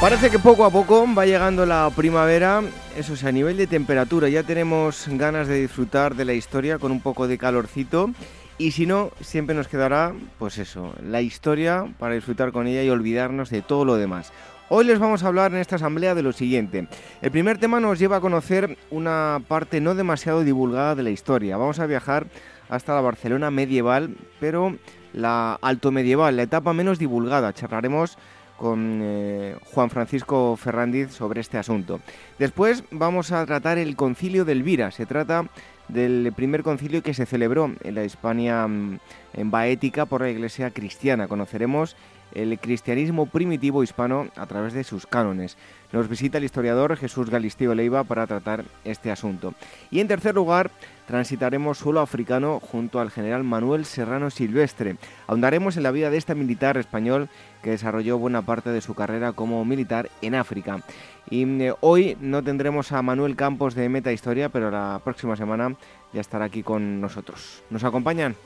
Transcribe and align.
Parece 0.00 0.30
que 0.30 0.38
poco 0.38 0.64
a 0.64 0.70
poco 0.70 1.04
va 1.12 1.26
llegando 1.26 1.66
la 1.66 1.90
primavera, 1.94 2.62
eso 2.96 3.16
sí, 3.16 3.26
a 3.26 3.32
nivel 3.32 3.56
de 3.56 3.66
temperatura 3.66 4.28
ya 4.28 4.44
tenemos 4.44 5.06
ganas 5.08 5.48
de 5.48 5.60
disfrutar 5.60 6.14
de 6.14 6.24
la 6.24 6.34
historia 6.34 6.78
con 6.78 6.92
un 6.92 7.00
poco 7.00 7.26
de 7.26 7.36
calorcito 7.36 8.10
y 8.58 8.70
si 8.70 8.86
no, 8.86 9.10
siempre 9.20 9.56
nos 9.56 9.66
quedará, 9.66 10.14
pues 10.38 10.58
eso, 10.58 10.94
la 11.02 11.20
historia 11.20 11.92
para 11.98 12.14
disfrutar 12.14 12.52
con 12.52 12.68
ella 12.68 12.84
y 12.84 12.90
olvidarnos 12.90 13.50
de 13.50 13.60
todo 13.60 13.84
lo 13.84 13.96
demás. 13.96 14.32
Hoy 14.68 14.84
les 14.84 15.00
vamos 15.00 15.24
a 15.24 15.26
hablar 15.26 15.50
en 15.50 15.58
esta 15.58 15.76
asamblea 15.76 16.14
de 16.14 16.22
lo 16.22 16.32
siguiente. 16.32 16.86
El 17.20 17.32
primer 17.32 17.58
tema 17.58 17.80
nos 17.80 17.98
lleva 17.98 18.18
a 18.18 18.20
conocer 18.20 18.78
una 18.90 19.42
parte 19.48 19.80
no 19.80 19.96
demasiado 19.96 20.44
divulgada 20.44 20.94
de 20.94 21.02
la 21.02 21.10
historia. 21.10 21.56
Vamos 21.56 21.80
a 21.80 21.86
viajar 21.86 22.28
hasta 22.68 22.94
la 22.94 23.00
Barcelona 23.00 23.50
medieval, 23.50 24.14
pero 24.38 24.76
la 25.12 25.58
alto 25.60 25.90
medieval, 25.90 26.36
la 26.36 26.44
etapa 26.44 26.72
menos 26.72 27.00
divulgada. 27.00 27.52
Charlaremos 27.52 28.16
con 28.58 29.00
eh, 29.02 29.56
Juan 29.72 29.88
Francisco 29.88 30.56
Ferrandiz 30.56 31.12
sobre 31.12 31.40
este 31.40 31.56
asunto. 31.56 32.00
Después 32.38 32.84
vamos 32.90 33.32
a 33.32 33.46
tratar 33.46 33.78
el 33.78 33.96
concilio 33.96 34.44
de 34.44 34.52
Elvira. 34.52 34.90
Se 34.90 35.06
trata 35.06 35.46
del 35.88 36.32
primer 36.36 36.62
concilio 36.62 37.02
que 37.02 37.14
se 37.14 37.24
celebró 37.24 37.72
en 37.82 37.94
la 37.94 38.04
Hispania 38.04 38.66
mm, 38.66 38.98
en 39.34 39.50
Baética 39.50 40.04
por 40.04 40.20
la 40.20 40.30
Iglesia 40.30 40.70
cristiana. 40.70 41.28
Conoceremos 41.28 41.96
el 42.34 42.58
cristianismo 42.58 43.26
primitivo 43.26 43.82
hispano 43.82 44.28
a 44.36 44.46
través 44.46 44.74
de 44.74 44.84
sus 44.84 45.06
cánones. 45.06 45.56
Nos 45.92 46.08
visita 46.08 46.38
el 46.38 46.44
historiador 46.44 46.96
Jesús 46.96 47.30
Galisteo 47.30 47.74
Leiva 47.74 48.04
para 48.04 48.26
tratar 48.26 48.64
este 48.84 49.10
asunto. 49.10 49.54
Y 49.90 50.00
en 50.00 50.08
tercer 50.08 50.34
lugar, 50.34 50.70
transitaremos 51.08 51.78
suelo 51.78 52.00
africano 52.00 52.60
junto 52.60 53.00
al 53.00 53.10
general 53.10 53.42
Manuel 53.42 53.86
Serrano 53.86 54.28
Silvestre. 54.28 54.96
Ahondaremos 55.26 55.78
en 55.78 55.82
la 55.82 55.90
vida 55.90 56.10
de 56.10 56.18
este 56.18 56.34
militar 56.34 56.76
español 56.76 57.30
que 57.62 57.70
desarrolló 57.70 58.18
buena 58.18 58.42
parte 58.42 58.68
de 58.68 58.82
su 58.82 58.94
carrera 58.94 59.32
como 59.32 59.64
militar 59.64 60.10
en 60.20 60.34
África. 60.34 60.84
Y 61.30 61.44
eh, 61.62 61.72
hoy 61.80 62.18
no 62.20 62.44
tendremos 62.44 62.92
a 62.92 63.00
Manuel 63.00 63.36
Campos 63.36 63.74
de 63.74 63.88
Meta 63.88 64.12
Historia, 64.12 64.50
pero 64.50 64.70
la 64.70 65.00
próxima 65.02 65.34
semana 65.34 65.74
ya 66.12 66.20
estará 66.20 66.44
aquí 66.44 66.62
con 66.62 67.00
nosotros. 67.00 67.62
¿Nos 67.70 67.84
acompañan? 67.84 68.36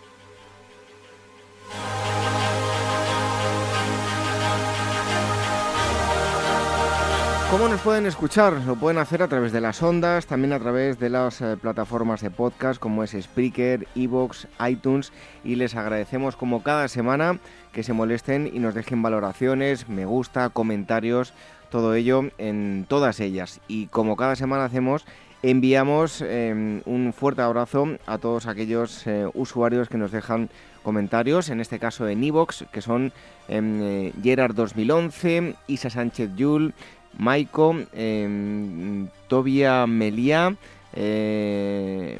¿Cómo 7.53 7.69
nos 7.69 7.83
pueden 7.83 8.07
escuchar? 8.07 8.55
Lo 8.67 8.77
pueden 8.77 8.97
hacer 8.97 9.23
a 9.23 9.29
través 9.29 9.53
de 9.53 9.61
las 9.61 9.83
ondas, 9.83 10.25
también 10.25 10.55
a 10.55 10.59
través 10.59 10.99
de 10.99 11.11
las 11.11 11.43
eh, 11.43 11.59
plataformas 11.61 12.23
de 12.23 12.31
podcast 12.31 12.81
como 12.81 13.05
es 13.05 13.11
Spreaker, 13.11 13.87
Evox, 13.95 14.49
iTunes 14.67 15.13
y 15.45 15.57
les 15.57 15.77
agradecemos 15.77 16.35
como 16.35 16.63
cada 16.63 16.89
semana 16.89 17.41
que 17.75 17.83
se 17.83 17.93
molesten 17.93 18.51
y 18.51 18.59
nos 18.59 18.75
dejen 18.75 19.03
valoraciones, 19.03 19.87
me 19.91 20.07
gusta, 20.07 20.49
comentarios, 20.49 21.35
todo 21.69 21.95
ello 21.95 22.31
en 22.39 22.87
todas 22.89 23.21
ellas. 23.21 23.61
Y 23.69 23.89
como 23.89 24.17
cada 24.17 24.35
semana 24.35 24.65
hacemos, 24.65 25.05
enviamos 25.43 26.23
em, 26.23 26.81
un 26.87 27.13
fuerte 27.13 27.43
abrazo 27.43 27.87
a 28.07 28.17
todos 28.17 28.47
aquellos 28.47 29.07
eh, 29.07 29.27
usuarios 29.35 29.91
que 29.91 29.99
nos 29.99 30.11
dejan 30.11 30.49
comentarios, 30.83 31.51
en 31.51 31.61
este 31.61 31.79
caso 31.79 32.09
en 32.09 32.25
Evox, 32.25 32.65
que 32.73 32.81
son 32.81 33.13
em, 33.49 33.83
eh, 33.83 34.13
Gerard 34.23 34.55
2011, 34.55 35.55
Isa 35.67 35.91
Sánchez 35.91 36.31
Yul, 36.35 36.73
Maiko, 37.19 37.77
eh, 37.93 39.07
Tobia 39.29 39.87
Melia, 39.87 40.57
eh, 40.95 42.19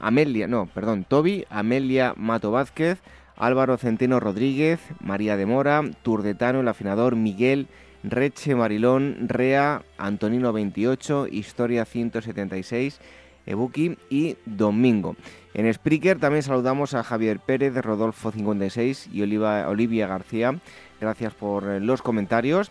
Amelia, 0.00 0.48
no, 0.48 0.66
perdón, 0.66 1.04
Tobi, 1.08 1.44
Amelia 1.50 2.14
Mato 2.16 2.50
Vázquez, 2.50 2.98
Álvaro 3.36 3.76
Centeno 3.76 4.18
Rodríguez, 4.20 4.80
María 5.00 5.36
de 5.36 5.46
Mora, 5.46 5.82
Turdetano, 6.02 6.60
el 6.60 6.68
afinador, 6.68 7.16
Miguel, 7.16 7.68
Reche, 8.02 8.54
Marilón, 8.54 9.28
Rea, 9.28 9.82
Antonino 9.98 10.52
28, 10.52 11.28
Historia 11.30 11.84
176, 11.84 13.00
Ebuki 13.46 13.96
y 14.10 14.36
Domingo. 14.44 15.16
En 15.54 15.72
Spreaker 15.72 16.18
también 16.18 16.42
saludamos 16.42 16.94
a 16.94 17.02
Javier 17.02 17.40
Pérez, 17.40 17.74
Rodolfo 17.74 18.30
56 18.30 19.08
y 19.12 19.22
Olivia 19.22 20.06
García. 20.06 20.54
Gracias 21.00 21.34
por 21.34 21.68
eh, 21.68 21.80
los 21.80 22.02
comentarios. 22.02 22.70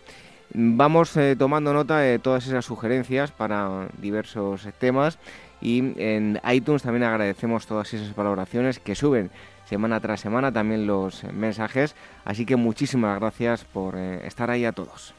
Vamos 0.54 1.16
eh, 1.16 1.36
tomando 1.38 1.72
nota 1.72 1.98
de 1.98 2.18
todas 2.18 2.46
esas 2.46 2.64
sugerencias 2.64 3.30
para 3.30 3.88
diversos 4.00 4.66
temas 4.78 5.18
y 5.60 5.78
en 6.00 6.40
iTunes 6.50 6.82
también 6.82 7.04
agradecemos 7.04 7.66
todas 7.66 7.92
esas 7.92 8.14
valoraciones 8.14 8.78
que 8.78 8.94
suben 8.94 9.30
semana 9.68 10.00
tras 10.00 10.20
semana 10.20 10.50
también 10.50 10.86
los 10.86 11.24
mensajes, 11.24 11.94
así 12.24 12.46
que 12.46 12.56
muchísimas 12.56 13.18
gracias 13.20 13.64
por 13.64 13.96
eh, 13.96 14.26
estar 14.26 14.50
ahí 14.50 14.64
a 14.64 14.72
todos. 14.72 15.12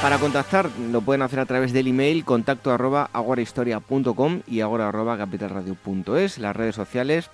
Para 0.00 0.18
contactar 0.18 0.70
lo 0.90 1.00
pueden 1.00 1.22
hacer 1.22 1.40
a 1.40 1.46
través 1.46 1.72
del 1.72 1.88
email 1.88 2.24
contacto 2.24 2.70
arroba 2.70 3.10
agorahistoria.com 3.12 4.42
y 4.46 4.60
agora 4.60 4.88
arroba 4.88 5.18
capitalradio.es, 5.18 6.38
las 6.38 6.56
redes 6.56 6.74
sociales 6.74 7.30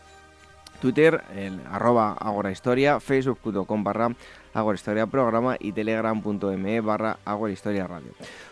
Twitter, 0.83 1.23
el 1.33 1.61
arroba 1.71 2.15
agorahistoria, 2.15 2.99
facebook.com 2.99 3.85
barra 3.85 4.17
agorahistoria 4.53 5.07
programa 5.07 5.57
y 5.61 5.71
telegram.me 5.71 6.81
barra 6.81 7.19
agorahistoria 7.25 7.87
radio. 7.87 8.11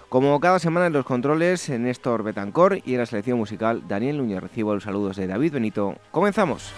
Como 0.09 0.39
cada 0.39 0.61
semana 0.61 0.87
en 0.87 0.93
los 0.93 1.05
controles, 1.05 1.69
Néstor 1.69 2.23
Betancor 2.23 2.79
y 2.85 2.93
en 2.93 3.01
la 3.01 3.07
selección 3.07 3.37
musical, 3.37 3.83
Daniel 3.89 4.19
Núñez. 4.19 4.41
Recibo 4.41 4.75
los 4.75 4.85
saludos 4.85 5.17
de 5.17 5.27
David 5.27 5.55
Benito. 5.55 5.97
¡Comenzamos! 6.13 6.73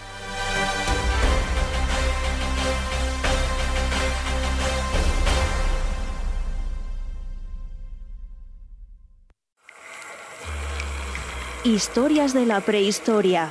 Historias 11.65 12.33
de 12.33 12.47
la 12.47 12.61
prehistoria. 12.61 13.51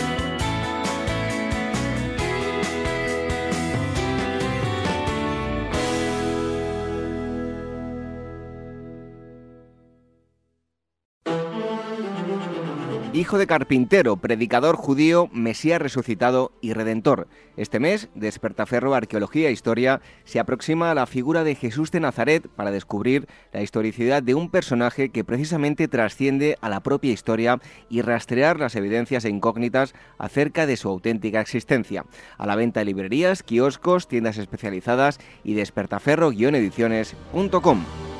Hijo 13.21 13.37
de 13.37 13.45
carpintero, 13.45 14.17
predicador 14.17 14.75
judío, 14.75 15.29
mesías 15.31 15.79
resucitado 15.79 16.53
y 16.59 16.73
redentor. 16.73 17.27
Este 17.55 17.79
mes, 17.79 18.09
Despertaferro 18.15 18.95
Arqueología 18.95 19.49
e 19.49 19.51
Historia 19.51 20.01
se 20.23 20.39
aproxima 20.39 20.89
a 20.89 20.95
la 20.95 21.05
figura 21.05 21.43
de 21.43 21.53
Jesús 21.53 21.91
de 21.91 21.99
Nazaret 21.99 22.49
para 22.49 22.71
descubrir 22.71 23.27
la 23.53 23.61
historicidad 23.61 24.23
de 24.23 24.33
un 24.33 24.49
personaje 24.49 25.09
que 25.09 25.23
precisamente 25.23 25.87
trasciende 25.87 26.57
a 26.61 26.69
la 26.69 26.79
propia 26.79 27.13
historia 27.13 27.59
y 27.89 28.01
rastrear 28.01 28.59
las 28.59 28.75
evidencias 28.75 29.23
e 29.23 29.29
incógnitas 29.29 29.93
acerca 30.17 30.65
de 30.65 30.75
su 30.75 30.89
auténtica 30.89 31.41
existencia. 31.41 32.05
A 32.39 32.47
la 32.47 32.55
venta 32.55 32.79
de 32.79 32.87
librerías, 32.87 33.43
kioscos, 33.43 34.07
tiendas 34.07 34.39
especializadas 34.39 35.19
y 35.43 35.53
despertaferro-ediciones.com. 35.53 38.10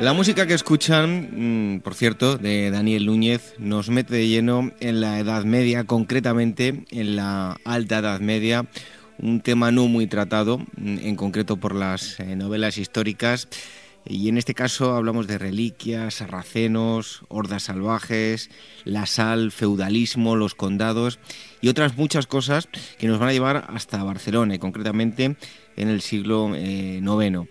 La 0.00 0.12
música 0.12 0.46
que 0.46 0.54
escuchan, 0.54 1.74
mm, 1.74 1.80
por 1.80 1.92
cierto, 1.92 2.38
de 2.38 2.70
Daniel 2.70 3.06
Núñez, 3.06 3.54
nos 3.58 3.90
mete 3.90 4.14
de 4.14 4.28
lleno 4.28 4.70
en 4.78 5.00
la 5.00 5.18
Edad 5.18 5.42
Media, 5.42 5.84
concretamente 5.84 6.84
en 6.92 7.16
la 7.16 7.56
Alta 7.64 7.98
Edad 7.98 8.20
Media, 8.20 8.66
un 9.18 9.40
tema 9.40 9.72
no 9.72 9.88
muy 9.88 10.06
tratado, 10.06 10.58
mm, 10.58 10.98
en 10.98 11.16
concreto 11.16 11.56
por 11.56 11.74
las 11.74 12.20
eh, 12.20 12.36
novelas 12.36 12.78
históricas. 12.78 13.48
Y 14.06 14.28
en 14.28 14.38
este 14.38 14.54
caso 14.54 14.94
hablamos 14.94 15.26
de 15.26 15.36
reliquias, 15.36 16.14
sarracenos, 16.14 17.22
hordas 17.26 17.64
salvajes, 17.64 18.50
la 18.84 19.04
sal, 19.04 19.50
feudalismo, 19.50 20.36
los 20.36 20.54
condados 20.54 21.18
y 21.60 21.68
otras 21.68 21.96
muchas 21.96 22.28
cosas 22.28 22.68
que 22.98 23.08
nos 23.08 23.18
van 23.18 23.30
a 23.30 23.32
llevar 23.32 23.66
hasta 23.68 24.02
Barcelona 24.04 24.54
y 24.54 24.58
concretamente 24.60 25.36
en 25.76 25.88
el 25.88 26.00
siglo 26.02 26.56
IX. 26.56 27.48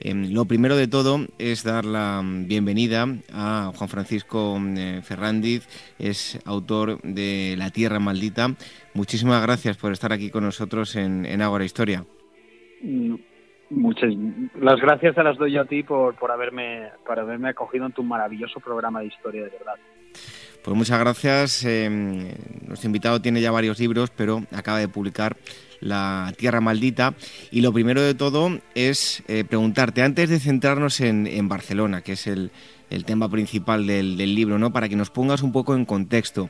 Eh, 0.00 0.10
Em, 0.10 0.32
lo 0.32 0.44
primero 0.44 0.76
de 0.76 0.88
todo 0.88 1.26
es 1.38 1.64
dar 1.64 1.84
la 1.84 2.22
bienvenida 2.24 3.06
a 3.32 3.72
Juan 3.74 3.88
Francisco 3.88 4.58
eh, 4.76 5.00
Ferrandiz, 5.02 5.66
es 5.98 6.38
autor 6.44 7.00
de 7.02 7.54
La 7.58 7.70
Tierra 7.70 7.98
Maldita. 7.98 8.48
Muchísimas 8.94 9.42
gracias 9.42 9.76
por 9.76 9.92
estar 9.92 10.12
aquí 10.12 10.30
con 10.30 10.44
nosotros 10.44 10.96
en, 10.96 11.26
en 11.26 11.42
Ágora 11.42 11.64
Historia. 11.64 12.04
Mm, 12.82 13.16
muchas 13.70 14.10
las 14.60 14.80
gracias 14.80 15.14
se 15.14 15.22
las 15.22 15.36
doy 15.36 15.56
a 15.56 15.64
ti 15.64 15.82
por, 15.82 16.14
por, 16.14 16.30
haberme, 16.30 16.90
por 17.04 17.18
haberme 17.18 17.50
acogido 17.50 17.86
en 17.86 17.92
tu 17.92 18.02
maravilloso 18.02 18.60
programa 18.60 19.00
de 19.00 19.06
historia, 19.06 19.44
de 19.44 19.50
verdad. 19.50 19.74
Pues 20.64 20.76
muchas 20.76 20.98
gracias. 20.98 21.64
Em, 21.64 22.28
nuestro 22.66 22.86
invitado 22.86 23.20
tiene 23.20 23.40
ya 23.40 23.50
varios 23.50 23.78
libros, 23.78 24.10
pero 24.10 24.42
acaba 24.52 24.78
de 24.78 24.88
publicar 24.88 25.36
la 25.80 26.32
Tierra 26.36 26.60
Maldita. 26.60 27.14
Y 27.50 27.60
lo 27.60 27.72
primero 27.72 28.02
de 28.02 28.14
todo 28.14 28.58
es 28.74 29.22
eh, 29.28 29.44
preguntarte, 29.44 30.02
antes 30.02 30.28
de 30.28 30.38
centrarnos 30.38 31.00
en, 31.00 31.48
Barcelona, 31.48 32.02
que 32.02 32.12
es 32.12 32.26
el, 32.26 32.50
tema 33.04 33.28
principal 33.28 33.86
del, 33.86 34.16
libro, 34.16 34.58
¿no? 34.58 34.72
para 34.72 34.88
que 34.88 34.96
nos 34.96 35.10
pongas 35.10 35.42
un 35.42 35.52
poco 35.52 35.74
en 35.74 35.84
contexto. 35.84 36.48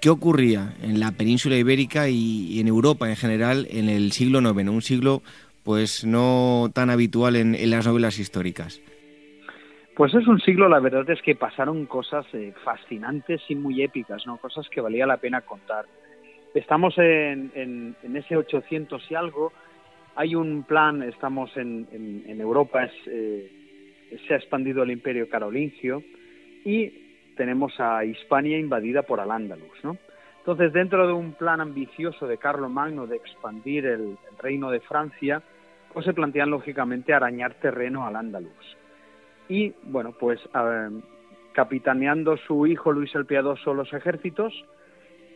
¿Qué 0.00 0.10
ocurría 0.10 0.74
en 0.82 0.98
la 0.98 1.12
península 1.12 1.56
ibérica 1.56 2.08
y, 2.08 2.58
en 2.60 2.68
Europa 2.68 3.08
en 3.08 3.16
general 3.16 3.68
en 3.70 3.88
el 3.88 4.12
siglo 4.12 4.40
IX, 4.40 4.68
un 4.68 4.82
siglo 4.82 5.22
pues 5.62 6.04
no 6.04 6.70
tan 6.74 6.90
habitual 6.90 7.36
en, 7.36 7.70
las 7.70 7.86
novelas 7.86 8.18
históricas? 8.18 8.80
Pues 9.94 10.14
es 10.14 10.26
un 10.26 10.40
siglo, 10.40 10.68
la 10.68 10.80
verdad 10.80 11.08
es 11.10 11.20
que 11.22 11.36
pasaron 11.36 11.86
cosas 11.86 12.24
eh, 12.32 12.52
fascinantes 12.64 13.42
y 13.48 13.54
muy 13.54 13.82
épicas, 13.82 14.26
¿no? 14.26 14.38
Cosas 14.38 14.66
que 14.70 14.80
valía 14.80 15.06
la 15.06 15.18
pena 15.18 15.42
contar. 15.42 15.84
Estamos 16.54 16.96
en, 16.98 17.50
en, 17.54 18.16
ese 18.16 18.36
800 18.36 19.10
y 19.10 19.14
algo. 19.14 19.52
Hay 20.16 20.34
un 20.34 20.64
plan, 20.64 21.02
estamos 21.02 21.56
en, 21.56 21.88
en 22.26 22.40
Europa, 22.40 22.88
eh, 23.06 23.50
se 24.26 24.34
ha 24.34 24.36
expandido 24.36 24.82
el 24.82 24.90
imperio 24.90 25.28
carolingio 25.28 26.02
y 26.64 27.02
tenemos 27.36 27.78
a 27.80 28.04
Hispania 28.04 28.58
invadida 28.58 29.02
por 29.02 29.20
Al-Ándalus, 29.20 29.82
¿no? 29.82 29.96
Entonces, 30.38 30.72
dentro 30.72 31.06
de 31.06 31.12
un 31.12 31.34
plan 31.34 31.60
ambicioso 31.60 32.26
de 32.26 32.38
Magno 32.68 33.06
de 33.06 33.16
expandir 33.16 33.86
el, 33.86 34.18
reino 34.38 34.72
de 34.72 34.80
Francia, 34.80 35.40
pues 35.92 36.04
se 36.04 36.12
plantean 36.12 36.50
lógicamente 36.50 37.14
arañar 37.14 37.54
terreno 37.54 38.04
al 38.04 38.16
Ándalus. 38.16 38.76
Y 39.48 39.72
bueno, 39.84 40.16
pues 40.18 40.40
capitaneando 41.52 42.36
su 42.38 42.66
hijo 42.66 42.90
Luis 42.90 43.14
el 43.14 43.26
Piadoso 43.26 43.72
los 43.72 43.92
ejércitos, 43.92 44.52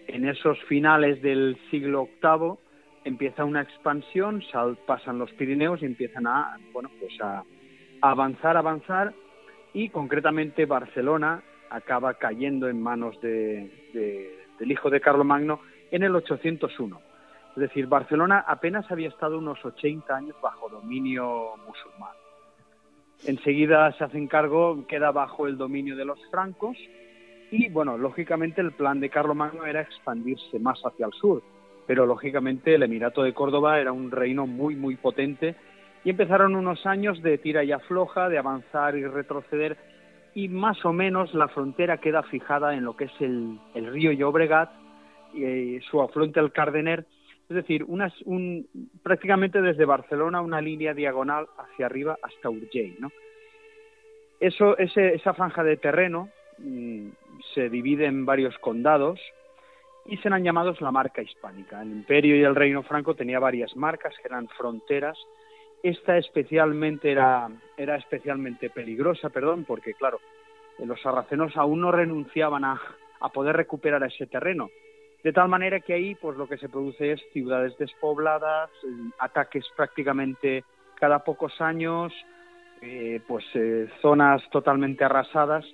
en 0.09 0.29
esos 0.29 0.59
finales 0.65 1.21
del 1.23 1.59
siglo 1.71 2.09
VIII 2.23 2.59
empieza 3.05 3.45
una 3.45 3.63
expansión, 3.63 4.43
pasan 4.87 5.19
los 5.19 5.33
Pirineos 5.33 5.83
y 5.83 5.87
empiezan 5.87 6.27
a, 6.27 6.59
bueno, 6.73 6.91
pues 7.01 7.13
a, 7.21 7.45
avanzar, 8.01 8.57
avanzar 8.57 9.15
y 9.73 9.89
concretamente 9.89 10.67
Barcelona 10.67 11.43
acaba 11.71 12.15
cayendo 12.15 12.69
en 12.69 12.81
manos 12.81 13.21
del 13.21 13.71
hijo 14.61 14.91
de 14.91 15.01
Carlomagno 15.01 15.61
en 15.91 16.03
el 16.03 16.15
801. 16.15 17.01
Es 17.57 17.61
decir, 17.61 17.87
Barcelona 17.87 18.45
apenas 18.47 18.91
había 18.91 19.09
estado 19.09 19.39
unos 19.39 19.65
80 19.65 20.15
años 20.15 20.37
bajo 20.43 20.69
dominio 20.69 21.57
musulmán. 21.67 22.15
Enseguida 23.25 23.91
se 23.93 24.05
hacen 24.05 24.27
cargo, 24.27 24.87
queda 24.87 25.11
bajo 25.11 25.47
el 25.47 25.57
dominio 25.57 25.97
de 25.97 26.05
los 26.05 26.19
francos 26.31 26.77
y 27.51 27.69
bueno, 27.69 27.97
lógicamente 27.97 28.61
el 28.61 28.73
plan 28.73 29.01
de 29.01 29.11
Carlomagno 29.11 29.67
era 29.67 29.81
expandirse 29.81 30.59
más 30.59 30.81
hacia 30.83 31.07
el 31.07 31.13
sur, 31.13 31.43
pero 31.87 32.07
lógicamente 32.07 32.75
el 32.75 32.83
Emirato 32.83 33.23
de 33.23 33.33
Córdoba 33.33 33.81
era 33.81 33.93
un 33.93 34.11
reino 34.11 34.47
muy, 34.47 34.75
muy 34.75 34.97
potente 34.97 35.55
y 36.05 36.11
empezaron 36.11 36.57
unos 36.57 36.87
años 36.87 37.23
de 37.23 37.39
tira 37.39 37.65
y 37.65 37.73
afloja, 37.73 38.29
de 38.29 38.39
avanzar 38.39 38.97
y 38.97 39.05
retroceder 39.05 39.77
y 40.35 40.49
más 40.49 40.85
o 40.85 40.93
menos 40.93 41.33
la 41.35 41.49
frontera 41.49 41.97
queda 41.97 42.23
fijada 42.23 42.75
en 42.75 42.85
lo 42.85 42.95
que 42.95 43.05
es 43.05 43.21
el, 43.21 43.59
río 43.75 44.13
Llobregat 44.13 44.71
y 45.33 45.45
eh, 45.45 45.81
su 45.91 46.01
afluente 46.03 46.41
el 46.41 46.53
Cardener, 46.53 47.07
es 47.49 47.57
decir, 47.57 47.85
unas, 47.85 48.13
un, 48.23 48.69
prácticamente 49.03 49.63
desde 49.63 49.85
Barcelona 49.85 50.43
una 50.43 50.61
línea 50.61 50.95
diagonal 50.95 51.47
hacia 51.57 51.87
arriba 51.87 52.19
hasta 52.23 52.51
Urgell, 52.51 52.97
¿no? 52.99 53.11
Eso, 54.39 54.77
esa 54.77 55.33
franja 55.33 55.65
de 55.65 55.79
terreno 55.79 56.29
mm, 56.59 57.09
se 57.55 57.69
divide 57.69 58.07
en 58.07 58.27
varios 58.27 58.57
condados 58.59 59.21
y 60.05 60.17
serán 60.19 60.45
llamados 60.45 60.81
la 60.81 60.91
marca 60.91 61.23
hispánica. 61.23 61.83
El 61.83 61.91
imperio 61.91 62.37
y 62.37 62.43
el 62.43 62.55
reino 62.55 62.83
franco 62.83 63.15
tenía 63.15 63.39
varias 63.39 63.77
marcas 63.77 64.15
que 64.21 64.29
eran 64.29 64.49
fronteras. 64.49 65.19
Esta 65.83 66.17
especialmente 66.17 67.11
era, 67.11 67.49
era 67.77 67.97
especialmente 67.97 68.71
peligrosa, 68.71 69.31
perdón, 69.31 69.65
porque 69.65 69.95
claro, 69.95 70.21
los 70.79 71.01
sarracenos 71.01 71.57
aún 71.57 71.81
no 71.81 71.93
renunciaban 71.93 72.65
a, 72.65 72.81
a 73.21 73.29
poder 73.31 73.57
recuperar 73.57 74.03
ese 74.05 74.27
terreno. 74.27 74.71
De 75.23 75.33
tal 75.33 75.49
manera 75.49 75.81
que 75.81 75.95
ahí 75.95 76.15
pues 76.15 76.37
lo 76.37 76.47
que 76.47 76.59
se 76.59 76.69
produce 76.69 77.13
es 77.13 77.21
ciudades 77.33 77.77
despobladas, 77.79 78.71
ataques 79.19 79.65
prácticamente 79.77 80.63
cada 80.95 81.25
pocos 81.25 81.61
años, 81.61 82.13
eh, 82.81 83.21
pues 83.27 83.45
eh, 83.55 83.89
zonas 84.01 84.43
totalmente 84.51 85.05
arrasadas 85.05 85.65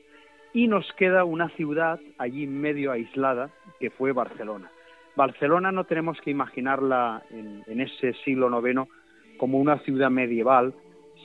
y 0.53 0.69
nos 0.69 0.91
queda 0.95 1.25
una 1.25 1.49
ciudad 1.51 1.99
allí 2.19 2.47
medio 2.47 2.93
aislada, 2.93 3.51
que 3.81 3.91
fue 3.91 4.13
Barcelona. 4.13 4.71
Barcelona 5.17 5.73
no 5.73 5.85
tenemos 5.85 6.21
que 6.21 6.31
imaginarla 6.31 7.23
en, 7.31 7.81
ese 7.81 8.15
siglo 8.25 8.49
IX 8.67 8.89
como 9.39 9.59
una 9.59 9.79
ciudad 9.81 10.11
medieval, 10.11 10.75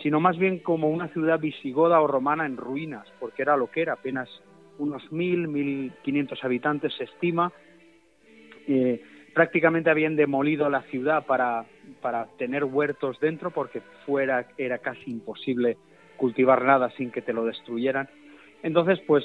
sino 0.01 0.19
más 0.19 0.38
bien 0.38 0.60
como 0.60 0.89
una 0.89 1.07
ciudad 1.10 1.39
visigoda 1.39 2.01
o 2.01 2.07
romana 2.07 2.46
en 2.46 2.57
ruinas, 2.57 3.07
porque 3.19 3.41
era 3.41 3.57
lo 3.57 3.69
que 3.69 3.81
era, 3.81 3.93
apenas 3.93 4.29
unos 4.77 5.12
mil, 5.12 5.48
mil 5.48 5.91
quinientos 6.03 6.43
habitantes 6.43 6.93
se 6.96 7.05
estima. 7.05 7.51
Eh, 8.67 9.01
prácticamente 9.34 9.89
habían 9.89 10.15
demolido 10.15 10.69
la 10.69 10.81
ciudad 10.84 11.25
para, 11.25 11.65
para 12.01 12.25
tener 12.38 12.63
huertos 12.63 13.19
dentro, 13.19 13.51
porque 13.51 13.81
fuera 14.05 14.48
era 14.57 14.79
casi 14.79 15.12
imposible 15.12 15.77
cultivar 16.17 16.63
nada 16.63 16.89
sin 16.91 17.12
que 17.12 17.22
te 17.22 17.34
lo 17.34 17.46
destruyeran. 17.46 18.10
Entonces, 18.64 19.00
pues 19.08 19.24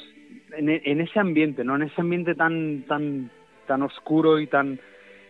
en, 0.57 0.69
en 0.69 1.01
ese 1.01 1.19
ambiente, 1.19 1.65
¿no? 1.65 1.77
En 1.77 1.83
ese 1.83 2.01
ambiente 2.01 2.35
tan 2.35 2.85
tan 2.89 3.31
tan 3.67 3.83
oscuro 3.83 4.39
y 4.39 4.47
tan 4.47 4.81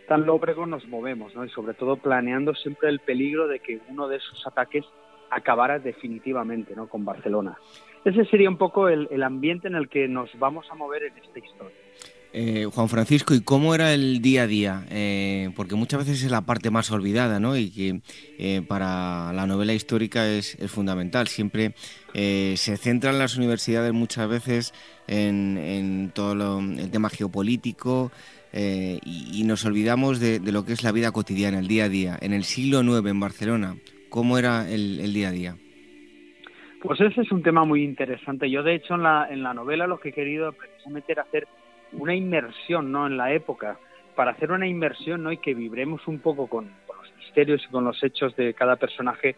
tan 0.07 0.25
lóbrego 0.25 0.65
nos 0.65 0.87
movemos, 0.87 1.33
¿no? 1.35 1.45
Y 1.45 1.49
sobre 1.49 1.73
todo 1.73 1.97
planeando 1.97 2.53
siempre 2.55 2.89
el 2.89 2.99
peligro 2.99 3.47
de 3.47 3.59
que 3.59 3.79
uno 3.89 4.07
de 4.07 4.17
esos 4.17 4.45
ataques 4.45 4.85
acabara 5.29 5.79
definitivamente, 5.79 6.75
¿no? 6.75 6.87
Con 6.87 7.05
Barcelona. 7.05 7.57
Ese 8.05 8.25
sería 8.25 8.49
un 8.49 8.57
poco 8.57 8.89
el, 8.89 9.07
el 9.11 9.23
ambiente 9.23 9.67
en 9.67 9.75
el 9.75 9.87
que 9.87 10.07
nos 10.07 10.29
vamos 10.37 10.69
a 10.69 10.75
mover 10.75 11.03
en 11.03 11.17
esta 11.17 11.39
historia. 11.39 11.77
Eh, 12.35 12.65
Juan 12.65 12.89
Francisco, 12.89 13.35
¿y 13.35 13.43
cómo 13.43 13.75
era 13.75 13.93
el 13.93 14.19
día 14.19 14.43
a 14.43 14.47
día? 14.47 14.85
Eh, 14.89 15.51
porque 15.55 15.75
muchas 15.75 15.99
veces 15.99 16.23
es 16.23 16.31
la 16.31 16.41
parte 16.41 16.71
más 16.71 16.91
olvidada, 16.91 17.39
¿no? 17.39 17.55
Y 17.55 17.69
que 17.69 18.01
eh, 18.39 18.63
para 18.67 19.31
la 19.33 19.45
novela 19.45 19.73
histórica 19.73 20.27
es, 20.27 20.57
fundamental. 20.67 21.27
Siempre 21.27 21.75
se 22.13 22.77
centran 22.77 23.19
las 23.19 23.37
universidades 23.37 23.93
muchas 23.93 24.27
veces 24.27 24.73
en, 25.07 26.11
todo 26.13 26.59
el 26.59 26.89
tema 26.89 27.09
geopolítico 27.09 28.11
y, 28.53 29.43
nos 29.45 29.65
olvidamos 29.65 30.19
de, 30.19 30.39
lo 30.51 30.65
que 30.65 30.73
es 30.73 30.83
la 30.83 30.91
vida 30.91 31.11
cotidiana, 31.11 31.59
el 31.59 31.67
día 31.67 31.85
a 31.85 31.89
día. 31.89 32.17
En 32.19 32.33
el 32.33 32.43
siglo 32.43 32.81
IX 32.81 33.09
en 33.09 33.19
Barcelona, 33.19 33.75
¿cómo 34.09 34.39
era 34.39 34.69
el, 34.69 35.13
día 35.13 35.29
a 35.29 35.31
día? 35.31 35.55
Pues 36.81 36.99
ese 36.99 37.21
es 37.21 37.31
un 37.31 37.43
tema 37.43 37.63
muy 37.63 37.83
interesante. 37.83 38.49
Yo, 38.49 38.63
de 38.63 38.75
hecho, 38.75 38.95
en 38.95 39.03
la, 39.03 39.27
en 39.29 39.43
la 39.43 39.53
novela 39.53 39.85
lo 39.85 39.99
que 39.99 40.09
he 40.09 40.13
querido 40.13 40.51
precisamente 40.53 41.11
era 41.11 41.23
hacer 41.23 41.47
una 41.97 42.15
inmersión 42.15 42.91
¿no? 42.91 43.07
en 43.07 43.17
la 43.17 43.33
época, 43.33 43.77
para 44.15 44.31
hacer 44.31 44.51
una 44.51 44.67
inmersión 44.67 45.23
¿no? 45.23 45.31
y 45.31 45.37
que 45.37 45.53
vibremos 45.53 46.07
un 46.07 46.19
poco 46.19 46.47
con, 46.47 46.65
los 46.87 47.17
misterios 47.17 47.63
y 47.65 47.71
con 47.71 47.83
los 47.85 48.01
hechos 48.03 48.35
de 48.35 48.53
cada 48.53 48.75
personaje, 48.75 49.35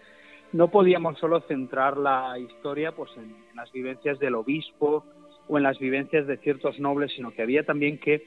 no 0.52 0.70
podíamos 0.70 1.18
solo 1.20 1.42
centrar 1.42 1.98
la 1.98 2.38
historia 2.40 2.92
pues, 2.94 3.12
en, 3.18 3.36
las 3.56 3.72
vivencias 3.72 4.20
del 4.20 4.36
obispo 4.36 5.06
o 5.48 5.58
en 5.58 5.64
las 5.64 5.80
vivencias 5.80 6.28
de 6.28 6.38
ciertos 6.38 6.80
nobles, 6.80 7.12
sino 7.16 7.32
que 7.32 7.42
había 7.42 7.64
también 7.64 7.98
que 8.00 8.24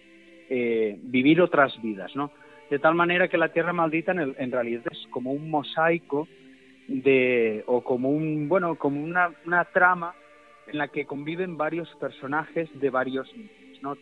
eh, 0.50 0.96
vivir 1.02 1.40
otras 1.42 1.80
vidas, 1.82 2.14
¿no? 2.14 2.30
De 2.70 2.78
tal 2.78 2.94
manera 2.94 3.28
que 3.28 3.38
la 3.38 3.52
Tierra 3.52 3.72
Maldita 3.72 4.12
en, 4.12 4.34
en, 4.38 4.52
realidad 4.52 4.84
es 4.90 5.06
como 5.10 5.32
un 5.32 5.50
mosaico 5.50 6.28
de, 6.86 7.64
o 7.66 7.82
como 7.82 8.10
un, 8.10 8.48
bueno, 8.48 8.76
como 8.76 9.02
una, 9.02 9.30
una 9.46 9.64
trama 9.66 10.14
en 10.66 10.78
la 10.78 10.88
que 10.88 11.06
conviven 11.06 11.56
varios 11.56 11.88
personajes 11.96 12.68
de 12.78 12.90
varios 12.90 13.32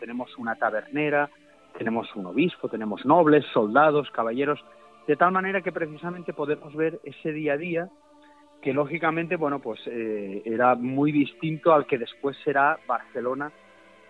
Tenemos 0.00 0.37
una 0.38 0.56
tabernera, 0.56 1.30
tenemos 1.76 2.14
un 2.16 2.26
obispo, 2.26 2.68
tenemos 2.68 3.04
nobles, 3.04 3.45
soldados, 3.52 4.11
caballeros, 4.11 4.64
de 5.06 5.16
tal 5.16 5.33
manera 5.33 5.61
que 5.61 5.73
precisamente 5.73 6.33
podemos 6.33 6.75
ver 6.75 7.00
ese 7.04 7.33
día 7.33 7.54
a 7.54 7.56
día 7.56 7.88
que 8.62 8.73
lógicamente, 8.73 9.37
bueno, 9.37 9.61
pues 9.61 9.80
eh, 9.87 10.42
era 10.45 10.75
muy 10.75 11.12
distinto 11.12 11.73
al 11.73 11.87
que 11.87 11.99
después 11.99 12.37
será 12.42 12.78
Barcelona 12.87 13.52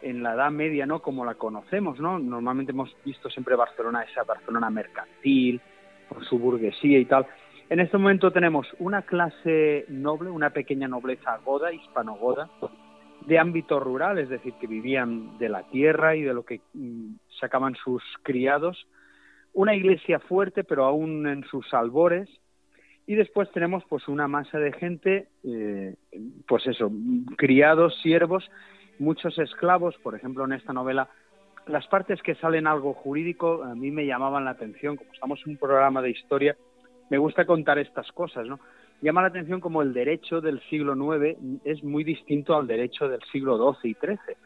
en 0.00 0.23
la 0.23 0.35
Edad 0.35 0.50
Media, 0.50 0.87
¿no? 0.87 1.00
Como 1.00 1.25
la 1.25 1.35
conocemos, 1.35 1.99
¿no? 2.00 2.18
Normalmente 2.18 2.73
hemos 2.73 2.94
visto 3.04 3.28
siempre 3.28 3.56
Barcelona, 3.56 4.02
esa 4.02 4.23
Barcelona 4.23 4.70
mercantil, 4.70 5.61
con 6.08 6.25
su 6.25 6.38
burguesía 6.38 6.99
y 6.99 7.04
tal. 7.04 7.26
En 7.68 7.80
este 7.80 7.99
momento 7.99 8.30
tenemos 8.30 8.66
una 8.78 9.02
clase 9.02 9.85
noble, 9.88 10.30
una 10.30 10.50
pequeña 10.50 10.87
nobleza 10.87 11.37
goda, 11.44 11.73
hispano-goda, 11.73 12.49
de 13.26 13.38
ámbito 13.38 13.80
rural, 13.80 14.18
es 14.18 14.28
decir, 14.28 14.54
que 14.54 14.66
vivían 14.66 15.37
de 15.38 15.49
la 15.49 15.64
tierra 15.64 16.16
y 16.16 16.23
de 16.23 16.33
lo 16.33 16.45
que 16.45 16.61
mm, 16.75 17.14
sacaban 17.40 17.75
sus 17.75 18.02
criados, 18.23 18.87
una 19.52 19.75
iglesia 19.75 20.21
fuerte, 20.21 20.64
pero 20.64 20.85
aún 20.85 21.26
en 21.26 21.45
sus 21.45 21.73
albores, 21.75 22.28
y 23.06 23.14
después 23.14 23.50
tenemos 23.52 23.85
pues 23.88 24.06
una 24.09 24.28
masa 24.28 24.59
de 24.59 24.73
gente, 24.73 25.28
eh, 25.45 25.95
pues 26.47 26.66
eso, 26.66 26.90
criados, 27.37 28.00
siervos, 28.02 28.49
muchos 28.99 29.38
esclavos, 29.38 29.97
por 30.02 30.14
ejemplo 30.14 30.45
en 30.45 30.52
esta 30.52 30.73
novela, 30.73 31.09
las 31.66 31.87
partes 31.88 32.23
que 32.23 32.35
salen 32.37 32.66
algo 32.66 32.95
jurídico 32.95 33.64
a 33.64 33.75
mí 33.75 33.90
me 33.90 34.06
llamaban 34.06 34.45
la 34.45 34.52
atención, 34.52 34.97
como 34.97 35.12
estamos 35.12 35.40
en 35.45 35.52
un 35.52 35.59
programa 35.59 36.00
de 36.02 36.11
historia, 36.11 36.56
me 37.11 37.18
gusta 37.18 37.45
contar 37.45 37.78
estas 37.78 38.11
cosas, 38.12 38.47
¿no? 38.47 38.61
Llama 39.02 39.22
la 39.22 39.28
atención 39.28 39.60
como 39.60 39.82
el 39.82 39.92
derecho 39.92 40.40
del 40.40 40.60
siglo 40.68 40.94
IX 40.94 41.60
es 41.64 41.82
muy 41.84 42.04
distinto 42.04 42.56
al 42.56 42.66
derecho 42.66 43.08
del 43.08 43.20
siglo 43.32 43.56
XII 43.56 43.90
y 43.90 43.94
XIII. 43.94 44.36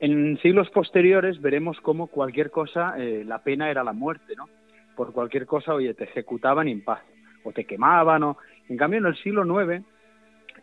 En 0.00 0.38
siglos 0.38 0.68
posteriores 0.70 1.40
veremos 1.40 1.80
cómo 1.80 2.08
cualquier 2.08 2.50
cosa, 2.50 2.94
eh, 2.98 3.24
la 3.24 3.42
pena 3.42 3.70
era 3.70 3.82
la 3.82 3.94
muerte, 3.94 4.34
¿no? 4.36 4.48
Por 4.94 5.12
cualquier 5.12 5.46
cosa, 5.46 5.74
oye, 5.74 5.94
te 5.94 6.04
ejecutaban 6.04 6.68
en 6.68 6.82
paz, 6.82 7.02
o 7.44 7.52
te 7.52 7.64
quemaban, 7.64 8.22
o... 8.22 8.36
En 8.68 8.76
cambio, 8.76 8.98
en 8.98 9.06
el 9.06 9.16
siglo 9.16 9.44
IX, 9.44 9.84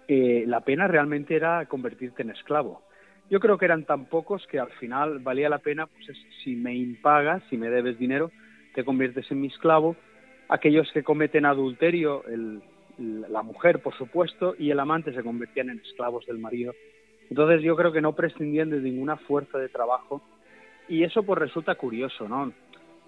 eh, 0.07 0.43
la 0.45 0.61
pena 0.61 0.87
realmente 0.87 1.35
era 1.35 1.65
convertirte 1.65 2.21
en 2.21 2.31
esclavo. 2.31 2.81
Yo 3.29 3.39
creo 3.39 3.57
que 3.57 3.65
eran 3.65 3.85
tan 3.85 4.05
pocos 4.05 4.45
que 4.47 4.59
al 4.59 4.71
final 4.73 5.19
valía 5.19 5.49
la 5.49 5.59
pena, 5.59 5.87
pues 5.87 6.05
si 6.43 6.55
me 6.55 6.75
impagas, 6.75 7.41
si 7.49 7.57
me 7.57 7.69
debes 7.69 7.97
dinero, 7.97 8.29
te 8.75 8.83
conviertes 8.83 9.31
en 9.31 9.41
mi 9.41 9.47
esclavo. 9.47 9.95
Aquellos 10.49 10.91
que 10.91 11.03
cometen 11.03 11.45
adulterio, 11.45 12.25
el, 12.27 12.61
la 12.97 13.41
mujer, 13.41 13.81
por 13.81 13.95
supuesto, 13.95 14.55
y 14.57 14.71
el 14.71 14.79
amante 14.79 15.13
se 15.13 15.23
convertían 15.23 15.69
en 15.69 15.79
esclavos 15.79 16.25
del 16.25 16.37
marido. 16.37 16.73
Entonces 17.29 17.61
yo 17.61 17.75
creo 17.75 17.91
que 17.91 18.01
no 18.01 18.13
prescindían 18.13 18.69
de 18.69 18.79
ninguna 18.79 19.17
fuerza 19.17 19.57
de 19.57 19.69
trabajo 19.69 20.21
y 20.87 21.03
eso 21.03 21.23
pues 21.23 21.39
resulta 21.39 21.75
curioso, 21.75 22.27
¿no? 22.27 22.51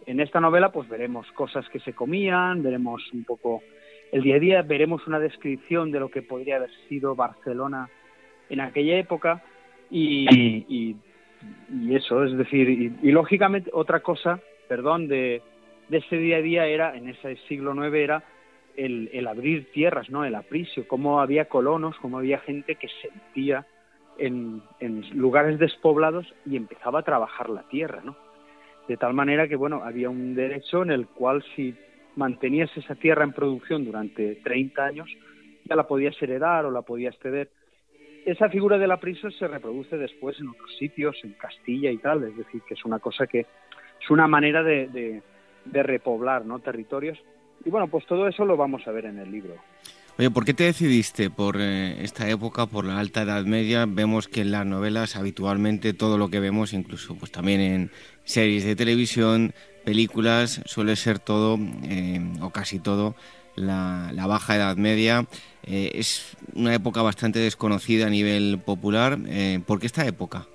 En 0.05 0.19
esta 0.19 0.39
novela 0.39 0.71
pues 0.71 0.87
veremos 0.87 1.29
cosas 1.33 1.67
que 1.69 1.79
se 1.79 1.93
comían, 1.93 2.63
veremos 2.63 3.01
un 3.13 3.23
poco 3.23 3.61
el 4.11 4.21
día 4.21 4.35
a 4.35 4.39
día, 4.39 4.61
veremos 4.61 5.05
una 5.07 5.19
descripción 5.19 5.91
de 5.91 5.99
lo 5.99 6.09
que 6.09 6.21
podría 6.21 6.57
haber 6.57 6.71
sido 6.87 7.15
Barcelona 7.15 7.89
en 8.49 8.61
aquella 8.61 8.97
época 8.97 9.43
y, 9.89 10.95
eso, 11.91 12.23
es 12.23 12.35
decir, 12.37 12.69
y, 13.01 13.11
lógicamente 13.11 13.69
otra 13.73 13.99
cosa, 13.99 14.39
perdón, 14.67 15.07
de, 15.07 15.41
de 15.89 15.97
ese 15.97 16.17
día 16.17 16.37
a 16.37 16.41
día 16.41 16.65
era, 16.65 16.95
en 16.95 17.09
ese 17.09 17.35
siglo 17.47 17.73
IX 17.73 17.95
era 17.95 18.23
el, 18.77 19.27
abrir 19.27 19.71
tierras, 19.71 20.09
¿no? 20.09 20.25
El 20.25 20.35
apricio, 20.35 20.87
cómo 20.87 21.21
había 21.21 21.45
colonos, 21.45 21.97
cómo 21.97 22.17
había 22.17 22.39
gente 22.39 22.75
que 22.75 22.87
sentía 23.01 23.65
en, 24.17 24.61
en 24.79 25.09
lugares 25.17 25.59
despoblados 25.59 26.33
y 26.45 26.55
empezaba 26.55 26.99
a 26.99 27.03
trabajar 27.03 27.49
la 27.49 27.63
tierra, 27.63 28.01
¿no? 28.03 28.15
De 28.87 28.97
tal 28.97 29.13
manera 29.13 29.47
que, 29.47 29.55
bueno, 29.55 29.81
había 29.83 30.09
un 30.09 30.35
derecho 30.35 30.83
en 30.83 30.91
el 30.91 31.07
cual 31.07 31.43
si 31.55 31.75
mantenías 32.15 32.69
esa 32.77 32.95
tierra 32.95 33.23
en 33.23 33.33
producción 33.33 33.83
durante 33.83 34.35
30 34.35 34.85
años, 34.85 35.09
ya 35.65 35.75
la 35.75 35.87
podías 35.87 36.19
heredar 36.21 36.65
o 36.65 36.71
la 36.71 36.83
podías 36.83 37.17
ceder. 37.19 37.49
Esa 38.25 38.49
figura 38.49 38.77
del 38.77 38.91
apriso 38.91 39.29
se 39.31 39.47
reproduce 39.47 39.97
después 39.97 40.39
en 40.39 40.49
otros 40.49 40.75
sitios, 40.77 41.15
en 41.23 41.33
Castilla 41.33 41.91
y 41.91 41.97
tal, 41.97 42.23
es 42.23 42.37
decir, 42.37 42.61
que 42.67 42.73
es 42.73 42.85
una 42.85 42.99
cosa 42.99 43.27
que 43.27 43.39
es 43.41 44.09
una 44.09 44.27
manera 44.27 44.63
de, 44.63 45.21
de, 45.65 45.83
repoblar 45.83 46.45
¿no? 46.45 46.59
territorios 46.59 47.19
y 47.65 47.69
bueno, 47.69 47.87
pues 47.87 48.05
todo 48.05 48.27
eso 48.27 48.45
lo 48.45 48.55
vamos 48.55 48.87
a 48.87 48.91
ver 48.91 49.05
en 49.05 49.17
el 49.17 49.31
libro. 49.31 49.55
Oye, 50.17 50.31
¿por 50.31 50.45
qué 50.45 50.53
te 50.53 50.63
decidiste 50.63 51.29
por 51.29 51.57
eh, 51.59 52.01
esta 52.01 52.29
época, 52.29 52.67
por 52.67 52.85
la 52.85 52.99
alta 52.99 53.23
edad 53.23 53.43
media? 53.43 53.85
Vemos 53.85 54.29
que 54.29 54.41
en 54.41 54.51
las 54.51 54.65
novelas 54.65 55.17
habitualmente 55.17 55.93
todo 55.93 56.17
lo 56.17 56.29
que 56.29 56.39
vemos, 56.39 56.71
incluso 56.71 57.15
pues 57.15 57.31
también 57.31 57.59
en 57.59 57.91
series 58.23 58.63
de 58.63 58.77
televisión, 58.77 59.53
películas, 59.83 60.61
suele 60.65 60.95
ser 60.95 61.19
todo, 61.19 61.59
eh, 61.83 62.21
o 62.41 62.51
casi 62.51 62.79
todo, 62.79 63.15
la, 63.55 64.09
baja 64.25 64.55
edad 64.55 64.77
media. 64.77 65.25
Eh, 65.63 65.91
es 65.95 66.37
una 66.53 66.73
época 66.73 67.01
bastante 67.01 67.39
desconocida 67.39 68.07
a 68.07 68.09
nivel 68.09 68.59
popular. 68.65 69.17
¿Por 69.65 69.81
qué 69.81 69.87
esta 69.87 70.07
época? 70.07 70.45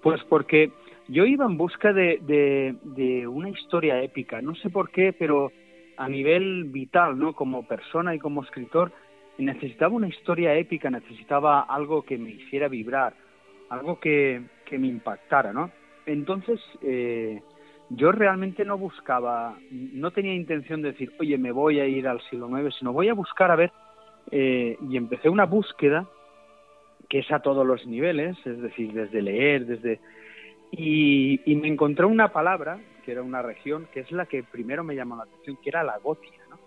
Pues 0.00 0.22
porque 0.28 0.70
yo 1.08 1.24
iba 1.26 1.44
en 1.44 1.56
busca 1.56 1.92
de, 1.92 2.20
de 2.22 3.26
una 3.26 3.48
historia 3.48 4.00
épica. 4.00 4.40
No 4.40 4.54
sé 4.54 4.70
por 4.70 4.90
qué, 4.90 5.12
pero 5.12 5.50
a 6.00 6.08
nivel 6.08 6.64
vital, 6.64 7.18
¿no? 7.18 7.34
Como 7.34 7.68
persona 7.68 8.14
y 8.14 8.18
como 8.18 8.42
escritor, 8.42 8.90
necesitaba 9.36 9.94
una 9.94 10.08
historia 10.08 10.54
épica, 10.54 10.88
necesitaba 10.88 11.60
algo 11.60 12.02
que 12.04 12.16
me 12.16 12.30
hiciera 12.30 12.68
vibrar, 12.68 13.12
algo 13.68 14.00
que, 14.00 14.40
que 14.64 14.78
me 14.78 14.86
impactara, 14.86 15.52
¿no? 15.52 15.70
Entonces, 16.06 16.58
eh, 16.82 17.42
yo 17.90 18.12
realmente 18.12 18.64
no 18.64 18.78
buscaba, 18.78 19.58
no 19.70 20.10
tenía 20.10 20.32
intención 20.34 20.80
de 20.80 20.92
decir, 20.92 21.12
oye, 21.20 21.36
me 21.36 21.52
voy 21.52 21.80
a 21.80 21.86
ir 21.86 22.08
al 22.08 22.22
siglo 22.30 22.48
IX, 22.48 22.74
sino 22.76 22.94
voy 22.94 23.10
a 23.10 23.14
buscar 23.14 23.50
a 23.50 23.56
ver, 23.56 23.70
eh, 24.30 24.78
y 24.88 24.96
empecé 24.96 25.28
una 25.28 25.44
búsqueda 25.44 26.06
que 27.10 27.18
es 27.18 27.30
a 27.30 27.40
todos 27.40 27.66
los 27.66 27.86
niveles, 27.86 28.38
es 28.46 28.58
decir, 28.62 28.94
desde 28.94 29.20
leer, 29.20 29.66
desde... 29.66 30.00
Y, 30.72 31.42
y 31.44 31.56
me 31.56 31.68
encontré 31.68 32.06
una 32.06 32.28
palabra 32.28 32.78
que 33.00 33.12
era 33.12 33.22
una 33.22 33.42
región 33.42 33.88
que 33.92 34.00
es 34.00 34.12
la 34.12 34.26
que 34.26 34.42
primero 34.42 34.84
me 34.84 34.94
llamó 34.94 35.16
la 35.16 35.24
atención, 35.24 35.58
que 35.62 35.70
era 35.70 35.82
la 35.82 35.98
Gotia, 35.98 36.40
¿no? 36.48 36.58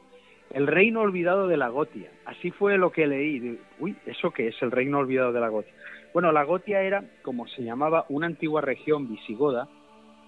El 0.52 0.68
reino 0.68 1.02
olvidado 1.02 1.48
de 1.48 1.58
la 1.58 1.70
Gotia. 1.70 2.12
Así 2.26 2.52
fue 2.52 2.78
lo 2.78 2.92
que 2.92 3.08
leí. 3.08 3.60
Uy, 3.80 3.96
¿eso 4.06 4.32
qué 4.32 4.50
es 4.50 4.62
el 4.62 4.72
reino 4.72 5.00
olvidado 5.00 5.32
de 5.32 5.40
la 5.40 5.50
Gotia? 5.50 5.74
Bueno, 6.14 6.32
la 6.32 6.44
Gotia 6.44 6.82
era, 6.82 7.04
como 7.24 7.48
se 7.48 7.64
llamaba, 7.64 8.06
una 8.10 8.28
antigua 8.28 8.62
región 8.62 9.10
visigoda, 9.10 9.68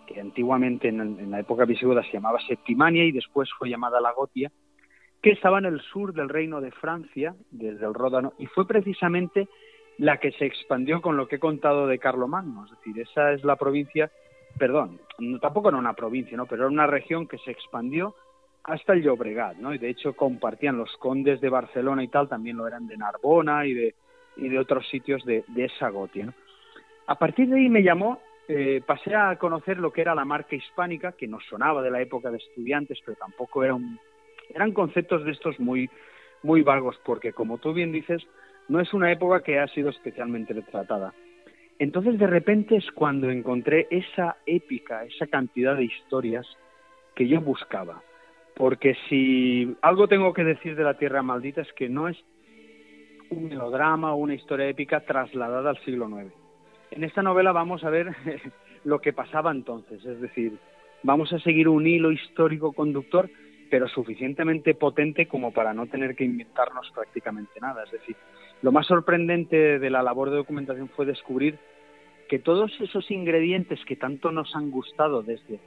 que 0.07 0.19
antiguamente 0.19 0.87
en, 0.87 1.29
la 1.29 1.39
época 1.39 1.65
visigoda 1.65 2.03
se 2.03 2.13
llamaba 2.13 2.39
Septimania 2.47 3.03
y 3.03 3.11
después 3.11 3.49
fue 3.57 3.69
llamada 3.69 4.01
la 4.01 4.11
Gotia, 4.13 4.51
que 5.21 5.31
estaba 5.31 5.59
en 5.59 5.65
el 5.65 5.81
sur 5.81 6.13
del 6.13 6.29
reino 6.29 6.61
de 6.61 6.71
Francia, 6.71 7.35
desde 7.51 7.85
el 7.85 7.93
Ródano, 7.93 8.33
y 8.39 8.47
fue 8.47 8.67
precisamente 8.67 9.47
la 9.97 10.17
que 10.19 10.31
se 10.33 10.45
expandió 10.45 11.01
con 11.01 11.17
lo 11.17 11.27
que 11.27 11.37
he 11.37 11.39
contado 11.39 11.87
de 11.87 11.99
Carlomagno, 11.99 12.65
es 12.65 12.71
decir, 12.71 12.99
esa 12.99 13.31
es 13.31 13.43
la 13.43 13.55
provincia, 13.55 14.11
perdón, 14.57 14.99
tampoco 15.41 15.69
era 15.69 15.77
una 15.77 15.93
provincia, 15.93 16.37
¿no? 16.37 16.45
pero 16.45 16.63
era 16.63 16.71
una 16.71 16.87
región 16.87 17.27
que 17.27 17.37
se 17.39 17.51
expandió 17.51 18.15
hasta 18.63 18.93
el 18.93 19.03
Llobregat, 19.03 19.57
¿no? 19.57 19.73
Y 19.73 19.77
de 19.77 19.89
hecho 19.89 20.13
compartían 20.13 20.77
los 20.77 20.91
condes 20.97 21.39
de 21.39 21.49
Barcelona 21.49 22.03
y 22.03 22.07
tal, 22.07 22.27
también 22.27 22.57
lo 22.57 22.67
eran 22.67 22.87
de 22.87 22.97
Narbona 22.97 23.65
y 23.67 23.73
de, 23.73 23.95
y 24.37 24.49
de 24.49 24.59
otros 24.59 24.87
sitios 24.89 25.23
de, 25.23 25.43
esa 25.55 25.89
gotia, 25.89 26.33
A 27.05 27.15
partir 27.15 27.47
de 27.47 27.57
ahí 27.57 27.69
me 27.69 27.83
llamó, 27.83 28.19
eh, 28.47 28.81
pasé 28.85 29.15
a 29.15 29.35
conocer 29.37 29.77
lo 29.77 29.91
que 29.91 30.01
era 30.01 30.15
la 30.15 30.25
marca 30.25 30.55
hispánica, 30.55 31.11
que 31.11 31.27
nos 31.27 31.45
sonaba 31.45 31.83
de 31.83 31.91
la 31.91 32.01
época 32.01 32.31
de 32.31 32.37
estudiantes, 32.37 32.99
pero 33.05 33.17
tampoco 33.17 33.63
era 33.63 33.77
eran 34.49 34.73
conceptos 34.73 35.23
de 35.25 35.31
estos 35.31 35.59
muy, 35.59 35.89
muy 36.43 36.61
vagos, 36.61 36.99
porque 37.03 37.33
como 37.33 37.57
tú 37.57 37.73
bien 37.73 37.91
dices, 37.91 38.23
no 38.67 38.79
es 38.79 38.93
una 38.93 39.11
época 39.11 39.41
que 39.41 39.59
ha 39.59 39.67
sido 39.67 39.89
especialmente 39.89 40.53
retratada. 40.53 41.13
Entonces 41.79 42.17
de 42.17 42.27
repente 42.27 42.77
es 42.77 42.89
cuando 42.91 43.29
encontré 43.29 43.87
esa 43.89 44.37
épica, 44.45 45.03
esa 45.05 45.27
cantidad 45.27 45.75
de 45.75 45.85
historias 45.85 46.47
que 47.15 47.27
yo 47.27 47.41
buscaba. 47.41 48.01
Porque 48.55 48.95
si 49.09 49.75
algo 49.81 50.07
tengo 50.07 50.33
que 50.33 50.45
decir 50.45 50.75
de 50.75 50.83
la 50.83 50.97
Tierra 50.97 51.21
Maldita 51.21 51.61
es 51.61 51.73
que 51.73 51.89
no 51.89 52.07
es 52.07 52.17
un 53.29 53.49
melodrama 53.49 54.13
o 54.13 54.17
una 54.17 54.35
historia 54.35 54.67
épica 54.67 55.01
trasladada 55.01 55.71
al 55.71 55.83
siglo 55.83 56.07
IX. 56.07 56.31
En 56.91 57.03
esta 57.03 57.21
novela 57.21 57.51
vamos 57.51 57.83
a 57.83 57.89
ver 57.89 58.15
lo 58.85 58.99
que 58.99 59.11
pasaba 59.11 59.51
entonces, 59.51 60.05
es 60.05 60.21
decir, 60.21 60.57
vamos 61.03 61.33
a 61.33 61.39
seguir 61.39 61.67
un 61.67 61.85
hilo 61.85 62.11
histórico 62.11 62.71
conductor, 62.71 63.29
pero 63.69 63.87
suficientemente 63.87 64.75
potente 64.75 65.27
como 65.27 65.51
para 65.51 65.73
no 65.73 65.87
tener 65.87 66.15
que 66.15 66.23
inventarnos 66.23 66.91
prácticamente 66.93 67.59
nada. 67.59 67.83
Es 67.83 67.91
decir, 67.91 68.15
lo 68.61 68.71
más 68.71 68.87
sorprendente 68.87 69.79
de 69.79 69.89
la 69.89 70.03
labor 70.03 70.29
de 70.29 70.37
documentación 70.37 70.89
fue 70.89 71.05
descubrir 71.05 71.57
que 72.29 72.39
todos 72.39 72.71
esos 72.81 73.09
ingredientes 73.11 73.79
que 73.85 73.95
tanto 73.95 74.31
nos 74.31 74.55
han 74.55 74.71
gustado 74.71 75.21
desde 75.21 75.59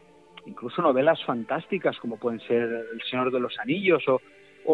incluso 0.47 0.83
novelas 0.83 1.23
fantásticas 1.25 1.99
como 1.99 2.17
pueden 2.17 2.41
ser 2.41 2.63
El 2.93 3.03
Señor 3.11 3.31
de 3.31 3.41
los 3.41 3.59
Anillos 3.59 4.03
o, 4.09 4.21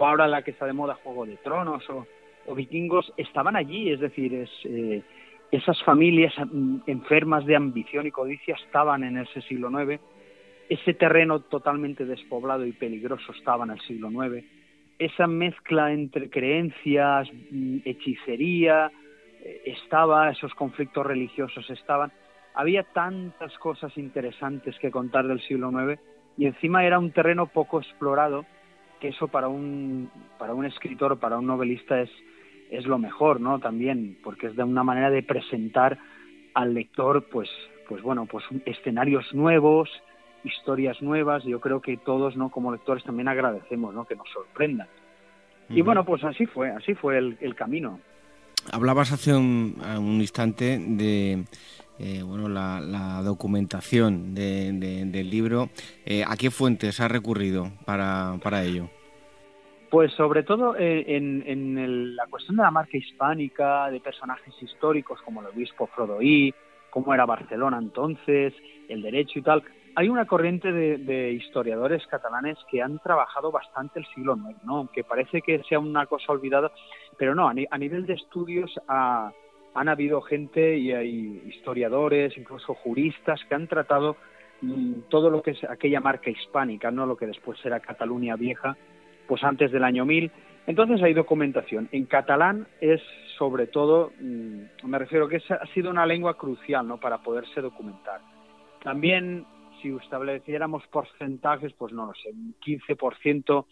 ahora 0.04 0.26
la 0.26 0.42
que 0.42 0.52
está 0.52 0.66
de 0.66 0.72
moda 0.72 0.94
Juego 1.02 1.26
de 1.26 1.36
Tronos 1.36 1.84
o, 1.90 2.06
Vikingos 2.54 3.10
estaban 3.16 3.56
allí, 3.56 3.90
es 3.90 4.00
decir, 4.00 4.34
es, 4.34 4.50
eh, 4.64 5.02
esas 5.50 5.82
familias 5.82 6.34
mm, 6.38 6.80
enfermas 6.86 7.46
de 7.46 7.56
ambición 7.56 8.06
y 8.06 8.10
codicia 8.10 8.54
estaban 8.66 9.02
en 9.02 9.16
ese 9.16 9.40
siglo 9.42 9.70
IX, 9.70 10.00
ese 10.68 10.94
terreno 10.94 11.40
totalmente 11.40 12.04
despoblado 12.04 12.64
y 12.64 12.72
peligroso 12.72 13.32
estaba 13.32 13.64
en 13.64 13.72
el 13.72 13.80
siglo 13.80 14.10
IX, 14.10 14.44
esa 14.98 15.26
mezcla 15.26 15.92
entre 15.92 16.30
creencias, 16.30 17.28
mm, 17.50 17.78
hechicería, 17.84 18.90
eh, 19.42 19.62
estaba, 19.66 20.30
esos 20.30 20.54
conflictos 20.54 21.04
religiosos 21.04 21.68
estaban. 21.70 22.12
Había 22.54 22.84
tantas 22.84 23.56
cosas 23.58 23.96
interesantes 23.98 24.78
que 24.78 24.90
contar 24.90 25.26
del 25.26 25.40
siglo 25.40 25.70
IX 25.70 26.00
y 26.36 26.46
encima 26.46 26.84
era 26.84 26.98
un 26.98 27.10
terreno 27.10 27.46
poco 27.46 27.80
explorado, 27.80 28.44
que 29.00 29.08
eso 29.08 29.28
para 29.28 29.48
un, 29.48 30.10
para 30.38 30.54
un 30.54 30.64
escritor, 30.64 31.18
para 31.18 31.38
un 31.38 31.46
novelista 31.46 32.00
es, 32.00 32.10
es 32.70 32.86
lo 32.86 32.98
mejor, 32.98 33.40
¿no? 33.40 33.58
También, 33.58 34.18
porque 34.22 34.46
es 34.46 34.56
de 34.56 34.62
una 34.62 34.84
manera 34.84 35.10
de 35.10 35.22
presentar 35.22 35.98
al 36.54 36.74
lector, 36.74 37.24
pues, 37.24 37.50
pues 37.88 38.02
bueno, 38.02 38.26
pues 38.26 38.44
escenarios 38.64 39.34
nuevos, 39.34 39.90
historias 40.44 41.00
nuevas. 41.02 41.42
Yo 41.44 41.60
creo 41.60 41.80
que 41.80 41.96
todos, 41.96 42.36
¿no? 42.36 42.50
Como 42.50 42.72
lectores 42.72 43.02
también 43.04 43.28
agradecemos, 43.28 43.94
¿no? 43.94 44.04
Que 44.04 44.16
nos 44.16 44.28
sorprendan. 44.30 44.88
Y 45.70 45.80
bueno, 45.80 46.04
pues 46.04 46.22
así 46.24 46.46
fue, 46.46 46.70
así 46.70 46.94
fue 46.94 47.18
el, 47.18 47.54
camino. 47.54 47.98
Hablabas 48.70 49.12
hace 49.12 49.34
un, 49.34 49.76
instante 50.20 50.78
de 50.78 51.44
eh, 51.98 52.22
bueno, 52.22 52.48
la, 52.48 53.22
documentación 53.24 54.34
del 54.34 55.30
libro. 55.30 55.70
Eh, 56.04 56.22
¿A 56.26 56.36
qué 56.36 56.50
fuentes 56.50 57.00
ha 57.00 57.08
recurrido 57.08 57.70
para, 57.84 58.36
para 58.42 58.62
ello? 58.62 58.88
Pues 59.90 60.12
sobre 60.12 60.42
todo 60.42 60.76
eh, 60.76 61.04
en, 61.06 62.16
la 62.16 62.26
cuestión 62.26 62.56
de 62.56 62.64
la 62.64 62.70
marca 62.70 62.96
hispánica, 62.96 63.90
de 63.90 64.00
personajes 64.00 64.54
históricos 64.60 65.20
como 65.22 65.40
el 65.40 65.46
obispo 65.46 65.86
Frodoí, 65.86 66.52
cómo 66.90 67.14
era 67.14 67.24
Barcelona 67.24 67.78
entonces, 67.78 68.52
el 68.88 69.02
derecho 69.02 69.38
y 69.38 69.42
tal 69.42 69.62
hay 69.96 70.08
una 70.08 70.26
corriente 70.26 70.72
de, 70.72 71.32
historiadores 71.32 72.06
catalanes 72.06 72.58
que 72.70 72.82
han 72.82 72.98
trabajado 72.98 73.52
bastante 73.52 74.00
el 74.00 74.06
siglo 74.14 74.36
IX, 74.36 74.64
¿no? 74.64 74.76
aunque 74.78 75.04
parece 75.04 75.40
que 75.40 75.62
sea 75.68 75.78
una 75.78 76.06
cosa 76.06 76.32
olvidada, 76.32 76.72
pero 77.16 77.34
no, 77.34 77.48
a, 77.48 77.78
nivel 77.78 78.06
de 78.06 78.14
estudios 78.14 78.72
han 78.88 79.88
habido 79.88 80.20
gente 80.22 80.76
y 80.76 80.92
hay 80.92 81.42
historiadores, 81.46 82.36
incluso 82.36 82.74
juristas, 82.74 83.40
que 83.48 83.54
han 83.54 83.68
tratado 83.68 84.16
mm, 84.62 85.02
todo 85.08 85.30
lo 85.30 85.42
que 85.42 85.52
es 85.52 85.64
aquella 85.64 86.00
marca 86.00 86.30
hispánica, 86.30 86.90
no 86.90 87.06
lo 87.06 87.16
que 87.16 87.26
después 87.26 87.58
será 87.60 87.80
Cataluña 87.80 88.36
Vieja, 88.36 88.76
pues 89.28 89.42
antes 89.44 89.70
del 89.70 89.84
año 89.84 90.04
1000. 90.04 90.30
Entonces 90.66 91.02
hay 91.02 91.12
documentación. 91.12 91.88
En 91.92 92.06
catalán 92.06 92.66
es 92.80 93.00
sobre 93.38 93.66
todo, 93.66 94.12
mm, 94.20 94.86
me 94.88 94.98
refiero 94.98 95.28
que 95.28 95.36
ha 95.36 95.66
sido 95.74 95.90
una 95.90 96.06
lengua 96.06 96.34
crucial 96.36 96.86
¿no? 96.86 96.98
para 96.98 97.18
poderse 97.18 97.60
documentar. 97.60 98.20
También 98.82 99.46
si 99.84 99.94
estableciéramos 100.02 100.86
porcentajes, 100.86 101.74
pues 101.74 101.92
no 101.92 102.06
lo 102.06 102.14
sé, 102.14 102.30
un 102.30 102.56
15% 102.58 103.66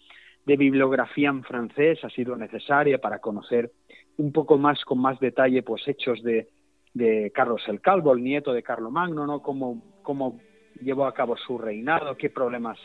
de 0.44 0.56
bibliografía 0.56 1.30
en 1.30 1.42
francés 1.42 2.04
ha 2.04 2.10
sido 2.10 2.36
necesaria 2.36 2.98
para 2.98 3.18
conocer 3.18 3.72
un 4.18 4.30
poco 4.30 4.58
más, 4.58 4.84
con 4.84 5.00
más 5.00 5.18
detalle, 5.20 5.62
pues 5.62 5.88
hechos 5.88 6.22
de, 6.22 6.48
de 6.92 7.32
Carlos 7.34 7.62
el 7.66 7.80
Calvo, 7.80 8.12
el 8.12 8.22
nieto 8.22 8.52
de 8.52 8.62
Carlomagno, 8.62 9.26
¿no? 9.26 9.40
Cómo, 9.40 9.82
cómo 10.02 10.38
llevó 10.82 11.06
a 11.06 11.14
cabo 11.14 11.34
su 11.38 11.56
reinado, 11.56 12.16
qué 12.18 12.28
problemas 12.28 12.78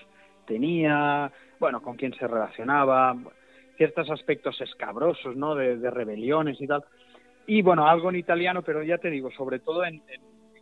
tenía, 0.46 1.30
bueno, 1.60 1.82
con 1.82 1.98
quién 1.98 2.14
se 2.14 2.28
relacionaba, 2.28 3.14
ciertos 3.76 4.10
aspectos 4.10 4.62
escabrosos, 4.62 5.36
¿no? 5.36 5.54
De, 5.54 5.92
rebeliones 5.92 6.62
y 6.62 6.68
tal. 6.68 6.86
Y 7.46 7.62
bueno, 7.62 7.88
algo 7.88 8.10
en 8.10 8.16
italiano, 8.16 8.62
pero 8.62 8.84
ya 8.84 8.98
te 8.98 9.10
digo, 9.10 9.32
sobre 9.32 9.60
todo 9.60 9.84
en 9.84 10.02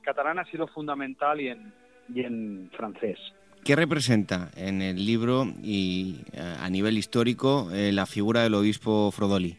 catalán 0.01 0.39
ha 0.39 0.45
sido 0.45 0.67
fundamental 0.67 1.41
y 1.41 1.49
en, 1.49 1.73
y 2.13 2.21
en 2.21 2.69
francés. 2.75 3.17
¿Qué 3.65 3.75
representa 3.75 4.51
en 4.55 4.83
el 4.83 5.03
libro 5.03 5.45
y 5.63 6.21
eh, 6.33 6.55
a 6.61 6.69
nivel 6.69 6.99
histórico 6.99 7.71
eh, 7.73 7.91
la 7.91 8.05
figura 8.05 8.43
del 8.43 8.53
obispo 8.53 9.09
Frodoli? 9.11 9.57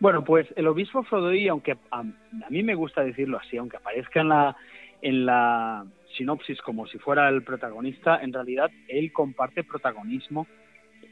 Bueno, 0.00 0.24
pues 0.24 0.46
el 0.56 0.66
obispo 0.66 1.02
Frodoli, 1.02 1.46
aunque 1.48 1.76
a, 1.90 2.02
mí 2.48 2.62
me 2.62 2.74
gusta 2.74 3.04
decirlo 3.04 3.38
así, 3.38 3.58
aunque 3.58 3.76
aparezca 3.76 4.22
en 4.22 4.28
la, 4.30 4.56
en 5.02 5.26
la 5.26 5.84
sinopsis 6.16 6.60
como 6.62 6.86
si 6.86 6.98
fuera 6.98 7.28
el 7.28 7.42
protagonista, 7.42 8.22
en 8.22 8.32
realidad 8.32 8.70
él 8.88 9.12
comparte 9.12 9.62
protagonismo 9.62 10.46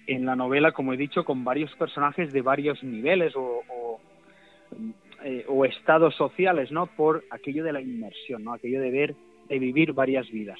en 0.07 0.25
la 0.25 0.35
novela, 0.35 0.73
como 0.73 0.95
he 0.95 0.97
dicho, 0.97 1.23
con 1.25 1.45
varios 1.45 1.71
personajes 1.77 2.33
de 2.33 2.41
varios 2.41 2.83
niveles 2.83 3.37
o, 3.37 3.63
o, 3.69 4.01
eh, 5.23 5.45
o 5.49 5.65
estados 5.67 6.15
sociales, 6.17 6.73
¿no? 6.73 6.87
Por 6.87 7.25
aquello 7.31 7.63
de 7.63 7.75
la 7.75 7.81
inmersión, 7.83 8.45
¿no? 8.45 8.55
Aquello 8.55 8.81
de 8.81 8.91
ver 8.91 9.15
de 9.53 9.59
vivir 9.59 9.93
varias 9.93 10.31
vidas. 10.31 10.59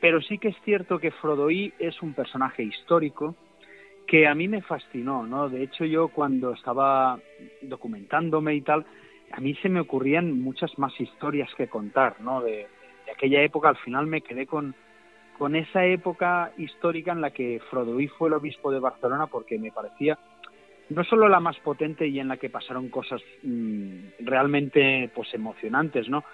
Pero 0.00 0.22
sí 0.22 0.38
que 0.38 0.48
es 0.48 0.56
cierto 0.64 0.98
que 0.98 1.10
Frodoí 1.10 1.72
es 1.78 2.00
un 2.02 2.14
personaje 2.14 2.62
histórico 2.62 3.34
que 4.06 4.28
a 4.28 4.34
mí 4.34 4.46
me 4.46 4.62
fascinó, 4.62 5.26
¿no? 5.26 5.48
De 5.48 5.62
hecho, 5.64 5.84
yo 5.84 6.08
cuando 6.08 6.52
estaba 6.52 7.18
documentándome 7.62 8.54
y 8.54 8.60
tal, 8.62 8.86
a 9.32 9.40
mí 9.40 9.54
se 9.56 9.68
me 9.68 9.80
ocurrían 9.80 10.40
muchas 10.40 10.78
más 10.78 10.98
historias 11.00 11.52
que 11.56 11.66
contar, 11.66 12.20
¿no? 12.20 12.40
De, 12.40 12.68
aquella 13.12 13.42
época, 13.42 13.70
al 13.70 13.76
final 13.78 14.06
me 14.06 14.20
quedé 14.20 14.46
con, 14.46 14.74
con 15.36 15.56
esa 15.56 15.84
época 15.84 16.52
histórica 16.58 17.12
en 17.12 17.20
la 17.20 17.32
que 17.32 17.60
Frodoí 17.68 18.06
fue 18.06 18.28
el 18.28 18.34
obispo 18.34 18.70
de 18.70 18.78
Barcelona 18.78 19.26
porque 19.26 19.58
me 19.58 19.72
parecía 19.72 20.18
no 20.90 21.04
solo 21.04 21.28
la 21.28 21.40
más 21.40 21.58
potente 21.60 22.06
y 22.06 22.20
en 22.20 22.28
la 22.28 22.36
que 22.36 22.50
pasaron 22.50 22.88
cosas 22.88 23.20
mm, 23.42 23.96
realmente 24.20 25.10
pues 25.14 25.34
emocionantes, 25.34 26.08
¿no? 26.08 26.24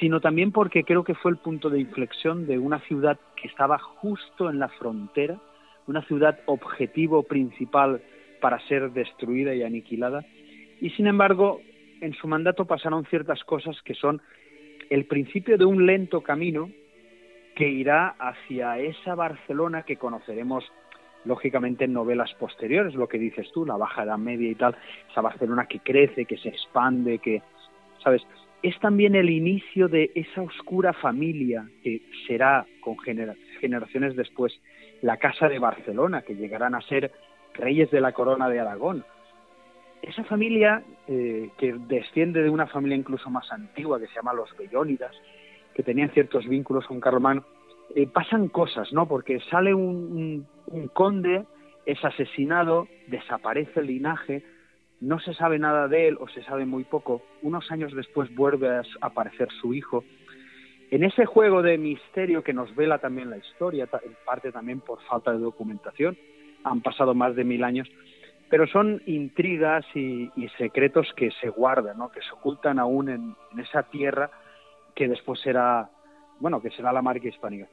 Sino 0.00 0.20
también 0.20 0.52
porque 0.52 0.84
creo 0.84 1.04
que 1.04 1.14
fue 1.14 1.30
el 1.30 1.38
punto 1.38 1.70
de 1.70 1.80
inflexión 1.80 2.46
de 2.46 2.58
una 2.58 2.80
ciudad 2.80 3.18
que 3.40 3.48
estaba 3.48 3.78
justo 3.78 4.50
en 4.50 4.58
la 4.58 4.68
frontera, 4.68 5.38
una 5.86 6.02
ciudad 6.02 6.38
objetivo 6.46 7.22
principal 7.22 8.02
para 8.40 8.60
ser 8.66 8.90
destruida 8.92 9.54
y 9.54 9.62
aniquilada. 9.62 10.24
Y 10.80 10.90
sin 10.90 11.06
embargo, 11.06 11.60
en 12.00 12.12
su 12.14 12.28
mandato 12.28 12.66
pasaron 12.66 13.06
ciertas 13.06 13.42
cosas 13.44 13.80
que 13.82 13.94
son 13.94 14.20
el 14.90 15.06
principio 15.06 15.56
de 15.56 15.64
un 15.64 15.86
lento 15.86 16.20
camino 16.20 16.70
que 17.54 17.68
irá 17.68 18.14
hacia 18.18 18.78
esa 18.78 19.14
Barcelona 19.14 19.82
que 19.82 19.96
conoceremos 19.96 20.64
lógicamente 21.24 21.84
en 21.84 21.92
novelas 21.92 22.32
posteriores, 22.34 22.94
lo 22.94 23.08
que 23.08 23.18
dices 23.18 23.50
tú, 23.52 23.66
la 23.66 23.76
Baja 23.76 24.04
Edad 24.04 24.18
Media 24.18 24.50
y 24.50 24.54
tal, 24.54 24.76
esa 25.10 25.22
Barcelona 25.22 25.66
que 25.66 25.80
crece, 25.80 26.24
que 26.24 26.36
se 26.36 26.50
expande, 26.50 27.18
que, 27.18 27.42
¿sabes? 28.02 28.22
Es 28.66 28.76
también 28.80 29.14
el 29.14 29.30
inicio 29.30 29.86
de 29.86 30.10
esa 30.16 30.42
oscura 30.42 30.92
familia 30.92 31.68
que 31.84 32.02
será 32.26 32.66
con 32.80 32.96
generaciones 32.98 34.16
después 34.16 34.60
la 35.02 35.18
Casa 35.18 35.48
de 35.48 35.60
Barcelona, 35.60 36.22
que 36.22 36.34
llegarán 36.34 36.74
a 36.74 36.80
ser 36.80 37.12
reyes 37.54 37.92
de 37.92 38.00
la 38.00 38.10
corona 38.10 38.48
de 38.48 38.58
Aragón. 38.58 39.04
Esa 40.02 40.24
familia 40.24 40.82
eh, 41.06 41.50
que 41.58 41.76
desciende 41.86 42.42
de 42.42 42.50
una 42.50 42.66
familia 42.66 42.96
incluso 42.96 43.30
más 43.30 43.52
antigua 43.52 44.00
que 44.00 44.08
se 44.08 44.14
llama 44.14 44.32
los 44.32 44.50
Bellónidas, 44.56 45.14
que 45.72 45.84
tenían 45.84 46.10
ciertos 46.10 46.44
vínculos 46.48 46.88
con 46.88 46.98
Carlomagno, 46.98 47.44
eh, 47.94 48.08
pasan 48.08 48.48
cosas, 48.48 48.92
¿no? 48.92 49.06
Porque 49.06 49.38
sale 49.48 49.74
un, 49.74 50.44
conde, 50.92 51.44
es 51.84 52.04
asesinado, 52.04 52.88
desaparece 53.06 53.78
el 53.78 53.86
linaje, 53.86 54.42
no 55.00 55.18
se 55.20 55.34
sabe 55.34 55.58
nada 55.58 55.88
de 55.88 56.08
él 56.08 56.16
o 56.20 56.28
se 56.28 56.42
sabe 56.42 56.64
muy 56.64 56.84
poco. 56.84 57.22
Unos 57.42 57.70
años 57.70 57.94
después 57.94 58.34
vuelve 58.34 58.68
a 58.68 58.82
aparecer 59.00 59.48
su 59.60 59.74
hijo. 59.74 60.04
En 60.90 61.04
ese 61.04 61.26
juego 61.26 61.62
de 61.62 61.78
misterio 61.78 62.42
que 62.42 62.52
nos 62.52 62.74
vela 62.74 62.98
también 62.98 63.28
la 63.28 63.38
historia, 63.38 63.88
en 64.04 64.16
parte 64.24 64.52
también 64.52 64.80
por 64.80 65.00
falta 65.02 65.32
de 65.32 65.38
documentación, 65.38 66.16
han 66.64 66.80
pasado 66.80 67.14
más 67.14 67.34
de 67.36 67.44
mil 67.44 67.64
años, 67.64 67.88
pero 68.48 68.66
son 68.66 69.02
intrigas 69.06 69.84
y, 69.94 70.30
secretos 70.56 71.12
que 71.16 71.30
se 71.40 71.48
guardan, 71.48 71.98
¿no? 71.98 72.10
que 72.10 72.20
se 72.22 72.30
ocultan 72.32 72.78
aún 72.78 73.08
en, 73.08 73.36
esa 73.60 73.82
tierra 73.84 74.30
que 74.94 75.08
después 75.08 75.40
será, 75.40 75.90
bueno, 76.38 76.62
que 76.62 76.70
será 76.70 76.92
la 76.92 77.02
marca 77.02 77.28
hispánica. 77.28 77.68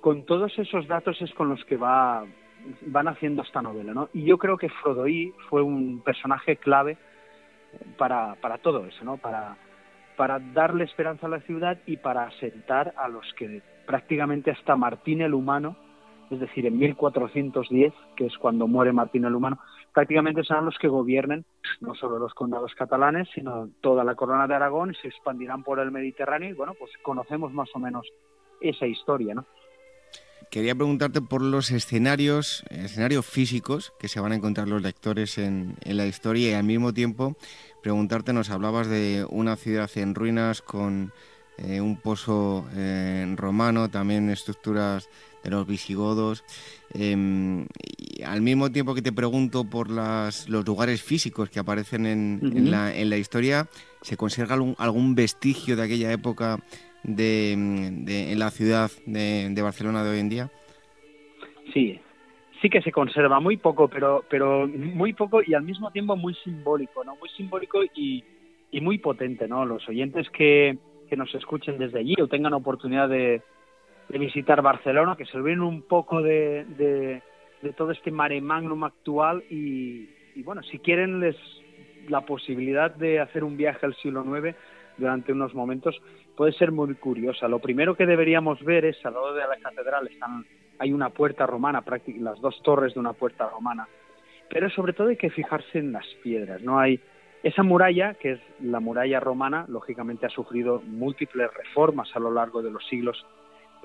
Con 0.00 0.24
todos 0.24 0.56
esos 0.58 0.86
datos 0.86 1.20
es 1.22 1.32
con 1.34 1.48
los 1.48 1.64
que 1.64 1.76
va, 1.76 2.24
van 2.86 3.08
haciendo 3.08 3.42
esta 3.42 3.62
novela, 3.62 3.94
¿no? 3.94 4.08
Y 4.12 4.24
yo 4.24 4.38
creo 4.38 4.56
que 4.56 4.68
Frodoí 4.68 5.32
fue 5.48 5.62
un 5.62 6.00
personaje 6.00 6.56
clave 6.56 6.96
para, 7.98 8.36
para 8.36 8.58
todo 8.58 8.86
eso, 8.86 9.04
¿no? 9.04 9.16
Para, 9.16 9.56
para 10.16 10.38
darle 10.38 10.84
esperanza 10.84 11.26
a 11.26 11.30
la 11.30 11.40
ciudad 11.40 11.78
y 11.86 11.96
para 11.96 12.24
asentar 12.24 12.94
a 12.96 13.08
los 13.08 13.24
que 13.34 13.62
prácticamente 13.86 14.50
hasta 14.50 14.76
Martín 14.76 15.20
el 15.20 15.34
Humano 15.34 15.76
es 16.30 16.40
decir, 16.40 16.66
en 16.66 16.78
1410, 16.78 17.92
que 18.16 18.26
es 18.26 18.36
cuando 18.38 18.66
muere 18.66 18.92
Martín 18.92 19.24
el 19.24 19.34
Humano, 19.34 19.58
prácticamente 19.92 20.42
serán 20.42 20.64
los 20.64 20.76
que 20.78 20.88
gobiernen 20.88 21.44
no 21.80 21.94
solo 21.94 22.18
los 22.18 22.34
condados 22.34 22.74
catalanes, 22.74 23.28
sino 23.34 23.68
toda 23.80 24.04
la 24.04 24.14
corona 24.14 24.46
de 24.46 24.54
Aragón 24.54 24.90
y 24.90 24.94
se 24.94 25.08
expandirán 25.08 25.62
por 25.62 25.78
el 25.78 25.90
Mediterráneo 25.90 26.50
y 26.50 26.54
bueno, 26.54 26.74
pues 26.78 26.90
conocemos 27.02 27.52
más 27.52 27.68
o 27.74 27.78
menos 27.78 28.06
esa 28.60 28.86
historia, 28.86 29.34
¿no? 29.34 29.44
Quería 30.50 30.74
preguntarte 30.74 31.20
por 31.20 31.42
los 31.42 31.70
escenarios, 31.70 32.64
escenarios 32.70 33.26
físicos 33.26 33.92
que 33.98 34.08
se 34.08 34.20
van 34.20 34.32
a 34.32 34.36
encontrar 34.36 34.68
los 34.68 34.80
lectores 34.80 35.38
en, 35.38 35.76
en 35.82 35.96
la 35.96 36.06
historia 36.06 36.50
y 36.50 36.52
al 36.54 36.64
mismo 36.64 36.94
tiempo 36.94 37.36
preguntarte, 37.86 38.32
nos 38.32 38.50
hablabas 38.50 38.88
de 38.88 39.24
una 39.30 39.54
ciudad 39.54 39.88
en 39.94 40.16
ruinas 40.16 40.60
con 40.60 41.12
eh, 41.56 41.80
un 41.80 41.96
pozo 41.96 42.66
eh, 42.74 43.32
romano, 43.36 43.88
también 43.88 44.28
estructuras 44.28 45.08
de 45.44 45.50
los 45.50 45.68
visigodos. 45.68 46.42
Em, 46.92 47.66
al 48.24 48.42
mismo 48.42 48.72
tiempo 48.72 48.92
que 48.92 49.02
te 49.02 49.12
pregunto 49.12 49.62
por 49.62 49.88
las, 49.88 50.48
los 50.48 50.66
lugares 50.66 51.00
físicos 51.00 51.48
que 51.48 51.60
aparecen 51.60 52.06
en, 52.06 52.70
la, 52.72 52.92
en 52.92 53.08
la, 53.08 53.18
historia, 53.18 53.68
¿se 54.02 54.16
conserva 54.16 54.58
algún, 54.78 55.14
vestigio 55.14 55.76
de 55.76 55.84
aquella 55.84 56.10
época 56.10 56.58
de, 57.06 57.52
en 57.52 58.38
la 58.38 58.50
ciudad 58.50 58.90
de, 59.06 59.62
Barcelona 59.62 60.04
de 60.04 60.10
hoy 60.10 60.18
en 60.18 60.28
día? 60.28 60.50
Sí, 61.72 62.00
sí 62.60 62.68
que 62.68 62.82
se 62.82 62.92
conserva 62.92 63.40
muy 63.40 63.56
poco, 63.56 63.88
pero, 63.88 64.24
pero 64.28 64.66
muy 64.66 65.12
poco 65.12 65.40
y 65.46 65.54
al 65.54 65.62
mismo 65.62 65.90
tiempo 65.90 66.16
muy 66.16 66.34
simbólico, 66.34 67.04
¿no? 67.04 67.16
Muy 67.16 67.28
simbólico 67.30 67.82
y, 67.94 68.24
y 68.70 68.80
muy 68.80 68.98
potente, 68.98 69.48
¿no? 69.48 69.64
Los 69.64 69.88
oyentes 69.88 70.28
que, 70.30 70.78
que 71.08 71.16
nos 71.16 71.34
escuchen 71.34 71.78
desde 71.78 72.00
allí 72.00 72.14
o 72.20 72.28
tengan 72.28 72.54
oportunidad 72.54 73.08
de, 73.08 73.42
de 74.08 74.18
visitar 74.18 74.62
Barcelona, 74.62 75.16
que 75.16 75.26
se 75.26 75.36
olviden 75.36 75.62
un 75.62 75.82
poco 75.82 76.22
de, 76.22 76.64
de, 76.76 77.22
todo 77.76 77.90
este 77.90 78.10
mare 78.10 78.40
magnum 78.40 78.84
actual 78.84 79.42
y, 79.50 80.08
bueno, 80.44 80.62
si 80.62 80.78
quieren 80.78 81.20
les 81.20 81.36
la 82.08 82.20
posibilidad 82.20 82.94
de 82.94 83.18
hacer 83.18 83.42
un 83.42 83.56
viaje 83.56 83.84
al 83.84 83.96
siglo 83.96 84.24
IX 84.24 84.56
durante 84.96 85.32
unos 85.32 85.52
momentos 85.54 86.00
puede 86.36 86.52
ser 86.52 86.72
muy 86.72 86.94
curiosa. 86.94 87.48
Lo 87.48 87.58
primero 87.58 87.94
que 87.94 88.06
deberíamos 88.06 88.62
ver 88.64 88.84
es 88.84 89.04
al 89.04 89.14
lado 89.14 89.34
de 89.34 89.42
la 89.42 89.56
catedral 89.56 90.06
están 90.08 90.44
hay 90.78 90.92
una 90.92 91.08
puerta 91.08 91.46
romana, 91.46 91.82
las 92.18 92.38
dos 92.40 92.62
torres 92.62 92.92
de 92.92 93.00
una 93.00 93.14
puerta 93.14 93.48
romana, 93.48 93.88
pero 94.50 94.68
sobre 94.68 94.92
todo 94.92 95.08
hay 95.08 95.16
que 95.16 95.30
fijarse 95.30 95.78
en 95.78 95.92
las 95.92 96.04
piedras. 96.22 96.60
No 96.60 96.78
hay 96.78 97.00
esa 97.42 97.62
muralla, 97.62 98.14
que 98.14 98.32
es 98.32 98.40
la 98.60 98.78
muralla 98.80 99.18
romana, 99.18 99.64
lógicamente 99.68 100.26
ha 100.26 100.30
sufrido 100.30 100.82
múltiples 100.84 101.48
reformas 101.54 102.14
a 102.14 102.20
lo 102.20 102.30
largo 102.30 102.60
de 102.62 102.70
los 102.70 102.86
siglos 102.88 103.24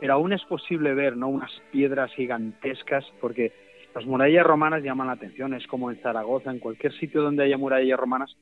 pero 0.02 0.14
aún 0.14 0.34
es 0.34 0.44
posible 0.46 0.96
ver 0.96 1.16
¿no? 1.16 1.28
unas 1.28 1.52
piedras 1.72 2.12
gigantescas, 2.14 3.06
porque 3.22 3.52
las 3.94 4.04
murallas 4.06 4.46
romanas 4.46 4.84
llaman 4.84 5.08
la 5.08 5.14
atención, 5.14 5.54
es 5.54 5.68
como 5.68 5.92
en 5.92 6.02
Zaragoza, 6.02 6.50
en 6.50 6.58
cualquier 6.58 6.92
sitio 6.94 7.22
donde 7.22 7.44
haya 7.44 7.58
murallas 7.58 8.00
romanas, 8.00 8.36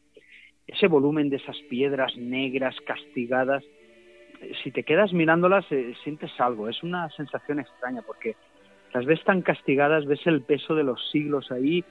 ese 0.68 0.88
volumen 0.88 1.30
de 1.30 1.36
esas 1.36 1.58
piedras 1.70 2.16
negras, 2.16 2.76
castigadas, 2.86 3.64
si 4.64 4.72
te 4.72 4.84
quedas 4.84 5.14
mirándolas 5.14 5.66
eh, 5.72 5.94
sientes 6.04 6.32
algo, 6.40 6.70
es 6.70 6.82
una 6.84 7.10
sensación 7.10 7.60
extraña, 7.60 8.02
porque 8.02 8.36
las 8.94 9.06
ves 9.06 9.24
tan 9.24 9.42
castigadas, 9.42 10.06
ves 10.06 10.26
el 10.26 10.42
peso 10.42 10.76
de 10.76 10.84
los 10.84 11.10
siglos 11.12 11.52
ahí, 11.52 11.84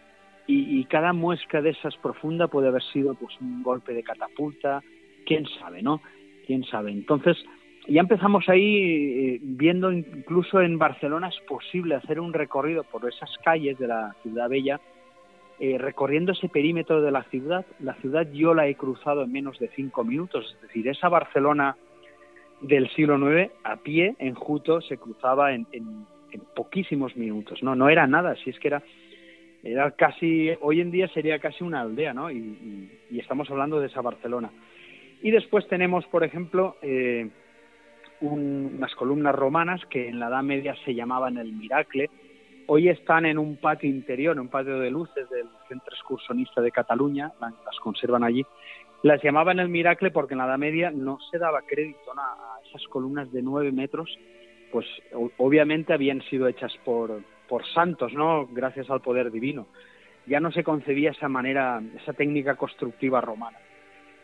y, 0.50 0.82
cada 0.84 1.12
muesca 1.12 1.60
de 1.60 1.70
esas 1.70 1.94
profunda 1.98 2.46
puede 2.46 2.68
haber 2.68 2.82
sido 2.82 3.14
pues 3.14 3.38
un 3.38 3.62
golpe 3.62 3.92
de 3.92 4.02
catapulta, 4.02 4.82
quién 5.26 5.44
sabe, 5.60 5.82
¿no? 5.82 6.00
Quién 6.46 6.64
sabe. 6.64 6.90
Entonces, 6.90 7.36
ya 7.86 8.00
empezamos 8.00 8.48
ahí 8.48 9.34
eh, 9.34 9.38
viendo 9.42 9.92
incluso 9.92 10.62
en 10.62 10.78
Barcelona 10.78 11.28
es 11.28 11.38
posible 11.46 11.96
hacer 11.96 12.18
un 12.18 12.32
recorrido 12.32 12.82
por 12.84 13.06
esas 13.06 13.30
calles 13.44 13.78
de 13.78 13.88
la 13.88 14.14
ciudad 14.22 14.48
bella, 14.48 14.80
eh, 15.60 15.76
recorriendo 15.76 16.32
ese 16.32 16.48
perímetro 16.48 17.02
de 17.02 17.10
la 17.10 17.24
ciudad. 17.24 17.66
La 17.80 17.92
ciudad 17.96 18.26
yo 18.32 18.54
la 18.54 18.68
he 18.68 18.74
cruzado 18.74 19.24
en 19.24 19.32
menos 19.32 19.58
de 19.58 19.68
cinco 19.76 20.02
minutos, 20.02 20.54
es 20.56 20.62
decir, 20.62 20.88
esa 20.88 21.10
Barcelona 21.10 21.76
del 22.60 22.88
siglo 22.90 23.16
IX 23.16 23.52
a 23.64 23.76
pie 23.76 24.14
en 24.18 24.34
Juto 24.34 24.80
se 24.80 24.96
cruzaba 24.96 25.52
en, 25.52 25.66
poquísimos 26.54 27.16
minutos, 27.16 27.62
no, 27.62 27.74
no 27.74 27.88
era 27.88 28.06
nada, 28.06 28.36
si 28.36 28.50
es 28.50 28.58
que 28.58 28.68
era 28.68 28.82
era 29.62 29.90
casi, 29.92 30.50
hoy 30.60 30.80
en 30.80 30.90
día 30.90 31.08
sería 31.08 31.38
casi 31.38 31.64
una 31.64 31.80
aldea, 31.80 32.14
¿no? 32.14 32.30
Y, 32.30 32.90
estamos 33.18 33.50
hablando 33.50 33.80
de 33.80 33.88
esa 33.88 34.00
Barcelona. 34.00 34.50
Y 35.22 35.30
después 35.30 35.66
tenemos, 35.66 36.06
por 36.06 36.22
ejemplo, 36.22 36.76
eh, 36.82 37.28
unas 38.20 38.94
columnas 38.94 39.34
romanas 39.34 39.80
que 39.90 40.08
en 40.08 40.20
la 40.20 40.28
Edad 40.28 40.42
Media 40.42 40.76
se 40.84 40.94
llamaban 40.94 41.36
el 41.36 41.52
Miracle. 41.52 42.08
Hoy 42.66 42.88
están 42.88 43.26
en 43.26 43.38
un 43.38 43.56
patio 43.56 43.90
interior, 43.90 44.38
un 44.38 44.48
patio 44.48 44.78
de 44.78 44.90
luces 44.90 45.28
del 45.30 45.48
Centro 45.68 45.92
Excursionista 45.92 46.60
de 46.60 46.70
Cataluña, 46.70 47.32
las 47.40 47.80
conservan 47.82 48.22
allí. 48.22 48.44
Las 49.02 49.22
llamaban 49.22 49.60
el 49.60 49.68
Miracle 49.68 50.10
porque 50.10 50.34
en 50.34 50.38
la 50.38 50.46
Edad 50.46 50.58
Media 50.58 50.90
no 50.90 51.18
se 51.30 51.38
daba 51.38 51.62
crédito 51.62 52.12
a 52.16 52.58
esas 52.68 52.82
columnas 52.88 53.30
de 53.32 53.42
nueve 53.42 53.72
metros, 53.72 54.18
pues 54.72 54.86
obviamente 55.38 55.92
habían 55.92 56.20
sido 56.22 56.48
hechas 56.48 56.72
por, 56.84 57.22
por 57.48 57.66
santos, 57.68 58.12
¿no? 58.12 58.48
Gracias 58.48 58.90
al 58.90 59.00
poder 59.00 59.30
divino. 59.30 59.66
Ya 60.26 60.40
no 60.40 60.52
se 60.52 60.64
concebía 60.64 61.12
esa 61.12 61.28
manera, 61.28 61.80
esa 61.96 62.12
técnica 62.12 62.56
constructiva 62.56 63.20
romana 63.20 63.58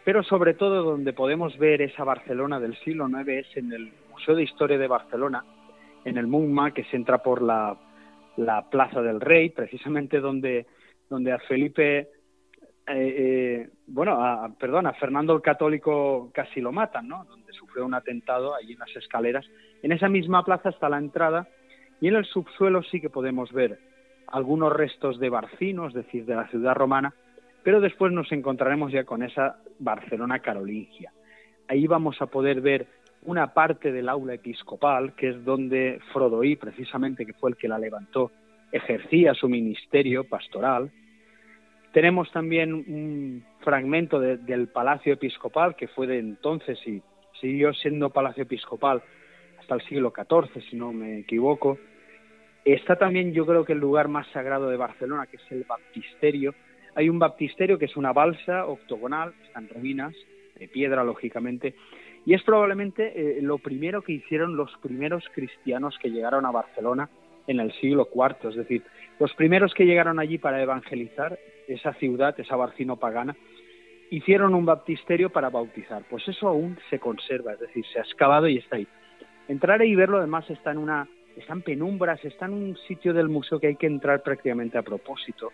pero 0.05 0.23
sobre 0.23 0.55
todo 0.55 0.83
donde 0.83 1.15
podemos 1.15 1.57
ver 1.59 1.81
esa 1.81 2.05
Barcelona 2.05 2.61
del 2.61 2.77
siglo 2.81 3.09
IX 3.09 3.29
es 3.29 3.57
en 3.57 3.73
el 3.73 3.93
Museo 4.11 4.37
de 4.37 4.43
Historia 4.43 4.79
de 4.79 4.87
Barcelona, 4.87 5.45
en 6.05 6.19
el 6.19 6.27
MUMA, 6.27 6.73
que 6.73 6.85
se 6.85 6.97
entra 6.97 7.19
por 7.19 7.43
la, 7.43 7.77
Plaza 8.71 9.01
del 9.01 9.21
Rey, 9.21 9.51
precisamente 9.51 10.21
donde, 10.21 10.67
donde 11.09 11.33
a 11.33 11.39
Felipe, 11.39 12.09
eh, 12.87 13.15
eh, 13.19 13.71
bueno, 13.87 14.23
a, 14.25 14.49
perdón, 14.59 14.87
a 14.87 14.93
Fernando 14.95 15.35
el 15.35 15.43
Católico 15.43 16.31
casi 16.35 16.61
lo 16.61 16.73
matan, 16.73 17.09
¿no? 17.09 17.25
Donde 17.25 17.53
sufrió 17.53 17.87
un 17.87 17.95
atentado 17.95 18.55
allí 18.55 18.75
en 18.75 18.79
las 18.79 18.95
escaleras. 18.97 19.47
En 19.83 19.93
esa 19.93 20.09
misma 20.09 20.45
plaza 20.45 20.71
está 20.71 20.89
la 20.89 20.99
entrada 20.99 21.49
y 22.01 22.09
en 22.09 22.17
el 22.17 22.25
subsuelo 22.25 22.83
sí 22.83 23.01
que 23.01 23.11
podemos 23.11 23.53
ver 23.53 23.79
algunos 24.27 24.73
restos 24.73 25.19
de 25.19 25.31
Barcino, 25.31 25.87
es 25.87 25.95
decir, 25.95 26.25
de 26.25 26.35
la 26.35 26.49
ciudad 26.49 26.75
romana, 26.75 27.15
pero 27.63 27.81
después 27.81 28.13
nos 28.13 28.31
encontraremos 28.33 28.93
ya 28.93 29.05
con 29.05 29.23
esa 29.23 29.57
Barcelona 29.79 30.41
carolingia. 30.41 31.13
Ahí 31.69 31.87
vamos 31.87 32.21
a 32.21 32.27
poder 32.27 32.61
ver 32.61 32.87
una 33.23 33.55
parte 33.55 33.91
del 33.91 34.09
aula 34.09 34.35
episcopal, 34.35 35.15
que 35.15 35.31
es 35.31 35.45
donde 35.45 35.99
Frodoí, 36.13 36.57
precisamente, 36.57 37.25
que 37.25 37.33
fue 37.33 37.51
el 37.51 37.57
que 37.57 37.69
la 37.69 37.79
levantó, 37.79 38.31
ejercía 38.71 39.35
su 39.35 39.49
ministerio 39.49 40.25
pastoral. 40.25 40.91
Tenemos 41.95 42.29
también 42.33 42.75
un 42.75 43.45
fragmento 43.61 44.19
del 44.19 44.67
palacio 44.67 45.13
episcopal, 45.13 45.77
que 45.77 45.87
fue 45.87 46.09
de 46.09 46.19
entonces 46.19 46.77
y 46.89 47.01
siguió 47.41 47.73
siendo 47.73 48.11
palacio 48.11 48.43
episcopal 48.43 49.01
hasta 49.61 49.77
el 49.77 49.83
siglo 49.83 50.13
XIV, 50.13 50.61
si 50.69 50.75
no 50.75 50.93
me 50.93 51.21
equivoco. 51.21 51.79
Está 52.65 52.97
también, 52.97 53.33
yo 53.33 53.47
creo 53.47 53.65
que 53.65 53.75
el 53.75 53.79
lugar 53.79 54.09
más 54.09 54.27
sagrado 54.33 54.69
de 54.71 54.77
Barcelona, 54.77 55.29
que 55.29 55.37
es 55.37 55.53
el 55.53 55.63
baptisterio. 55.63 56.53
Hay 56.97 57.09
un 57.09 57.21
baptisterio 57.21 57.79
que 57.79 57.85
es 57.85 57.97
una 57.97 58.13
balsa 58.13 58.67
octogonal, 58.67 59.33
están 59.47 59.69
ruinas, 59.69 60.17
de 60.59 60.67
piedra, 60.67 61.05
lógicamente, 61.05 61.77
y 62.27 62.35
es 62.35 62.43
probablemente 62.43 63.39
eh, 63.39 63.41
lo 63.41 63.59
primero 63.59 64.03
que 64.03 64.15
hicieron 64.15 64.57
los 64.57 64.77
primeros 64.79 65.23
cristianos 65.33 65.97
que 66.03 66.11
llegaron 66.11 66.45
a 66.45 66.51
Barcelona 66.51 67.09
en 67.47 67.61
el 67.61 67.73
siglo 67.75 68.09
IV, 68.15 68.51
es 68.51 68.57
decir, 68.57 68.83
los 69.19 69.33
primeros 69.35 69.75
que 69.75 69.87
llegaron 69.87 70.19
allí 70.19 70.39
para 70.39 70.63
evangelizar 70.63 71.39
esa 71.69 71.93
ciudad, 71.95 72.39
esa 72.39 72.57
barcino 72.57 72.97
pagana, 72.97 73.37
hicieron 74.11 74.55
un 74.55 74.65
baptisterio 74.65 75.31
para 75.31 75.51
bautizar. 75.51 76.03
Pues 76.09 76.27
eso 76.29 76.49
aún 76.49 76.79
se 76.91 76.99
conserva, 76.99 77.53
es 77.55 77.61
decir, 77.61 77.85
se 77.93 77.99
ha 77.99 78.03
excavado 78.03 78.49
y 78.49 78.59
está 78.59 78.77
ahí. 78.77 78.87
Entrar 79.49 79.81
ahí 79.81 79.91
y 79.91 79.95
verlo 79.95 80.19
además 80.19 80.49
está 80.51 80.71
en 80.71 80.79
una 80.79 81.09
está 81.37 81.53
en 81.53 81.63
penumbras, 81.63 82.25
está 82.25 82.47
en 82.47 82.53
un 82.53 82.77
sitio 82.89 83.13
del 83.13 83.29
museo 83.29 83.59
que 83.59 83.69
hay 83.69 83.77
que 83.77 83.87
entrar 83.87 84.23
prácticamente 84.23 84.79
a 84.79 84.83
propósito. 84.83 85.51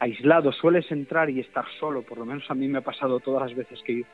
Aislado, 0.00 0.52
sueles 0.52 0.90
entrar 0.90 1.30
y 1.30 1.40
estar 1.40 1.64
solo, 1.78 2.02
por 2.02 2.18
lo 2.18 2.26
menos 2.26 2.50
a 2.50 2.54
mí 2.54 2.66
me 2.66 2.78
ha 2.78 2.82
pasado 2.82 3.20
todas 3.20 3.48
las 3.48 3.56
veces 3.56 3.80
que 3.84 3.92
ido. 3.92 4.08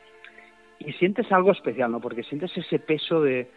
Y 0.79 0.93
sientes 0.93 1.31
algo 1.31 1.51
especial, 1.51 1.91
¿no? 1.91 1.99
Porque 1.99 2.23
sientes 2.23 2.55
ese 2.55 2.79
peso 2.79 3.21
de, 3.21 3.47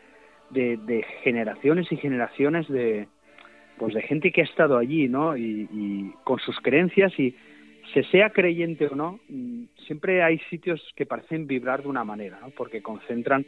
de, 0.50 1.04
generaciones 1.22 1.90
y 1.90 1.96
generaciones 1.96 2.68
de, 2.68 3.08
pues 3.78 3.94
de 3.94 4.02
gente 4.02 4.32
que 4.32 4.42
ha 4.42 4.44
estado 4.44 4.78
allí, 4.78 5.08
¿no? 5.08 5.36
Y, 5.36 5.68
y, 5.72 6.14
con 6.24 6.38
sus 6.38 6.58
creencias 6.60 7.12
y 7.18 7.34
se 7.92 8.02
sea 8.04 8.30
creyente 8.30 8.86
o 8.86 8.94
no, 8.94 9.20
mm, 9.28 9.64
siempre 9.86 10.22
hay 10.22 10.38
sitios 10.50 10.80
que 10.96 11.06
parecen 11.06 11.46
vibrar 11.46 11.82
de 11.82 11.88
una 11.88 12.04
manera, 12.04 12.38
¿no? 12.40 12.50
Porque 12.50 12.82
concentran, 12.82 13.44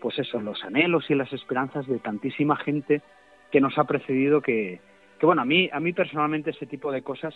pues 0.00 0.18
eso, 0.18 0.40
los 0.40 0.62
anhelos 0.64 1.04
y 1.10 1.14
las 1.14 1.32
esperanzas 1.32 1.86
de 1.86 1.98
tantísima 1.98 2.56
gente 2.56 3.02
que 3.50 3.60
nos 3.60 3.78
ha 3.78 3.84
precedido 3.84 4.40
que, 4.40 4.80
que 5.18 5.26
bueno, 5.26 5.42
a 5.42 5.44
mí, 5.44 5.68
a 5.72 5.80
mí 5.80 5.92
personalmente 5.92 6.50
ese 6.50 6.66
tipo 6.66 6.92
de 6.92 7.02
cosas 7.02 7.34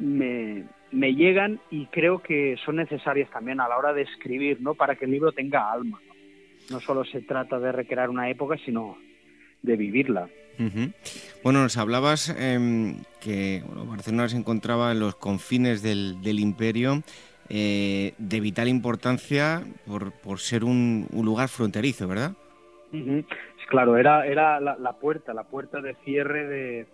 me, 0.00 1.14
llegan 1.14 1.60
y 1.70 1.86
creo 1.86 2.20
que 2.20 2.56
son 2.64 2.76
necesarias 2.76 3.30
también 3.30 3.60
a 3.60 3.68
la 3.68 3.76
hora 3.76 3.92
de 3.92 4.02
escribir, 4.02 4.60
¿no? 4.60 4.74
Para 4.74 4.96
que 4.96 5.04
el 5.04 5.10
libro 5.10 5.32
tenga 5.32 5.70
alma. 5.72 6.00
No 6.70 6.80
solo 6.80 7.04
se 7.04 7.22
trata 7.22 7.58
de 7.58 7.72
recrear 7.72 8.10
una 8.10 8.30
época, 8.30 8.56
sino 8.64 8.96
de 9.62 9.76
vivirla. 9.76 10.28
Bueno, 11.42 11.62
nos 11.62 11.78
hablabas 11.78 12.28
em, 12.38 12.96
que 13.20 13.62
Barcelona 13.86 14.28
se 14.28 14.36
encontraba 14.36 14.92
en 14.92 15.00
los 15.00 15.14
confines 15.14 15.82
del, 15.82 16.38
imperio, 16.38 17.02
eh, 17.48 18.12
de 18.18 18.40
vital 18.40 18.68
importancia 18.68 19.62
por, 19.86 20.12
por 20.12 20.38
ser 20.38 20.64
un, 20.64 21.08
lugar 21.12 21.48
fronterizo, 21.48 22.06
¿verdad? 22.06 22.32
Claro, 23.70 23.96
era, 23.96 24.26
era 24.26 24.60
la, 24.60 24.92
puerta, 25.00 25.32
la 25.32 25.44
puerta 25.44 25.80
de 25.80 25.94
cierre 26.04 26.46
de, 26.46 26.86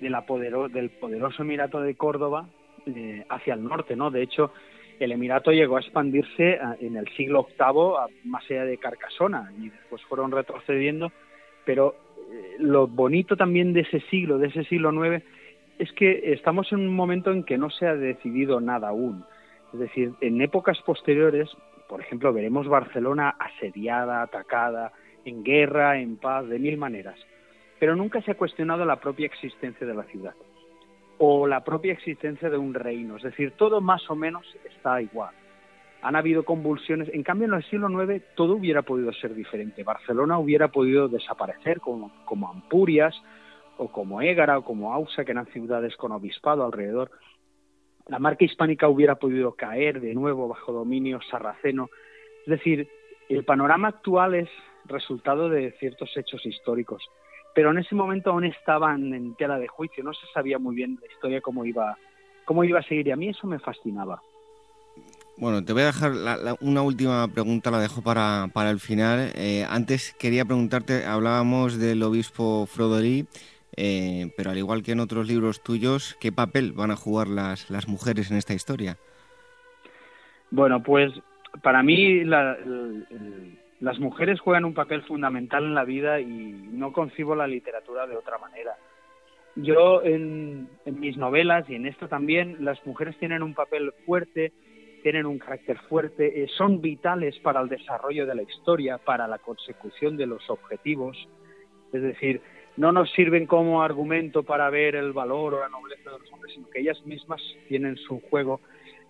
de 0.00 0.10
la 0.10 0.24
del 0.68 0.90
poderoso 0.90 1.42
Emirato 1.42 1.80
de 1.80 1.94
Córdoba 1.94 2.48
eh, 2.86 3.24
hacia 3.28 3.54
el 3.54 3.64
norte, 3.64 3.94
¿no? 3.94 4.10
De 4.10 4.22
hecho, 4.22 4.52
el 4.98 5.12
Emirato 5.12 5.52
llegó 5.52 5.76
a 5.76 5.80
expandirse 5.80 6.58
en 6.80 6.96
el 6.96 7.08
siglo 7.16 7.46
VIII 7.46 7.96
a, 7.98 8.06
más 8.24 8.44
allá 8.50 8.64
de 8.64 8.78
Carcasona 8.78 9.52
y 9.58 9.70
después 9.70 10.02
fueron 10.02 10.32
retrocediendo, 10.32 11.12
pero 11.64 11.94
eh, 12.30 12.56
lo 12.58 12.86
bonito 12.86 13.36
también 13.36 13.72
de 13.72 13.80
ese 13.80 14.00
siglo, 14.10 14.38
de 14.38 14.48
ese 14.48 14.64
siglo 14.64 14.92
IX, 14.92 15.24
es 15.78 15.92
que 15.92 16.32
estamos 16.32 16.70
en 16.72 16.80
un 16.80 16.94
momento 16.94 17.32
en 17.32 17.44
que 17.44 17.58
no 17.58 17.70
se 17.70 17.86
ha 17.86 17.94
decidido 17.94 18.60
nada 18.60 18.88
aún. 18.88 19.24
Es 19.72 19.80
decir, 19.80 20.12
en 20.20 20.40
épocas 20.40 20.78
posteriores, 20.82 21.48
por 21.88 22.00
ejemplo, 22.00 22.32
veremos 22.32 22.68
Barcelona 22.68 23.36
asediada, 23.38 24.22
atacada, 24.22 24.92
en 25.24 25.42
guerra, 25.42 25.98
en 25.98 26.16
paz, 26.16 26.46
de 26.48 26.58
mil 26.58 26.76
maneras. 26.76 27.18
Pero 27.78 27.96
nunca 27.96 28.20
se 28.22 28.32
ha 28.32 28.36
cuestionado 28.36 28.84
la 28.84 28.96
propia 28.96 29.26
existencia 29.26 29.86
de 29.86 29.94
la 29.94 30.04
ciudad 30.04 30.34
o 31.18 31.46
la 31.46 31.64
propia 31.64 31.92
existencia 31.92 32.50
de 32.50 32.58
un 32.58 32.74
reino. 32.74 33.16
Es 33.16 33.22
decir, 33.22 33.52
todo 33.52 33.80
más 33.80 34.08
o 34.10 34.14
menos 34.14 34.46
está 34.64 35.00
igual 35.00 35.34
han 36.02 36.16
habido 36.16 36.44
convulsiones. 36.44 37.08
En 37.12 37.22
cambio, 37.22 37.46
en 37.46 37.54
el 37.54 37.64
siglo 37.64 37.88
IX 38.02 38.24
todo 38.34 38.54
hubiera 38.54 38.82
podido 38.82 39.12
ser 39.12 39.34
diferente. 39.34 39.84
Barcelona 39.84 40.38
hubiera 40.38 40.68
podido 40.68 41.08
desaparecer 41.08 41.80
como, 41.80 42.10
como 42.24 42.50
Ampurias 42.50 43.14
o 43.78 43.88
como 43.88 44.20
Égara 44.20 44.58
o 44.58 44.64
como 44.64 44.92
Ausa, 44.92 45.24
que 45.24 45.30
eran 45.30 45.46
ciudades 45.46 45.96
con 45.96 46.12
obispado 46.12 46.64
alrededor. 46.64 47.10
La 48.08 48.18
marca 48.18 48.44
hispánica 48.44 48.88
hubiera 48.88 49.14
podido 49.14 49.52
caer 49.54 50.00
de 50.00 50.12
nuevo 50.14 50.48
bajo 50.48 50.72
dominio 50.72 51.20
sarraceno. 51.30 51.88
Es 52.46 52.50
decir, 52.50 52.88
el 53.28 53.44
panorama 53.44 53.88
actual 53.88 54.34
es 54.34 54.48
resultado 54.86 55.48
de 55.48 55.70
ciertos 55.78 56.10
hechos 56.16 56.44
históricos. 56.44 57.02
Pero 57.54 57.70
en 57.70 57.78
ese 57.78 57.94
momento 57.94 58.30
aún 58.30 58.44
estaban 58.44 59.14
en 59.14 59.36
tela 59.36 59.58
de 59.58 59.68
juicio, 59.68 60.02
no 60.02 60.12
se 60.14 60.26
sabía 60.34 60.58
muy 60.58 60.74
bien 60.74 60.98
la 61.00 61.06
historia 61.06 61.40
cómo 61.40 61.64
iba, 61.64 61.96
cómo 62.44 62.64
iba 62.64 62.80
a 62.80 62.82
seguir 62.82 63.06
y 63.06 63.12
a 63.12 63.16
mí 63.16 63.28
eso 63.28 63.46
me 63.46 63.60
fascinaba. 63.60 64.20
Bueno, 65.38 65.64
te 65.64 65.72
voy 65.72 65.82
a 65.82 65.86
dejar 65.86 66.12
una 66.60 66.82
última 66.82 67.26
pregunta, 67.26 67.70
la 67.70 67.80
dejo 67.80 68.02
para, 68.02 68.48
para 68.52 68.70
el 68.70 68.78
final. 68.78 69.32
Eh, 69.34 69.66
antes 69.68 70.14
quería 70.18 70.44
preguntarte, 70.44 71.04
hablábamos 71.04 71.78
del 71.78 72.02
obispo 72.02 72.66
Frodolí, 72.66 73.26
eh, 73.76 74.30
pero 74.36 74.50
al 74.50 74.58
igual 74.58 74.82
que 74.82 74.92
en 74.92 75.00
otros 75.00 75.26
libros 75.26 75.62
tuyos, 75.62 76.16
¿qué 76.20 76.32
papel 76.32 76.72
van 76.72 76.90
a 76.90 76.96
jugar 76.96 77.28
las, 77.28 77.70
las 77.70 77.88
mujeres 77.88 78.30
en 78.30 78.36
esta 78.36 78.52
historia? 78.52 78.98
Bueno, 80.50 80.82
pues 80.82 81.10
para 81.62 81.82
mí 81.82 82.24
las 82.24 83.98
mujeres 83.98 84.38
juegan 84.38 84.66
un 84.66 84.74
papel 84.74 85.02
fundamental 85.02 85.64
en 85.64 85.74
la 85.74 85.84
vida 85.84 86.20
y 86.20 86.26
no 86.26 86.92
concibo 86.92 87.34
la 87.34 87.46
literatura 87.46 88.06
de 88.06 88.16
otra 88.16 88.36
manera. 88.36 88.76
Yo 89.56 90.02
en, 90.02 90.68
en 90.84 91.00
mis 91.00 91.16
novelas 91.16 91.68
y 91.68 91.74
en 91.74 91.86
esto 91.86 92.06
también, 92.06 92.58
las 92.60 92.84
mujeres 92.86 93.18
tienen 93.18 93.42
un 93.42 93.54
papel 93.54 93.92
fuerte 94.04 94.52
tienen 95.02 95.26
un 95.26 95.38
carácter 95.38 95.78
fuerte, 95.88 96.42
eh, 96.42 96.48
son 96.56 96.80
vitales 96.80 97.38
para 97.40 97.60
el 97.60 97.68
desarrollo 97.68 98.26
de 98.26 98.34
la 98.34 98.42
historia, 98.42 98.98
para 98.98 99.26
la 99.26 99.38
consecución 99.38 100.16
de 100.16 100.26
los 100.26 100.48
objetivos. 100.48 101.16
Es 101.92 102.02
decir, 102.02 102.40
no 102.76 102.92
nos 102.92 103.10
sirven 103.12 103.46
como 103.46 103.82
argumento 103.82 104.42
para 104.42 104.70
ver 104.70 104.96
el 104.96 105.12
valor 105.12 105.54
o 105.54 105.60
la 105.60 105.68
nobleza 105.68 106.10
de 106.10 106.18
los 106.18 106.32
hombres, 106.32 106.54
sino 106.54 106.70
que 106.70 106.80
ellas 106.80 107.04
mismas 107.04 107.42
tienen 107.68 107.96
su 107.96 108.20
juego. 108.20 108.60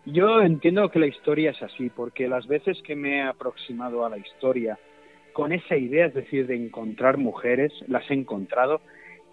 Yo 0.04 0.40
entiendo 0.40 0.90
que 0.90 0.98
la 0.98 1.06
historia 1.06 1.50
es 1.50 1.62
así, 1.62 1.88
porque 1.90 2.26
las 2.26 2.46
veces 2.48 2.80
que 2.82 2.96
me 2.96 3.18
he 3.18 3.22
aproximado 3.22 4.04
a 4.04 4.10
la 4.10 4.18
historia 4.18 4.78
con 5.32 5.52
esa 5.52 5.76
idea, 5.76 6.06
es 6.06 6.14
decir, 6.14 6.46
de 6.46 6.56
encontrar 6.56 7.18
mujeres, 7.18 7.72
las 7.86 8.10
he 8.10 8.14
encontrado 8.14 8.80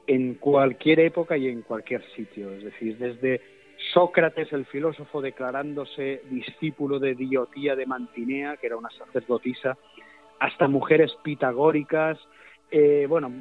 en 0.08 0.36
cualquier 0.36 1.00
época 1.00 1.38
y 1.38 1.48
en 1.48 1.62
cualquier 1.62 2.04
sitio. 2.15 2.52
Es 2.52 2.63
decir, 2.63 2.98
desde 2.98 3.41
Sócrates, 3.94 4.52
el 4.54 4.65
filósofo, 4.65 5.22
declarándose 5.22 6.22
discípulo 6.30 7.00
de 7.00 7.15
Diotía 7.15 7.76
de 7.76 7.86
Mantinea, 7.86 8.58
que 8.58 8.68
era 8.68 8.78
una 8.78 8.89
sacerdotisa, 8.89 9.78
hasta 10.39 10.68
mujeres 10.68 11.15
pitagóricas. 11.24 12.20
Eh, 12.72 13.06
bueno, 13.08 13.32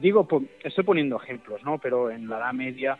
digo, 0.00 0.26
estoy 0.62 0.84
poniendo 0.84 1.16
ejemplos, 1.16 1.62
¿no? 1.64 1.78
Pero 1.78 2.10
en 2.10 2.28
la 2.28 2.38
Edad 2.38 2.52
Media 2.52 2.98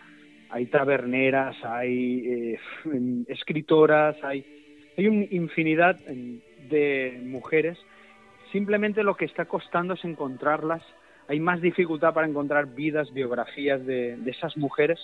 hay 0.48 0.66
taberneras, 0.66 1.56
hay 1.64 2.54
eh, 2.54 2.60
escritoras, 3.28 4.16
hay, 4.22 4.44
hay 4.96 5.06
una 5.06 5.26
infinidad 5.30 5.96
de 5.96 7.20
mujeres. 7.24 7.78
Simplemente 8.52 9.02
lo 9.02 9.16
que 9.16 9.24
está 9.24 9.44
costando 9.44 9.94
es 9.94 10.04
encontrarlas. 10.04 10.82
Hay 11.28 11.40
más 11.40 11.60
dificultad 11.60 12.14
para 12.14 12.28
encontrar 12.28 12.74
vidas, 12.74 13.12
biografías 13.12 13.84
de, 13.84 14.16
de 14.16 14.30
esas 14.30 14.56
mujeres 14.56 15.00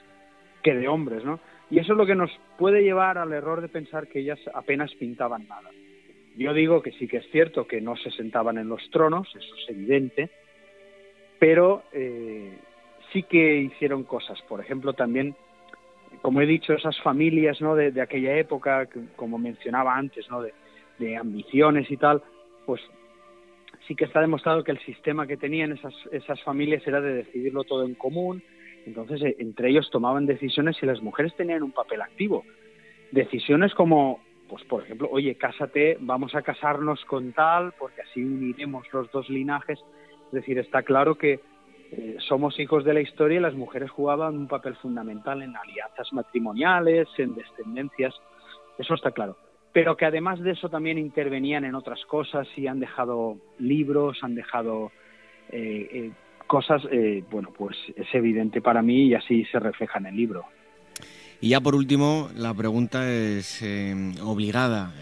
que 0.63 0.75
de 0.75 0.87
hombres, 0.87 1.25
¿no? 1.25 1.41
Y 1.73 1.79
eso 1.79 1.93
es 1.93 1.99
lo 1.99 2.05
que 2.05 2.15
nos 2.15 2.31
puede 2.59 2.83
llevar 2.83 3.17
al 3.17 3.33
error 3.33 3.63
de 3.63 3.69
pensar 3.69 4.07
que 4.07 4.19
ellas 4.19 4.39
apenas 4.53 4.95
pintaban 4.97 5.49
nada. 5.49 5.71
Yo 6.37 6.53
digo 6.53 6.83
que 6.83 6.93
sí 6.93 7.09
que 7.09 7.17
es 7.17 7.31
cierto 7.31 7.67
que 7.67 7.81
no 7.81 7.97
se 7.97 8.11
sentaban 8.11 8.59
en 8.59 8.69
los 8.69 8.91
tronos, 8.91 9.27
eso 9.35 9.55
es 9.57 9.71
evidente, 9.71 10.29
pero 11.39 11.83
eh, 11.95 12.59
sí 13.11 13.23
que 13.23 13.57
hicieron 13.57 14.05
cosas. 14.05 14.39
Por 14.43 14.61
ejemplo, 14.61 14.93
también, 14.93 15.35
como 16.21 16.43
he 16.43 16.47
dicho, 16.47 16.75
esas 16.75 17.01
familias 17.01 17.59
¿no? 17.63 17.75
de, 17.75 17.99
aquella 18.03 18.37
época, 18.37 18.87
como 19.17 19.39
mencionaba 19.39 19.97
antes, 19.97 20.29
¿no? 20.31 20.43
de, 20.43 20.53
de 20.99 21.17
ambiciones 21.17 21.91
y 21.91 21.97
tal, 21.97 22.23
pues 22.67 22.83
sí 23.89 23.95
que 23.95 24.05
está 24.05 24.21
demostrado 24.21 24.63
que 24.63 24.73
el 24.73 24.81
sistema 24.81 25.27
que 25.27 25.39
tenían 25.39 25.73
esas, 25.73 25.95
esas 26.11 26.39
familias 26.43 26.87
era 26.87 27.01
de 27.01 27.15
decidirlo 27.15 27.65
todo 27.65 27.87
en 27.87 27.95
común, 27.95 28.43
entonces, 28.87 29.23
eh, 29.23 29.37
entre 29.39 29.71
ellos 29.71 29.91
tomaban 29.91 30.27
decisiones 30.27 30.77
y 30.83 30.87
las 30.87 31.03
mujeres 31.03 31.35
tenían 31.37 31.63
un 31.63 31.73
papel 31.73 32.03
activo. 32.03 32.45
Decisiones 33.11 33.75
como, 33.75 34.21
pues 34.49 34.65
por 34.65 34.83
ejemplo, 34.83 35.09
oye, 35.11 35.35
cásate, 35.37 35.99
vamos 36.01 36.35
a 36.35 36.43
casarnos 36.43 37.05
con 37.05 37.33
tal, 37.33 37.73
porque 37.79 38.03
así 38.03 38.23
uniremos 38.23 38.87
los 38.93 39.11
dos 39.11 39.29
linajes. 39.29 39.79
Es 40.27 40.33
decir, 40.33 40.59
está 40.59 40.83
claro 40.83 41.17
que 41.17 41.41
eh, 41.93 42.17
somos 42.21 42.59
hijos 42.59 42.85
de 42.85 42.95
la 42.95 43.01
historia 43.01 43.39
y 43.39 43.43
las 43.43 43.55
mujeres 43.55 43.91
jugaban 43.91 44.37
un 44.37 44.49
papel 44.49 44.75
fundamental 44.77 45.43
en 45.43 45.55
alianzas 45.55 46.13
matrimoniales, 46.13 47.07
en 47.19 47.35
descendencias, 47.35 48.15
eso 48.79 48.95
está 48.95 49.11
claro. 49.11 49.37
Pero 49.75 49.97
que 49.97 50.07
además 50.07 50.41
de 50.41 50.53
eso 50.53 50.69
también 50.69 50.99
intervenían 50.99 51.65
en 51.65 51.75
otras 51.75 52.05
cosas 52.07 52.47
y 52.57 52.67
han 52.67 52.81
dejado 52.81 53.37
libros, 53.59 54.19
han 54.23 54.35
dejado 54.35 54.91
cosas, 56.53 56.83
bueno, 57.31 57.49
pues 57.57 57.75
es 57.97 58.07
evidente 58.13 58.61
para 58.61 58.83
mí 58.83 59.07
y 59.07 59.15
así 59.15 59.45
se 59.47 59.59
refleja 59.59 59.99
en 59.99 60.07
el 60.07 60.17
libro. 60.17 60.45
Y 61.41 61.49
ya 61.49 61.61
por 61.63 61.75
último, 61.75 62.29
la 62.37 62.53
pregunta 62.53 63.11
es 63.11 63.65
obligada. 64.23 64.93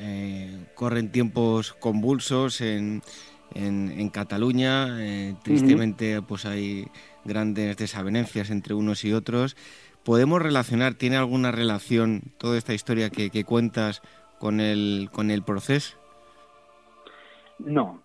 corren 0.77 1.11
tiempos 1.11 1.73
convulsos 1.75 2.61
en, 2.61 3.03
en, 3.55 4.09
Cataluña. 4.11 4.97
Eh, 5.01 5.35
tristemente, 5.43 6.23
pues 6.23 6.47
hay 6.47 6.87
grandes 7.25 7.77
desavenencias 7.77 8.51
entre 8.51 8.75
unos 8.75 9.05
y 9.05 9.13
otros. 9.13 9.57
¿Podemos 10.05 10.41
relacionar, 10.41 10.95
tiene 10.95 11.17
alguna 11.17 11.51
relación 11.51 12.23
toda 12.39 12.57
esta 12.57 12.75
historia 12.75 13.11
que, 13.11 13.45
cuentas 13.45 14.03
con 14.39 14.61
el, 14.61 15.09
con 15.13 15.31
el 15.31 15.43
proceso? 15.43 15.99
No, 17.59 18.01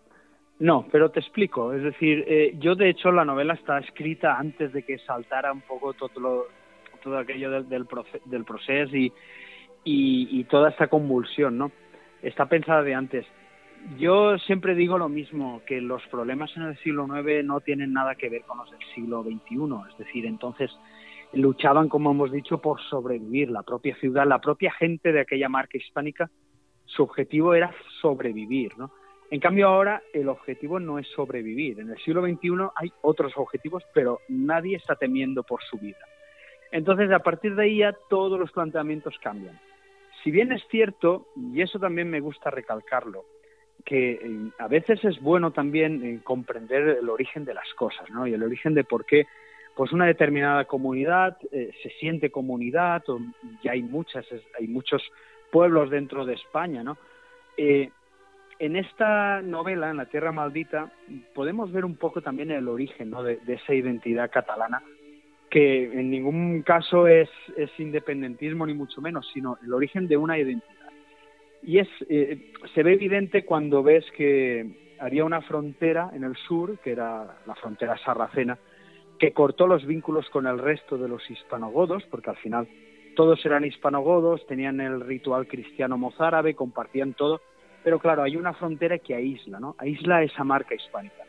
no, 0.60 0.86
pero 0.92 1.10
te 1.10 1.20
explico. 1.20 1.74
Es 1.74 1.84
decir, 1.84 2.24
eh, 2.28 2.56
yo 2.60 2.76
de 2.76 2.90
hecho 2.90 3.12
la 3.12 3.26
novela 3.26 3.54
está 3.54 3.80
escrita 3.80 4.38
antes 4.38 4.72
de 4.72 4.84
que 4.84 4.98
saltara 5.00 5.52
un 5.52 5.62
poco 5.62 5.94
todo, 5.94 6.48
todo 7.04 7.18
aquello 7.18 7.52
del, 7.52 7.68
del, 7.68 7.86
del 8.26 8.46
proceso 8.46 8.96
y, 8.96 9.12
y, 9.84 10.40
y, 10.40 10.44
toda 10.46 10.70
esta 10.70 10.88
convulsión, 10.88 11.58
¿no? 11.58 11.72
Está 12.22 12.48
pensada 12.48 12.84
de 12.84 12.96
antes. 12.96 13.26
Yo 14.00 14.38
siempre 14.40 14.74
digo 14.74 14.98
lo 14.98 15.10
mismo, 15.10 15.62
que 15.68 15.82
los 15.82 16.02
problemas 16.08 16.56
en 16.56 16.64
el 16.64 16.78
siglo 16.80 17.06
IX 17.06 17.46
no 17.46 17.60
tienen 17.60 17.94
nada 17.94 18.16
que 18.16 18.30
ver 18.30 18.42
con 18.44 18.58
los 18.58 18.72
del 18.72 18.80
siglo 18.96 19.24
XXI. 19.24 19.92
Es 19.92 19.98
decir, 19.98 20.26
entonces 20.26 20.72
luchaban, 21.34 21.90
como 21.90 22.12
hemos 22.12 22.32
dicho, 22.32 22.60
por 22.60 22.82
sobrevivir. 22.82 23.52
La 23.52 23.62
propia 23.62 23.96
ciudad, 23.98 24.26
la 24.26 24.40
propia 24.40 24.72
gente 24.72 25.12
de 25.12 25.20
aquella 25.20 25.50
marca 25.50 25.78
hispánica, 25.78 26.32
su 26.86 27.04
objetivo 27.04 27.54
era 27.54 27.76
sobrevivir, 28.02 28.76
¿no? 28.78 28.92
En 29.32 29.40
cambio 29.40 29.68
ahora 29.68 30.02
el 30.14 30.30
objetivo 30.30 30.80
no 30.80 31.00
es 31.00 31.08
sobrevivir. 31.08 31.80
En 31.80 31.90
el 31.90 31.98
siglo 31.98 32.22
XXI 32.22 32.70
hay 32.76 32.92
otros 33.02 33.34
objetivos, 33.36 33.84
pero 33.94 34.20
nadie 34.28 34.78
está 34.78 34.96
temiendo 34.96 35.44
por 35.44 35.64
su 35.64 35.78
vida. 35.78 36.06
Entonces, 36.72 37.12
a 37.12 37.20
partir 37.20 37.56
de 37.56 37.64
ahí 37.64 37.78
ya 37.78 37.96
todos 38.10 38.40
los 38.40 38.52
planteamientos 38.52 39.16
cambian. 39.22 39.60
Si 40.24 40.32
bien 40.32 40.52
es 40.52 40.64
cierto, 40.70 41.28
y 41.36 41.62
eso 41.62 41.80
también 41.80 42.10
me 42.10 42.20
gusta 42.20 42.50
recalcarlo, 42.50 43.26
que 43.84 44.12
eh, 44.14 44.52
a 44.58 44.68
veces 44.68 45.04
es 45.06 45.22
bueno 45.22 45.52
también 45.52 46.04
eh, 46.04 46.20
comprender 46.24 46.98
el 47.00 47.10
origen 47.10 47.46
de 47.46 47.54
las 47.54 47.72
cosas, 47.76 48.10
¿no? 48.10 48.26
Y 48.28 48.34
el 48.34 48.44
origen 48.44 48.74
de 48.74 48.84
por 48.84 49.06
qué 49.06 49.28
pues 49.76 49.92
una 49.92 50.06
determinada 50.06 50.66
comunidad 50.66 51.38
eh, 51.52 51.72
se 51.84 51.90
siente 52.00 52.32
comunidad, 52.32 53.04
o 53.10 53.20
ya 53.62 53.74
hay 53.74 53.82
muchas, 53.84 54.26
hay 54.58 54.68
muchos 54.68 55.04
pueblos 55.52 55.90
dentro 55.90 56.26
de 56.26 56.34
España, 56.34 56.82
¿no? 56.82 56.98
En 58.60 58.76
esta 58.76 59.42
novela, 59.42 59.90
en 59.90 59.98
La 59.98 60.06
Tierra 60.06 60.32
Maldita, 60.32 60.92
podemos 61.34 61.72
ver 61.72 61.86
un 61.86 61.96
poco 61.96 62.22
también 62.22 62.52
el 62.52 62.68
origen 62.68 63.12
de, 63.12 63.40
esa 63.54 63.74
identidad 63.74 64.32
catalana, 64.32 64.82
que 65.50 65.86
en 65.86 66.10
ningún 66.10 66.62
caso 66.64 67.08
es, 67.08 67.30
es 67.58 67.70
independentismo 67.80 68.66
ni 68.66 68.74
mucho 68.74 69.02
menos, 69.02 69.30
sino 69.34 69.58
el 69.64 69.74
origen 69.74 70.08
de 70.08 70.18
una 70.18 70.38
identidad. 70.38 70.92
Y 71.64 71.80
es, 71.80 71.88
eh, 72.10 72.52
se 72.74 72.84
ve 72.84 72.94
evidente 72.94 73.44
cuando 73.44 73.84
ves 73.84 74.06
que 74.16 74.96
había 75.00 75.26
una 75.26 75.42
frontera 75.42 76.12
en 76.14 76.24
el 76.24 76.36
sur, 76.36 76.78
que 76.80 76.92
era 76.92 77.38
la 77.46 77.56
frontera 77.56 77.98
sarracena, 77.98 78.58
que 79.20 79.34
cortó 79.34 79.68
los 79.68 79.86
vínculos 79.86 80.30
con 80.30 80.46
el 80.48 80.60
resto 80.60 80.98
de 80.98 81.08
los 81.08 81.30
hispanogodos, 81.30 82.04
porque 82.10 82.30
al 82.30 82.38
final 82.38 82.68
todos 83.16 83.44
eran 83.46 83.66
hispanogodos, 83.66 84.46
tenían 84.46 84.82
el 84.82 85.02
ritual 85.02 85.48
cristiano 85.48 85.98
mozárabe, 85.98 86.54
compartían 86.54 87.14
todo, 87.14 87.42
pero 87.86 88.00
claro, 88.00 88.24
hay 88.24 88.36
una 88.36 88.52
frontera 88.54 88.98
que 88.98 89.14
aísla, 89.14 89.60
¿no? 89.60 89.76
Aísla 89.78 90.24
esa 90.24 90.44
marca 90.44 90.74
hispánica. 90.74 91.24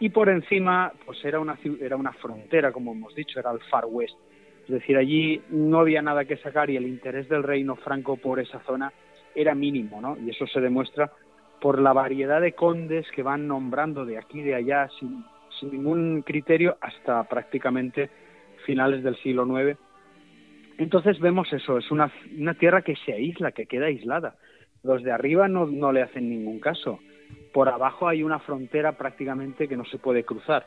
Y 0.00 0.08
por 0.08 0.30
encima, 0.30 0.90
pues 1.04 1.22
era 1.22 1.38
una, 1.38 1.58
era 1.82 1.96
una 1.96 2.14
frontera, 2.14 2.72
como 2.72 2.92
hemos 2.92 3.14
dicho, 3.14 3.38
era 3.38 3.50
el 3.50 3.60
Far 3.70 3.84
West. 3.84 4.14
Es 4.62 4.70
decir, 4.70 4.96
allí 4.96 5.42
no 5.50 5.80
había 5.80 6.00
nada 6.00 6.24
que 6.24 6.38
sacar 6.38 6.70
y 6.70 6.78
el 6.78 6.86
interés 6.86 7.28
del 7.28 7.42
reino 7.42 7.76
franco 7.76 8.16
por 8.16 8.40
esa 8.40 8.60
zona 8.60 8.90
era 9.34 9.54
mínimo, 9.54 10.00
¿no? 10.00 10.16
Y 10.16 10.30
eso 10.30 10.46
se 10.46 10.62
demuestra 10.62 11.12
por 11.60 11.78
la 11.78 11.92
variedad 11.92 12.40
de 12.40 12.54
condes 12.54 13.06
que 13.14 13.22
van 13.22 13.46
nombrando 13.46 14.06
de 14.06 14.16
aquí 14.16 14.40
y 14.40 14.44
de 14.44 14.54
allá 14.54 14.88
sin, 14.98 15.22
ningún 15.70 16.22
criterio 16.22 16.78
hasta 16.80 17.22
prácticamente 17.24 18.08
finales 18.64 19.04
del 19.04 19.16
siglo 19.16 19.44
IX. 19.46 19.78
Entonces 20.78 21.20
vemos 21.20 21.52
eso, 21.52 21.76
es 21.76 21.90
una, 21.90 22.10
una 22.34 22.54
tierra 22.54 22.80
que 22.80 22.96
se 23.04 23.12
aísla, 23.12 23.52
que 23.52 23.66
queda 23.66 23.86
aislada. 23.86 24.36
Los 24.82 25.02
de 25.02 25.12
arriba 25.12 25.48
no, 25.48 25.66
no 25.66 25.92
le 25.92 26.02
hacen 26.02 26.28
ningún 26.28 26.58
caso. 26.60 27.00
Por 27.52 27.68
abajo 27.68 28.08
hay 28.08 28.22
una 28.22 28.38
frontera 28.38 28.92
prácticamente 28.92 29.68
que 29.68 29.76
no 29.76 29.84
se 29.84 29.98
puede 29.98 30.24
cruzar. 30.24 30.66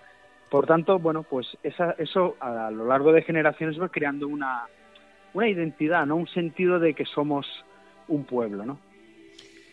Por 0.50 0.68
tanto, 0.68 1.00
bueno, 1.00 1.24
pues 1.24 1.58
esa, 1.64 1.96
eso 1.98 2.36
a 2.40 2.70
lo 2.72 2.86
largo 2.86 3.12
de 3.12 3.24
generaciones 3.24 3.82
va 3.82 3.90
creando 3.90 4.28
una, 4.28 4.68
una 5.34 5.50
identidad, 5.50 6.06
¿no? 6.06 6.16
Un 6.16 6.28
sentido 6.28 6.80
de 6.80 6.94
que 6.94 7.06
somos 7.06 7.46
un 8.08 8.26
pueblo, 8.26 8.66
¿no? 8.66 8.80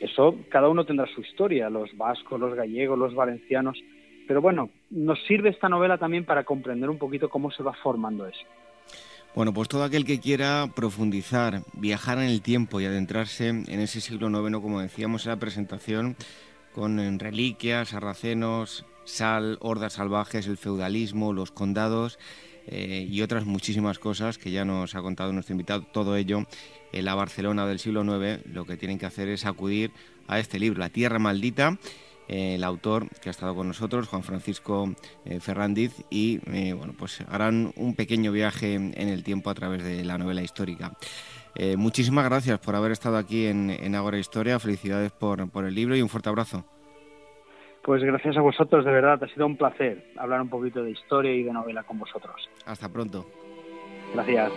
Eso, 0.01 0.37
cada 0.49 0.69
uno 0.69 0.85
tendrá 0.85 1.07
su 1.07 1.21
historia, 1.21 1.71
los 1.71 1.97
vascos, 1.97 2.41
los 2.41 2.55
gallegos, 2.55 2.99
los 2.99 3.15
valencianos, 3.15 3.79
pero 4.27 4.41
bueno, 4.41 4.71
nos 4.91 5.23
sirve 5.27 5.51
esta 5.51 5.69
novela 5.69 5.99
también 5.99 6.25
para 6.25 6.43
comprender 6.43 6.91
un 6.91 6.99
poquito 6.99 7.29
cómo 7.29 7.51
se 7.51 7.63
va 7.63 7.73
formando 7.75 8.27
eso. 8.27 8.45
Bueno, 9.35 9.55
pues 9.55 9.69
todo 9.69 9.83
aquel 9.83 10.05
que 10.05 10.21
quiera 10.21 10.69
profundizar, 10.75 11.63
viajar 11.73 12.19
en 12.19 12.25
el 12.25 12.43
tiempo 12.43 12.81
y 12.81 12.85
adentrarse 12.85 13.49
en 13.49 13.81
ese 13.81 14.03
siglo 14.03 14.29
IX, 14.29 14.61
como 14.61 14.83
decíamos 14.83 15.25
en 15.25 15.31
la 15.31 15.39
presentación, 15.39 16.17
con 16.75 17.19
reliquias, 17.19 17.89
sarracenos, 17.89 18.85
sal, 19.05 19.57
hordas 19.63 19.95
salvajes, 19.95 20.47
el 20.47 20.59
feudalismo, 20.59 21.33
los 21.33 21.51
condados 21.51 22.19
eh, 22.67 23.09
y 23.11 23.23
otras 23.23 23.47
muchísimas 23.47 23.99
cosas 23.99 24.37
que 24.37 24.51
ya 24.51 24.67
nos 24.67 24.95
ha 24.95 25.01
contado 25.01 25.33
nuestro 25.33 25.55
invitado, 25.55 25.81
todo 25.81 26.15
ello 26.17 26.47
en 26.93 27.05
la 27.07 27.15
Barcelona 27.15 27.67
del 27.67 27.79
siglo 27.79 28.05
IX, 28.05 28.45
lo 28.53 28.67
que 28.67 28.77
tienen 28.77 28.99
que 28.99 29.07
hacer 29.07 29.29
es 29.29 29.47
acudir 29.47 29.93
a 30.29 30.41
este 30.41 30.59
libro, 30.59 30.79
La 30.79 30.91
Tierra 30.91 31.19
Maldita, 31.19 31.71
eh, 31.71 31.79
el 32.29 32.65
autor 32.65 33.09
que 33.21 33.29
ha 33.29 33.31
estado 33.31 33.55
con 33.55 33.69
nosotros, 33.69 34.09
Juan 34.09 34.23
Francisco 34.23 34.89
eh, 35.25 35.41
Ferrandiz, 35.41 36.05
y 36.11 36.41
eh, 36.53 36.73
bueno, 36.73 36.95
pues 36.99 37.25
harán 37.29 37.73
un 37.77 37.95
pequeño 37.95 38.33
viaje 38.33 38.75
en 38.75 39.09
el 39.09 39.23
tiempo 39.23 39.51
a 39.51 39.55
través 39.55 39.85
de 39.85 40.05
la 40.05 40.19
novela 40.19 40.43
histórica. 40.43 40.93
muchísimas 41.77 42.25
gracias 42.25 42.59
por 42.61 42.75
haber 42.75 42.93
estado 42.93 43.17
aquí 43.17 43.47
en, 43.47 43.71
en 43.71 43.95
Agora 43.95 44.19
Historia, 44.19 44.59
felicidades 44.59 45.13
por, 45.13 45.51
por 45.51 45.65
el 45.65 45.75
libro 45.75 45.97
y 45.97 46.03
un 46.03 46.09
fuerte 46.09 46.29
abrazo. 46.29 46.65
Pues 47.83 48.03
gracias 48.03 48.37
a 48.37 48.41
vosotros, 48.41 48.85
de 48.85 48.93
verdad, 48.93 49.23
ha 49.23 49.29
sido 49.29 49.45
un 49.45 49.57
placer 49.57 50.13
hablar 50.17 50.41
un 50.41 50.49
poquito 50.49 50.83
de 50.83 50.93
historia 50.93 51.33
y 51.33 51.43
de 51.43 51.53
novela 51.53 51.83
con 51.83 51.99
vosotros. 51.99 52.49
Hasta 52.65 52.89
pronto. 52.89 53.27
Gracias. 54.15 54.53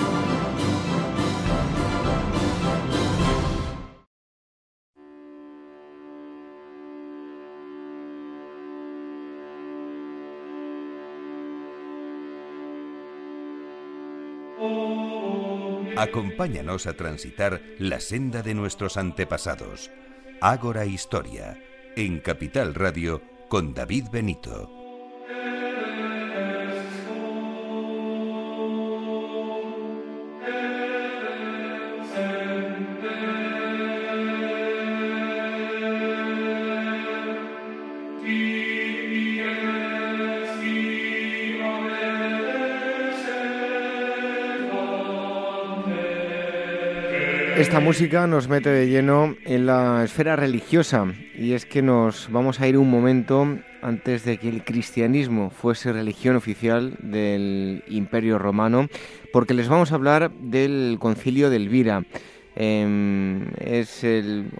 Acompáñanos 16.01 16.87
a 16.87 16.93
transitar 16.93 17.61
la 17.77 17.99
senda 17.99 18.41
de 18.41 18.55
nuestros 18.55 18.97
antepasados. 18.97 19.91
Ágora 20.41 20.87
Historia, 20.87 21.61
en 21.95 22.19
Capital 22.21 22.73
Radio, 22.73 23.21
con 23.49 23.75
David 23.75 24.05
Benito. 24.11 24.71
Esta 47.57 47.79
música 47.79 48.27
nos 48.27 48.47
mete 48.47 48.69
de 48.69 48.87
lleno 48.87 49.35
en 49.45 49.65
la 49.65 50.03
esfera 50.03 50.35
religiosa 50.35 51.13
y 51.35 51.53
es 51.53 51.65
que 51.65 51.81
nos 51.81 52.31
vamos 52.31 52.59
a 52.59 52.67
ir 52.67 52.77
un 52.77 52.89
momento 52.89 53.45
antes 53.81 54.23
de 54.23 54.37
que 54.37 54.49
el 54.49 54.63
cristianismo 54.63 55.49
fuese 55.49 55.91
religión 55.91 56.35
oficial 56.35 56.95
del 57.01 57.83
Imperio 57.87 58.39
Romano, 58.39 58.87
porque 59.33 59.53
les 59.53 59.67
vamos 59.67 59.91
a 59.91 59.95
hablar 59.95 60.31
del 60.31 60.97
concilio 60.99 61.49
de 61.49 61.57
Elvira. 61.57 62.03
Em, 62.55 63.47
es 63.59 64.03
el, 64.03 64.51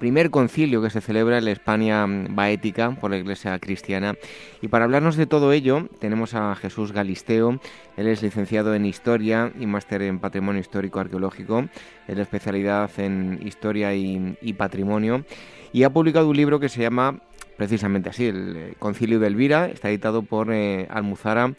primer 0.00 0.30
concilio 0.30 0.82
que 0.82 0.90
se 0.90 1.00
celebra 1.00 1.38
en 1.38 1.44
la 1.44 1.52
España 1.52 2.04
baética 2.06 2.90
por 2.90 3.10
la 3.10 3.18
Iglesia 3.18 3.58
cristiana. 3.60 4.14
Y 4.60 4.68
para 4.68 4.84
hablarnos 4.84 5.16
de 5.16 5.26
todo 5.26 5.52
ello 5.52 5.88
tenemos 6.00 6.34
a 6.34 6.54
Jesús 6.56 6.92
Galisteo. 6.92 7.60
Él 7.96 8.08
es 8.08 8.22
licenciado 8.22 8.74
en 8.74 8.84
Historia 8.86 9.52
y 9.58 9.66
máster 9.66 10.02
en 10.02 10.18
Patrimonio 10.18 10.60
Histórico 10.60 10.98
Arqueológico, 10.98 11.66
es 12.08 12.18
especialidad 12.18 12.90
en 12.98 13.40
Historia 13.42 13.94
y, 13.94 14.52
Patrimonio. 14.54 15.24
Y 15.72 15.84
ha 15.84 15.90
publicado 15.90 16.28
un 16.28 16.36
libro 16.36 16.58
que 16.58 16.68
se 16.68 16.82
llama 16.82 17.20
precisamente 17.56 18.10
así, 18.10 18.26
el 18.26 18.74
Concilio 18.78 19.20
de 19.20 19.28
Elvira. 19.28 19.66
Está 19.66 19.88
editado 19.90 20.22
por 20.22 20.52
eh, 20.52 20.86
Almuzara. 20.90 21.54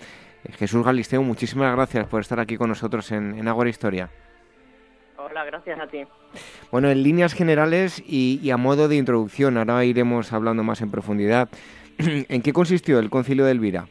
Jesús 0.57 0.85
Galisteo, 0.85 1.23
muchísimas 1.23 1.73
gracias 1.75 2.07
por 2.07 2.21
estar 2.21 2.39
aquí 2.39 2.57
con 2.57 2.69
nosotros 2.69 3.11
en, 3.11 3.37
en 3.37 3.47
Ágora 3.47 3.69
Historia. 3.69 4.09
Hola, 5.29 5.43
gracias 5.43 5.77
a 5.77 5.87
ti. 5.87 6.05
Bueno, 6.71 6.89
en 6.89 7.03
líneas 7.03 7.33
generales 7.33 8.01
y, 8.07 8.49
a 8.49 8.55
modo 8.55 8.87
de 8.87 8.95
introducción, 8.95 9.57
ahora 9.57 9.83
iremos 9.83 10.31
hablando 10.31 10.63
más 10.63 10.81
en 10.81 10.89
profundidad. 10.89 11.49
¿En 11.97 12.41
qué 12.41 12.53
consistió 12.53 12.97
el 12.99 13.09
concilio 13.09 13.43
de 13.43 13.51
Elvira? 13.51 13.87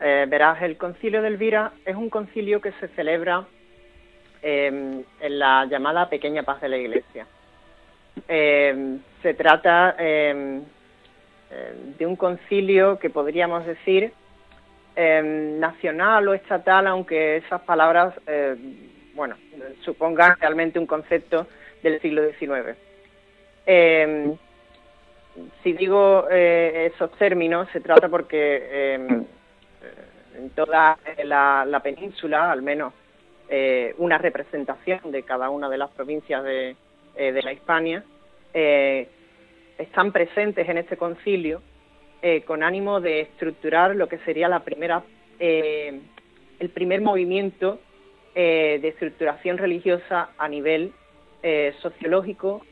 Eh, 0.00 0.26
verás, 0.28 0.60
el 0.62 0.76
concilio 0.76 1.22
de 1.22 1.28
Elvira 1.28 1.74
es 1.86 1.94
un 1.94 2.10
concilio 2.10 2.60
que 2.60 2.72
se 2.72 2.88
celebra 2.88 3.46
em, 4.42 5.04
en 5.20 5.38
la 5.38 5.64
llamada 5.66 6.08
Pequeña 6.08 6.42
Paz 6.42 6.60
de 6.60 6.68
la 6.68 6.78
Iglesia. 6.78 7.26
Em, 8.26 8.98
se 9.22 9.34
trata 9.34 9.94
em, 9.96 10.62
de 11.98 12.04
un 12.04 12.16
concilio 12.16 12.98
que 12.98 13.10
podríamos 13.10 13.64
decir 13.64 14.12
nacional 14.94 16.28
o 16.28 16.34
estatal, 16.34 16.86
aunque 16.86 17.36
esas 17.36 17.62
palabras 17.62 18.14
bueno, 19.14 19.36
suponga 19.84 20.36
realmente 20.40 20.78
un 20.78 20.86
concepto 20.86 21.46
del 21.82 22.00
siglo 22.00 22.22
XIX. 22.30 22.76
Eh, 23.66 24.34
si 25.62 25.72
digo 25.72 26.26
eh, 26.30 26.90
esos 26.94 27.10
términos, 27.12 27.68
se 27.72 27.80
trata 27.80 28.08
porque 28.08 28.68
eh, 28.70 29.24
en 30.36 30.50
toda 30.50 30.98
la, 31.24 31.80
península, 31.82 32.50
al 32.50 32.62
menos 32.62 32.92
una 33.98 34.16
representación 34.16 35.12
de 35.12 35.24
cada 35.24 35.50
una 35.50 35.68
de 35.68 35.76
las 35.76 35.90
provincias 35.90 36.42
de, 36.42 36.74
de 37.14 37.42
la 37.42 37.52
Hispania, 37.52 38.02
están 39.76 40.10
presentes 40.10 40.66
en 40.66 40.78
este 40.78 40.96
concilio 40.96 41.60
con 42.46 42.62
ánimo 42.62 43.02
de 43.02 43.20
estructurar 43.20 43.94
lo 43.94 44.08
que 44.08 44.16
sería 44.18 44.48
la 44.48 44.60
primera, 44.60 45.02
el 45.38 46.70
primer 46.72 47.02
movimiento 47.02 47.78
eh, 48.34 48.78
de 48.80 48.88
estructuración 48.88 49.58
religiosa 49.58 50.30
a 50.38 50.48
nivel 50.48 50.94
eh, 51.42 51.74
sociológico 51.82 52.64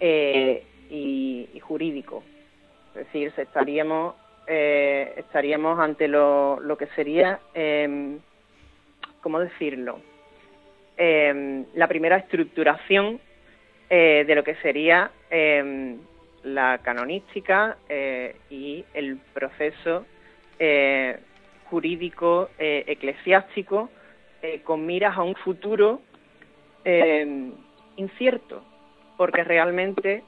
eh, 0.00 0.64
y, 0.90 1.48
jurídico. 1.62 2.22
Es 2.90 3.06
decir, 3.06 3.32
estaríamos, 3.38 4.16
estaríamos 4.46 5.78
ante 5.78 6.08
lo, 6.08 6.60
lo, 6.60 6.76
que 6.76 6.88
sería, 6.88 7.40
em, 7.54 8.18
¿cómo 9.22 9.40
decirlo? 9.40 10.00
Em, 10.98 11.64
la 11.74 11.88
primera 11.88 12.18
estructuración 12.18 13.18
de 13.88 14.34
lo 14.34 14.44
que 14.44 14.56
sería 14.56 15.10
em, 15.30 16.00
la 16.42 16.80
canonística 16.82 17.78
y 18.50 18.84
el 18.92 19.18
proceso 19.32 20.04
jurídico 21.70 22.50
eclesiástico 22.58 23.88
eh, 24.40 24.62
con 24.62 24.86
miras 24.86 25.16
a 25.16 25.22
un 25.22 25.34
futuro 25.34 26.00
eh, 26.84 27.50
incierto, 27.96 28.62
porque 29.16 29.42
realmente 29.42 30.22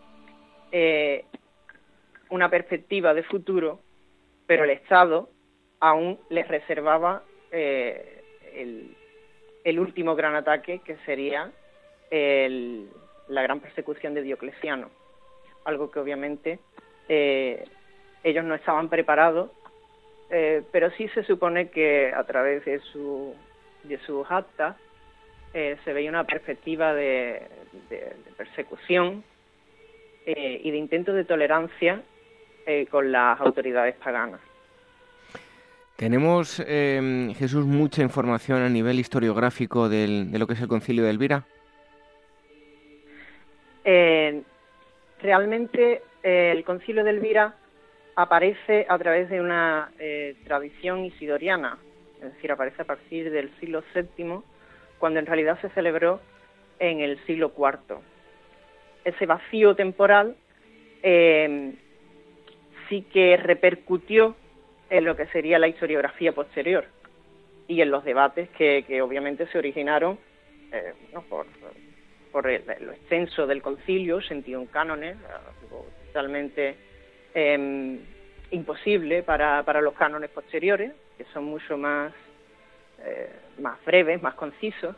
eh, 0.73 1.25
una 2.29 2.49
perspectiva 2.49 3.15
de 3.15 3.23
futuro, 3.23 3.79
pero 4.49 4.65
el 4.65 4.71
Estado 4.71 5.31
aún 5.79 6.19
les 6.29 6.49
reservaba 6.49 7.23
el, 7.53 8.97
último 9.79 10.17
gran 10.17 10.35
ataque, 10.35 10.81
que 10.85 10.97
sería 11.07 11.53
la 12.11 13.43
gran 13.43 13.61
persecución 13.61 14.15
de 14.15 14.23
Diocleciano, 14.23 14.91
algo 15.65 15.91
que 15.91 16.01
obviamente 16.01 16.59
ellos 17.09 18.45
no 18.45 18.55
estaban 18.57 18.89
preparados, 18.89 19.51
pero 20.29 20.91
sí 20.93 21.09
se 21.09 21.23
supone 21.25 21.71
que 21.71 22.13
a 22.13 22.25
través 22.25 22.65
de 22.65 22.81
su 22.93 23.35
de 23.85 23.99
sus 23.99 24.31
actas 24.31 24.77
eh, 25.53 25.77
se 25.85 25.93
veía 25.93 26.11
una 26.11 26.25
perspectiva 26.25 26.95
de, 26.95 27.43
persecución 28.37 29.25
eh, 30.25 30.61
y 30.63 30.71
de 30.71 30.77
intento 30.77 31.13
de 31.13 31.25
tolerancia 31.25 32.03
eh, 32.67 32.87
con 32.87 33.11
las 33.11 33.41
autoridades 33.41 33.97
paganas. 33.97 34.41
¿Tenemos, 35.97 36.57
Jesús, 36.57 37.67
mucha 37.67 38.01
información 38.01 38.63
a 38.63 38.71
nivel 38.71 38.99
historiográfico 38.99 39.91
de 39.91 40.31
lo 40.33 40.47
que 40.47 40.55
es 40.55 40.61
el 40.63 40.69
concilio 40.69 41.05
de 41.05 41.11
Elvira? 41.11 41.45
realmente 45.21 46.03
el 46.23 46.65
concilio 46.65 47.05
de 47.05 47.11
Elvira 47.11 47.55
aparece 48.15 48.87
a 48.89 48.97
través 48.97 49.29
de 49.29 49.43
una 49.43 49.91
tradición 50.47 51.05
isidoriana, 51.05 51.77
es 52.23 52.35
decir, 52.35 52.53
aparece 52.53 52.83
a 52.83 52.85
partir 52.85 53.31
del 53.31 53.51
siglo 53.59 53.83
VII 53.95 54.41
cuando 54.99 55.19
en 55.19 55.27
realidad 55.27 55.59
se 55.61 55.71
celebró 55.71 56.21
en 56.79 57.01
el 57.01 57.19
siglo 57.27 57.53
IV. 57.57 57.99
Ese 59.05 59.27
vacío 59.27 59.75
temporal 59.75 60.37
eh, 61.03 61.73
sí 62.89 63.03
que 63.13 63.37
repercutió 63.37 64.37
en 64.91 65.05
lo 65.05 65.17
que 65.17 65.27
sería 65.27 65.59
la 65.59 65.69
historiografía 65.69 66.33
posterior 66.33 66.85
y 67.69 67.81
en 67.81 67.91
los 67.91 68.05
debates 68.05 68.49
que, 68.51 69.01
obviamente 69.01 69.47
se 69.47 69.59
originaron 69.59 70.19
eh, 70.73 70.93
por, 71.29 71.47
por 72.33 72.45
lo 72.45 72.93
extenso 72.93 73.47
del 73.47 73.63
concilio, 73.63 74.21
sentido 74.21 74.61
un 74.61 74.67
cánones, 74.67 75.17
totalmente 76.07 76.77
em, 77.35 78.01
imposible 78.51 79.23
para, 79.23 79.63
para, 79.63 79.81
los 79.81 79.95
cánones 79.95 80.31
posteriores, 80.31 80.93
que 81.21 81.33
son 81.33 81.45
mucho 81.45 81.77
más, 81.77 82.13
eh, 83.05 83.31
más 83.59 83.83
breves, 83.85 84.23
más 84.23 84.35
concisos, 84.35 84.97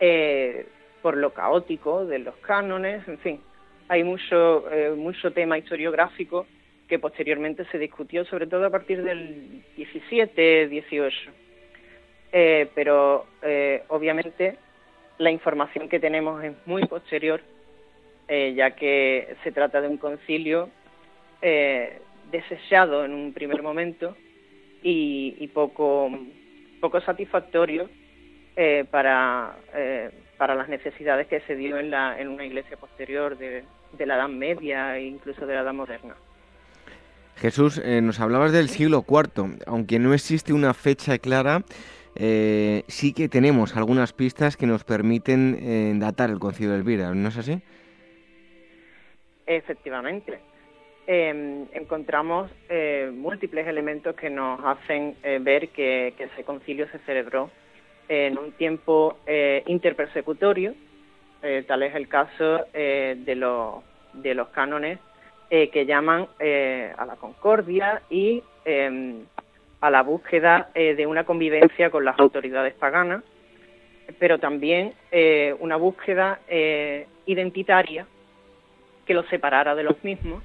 eh, 0.00 0.66
por 1.02 1.16
lo 1.16 1.32
caótico 1.34 2.06
de 2.06 2.20
los 2.20 2.36
cánones, 2.36 3.06
en 3.06 3.18
fin, 3.18 3.40
hay 3.88 4.02
mucho, 4.04 4.64
mucho 4.96 5.32
tema 5.32 5.56
historiográfico 5.56 6.46
que 6.88 6.98
posteriormente 6.98 7.64
se 7.66 7.78
discutió, 7.78 8.24
sobre 8.24 8.46
todo 8.46 8.66
a 8.66 8.70
partir 8.70 9.02
del 9.02 9.62
17, 9.76 10.68
18. 10.68 11.30
Eh, 12.32 12.68
pero 12.74 13.26
eh, 13.42 13.84
obviamente 13.88 14.56
la 15.18 15.30
información 15.30 15.88
que 15.88 16.00
tenemos 16.00 16.42
es 16.44 16.54
muy 16.66 16.84
posterior, 16.86 17.40
eh, 18.28 18.54
ya 18.54 18.72
que 18.72 19.36
se 19.42 19.52
trata 19.52 19.80
de 19.80 19.88
un 19.88 19.98
concilio 19.98 20.70
desechado 22.32 23.04
en 23.04 23.12
un 23.12 23.32
primer 23.32 23.62
momento 23.62 24.16
y, 24.82 25.48
poco, 25.48 26.10
poco 26.80 27.00
satisfactorio 27.00 27.88
para, 28.90 29.56
para 30.36 30.54
las 30.54 30.68
necesidades 30.68 31.26
que 31.26 31.40
se 31.40 31.54
dio 31.56 31.78
en, 31.78 31.90
la, 31.90 32.20
en 32.20 32.28
una 32.28 32.44
iglesia 32.44 32.76
posterior 32.76 33.36
de, 33.38 33.64
de 33.92 34.06
la 34.06 34.16
Edad 34.16 34.28
Media 34.28 34.96
e 34.96 35.06
incluso 35.06 35.46
de 35.46 35.54
la 35.54 35.60
Edad 35.60 35.74
Moderna. 35.74 36.14
Jesús, 37.36 37.80
eh, 37.84 38.00
nos 38.00 38.18
hablabas 38.20 38.52
del 38.52 38.68
siglo 38.68 39.04
IV, 39.08 39.58
aunque 39.66 39.98
no 39.98 40.12
existe 40.12 40.52
una 40.52 40.74
fecha 40.74 41.18
clara, 41.18 41.62
eh, 42.16 42.82
sí 42.88 43.12
que 43.12 43.28
tenemos 43.28 43.76
algunas 43.76 44.12
pistas 44.12 44.56
que 44.56 44.66
nos 44.66 44.82
permiten 44.82 45.56
eh, 45.60 45.92
datar 45.96 46.30
el 46.30 46.40
concilio 46.40 46.72
de 46.72 46.78
Elvira, 46.78 47.14
¿no 47.14 47.28
es 47.28 47.36
así? 47.36 47.62
Efectivamente. 49.46 50.40
Em, 51.10 51.66
encontramos 51.72 52.50
múltiples 53.14 53.66
elementos 53.66 54.14
que 54.14 54.28
nos 54.28 54.60
hacen 54.62 55.16
ver 55.40 55.70
que, 55.70 56.08
ese 56.18 56.44
concilio 56.44 56.86
se 56.88 56.98
celebró 57.06 57.50
en 58.10 58.36
un 58.36 58.52
tiempo 58.52 59.16
interpersecutorio, 59.64 60.74
tal 61.66 61.82
es 61.82 61.94
el 61.94 62.08
caso 62.08 62.66
de, 62.74 63.34
los, 63.34 63.82
de 64.12 64.34
los 64.34 64.48
cánones 64.48 64.98
eh, 65.50 65.70
que 65.70 65.86
llaman 65.86 66.28
eh, 66.38 66.92
a 66.98 67.06
la 67.06 67.16
concordia 67.16 68.02
y 68.10 68.42
em, 68.66 69.24
a 69.80 69.88
la 69.90 70.02
búsqueda 70.02 70.68
eh, 70.74 70.94
de 70.94 71.06
una 71.06 71.24
convivencia 71.24 71.88
con 71.88 72.04
las 72.04 72.18
autoridades 72.18 72.74
paganas, 72.74 73.24
pero 74.18 74.38
también 74.38 74.92
una 75.60 75.76
búsqueda 75.76 76.40
identitaria 77.26 78.06
que 79.06 79.14
los 79.14 79.26
separara 79.28 79.74
de 79.74 79.82
los 79.82 80.02
mismos 80.02 80.42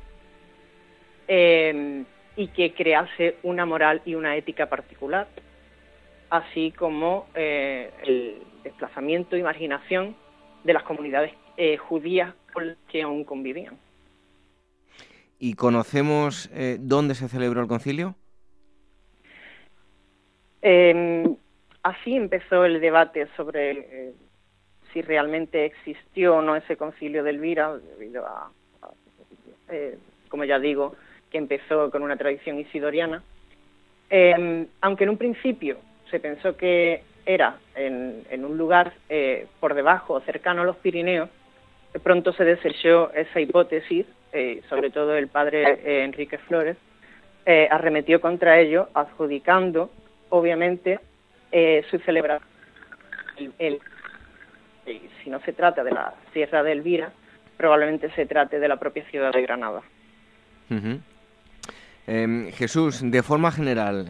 em, 1.28 2.06
y 2.36 2.48
que 2.48 2.74
crease 2.74 3.38
una 3.44 3.66
moral 3.66 4.02
y 4.06 4.16
una 4.16 4.36
ética 4.36 4.68
particular, 4.68 5.28
así 6.30 6.72
como 6.72 7.28
el 7.36 8.42
desplazamiento 8.64 9.38
y 9.38 9.44
marginación 9.44 10.16
de 10.64 10.74
las 10.74 10.84
comunidades 10.84 11.32
judías 11.80 12.34
con 12.52 12.70
las 12.70 12.78
que 12.90 13.04
aún 13.04 13.24
convivían. 13.24 13.78
¿Y 15.46 15.56
conocemos 15.56 16.50
eh, 16.54 16.78
dónde 16.80 17.16
se 17.16 17.28
celebró 17.28 17.60
el 17.60 17.68
concilio? 17.68 18.16
Em, 20.62 21.36
así 21.82 22.16
empezó 22.16 22.64
el 22.64 22.80
debate 22.80 23.28
sobre 23.36 23.72
eh, 23.72 24.14
si 24.94 25.02
realmente 25.02 25.66
existió 25.66 26.38
o 26.38 26.42
no 26.42 26.56
ese 26.56 26.78
concilio 26.78 27.26
de 27.26 27.32
Elvira, 27.32 27.76
debido 27.76 28.26
a, 28.26 28.52
eh, 29.68 29.98
como 30.30 30.46
ya 30.46 30.60
digo, 30.60 30.96
que 31.34 31.38
empezó 31.38 31.92
con 31.92 32.02
una 32.04 32.16
tradición 32.16 32.58
isidoriana. 32.60 33.22
Em, 34.10 34.68
aunque 34.80 35.04
en 35.04 35.10
un 35.10 35.18
principio 35.18 35.80
se 36.10 36.22
pensó 36.22 36.56
que 36.56 37.04
era 37.26 37.58
en, 37.76 38.24
en 38.30 38.46
un 38.46 38.58
lugar 38.58 38.94
por 39.60 39.74
debajo, 39.74 40.22
cercano 40.22 40.62
a 40.62 40.66
los 40.66 40.78
Pirineos, 40.78 41.30
pronto 42.02 42.32
se 42.34 42.46
desechó 42.46 43.12
esa 43.14 43.42
hipótesis 43.42 44.06
eh, 44.36 44.64
sobre 44.68 44.90
todo 44.90 45.16
el 45.16 45.28
padre 45.28 45.80
eh, 45.86 46.04
Enrique 46.04 46.40
Flores, 46.40 46.76
eh, 47.46 47.68
arremetió 47.70 48.20
contra 48.20 48.60
ello, 48.60 48.90
adjudicando, 48.96 49.92
obviamente, 50.30 51.00
su 51.92 52.00
celebración. 52.00 52.50
si 55.24 55.30
no 55.30 55.40
se 55.42 55.54
trata 55.54 55.84
de 55.84 55.92
la 55.92 56.16
Sierra 56.34 56.64
de 56.64 56.72
Elvira, 56.72 57.12
probablemente 57.58 58.10
se 58.16 58.26
trate 58.26 58.60
de 58.60 58.68
la 58.68 58.78
propia 58.78 59.06
ciudad 59.12 59.32
de 59.32 59.44
Granada. 59.44 59.84
Em, 62.06 62.52
Jesús, 62.52 63.00
de 63.02 63.24
forma 63.24 63.52
general, 63.52 64.06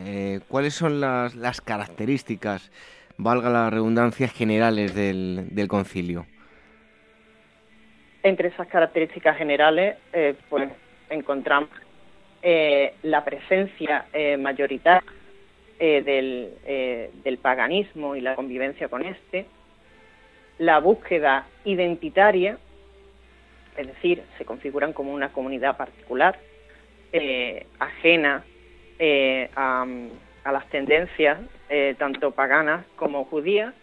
¿cuáles 0.47 0.73
son 0.73 0.99
las, 0.99 1.35
las, 1.35 1.61
características, 1.61 2.71
valga 3.17 3.49
la 3.49 3.69
redundancia, 3.69 4.27
generales 4.27 4.95
del, 4.95 5.67
concilio? 5.67 6.25
Entre 8.23 8.47
esas 8.47 8.67
características 8.67 9.37
generales, 9.37 9.97
eh, 10.13 10.33
pues 10.49 10.69
encontramos 11.09 11.69
eh, 12.41 12.95
la 13.03 13.23
presencia 13.23 14.05
eh, 14.13 14.37
mayoritaria 14.37 15.03
del, 15.79 16.53
del, 17.25 17.37
paganismo 17.39 18.15
y 18.15 18.21
la 18.21 18.35
convivencia 18.35 18.87
con 18.87 19.05
este, 19.05 19.45
la 20.57 20.79
búsqueda 20.79 21.45
identitaria, 21.65 22.57
es 23.75 23.87
decir, 23.87 24.23
se 24.37 24.45
configuran 24.45 24.93
como 24.93 25.13
una 25.13 25.33
comunidad 25.33 25.75
particular, 25.75 26.39
ajena 27.79 28.43
a, 29.55 29.85
a, 30.43 30.51
las 30.51 30.69
tendencias 30.69 31.39
tanto 31.97 32.31
paganas 32.31 32.85
como 32.95 33.25
judías, 33.25 33.73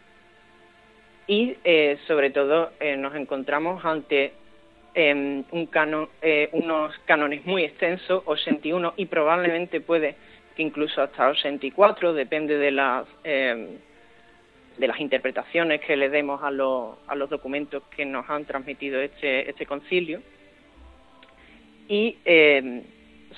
y 1.30 1.56
eh, 1.62 1.96
sobre 2.08 2.30
todo 2.30 2.72
eh, 2.80 2.96
nos 2.96 3.14
encontramos 3.14 3.84
ante 3.84 4.32
em, 4.94 5.44
un 5.52 5.66
canon, 5.66 6.08
eh, 6.20 6.48
unos 6.50 6.92
cánones 7.04 7.46
muy 7.46 7.62
extensos, 7.62 8.24
81 8.26 8.94
y 8.96 9.06
probablemente 9.06 9.80
puede 9.80 10.16
que 10.56 10.62
incluso 10.62 11.00
hasta 11.00 11.28
84, 11.28 12.14
depende 12.14 12.58
de 12.58 12.72
las 12.72 13.06
em, 13.22 13.78
de 14.76 14.88
las 14.88 14.98
interpretaciones 14.98 15.80
que 15.82 15.96
le 15.96 16.08
demos 16.08 16.42
a 16.42 16.50
los, 16.50 16.96
a 17.06 17.14
los 17.14 17.30
documentos 17.30 17.84
que 17.94 18.04
nos 18.04 18.28
han 18.28 18.44
transmitido 18.44 19.00
este, 19.00 19.48
este 19.48 19.66
concilio. 19.66 20.22
Y 21.86 22.16
em, 22.24 22.82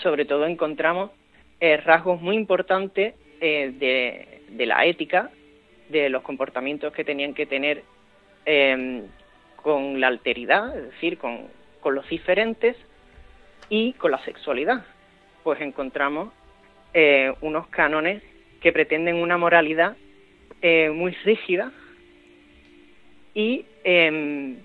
sobre 0.00 0.24
todo 0.24 0.46
encontramos 0.46 1.10
rasgos 1.84 2.20
muy 2.20 2.36
importantes 2.36 3.14
de, 3.40 4.42
de 4.48 4.66
la 4.66 4.84
ética 4.84 5.30
de 5.88 6.08
los 6.08 6.22
comportamientos 6.22 6.92
que 6.92 7.04
tenían 7.04 7.34
que 7.34 7.46
tener 7.46 7.84
em, 8.44 9.06
con 9.56 10.00
la 10.00 10.08
alteridad, 10.08 10.76
es 10.76 10.86
decir, 10.92 11.18
con, 11.18 11.48
los 11.84 12.08
diferentes 12.08 12.76
y 13.68 13.92
con 13.94 14.10
la 14.12 14.24
sexualidad. 14.24 14.84
Pues 15.42 15.60
encontramos 15.60 16.32
eh, 16.94 17.32
unos 17.40 17.66
cánones 17.68 18.22
que 18.60 18.72
pretenden 18.72 19.16
una 19.16 19.36
moralidad 19.36 19.96
eh, 20.60 20.90
muy 20.90 21.12
rígida 21.24 21.72
y 23.34 23.64
em, 23.82 24.58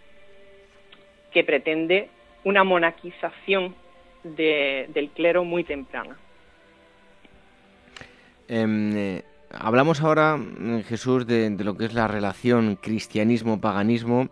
que 1.32 1.43
pretende 1.43 2.09
una 2.43 2.63
monaquización 2.63 3.75
del 4.36 5.09
clero 5.15 5.43
muy 5.43 5.63
temprana. 5.63 6.17
Em, 8.47 8.95
eh, 8.95 9.23
Hablamos 9.51 10.01
ahora, 10.01 10.36
mm, 10.36 10.82
Jesús, 10.84 11.25
de, 11.25 11.49
lo 11.49 11.78
que 11.78 11.86
es 11.86 11.93
la 11.93 12.07
relación 12.07 12.75
cristianismo-paganismo 12.75 14.30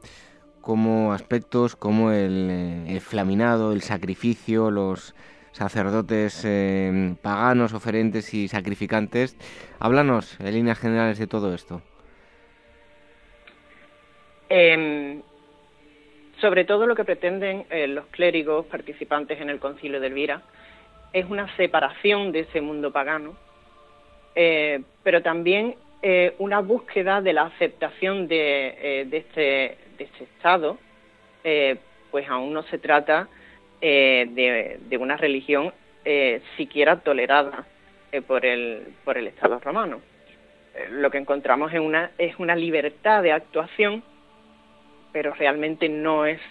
como 0.62 1.14
aspectos 1.14 1.76
como 1.76 2.12
el, 2.12 2.86
eh, 2.88 3.00
flaminado, 3.00 3.72
el 3.72 3.82
sacrificio, 3.82 4.72
los 4.72 5.16
sacerdotes 5.52 6.42
eh, 6.44 7.16
paganos, 7.22 7.74
oferentes 7.74 8.34
y 8.34 8.48
sacrificantes. 8.48 9.38
Háblanos 9.80 10.38
en 10.40 10.54
líneas 10.54 10.80
generales 10.80 11.18
de 11.18 11.28
todo 11.28 11.54
esto. 11.54 11.82
Em, 14.50 15.22
sobre 16.46 16.64
todo 16.64 16.86
lo 16.86 16.94
que 16.94 17.04
pretenden 17.04 17.66
eh, 17.72 17.88
los 17.88 18.06
clérigos 18.06 18.68
participantes 18.68 19.42
en 19.42 19.50
el 19.50 19.58
concilio 19.58 20.00
de 20.00 20.06
Elvira 20.06 20.44
es 21.12 21.26
una 21.28 21.48
separación 21.58 22.32
de 22.32 22.42
ese 22.42 22.62
mundo 22.62 22.92
pagano 22.92 23.36
eh, 24.36 24.84
pero 25.02 25.24
también 25.24 25.76
una 26.38 26.60
búsqueda 26.60 27.20
de 27.20 27.34
la 27.34 27.46
aceptación 27.46 28.28
de, 28.28 29.08
este, 29.12 29.42
de 29.98 30.04
este 30.04 30.26
estado, 30.26 30.78
pues 32.12 32.30
aún 32.30 32.54
no 32.54 32.62
se 32.62 32.78
trata 32.78 33.28
de, 33.82 34.78
de, 34.88 34.98
una 34.98 35.18
religión 35.18 35.74
siquiera 36.58 37.00
tolerada 37.00 37.66
por, 38.28 38.46
el, 38.46 38.94
por 39.04 39.18
el 39.18 39.26
Estado 39.26 39.60
romano. 39.60 40.00
lo 40.92 41.10
que 41.10 41.18
encontramos 41.18 41.74
una, 41.74 42.12
es 42.20 42.38
una 42.38 42.56
libertad 42.56 43.24
de 43.24 43.32
actuación, 43.32 44.04
pero 45.16 45.34
realmente 45.34 45.88
no 45.88 46.26
es 46.26 46.42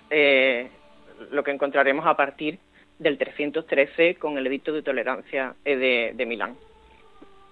lo 1.31 1.45
que 1.45 1.51
encontraremos 1.51 2.07
a 2.07 2.17
partir 2.17 2.59
del 2.99 3.19
313 3.19 4.15
con 4.15 4.39
el 4.39 4.47
edicto 4.47 4.73
de 4.73 4.81
tolerancia 4.81 5.55
eh, 5.67 6.15
de, 6.17 6.27
Milán. 6.27 6.57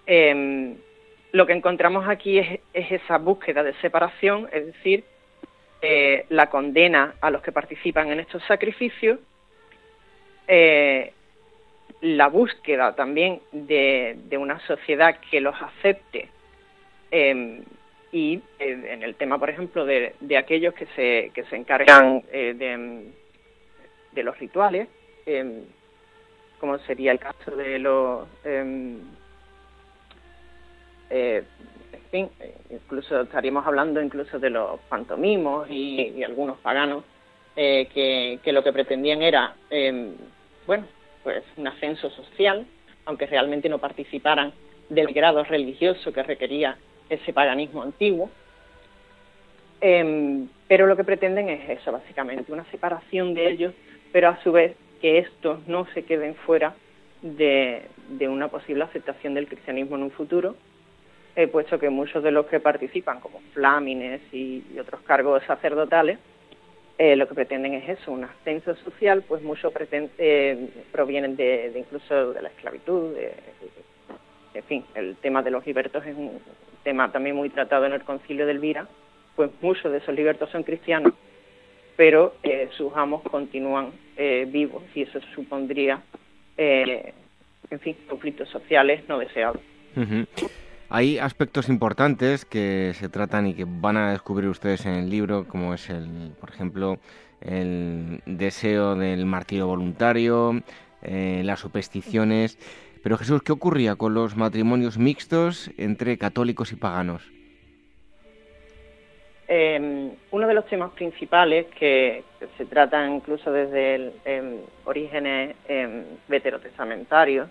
Em, 0.07 0.75
lo 1.33 1.47
que 1.47 1.53
encontramos 1.53 2.09
aquí 2.09 2.39
es, 2.39 2.61
esa 2.73 3.19
búsqueda 3.19 3.63
de 3.63 3.75
separación, 3.75 4.49
es 4.55 4.65
decir, 4.65 5.05
eh, 5.83 6.25
la 6.31 6.49
condena 6.49 7.17
a 7.21 7.31
los 7.31 7.43
que 7.43 7.53
participan 7.53 8.11
en 8.11 8.21
estos 8.21 8.43
sacrificios, 8.45 9.19
eh, 10.49 11.13
la 12.01 12.29
búsqueda 12.29 12.95
también 12.95 13.43
de, 13.53 14.17
una 14.39 14.61
sociedad 14.61 15.19
que 15.31 15.43
los 15.43 15.55
acepte 15.61 16.31
y 18.13 18.43
en 18.59 19.03
el 19.03 19.15
tema, 19.15 19.39
por 19.39 19.49
ejemplo, 19.49 19.87
de, 19.87 20.15
aquellos 20.37 20.75
que 20.75 20.87
se, 20.95 21.31
que 21.35 21.45
se 21.45 21.57
encargan 21.57 22.23
de, 22.31 23.11
de 24.13 24.23
los 24.23 24.39
rituales, 24.39 24.89
eh, 25.27 25.65
como 26.61 26.79
sería 26.81 27.13
el 27.13 27.19
caso 27.19 27.57
de 27.57 27.79
los... 27.79 28.29
Em, 28.45 29.01
eh, 31.11 31.43
en 31.93 32.01
fin, 32.11 32.31
incluso 32.71 33.23
estaríamos 33.23 33.67
hablando 33.67 34.01
incluso 34.01 34.39
de 34.39 34.51
los 34.51 34.79
pantomimos 34.81 35.69
y, 35.71 36.23
algunos 36.23 36.59
paganos 36.59 37.05
eh, 37.57 37.89
que, 38.43 38.53
lo 38.53 38.63
que 38.63 38.73
pretendían 38.73 39.23
era, 39.23 39.55
em, 39.71 40.15
bueno, 40.67 40.87
pues 41.23 41.43
un 41.57 41.67
ascenso 41.67 42.11
social, 42.11 42.67
aunque 43.07 43.27
realmente 43.27 43.69
no 43.69 43.79
participaran 43.79 44.53
del 44.89 45.13
grado 45.13 45.43
religioso 45.43 46.13
que 46.13 46.23
requería 46.23 46.77
ese 47.15 47.33
paganismo 47.33 47.83
antiguo. 47.83 48.31
Em, 49.81 50.49
pero 50.69 50.87
lo 50.87 50.97
que 50.97 51.05
pretenden 51.05 51.49
es 51.49 51.69
eso, 51.69 51.93
básicamente, 51.93 52.53
una 52.53 52.65
separación 52.71 53.35
de 53.35 53.51
ellos, 53.51 53.75
pero 54.13 54.29
a 54.29 54.43
su 54.43 54.53
vez 54.53 54.77
que 55.01 55.19
estos 55.19 55.67
no 55.67 55.87
se 55.93 56.05
queden 56.05 56.35
fuera 56.35 56.75
de, 57.21 57.83
una 58.21 58.49
posible 58.49 58.85
aceptación 58.85 59.35
del 59.35 59.49
cristianismo 59.49 59.97
en 59.97 60.05
un 60.05 60.11
futuro, 60.11 60.55
he 61.35 61.49
puesto 61.49 61.79
que 61.79 61.91
muchos 61.91 62.23
de 62.23 62.31
los 62.31 62.47
que 62.47 62.61
participan, 62.61 63.21
como 63.21 63.41
flámines 63.53 64.21
y, 64.33 64.63
otros 64.79 65.01
cargos 65.03 65.43
sacerdotales, 65.45 66.19
eh, 66.99 67.17
lo 67.17 67.27
que 67.27 67.35
pretenden 67.35 67.75
es 67.75 67.89
eso, 67.89 68.13
un 68.13 68.25
ascenso 68.25 68.77
social, 68.77 69.25
pues 69.27 69.43
muchos 69.43 69.73
eh, 69.91 70.69
provienen 70.93 71.35
de, 71.35 71.73
incluso 71.75 72.33
de 72.33 72.43
la 72.43 72.49
esclavitud, 72.49 73.17
en 74.55 74.65
fin, 74.65 74.85
el 74.95 75.17
tema 75.17 75.43
de 75.43 75.51
los 75.51 75.67
libertos 75.67 76.05
es 76.07 76.17
un 76.17 76.39
tema 76.83 77.13
también 77.13 77.37
muy 77.37 77.51
tratado 77.51 77.87
en 77.87 77.93
el 77.93 78.03
concilio 78.03 78.47
de 78.47 78.53
Elvira, 78.53 78.89
pues 79.37 79.51
muchos 79.61 79.91
de 79.91 79.99
esos 79.99 80.15
libertos 80.15 80.51
son 80.51 80.63
cristianos 80.63 81.15
pero 81.97 82.35
eh, 82.43 82.69
sus 82.77 82.93
amos 82.97 83.23
continúan 83.23 83.91
eh, 84.17 84.47
vivos 84.51 84.83
y 84.95 85.03
eso 85.03 85.21
supondría, 85.35 86.03
eh, 86.57 87.13
en 87.71 87.81
fin, 87.81 87.97
conflictos 88.09 88.49
sociales 88.49 89.03
no 89.09 89.19
deseados. 89.19 89.61
Hay 90.89 91.19
aspectos 91.19 91.69
importantes 91.69 92.45
que 92.45 92.93
se 92.95 93.09
tratan 93.09 93.47
y 93.47 93.55
que 93.55 93.65
van 93.67 93.97
a 93.97 94.13
descubrir 94.13 94.49
ustedes 94.49 94.85
en 94.85 94.95
el 94.95 95.11
libro, 95.11 95.47
como 95.47 95.75
es 95.75 95.89
el, 95.91 96.33
por 96.39 96.51
ejemplo, 96.51 96.99
el 97.41 98.21
deseo 98.27 98.95
del 98.95 99.25
martirio 99.25 99.67
voluntario, 99.67 100.61
las 101.03 101.61
supersticiones. 101.61 102.59
Pero 103.03 103.19
Jesús, 103.19 103.43
¿qué 103.43 103.53
ocurría 103.53 103.97
con 103.97 104.15
los 104.15 104.37
matrimonios 104.37 104.97
mixtos 104.97 105.71
entre 105.77 106.19
católicos 106.19 106.73
y 106.73 106.77
paganos? 106.77 107.23
Eh, 109.49 110.11
uno 110.31 110.47
de 110.47 110.55
los 110.55 110.67
temas 110.67 110.93
principales 110.93 111.67
que, 111.79 112.23
se 112.57 112.65
trata 112.65 113.07
incluso 113.07 113.53
desde 113.53 113.97
el, 113.97 114.13
em, 114.25 114.57
orígenes 114.85 115.57
eh, 115.69 116.05
veterotestamentarios 116.29 117.49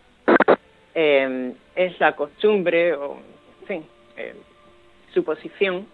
em, 0.96 1.54
es 1.76 2.00
la 2.00 2.16
costumbre 2.16 2.94
o, 2.94 3.18
en 3.62 3.68
fin, 3.68 3.86
su 5.14 5.24
posición 5.24 5.86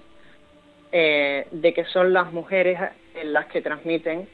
eh, 0.92 1.48
de 1.52 1.74
que 1.74 1.84
son 1.86 2.14
las 2.14 2.32
mujeres 2.32 2.80
las 3.24 3.48
que 3.48 3.62
transmiten 3.62 4.28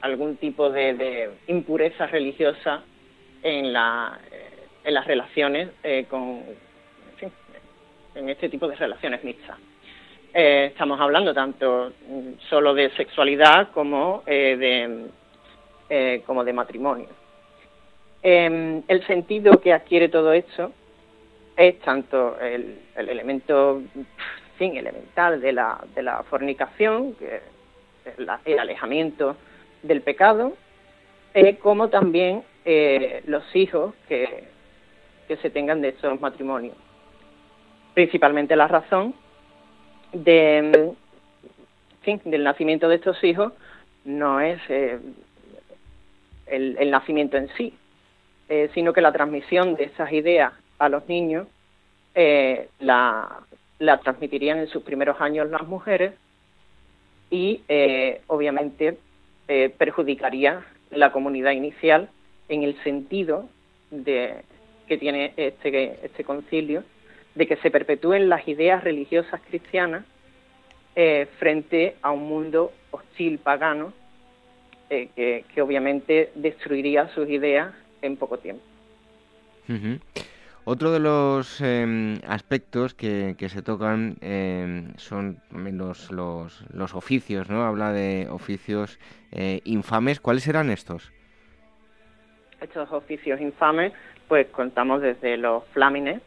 algún 0.00 0.36
tipo 0.36 0.70
de, 0.70 1.30
impureza 1.46 2.06
religiosa 2.06 2.82
en, 3.42 3.72
la, 3.72 4.18
en 4.84 4.94
las 4.94 5.06
relaciones 5.06 5.70
con 6.08 6.42
en 8.18 8.28
este 8.28 8.48
tipo 8.48 8.68
de 8.68 8.74
relaciones 8.74 9.22
mixtas. 9.24 9.56
Eh, 10.34 10.66
estamos 10.66 11.00
hablando 11.00 11.32
tanto 11.32 11.92
mm, 12.06 12.32
solo 12.48 12.74
de 12.74 12.90
sexualidad 12.90 13.70
como, 13.72 14.22
eh, 14.26 14.56
de, 14.58 15.06
eh, 15.88 16.22
como 16.26 16.44
de 16.44 16.52
matrimonio. 16.52 17.08
Em, 18.22 18.82
el 18.88 19.06
sentido 19.06 19.60
que 19.60 19.72
adquiere 19.72 20.08
todo 20.08 20.32
esto 20.32 20.72
es 21.56 21.78
tanto 21.80 22.38
el, 22.40 22.78
elemento 22.96 23.82
fin, 24.58 24.76
elemental 24.76 25.40
de 25.40 25.52
la, 25.52 25.80
de 25.94 26.02
la 26.02 26.22
fornicación, 26.24 27.14
que 27.14 27.40
el 28.44 28.58
alejamiento 28.58 29.36
del 29.82 30.02
pecado, 30.02 30.54
como 31.60 31.88
también 31.88 32.42
los 33.26 33.44
hijos 33.54 33.94
que, 34.08 34.48
que 35.28 35.36
se 35.36 35.50
tengan 35.50 35.82
de 35.82 35.90
esos 35.90 36.20
matrimonios. 36.20 36.74
Principalmente 37.94 38.56
la 38.56 38.66
razón 38.66 39.14
de, 40.12 40.94
del 42.24 42.44
nacimiento 42.44 42.88
de 42.88 42.96
estos 42.96 43.22
hijos 43.22 43.52
no 44.04 44.40
es 44.40 44.58
eh, 44.68 44.98
el, 46.46 46.90
nacimiento 46.90 47.36
en 47.36 47.48
sí, 47.56 47.74
eh, 48.48 48.70
sino 48.72 48.92
que 48.92 49.02
la 49.02 49.12
transmisión 49.12 49.74
de 49.74 49.84
esas 49.84 50.10
ideas 50.12 50.52
a 50.78 50.88
los 50.88 51.06
niños 51.08 51.46
eh, 52.14 52.68
la, 52.80 53.40
la, 53.78 53.98
transmitirían 53.98 54.58
en 54.58 54.68
sus 54.68 54.82
primeros 54.82 55.20
años 55.20 55.50
las 55.50 55.66
mujeres 55.68 56.14
y 57.30 57.60
obviamente 58.28 58.96
perjudicaría 59.78 60.62
la 60.90 61.10
comunidad 61.10 61.52
inicial 61.52 62.10
en 62.48 62.62
el 62.64 62.76
sentido 62.84 63.48
de 63.90 64.42
que 64.86 64.98
tiene 64.98 65.32
este, 65.36 66.04
este 66.04 66.22
concilio 66.22 66.84
de 67.34 67.46
que 67.46 67.56
se 67.56 67.70
perpetúen 67.70 68.28
las 68.28 68.46
ideas 68.48 68.82
religiosas 68.82 69.40
cristianas 69.48 70.04
eh, 70.96 71.28
frente 71.38 71.94
a 72.02 72.10
un 72.10 72.28
mundo 72.28 72.72
hostil 72.90 73.38
pagano 73.38 73.92
eh, 74.90 75.44
que, 75.54 75.62
obviamente 75.62 76.32
destruiría 76.34 77.08
sus 77.14 77.28
ideas 77.28 77.72
en 78.02 78.16
poco 78.16 78.38
tiempo. 78.38 78.62
Otro 80.70 80.92
de 80.92 81.00
los 81.00 81.62
em, 81.62 82.18
aspectos 82.26 82.92
que, 82.92 83.34
se 83.38 83.62
tocan 83.62 84.18
em, 84.20 84.92
son 84.98 85.40
los, 85.50 86.10
los, 86.10 86.62
los, 86.74 86.94
oficios, 86.94 87.48
¿no? 87.48 87.64
Habla 87.64 87.90
de 87.90 88.28
oficios 88.30 88.98
eh, 89.32 89.62
infames. 89.64 90.20
¿Cuáles 90.20 90.42
serán 90.42 90.68
estos? 90.68 91.10
Estos 92.60 92.92
oficios 92.92 93.40
infames, 93.40 93.94
pues 94.28 94.46
contamos 94.48 95.00
desde 95.00 95.38
los 95.38 95.64
flámines, 95.68 96.20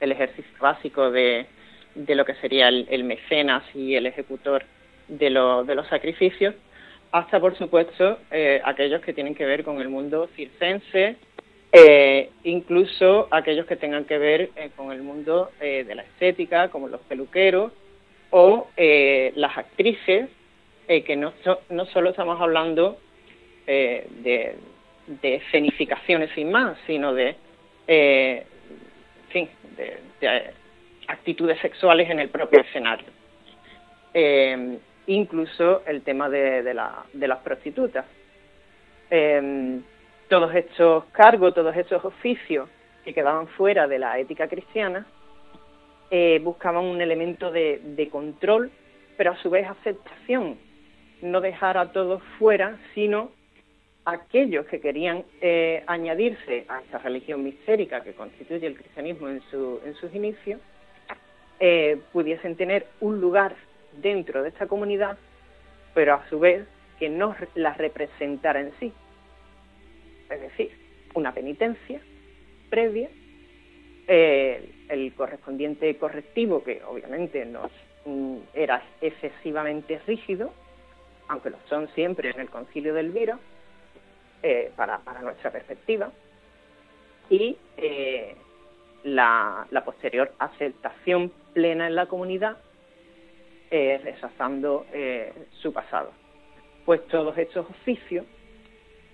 el, 0.00 0.10
ejercicio 0.10 0.58
básico 0.58 1.12
de, 1.12 1.46
lo 1.94 2.24
que 2.24 2.34
sería 2.34 2.66
el, 2.66 3.04
mecenas 3.04 3.62
y 3.76 3.94
el 3.94 4.06
ejecutor 4.06 4.64
de, 5.06 5.30
de 5.30 5.74
los 5.76 5.86
sacrificios, 5.86 6.56
hasta 7.12 7.38
por 7.38 7.56
supuesto 7.56 8.18
eh, 8.32 8.60
aquellos 8.64 9.02
que 9.02 9.12
tienen 9.12 9.36
que 9.36 9.46
ver 9.46 9.62
con 9.62 9.80
el 9.80 9.88
mundo 9.88 10.28
circense, 10.34 11.16
eh, 11.74 12.30
incluso 12.44 13.28
aquellos 13.30 13.66
que 13.66 13.76
tengan 13.76 14.04
que 14.04 14.16
ver 14.16 14.50
eh, 14.56 14.70
con 14.76 14.92
el 14.92 15.02
mundo 15.02 15.50
de 15.60 15.94
la 15.94 16.02
estética, 16.02 16.68
como 16.68 16.88
los 16.88 17.00
peluqueros 17.02 17.72
o 18.30 18.68
las 18.76 19.58
actrices, 19.58 20.28
que 20.86 21.16
no, 21.16 21.32
no 21.70 21.86
solo 21.86 22.10
estamos 22.10 22.40
hablando 22.40 22.98
de, 23.66 24.56
de 25.06 25.34
escenificaciones 25.34 26.30
sin 26.34 26.50
más, 26.50 26.76
sino 26.86 27.12
de 27.14 27.36
de, 29.76 30.50
actitudes 31.08 31.58
sexuales 31.60 32.08
en 32.10 32.20
el 32.20 32.28
propio 32.28 32.60
escenario. 32.60 33.06
Eh, 34.12 34.78
incluso 35.06 35.82
el 35.86 36.02
tema 36.02 36.28
de, 36.28 36.74
las 36.74 37.38
prostitutas. 37.40 38.06
Todos 40.28 40.54
estos 40.54 41.04
cargos, 41.12 41.54
todos 41.54 41.76
estos 41.76 42.04
oficios 42.04 42.68
que 43.04 43.12
quedaban 43.12 43.46
fuera 43.48 43.86
de 43.86 43.98
la 43.98 44.18
ética 44.18 44.48
cristiana, 44.48 45.06
eh, 46.10 46.40
buscaban 46.42 46.84
un 46.84 47.00
elemento 47.00 47.50
de, 47.50 48.08
control, 48.10 48.70
pero 49.16 49.32
a 49.32 49.36
su 49.36 49.50
vez 49.50 49.68
aceptación, 49.68 50.56
no 51.22 51.40
dejar 51.40 51.76
a 51.76 51.92
todos 51.92 52.22
fuera, 52.38 52.78
sino 52.94 53.30
aquellos 54.04 54.66
que 54.66 54.80
querían 54.80 55.24
eh, 55.40 55.82
añadirse 55.86 56.66
a 56.68 56.80
esta 56.80 56.98
religión 56.98 57.42
mistérica 57.42 58.02
que 58.02 58.12
constituye 58.12 58.66
el 58.66 58.76
cristianismo 58.76 59.28
en, 59.28 59.40
su, 59.50 59.80
en 59.84 59.94
sus 59.94 60.14
inicios, 60.14 60.60
eh, 61.60 62.00
pudiesen 62.12 62.56
tener 62.56 62.86
un 63.00 63.20
lugar 63.20 63.54
dentro 63.92 64.42
de 64.42 64.50
esta 64.50 64.66
comunidad, 64.66 65.16
pero 65.94 66.14
a 66.14 66.28
su 66.28 66.38
vez 66.38 66.66
que 66.98 67.08
no 67.08 67.34
la 67.54 67.72
representara 67.74 68.60
en 68.60 68.72
sí. 68.78 68.92
Es 70.30 70.40
decir, 70.40 70.70
una 71.14 71.32
penitencia 71.32 72.00
previa, 72.70 73.08
eh, 74.06 74.68
el 74.88 75.14
correspondiente 75.14 75.96
correctivo, 75.96 76.62
que 76.62 76.82
obviamente 76.84 77.44
no 77.46 77.70
mm, 78.04 78.38
era 78.52 78.82
excesivamente 79.00 80.00
rígido, 80.06 80.52
aunque 81.28 81.50
lo 81.50 81.58
son 81.68 81.88
siempre 81.94 82.30
en 82.30 82.40
el 82.40 82.50
concilio 82.50 82.92
del 82.94 83.10
Viro, 83.10 83.38
eh, 84.42 84.72
para, 84.76 85.00
nuestra 85.22 85.50
perspectiva, 85.50 86.10
y 87.30 87.56
eh, 87.78 88.34
la, 89.04 89.66
posterior 89.84 90.32
aceptación 90.38 91.32
plena 91.54 91.86
en 91.86 91.94
la 91.94 92.06
comunidad, 92.06 92.58
rechazando 93.70 94.86
su 95.50 95.72
pasado. 95.72 96.12
Pues 96.84 97.04
todos 97.08 97.36
estos 97.38 97.68
oficios, 97.68 98.24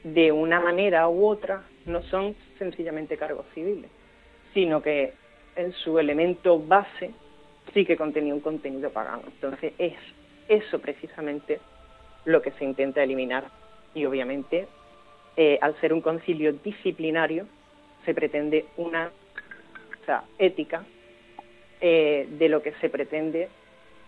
de 0.04 0.32
una 0.32 0.60
manera 0.60 1.08
u 1.08 1.26
otra, 1.26 1.62
no 1.86 2.02
son 2.04 2.34
sencillamente 2.58 3.16
cargos 3.16 3.46
civiles, 3.54 3.90
sino 4.54 4.82
que 4.82 5.12
en 5.56 5.72
su 5.72 5.98
elemento 5.98 6.58
base 6.58 7.10
sí 7.74 7.84
que 7.84 7.96
contenía 7.96 8.34
un 8.34 8.40
contenido 8.40 8.90
pagano. 8.90 9.22
Entonces 9.26 9.72
es 9.78 9.94
eso 10.48 10.78
precisamente 10.80 11.60
lo 12.24 12.42
que 12.42 12.50
se 12.52 12.64
intenta 12.64 13.02
eliminar 13.02 13.44
y 13.94 14.04
obviamente 14.04 14.66
eh, 15.36 15.58
al 15.60 15.78
ser 15.80 15.92
un 15.92 16.00
concilio 16.00 16.52
disciplinario 16.52 17.46
se 18.04 18.14
pretende 18.14 18.66
una 18.76 19.10
ética 20.38 20.84
eh, 21.80 22.26
de 22.30 22.48
lo 22.48 22.62
que 22.62 22.72
se 22.80 22.88
pretende 22.88 23.48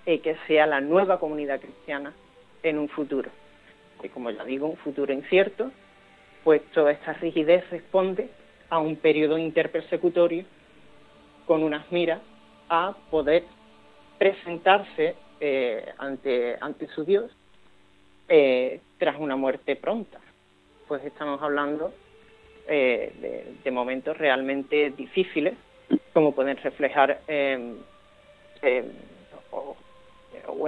eh, 0.05 0.19
que 0.21 0.37
sea 0.47 0.67
la 0.67 0.81
nueva 0.81 1.21
comunidad 1.21 1.61
cristiana 1.61 2.13
en 2.63 2.79
un 2.79 2.89
futuro. 2.89 3.31
Y 4.03 4.09
como 4.09 4.31
ya 4.31 4.45
digo, 4.45 4.67
un 4.67 4.77
futuro 4.77 5.13
incierto, 5.13 5.71
pues 6.45 6.63
toda 6.73 6.93
esta 6.93 7.13
rigidez 7.15 7.69
responde 7.71 8.29
a 8.69 8.79
un 8.79 8.97
periodo 8.97 9.39
interpersecutorio 9.39 10.45
con 11.47 11.63
unas 11.63 11.91
miras 11.93 12.21
a 12.69 12.97
poder 13.11 13.45
presentarse 14.19 15.15
eh, 15.41 15.93
ante, 15.99 16.57
ante 16.61 16.87
su 16.89 17.05
Dios 17.05 17.31
eh, 18.29 18.81
tras 18.99 19.19
una 19.19 19.37
muerte 19.37 19.77
pronta. 19.77 20.21
Pues 20.89 21.05
estamos 21.05 21.43
hablando 21.43 21.93
eh, 22.69 23.53
de, 23.63 23.71
momentos 23.71 24.17
realmente 24.17 24.91
difíciles, 24.91 25.55
como 26.13 26.33
pueden 26.35 26.57
reflejar 26.57 27.21
o, 29.51 29.77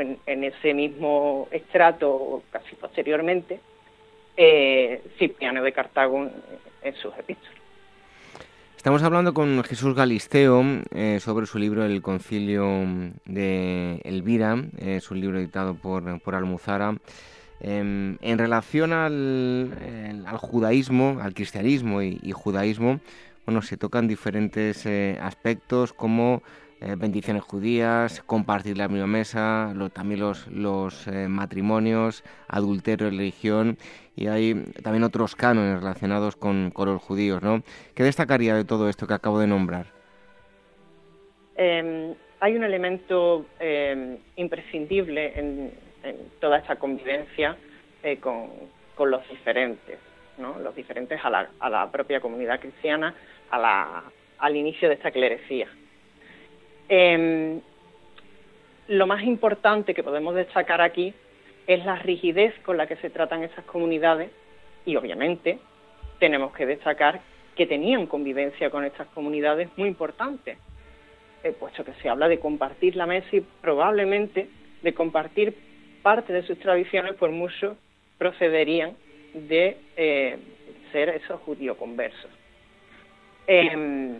en, 0.00 0.18
en, 0.26 0.44
ese 0.44 0.74
mismo 0.74 1.48
estrato, 1.50 2.10
o 2.12 2.42
casi 2.50 2.74
posteriormente, 2.76 3.60
Cipriano 4.36 5.62
de 5.62 5.72
Cartago 5.72 6.30
en 6.82 6.94
sus 6.96 7.16
epístolas. 7.18 7.54
Estamos 8.76 9.02
hablando 9.02 9.32
con 9.32 9.64
Jesús 9.64 9.94
Galisteo 9.94 10.62
eh, 10.94 11.18
sobre 11.18 11.46
su 11.46 11.58
libro 11.58 11.86
El 11.86 12.02
Concilio 12.02 12.66
de 13.24 13.98
Elvira, 14.04 14.62
es 14.76 15.10
un 15.10 15.20
libro 15.22 15.38
editado 15.38 15.74
por, 15.74 16.20
por 16.20 16.34
Almuzara. 16.34 16.94
Em, 17.60 18.18
en 18.20 18.36
relación 18.36 18.92
al, 18.92 20.26
judaísmo, 20.36 21.18
al 21.22 21.32
cristianismo 21.32 22.02
y, 22.02 22.30
judaísmo, 22.32 23.00
bueno, 23.46 23.62
se 23.62 23.78
tocan 23.78 24.06
diferentes 24.06 24.84
eh, 24.84 25.18
aspectos 25.18 25.94
como 25.94 26.42
eh, 26.84 26.96
bendiciones 26.98 27.42
judías, 27.42 28.22
compartir 28.26 28.76
la 28.76 28.88
misma 28.88 29.06
mesa, 29.06 29.72
también 29.94 30.20
los, 30.20 30.46
los 30.48 31.06
eh, 31.06 31.28
matrimonios, 31.28 32.22
adulterio, 32.46 33.08
religión 33.08 33.78
y 34.16 34.26
hay 34.26 34.54
también 34.82 35.02
otros 35.02 35.34
cánones 35.34 35.80
relacionados 35.80 36.36
con, 36.36 36.70
con, 36.72 36.92
los 36.92 37.00
judíos, 37.00 37.42
¿no? 37.42 37.62
¿Qué 37.94 38.02
destacaría 38.02 38.54
de 38.54 38.66
todo 38.66 38.90
esto 38.90 39.06
que 39.06 39.14
acabo 39.14 39.40
de 39.40 39.46
nombrar? 39.46 39.86
Em, 41.56 42.14
hay 42.40 42.54
un 42.54 42.64
elemento 42.64 43.46
em, 43.60 44.18
imprescindible 44.36 45.32
en, 45.38 45.72
toda 46.38 46.58
esta 46.58 46.76
convivencia 46.76 47.56
eh, 48.02 48.18
con, 48.18 48.50
con, 48.94 49.10
los 49.10 49.26
diferentes, 49.30 49.98
¿no? 50.36 50.58
Los 50.58 50.76
diferentes 50.76 51.18
a 51.24 51.30
la, 51.30 51.48
a 51.60 51.70
la 51.70 51.90
propia 51.90 52.20
comunidad 52.20 52.60
cristiana, 52.60 53.14
a 53.50 53.58
la, 53.58 54.02
al 54.38 54.54
inicio 54.54 54.90
de 54.90 54.96
esta 54.96 55.10
clerecía. 55.10 55.66
Eh, 56.88 57.60
lo 58.88 59.06
más 59.06 59.22
importante 59.22 59.94
que 59.94 60.02
podemos 60.02 60.34
destacar 60.34 60.80
aquí 60.80 61.14
es 61.66 61.84
la 61.84 61.96
rigidez 61.96 62.54
con 62.60 62.76
la 62.76 62.86
que 62.86 62.96
se 62.96 63.10
tratan 63.10 63.42
esas 63.42 63.64
comunidades 63.64 64.30
y 64.84 64.96
obviamente 64.96 65.58
tenemos 66.18 66.52
que 66.54 66.66
destacar 66.66 67.20
que 67.56 67.66
tenían 67.66 68.06
convivencia 68.06 68.68
con 68.70 68.84
estas 68.84 69.08
comunidades 69.08 69.68
muy 69.76 69.88
importantes, 69.88 70.58
eh, 71.42 71.52
puesto 71.58 71.84
que 71.84 71.94
se 71.94 72.08
habla 72.08 72.28
de 72.28 72.38
compartir 72.38 72.96
la 72.96 73.06
mesa 73.06 73.28
y 73.32 73.40
probablemente 73.40 74.48
de 74.82 74.94
compartir 74.94 75.54
parte 76.02 76.32
de 76.32 76.42
sus 76.42 76.58
tradiciones, 76.58 77.14
por 77.14 77.30
mucho 77.30 77.76
procederían 78.18 78.94
de 79.32 79.78
eh, 79.96 80.36
ser 80.92 81.08
esos 81.08 81.40
judíos 81.40 81.76
conversos. 81.76 82.30
Eh, 83.46 84.18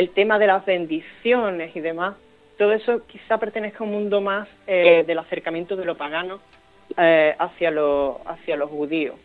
el 0.00 0.08
tema 0.10 0.38
de 0.38 0.46
las 0.46 0.64
bendiciones 0.64 1.76
y 1.76 1.80
demás, 1.80 2.16
todo 2.56 2.72
eso 2.72 3.06
quizá 3.06 3.36
pertenezca 3.36 3.80
a 3.80 3.86
un 3.86 3.92
mundo 3.92 4.22
más 4.22 4.48
eh, 4.66 5.04
del 5.06 5.18
acercamiento 5.18 5.76
de 5.76 5.84
lo 5.84 5.94
pagano 5.94 6.40
eh, 6.96 7.34
hacia, 7.38 7.70
lo, 7.70 8.22
hacia 8.24 8.56
los 8.56 8.70
judíos, 8.70 9.16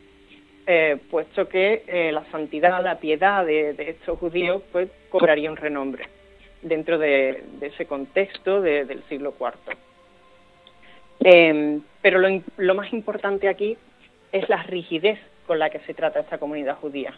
eh, 0.67 0.97
puesto 1.09 1.47
que 1.47 2.09
la 2.11 2.25
santidad, 2.29 2.83
la 2.83 2.99
piedad 2.99 3.45
de, 3.45 3.73
estos 3.77 4.19
judíos, 4.19 4.63
pues 4.73 4.89
cobraría 5.09 5.49
un 5.49 5.55
renombre 5.55 6.09
dentro 6.61 6.97
de, 6.97 7.41
ese 7.61 7.85
contexto 7.85 8.61
del 8.61 9.01
siglo 9.07 9.33
IV. 9.39 9.77
Em, 11.21 11.81
pero 12.01 12.19
lo, 12.19 12.27
lo 12.57 12.75
más 12.75 12.91
importante 12.91 13.47
aquí 13.47 13.77
es 14.33 14.49
la 14.49 14.61
rigidez 14.63 15.19
con 15.47 15.57
la 15.57 15.69
que 15.69 15.79
se 15.79 15.93
trata 15.93 16.19
esta 16.19 16.37
comunidad 16.37 16.75
judía. 16.81 17.13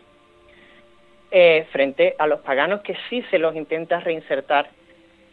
Eh, 1.29 1.67
frente 1.73 2.15
a 2.17 2.25
los 2.25 2.39
paganos 2.39 2.79
que 2.81 2.95
sí 3.09 3.21
se 3.29 3.37
los 3.37 3.53
intenta 3.53 3.99
reinsertar 3.99 4.69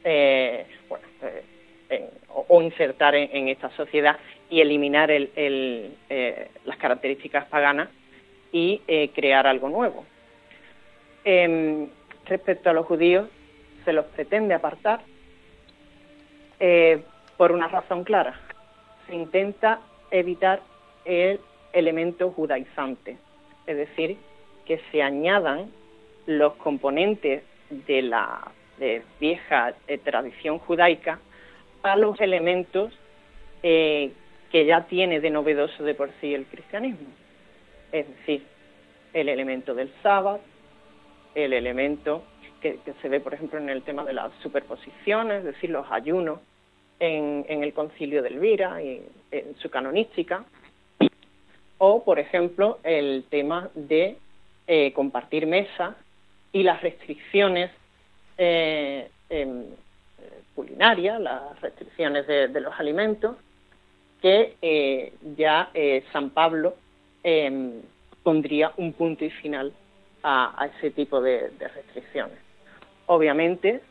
eh, 0.02 0.66
eh, 1.88 2.10
o, 2.48 2.62
insertar 2.62 3.14
en, 3.14 3.46
esta 3.46 3.70
sociedad 3.76 4.18
y 4.50 4.60
eliminar 4.60 5.10
las 6.64 6.76
características 6.78 7.44
paganas 7.46 7.90
y 8.50 8.80
crear 9.14 9.46
algo 9.46 9.68
nuevo. 9.68 10.04
Em, 11.24 11.88
respecto 12.26 12.70
a 12.70 12.72
los 12.72 12.86
judíos, 12.86 13.28
se 13.84 13.92
los 13.92 14.04
pretende 14.06 14.54
apartar 14.54 15.00
por 17.36 17.52
una 17.52 17.68
razón 17.68 18.02
clara. 18.02 18.40
Se 19.06 19.14
intenta 19.14 19.80
evitar 20.10 20.60
el 21.04 21.38
elemento 21.72 22.32
judaizante, 22.32 23.16
es 23.66 23.76
decir, 23.76 24.16
que 24.66 24.80
se 24.90 25.00
añadan 25.00 25.70
los 26.26 26.54
componentes 26.54 27.42
de 27.70 28.02
la 28.02 28.50
vieja 29.20 29.74
eh, 29.86 29.98
tradición 29.98 30.58
judaica 30.58 31.20
a 31.82 31.96
los 31.96 32.20
elementos 32.20 32.92
eh, 33.62 34.12
que 34.50 34.66
ya 34.66 34.82
tiene 34.86 35.20
de 35.20 35.30
novedoso 35.30 35.84
de 35.84 35.94
por 35.94 36.10
sí 36.20 36.34
el 36.34 36.46
cristianismo. 36.46 37.08
Es 37.92 38.08
decir, 38.08 38.44
el 39.12 39.28
elemento 39.28 39.74
del 39.74 39.92
sábado, 40.02 40.40
el 41.34 41.52
elemento 41.52 42.24
que, 42.60 42.78
se 43.02 43.08
ve, 43.08 43.20
por 43.20 43.34
ejemplo, 43.34 43.58
en 43.58 43.68
el 43.68 43.82
tema 43.82 44.04
de 44.04 44.14
las 44.14 44.32
superposiciones, 44.42 45.38
es 45.38 45.44
decir, 45.44 45.70
los 45.70 45.90
ayunos 45.90 46.40
en, 46.98 47.44
el 47.48 47.72
concilio 47.74 48.22
de 48.22 48.28
Elvira 48.30 48.82
y 48.82 49.02
en 49.30 49.54
su 49.56 49.68
canonística, 49.68 50.44
o, 51.78 52.02
por 52.04 52.18
ejemplo, 52.18 52.78
el 52.82 53.24
tema 53.28 53.68
de 53.74 54.16
eh, 54.66 54.92
compartir 54.94 55.46
mesa 55.46 55.96
y 56.54 56.62
las 56.62 56.80
restricciones 56.80 57.72
eh, 58.38 59.10
em, 59.28 59.64
culinarias, 60.54 61.20
las 61.20 61.60
restricciones 61.60 62.26
de, 62.28 62.60
los 62.60 62.72
alimentos, 62.78 63.36
que 64.22 64.54
eh, 64.62 65.12
ya 65.36 65.70
eh, 65.74 66.04
San 66.12 66.30
Pablo 66.30 66.76
em, 67.24 67.82
pondría 68.22 68.72
un 68.76 68.92
punto 68.92 69.24
y 69.24 69.30
final 69.30 69.72
a, 70.22 70.70
ese 70.76 70.92
tipo 70.92 71.20
de, 71.20 71.50
restricciones. 71.58 72.38
Obviamente, 73.06 73.82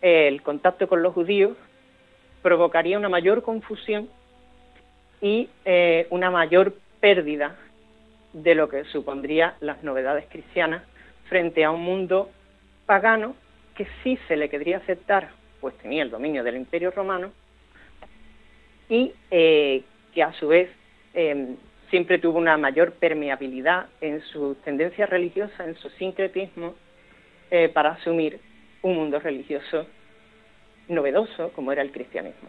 el 0.00 0.42
contacto 0.42 0.88
con 0.88 1.02
los 1.02 1.12
judíos 1.12 1.56
provocaría 2.40 2.98
una 2.98 3.10
mayor 3.10 3.42
confusión 3.42 4.08
y 5.20 5.48
una 6.10 6.30
mayor 6.30 6.74
pérdida 7.00 7.56
de 8.32 8.54
lo 8.54 8.68
que 8.68 8.84
supondría 8.84 9.56
las 9.60 9.84
novedades 9.84 10.24
cristianas 10.30 10.82
frente 11.28 11.64
a 11.64 11.70
un 11.70 11.82
mundo 11.82 12.30
pagano 12.86 13.34
que 13.74 13.86
sí 14.02 14.18
se 14.26 14.36
le 14.36 14.48
querría 14.48 14.78
aceptar, 14.78 15.30
pues 15.60 15.76
tenía 15.78 16.02
el 16.02 16.10
dominio 16.10 16.42
del 16.42 16.56
Imperio 16.56 16.90
Romano, 16.90 17.32
y 18.88 19.12
eh, 19.30 19.82
que 20.14 20.22
a 20.22 20.32
su 20.32 20.48
vez 20.48 20.70
em, 21.14 21.56
siempre 21.90 22.18
tuvo 22.18 22.38
una 22.38 22.56
mayor 22.56 22.92
permeabilidad 22.92 23.86
en 24.00 24.22
su 24.22 24.56
tendencia 24.64 25.06
religiosa, 25.06 25.64
en 25.64 25.76
su 25.76 25.90
sincretismo, 25.90 26.74
eh, 27.50 27.68
para 27.68 27.90
asumir 27.90 28.40
un 28.82 28.96
mundo 28.96 29.18
religioso 29.20 29.86
novedoso 30.88 31.52
como 31.52 31.72
era 31.72 31.82
el 31.82 31.92
cristianismo. 31.92 32.48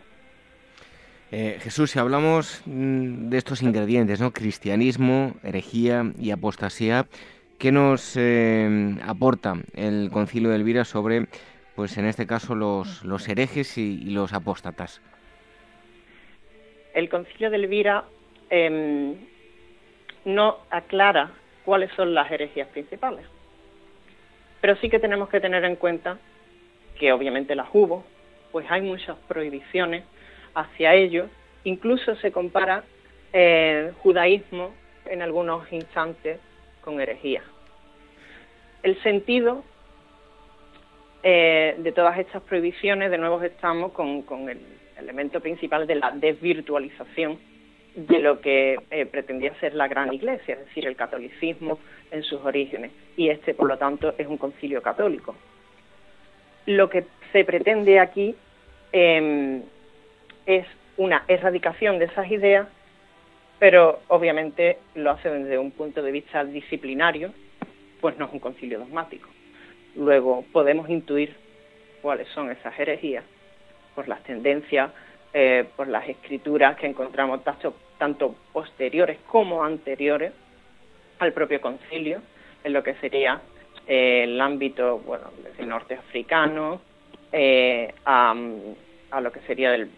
Eh, 1.32 1.58
Jesús, 1.62 1.92
si 1.92 2.00
hablamos 2.00 2.64
mm, 2.66 3.30
de 3.30 3.38
estos 3.38 3.62
ingredientes, 3.62 4.20
¿no? 4.20 4.32
Cristianismo, 4.32 5.36
herejía 5.44 6.12
y 6.18 6.32
apostasía, 6.32 7.06
¿qué 7.60 7.74
nos 7.74 8.16
eh, 8.18 8.96
aporta 9.06 9.56
el 9.76 10.10
Concilio 10.12 10.50
de 10.50 10.56
Elvira 10.56 10.86
sobre, 10.86 11.28
pues 11.76 11.98
en 11.98 12.06
este 12.06 12.26
caso, 12.26 12.56
los, 12.56 13.28
herejes 13.28 13.78
y, 13.78 14.10
los 14.12 14.34
apóstatas? 14.34 15.02
El 16.94 17.10
Concilio 17.10 17.50
de 17.50 17.58
Elvira 17.58 18.06
em, 18.50 19.16
no 20.24 20.58
aclara 20.72 21.32
cuáles 21.66 21.92
son 21.92 22.14
las 22.14 22.32
herejías 22.32 22.70
principales, 22.70 23.26
pero 24.62 24.78
sí 24.78 24.90
que 24.90 25.00
tenemos 25.00 25.30
que 25.30 25.42
tener 25.42 25.66
en 25.66 25.76
cuenta 25.76 26.18
que 26.98 27.12
obviamente 27.12 27.56
las 27.56 27.68
hubo, 27.74 28.06
pues 28.54 28.66
hay 28.70 28.82
muchas 28.82 29.18
prohibiciones 29.28 30.06
hacia 30.56 30.96
ellos, 30.96 31.30
incluso 31.66 32.16
se 32.16 32.32
compara 32.32 32.86
eh, 33.34 33.92
judaísmo 34.02 34.72
en 35.06 35.22
algunos 35.22 35.72
instantes 35.72 36.40
con 36.82 37.00
herejía. 37.00 37.44
El 38.84 39.02
sentido 39.04 39.64
eh, 41.22 41.76
de 41.78 41.92
todas 41.92 42.18
estas 42.18 42.42
prohibiciones, 42.44 43.12
de 43.12 43.18
nuevo 43.18 43.42
estamos 43.44 43.92
con, 43.92 44.50
el 44.50 44.60
elemento 44.98 45.42
principal 45.42 45.86
de 45.86 45.96
la 45.96 46.12
desvirtualización 46.12 47.40
de 47.96 48.20
lo 48.20 48.40
que 48.40 48.78
eh, 48.92 49.06
pretendía 49.06 49.54
ser 49.60 49.74
la 49.74 49.88
gran 49.88 50.14
iglesia, 50.14 50.56
es 50.56 50.66
decir, 50.68 50.86
el 50.88 50.96
catolicismo 50.96 51.80
en 52.12 52.24
sus 52.24 52.40
orígenes. 52.46 52.92
Y 53.18 53.30
este, 53.30 53.54
por 53.54 53.68
lo 53.68 53.78
tanto, 53.78 54.14
es 54.18 54.28
un 54.28 54.38
concilio 54.38 54.82
católico. 54.82 55.36
Lo 56.66 56.90
que 56.90 57.06
se 57.34 57.44
pretende 57.44 58.00
aquí 58.00 58.36
em, 58.92 59.64
es 60.46 60.66
una 60.98 61.24
erradicación 61.28 62.00
de 62.00 62.06
esas 62.06 62.30
ideas, 62.32 62.68
pero 63.60 64.00
obviamente 64.08 64.78
lo 64.96 65.12
hace 65.12 65.30
desde 65.30 65.58
un 65.58 65.72
punto 65.72 66.02
de 66.02 66.12
vista 66.12 66.44
disciplinario, 66.44 67.34
pues 68.02 68.18
no 68.18 68.26
es 68.26 68.34
un 68.34 68.40
concilio 68.40 68.80
dogmático. 68.80 69.30
Luego 69.96 70.46
podemos 70.52 70.90
intuir 70.90 71.36
cuáles 72.02 72.28
son 72.30 72.50
esas 72.50 72.78
herejías 72.80 73.26
por 73.96 74.08
las 74.08 74.24
tendencias, 74.24 74.92
eh, 75.34 75.66
por 75.76 75.88
las 75.88 76.08
escrituras 76.08 76.78
que 76.78 76.88
encontramos 76.88 77.42
tanto, 77.98 78.36
posteriores 78.54 79.20
como 79.28 79.64
anteriores 79.64 80.32
al 81.20 81.34
propio 81.34 81.60
concilio, 81.60 82.22
en 82.64 82.74
lo 82.74 82.82
que 82.82 82.96
sería 82.96 83.42
eh, 83.86 84.24
el 84.24 84.40
ámbito 84.40 85.00
bueno, 85.00 85.26
del 85.58 85.68
norte 85.68 85.96
africano, 85.96 86.82
eh, 87.32 87.94
a, 88.06 88.34
lo 89.22 89.32
que 89.32 89.40
sería 89.42 89.76
el, 89.76 89.90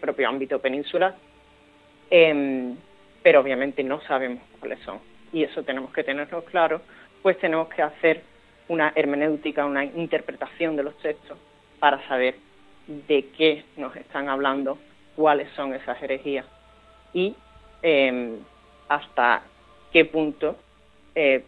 propio 0.00 0.28
ámbito 0.28 0.60
peninsular, 0.60 1.14
em, 2.10 2.76
pero 3.22 3.40
obviamente 3.40 3.82
no 3.82 4.00
sabemos 4.02 4.42
cuáles 4.60 4.78
son. 4.80 5.00
Y 5.32 5.42
eso 5.42 5.62
tenemos 5.62 5.92
que 5.92 6.04
tenerlo 6.04 6.44
claro, 6.44 6.80
pues 7.22 7.38
tenemos 7.38 7.68
que 7.68 7.82
hacer 7.82 8.22
una 8.68 8.92
hermenéutica, 8.94 9.64
una 9.64 9.84
interpretación 9.84 10.76
de 10.76 10.82
los 10.82 10.96
textos 10.98 11.38
para 11.78 12.06
saber 12.08 12.36
de 12.86 13.26
qué 13.36 13.64
nos 13.76 13.94
están 13.96 14.28
hablando, 14.28 14.78
cuáles 15.14 15.50
son 15.52 15.74
esas 15.74 16.00
herejías 16.02 16.46
y 17.12 17.34
em, 17.82 18.38
hasta 18.88 19.42
qué 19.92 20.04
punto 20.04 20.56
eh, 21.14 21.44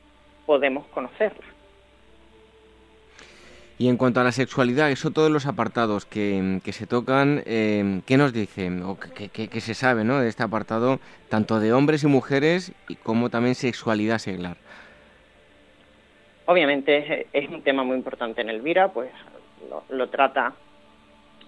podemos 0.46 0.86
conocerlas. 0.88 1.57
Y 3.78 3.88
en 3.88 3.96
cuanto 3.96 4.20
a 4.20 4.24
la 4.24 4.32
sexualidad, 4.32 4.90
eso 4.90 5.12
todos 5.12 5.30
los 5.30 5.46
apartados 5.46 6.04
que, 6.04 6.60
se 6.72 6.86
tocan, 6.86 7.42
em, 7.46 8.02
¿qué 8.02 8.16
nos 8.16 8.32
dicen 8.32 8.82
o 8.82 8.98
qué, 8.98 9.60
se 9.60 9.74
sabe 9.74 10.02
¿no? 10.02 10.18
de 10.18 10.28
este 10.28 10.42
apartado, 10.42 10.98
tanto 11.28 11.60
de 11.60 11.72
hombres 11.72 12.02
y 12.02 12.08
mujeres, 12.08 12.72
y 12.88 12.96
como 12.96 13.30
también 13.30 13.54
sexualidad 13.54 14.18
seglar? 14.18 14.56
Obviamente 16.46 17.28
es, 17.32 17.48
un 17.48 17.62
tema 17.62 17.84
muy 17.84 17.96
importante 17.96 18.40
en 18.40 18.50
Elvira, 18.50 18.88
pues 18.88 19.10
lo 19.90 20.08
trata 20.08 20.54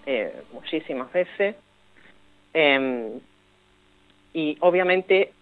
eh, 0.06 0.42
muchísimas 0.52 1.12
veces. 1.12 1.56
Em, 2.52 3.20
y 4.32 4.56
obviamente 4.60 5.32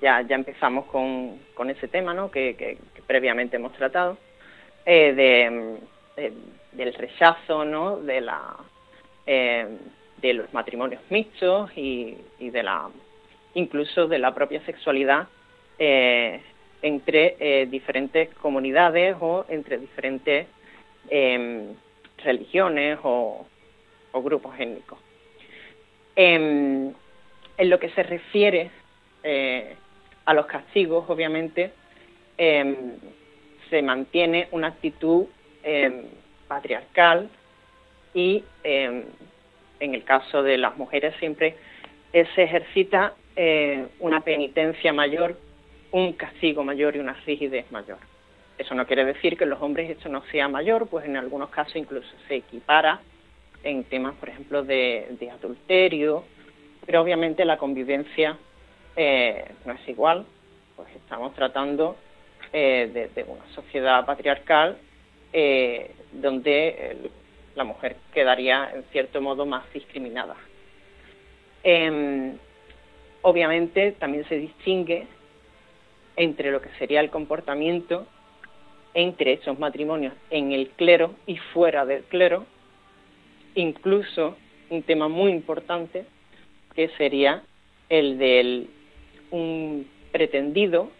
ya, 0.00 0.22
ya 0.22 0.36
empezamos 0.36 0.86
con, 0.86 1.38
con 1.54 1.70
ese 1.70 1.88
tema 1.88 2.14
¿no? 2.14 2.30
que, 2.30 2.78
previamente 3.06 3.56
hemos 3.56 3.72
tratado, 3.72 4.18
eh, 4.86 5.12
de, 6.16 6.32
del 6.72 6.94
rechazo 6.94 7.64
¿no? 7.64 7.98
de, 7.98 8.20
la, 8.20 8.56
em, 9.26 9.78
de 10.20 10.34
los 10.34 10.52
matrimonios 10.52 11.02
mixtos 11.10 11.70
y, 11.76 12.16
y, 12.38 12.50
de 12.50 12.62
la 12.62 12.88
incluso 13.54 14.06
de 14.06 14.18
la 14.18 14.34
propia 14.34 14.64
sexualidad 14.64 15.28
eh, 15.78 16.40
entre 16.82 17.66
diferentes 17.66 18.32
comunidades 18.34 19.16
o 19.20 19.44
entre 19.48 19.78
diferentes 19.78 20.46
em, 21.10 21.74
religiones 22.24 22.98
o, 23.02 23.46
grupos 24.14 24.58
étnicos. 24.58 24.98
En, 26.16 26.94
lo 27.58 27.78
que 27.78 27.88
se 27.90 28.02
refiere 28.02 28.70
eh, 29.22 29.76
a 30.24 30.34
los 30.34 30.46
castigos, 30.46 31.04
obviamente, 31.08 31.72
em, 32.36 32.96
se 33.70 33.82
mantiene 33.82 34.48
una 34.52 34.68
actitud 34.68 35.26
em, 35.62 36.04
patriarcal 36.46 37.28
y 38.14 38.44
em, 38.64 39.04
en 39.80 39.94
el 39.94 40.04
caso 40.04 40.42
de 40.42 40.58
las 40.58 40.76
mujeres 40.76 41.14
siempre 41.18 41.56
se 42.12 42.42
ejercita 42.42 43.14
eh, 43.36 43.86
una 44.00 44.20
penitencia 44.22 44.92
mayor, 44.92 45.38
un 45.92 46.12
castigo 46.14 46.64
mayor 46.64 46.96
y 46.96 46.98
una 46.98 47.14
rigidez 47.24 47.70
mayor. 47.70 47.98
Eso 48.58 48.74
no 48.74 48.86
quiere 48.86 49.04
decir 49.04 49.36
que 49.36 49.44
en 49.44 49.50
los 49.50 49.62
hombres 49.62 49.88
esto 49.88 50.08
no 50.08 50.24
sea 50.32 50.48
mayor, 50.48 50.88
pues 50.88 51.04
en 51.04 51.16
algunos 51.16 51.50
casos 51.50 51.76
incluso 51.76 52.08
se 52.26 52.36
equipara 52.36 53.00
en 53.62 53.84
temas, 53.84 54.14
por 54.16 54.28
ejemplo, 54.28 54.64
de, 54.64 55.30
adulterio, 55.32 56.24
pero 56.84 57.00
obviamente 57.00 57.44
la 57.44 57.58
convivencia 57.58 58.36
eh, 58.96 59.44
no 59.64 59.74
es 59.74 59.88
igual, 59.88 60.26
pues 60.74 60.88
estamos 60.96 61.32
tratando 61.34 61.96
eh, 62.52 63.10
de, 63.14 63.24
una 63.24 63.46
sociedad 63.54 64.04
patriarcal 64.06 64.78
eh, 65.32 65.90
donde 66.12 67.10
la 67.54 67.64
mujer 67.64 67.96
quedaría 68.14 68.70
en 68.74 68.84
cierto 68.84 69.20
modo 69.20 69.44
más 69.44 69.70
discriminada. 69.72 70.36
Em, 71.62 72.38
obviamente 73.22 73.92
también 73.92 74.26
se 74.28 74.36
distingue 74.38 75.06
entre 76.16 76.50
lo 76.50 76.60
que 76.62 76.70
sería 76.78 77.00
el 77.00 77.10
comportamiento 77.10 78.06
entre 78.94 79.34
esos 79.34 79.58
matrimonios 79.58 80.14
en 80.30 80.52
el 80.52 80.70
clero 80.70 81.14
y 81.26 81.36
fuera 81.36 81.84
del 81.84 82.04
clero, 82.04 82.46
incluso 83.54 84.36
un 84.70 84.82
tema 84.82 85.08
muy 85.08 85.30
importante 85.30 86.04
que 86.74 86.88
sería 86.96 87.42
el 87.88 88.18
del 88.18 88.70
un 89.30 89.86
pretendido 90.10 90.90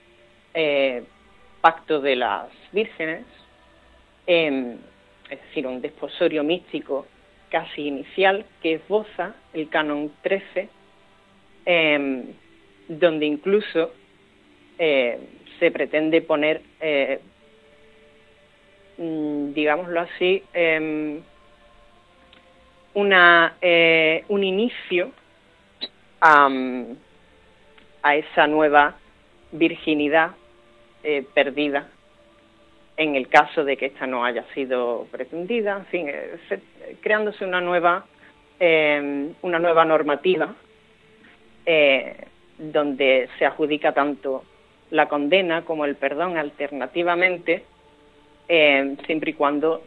eh, 0.55 1.05
pacto 1.69 2.01
de 2.01 2.17
las 2.17 2.49
vírgenes, 2.73 3.25
es 4.27 5.41
decir, 5.43 5.67
un 5.67 5.81
desposorio 5.81 6.43
místico 6.43 7.07
casi 7.51 7.87
inicial 7.87 8.45
que 8.63 8.75
esboza 8.75 9.35
el 9.53 9.69
canon 9.69 10.13
13, 10.23 10.69
em, 11.65 12.25
donde 12.89 13.27
incluso 13.27 13.93
eh, 14.79 15.19
se 15.59 15.71
pretende 15.71 16.23
poner 16.23 16.63
eh, 16.81 17.21
Mm, 18.99 19.53
digámoslo 19.53 20.01
así, 20.01 20.43
em, 20.53 21.23
una, 22.95 23.55
eh, 23.63 24.25
un 24.29 24.43
inicio 24.43 25.13
a, 26.21 26.49
esa 28.13 28.47
nueva 28.49 28.97
virginidad 29.53 30.33
eh, 31.03 31.25
perdida 31.35 31.89
en 32.97 33.15
el 33.15 33.29
caso 33.29 33.65
de 33.65 33.77
que 33.77 33.87
esta 33.87 34.07
no 34.07 34.25
haya 34.25 34.45
sido 34.55 35.07
pretendida, 35.11 35.77
en 35.77 35.87
fin, 35.87 36.09
eh, 36.09 36.39
creándose 37.01 37.45
una 37.45 37.61
nueva, 37.61 38.07
eh, 38.59 39.31
una 39.43 39.59
nueva 39.59 39.85
normativa 39.85 40.55
donde 42.57 43.29
se 43.39 43.45
adjudica 43.45 43.93
tanto 43.93 44.43
la 44.91 45.07
condena 45.07 45.67
como 45.67 45.85
el 45.85 45.97
perdón 45.97 46.39
alternativamente, 46.39 47.63
siempre 48.49 49.33
y 49.33 49.35
cuando 49.35 49.85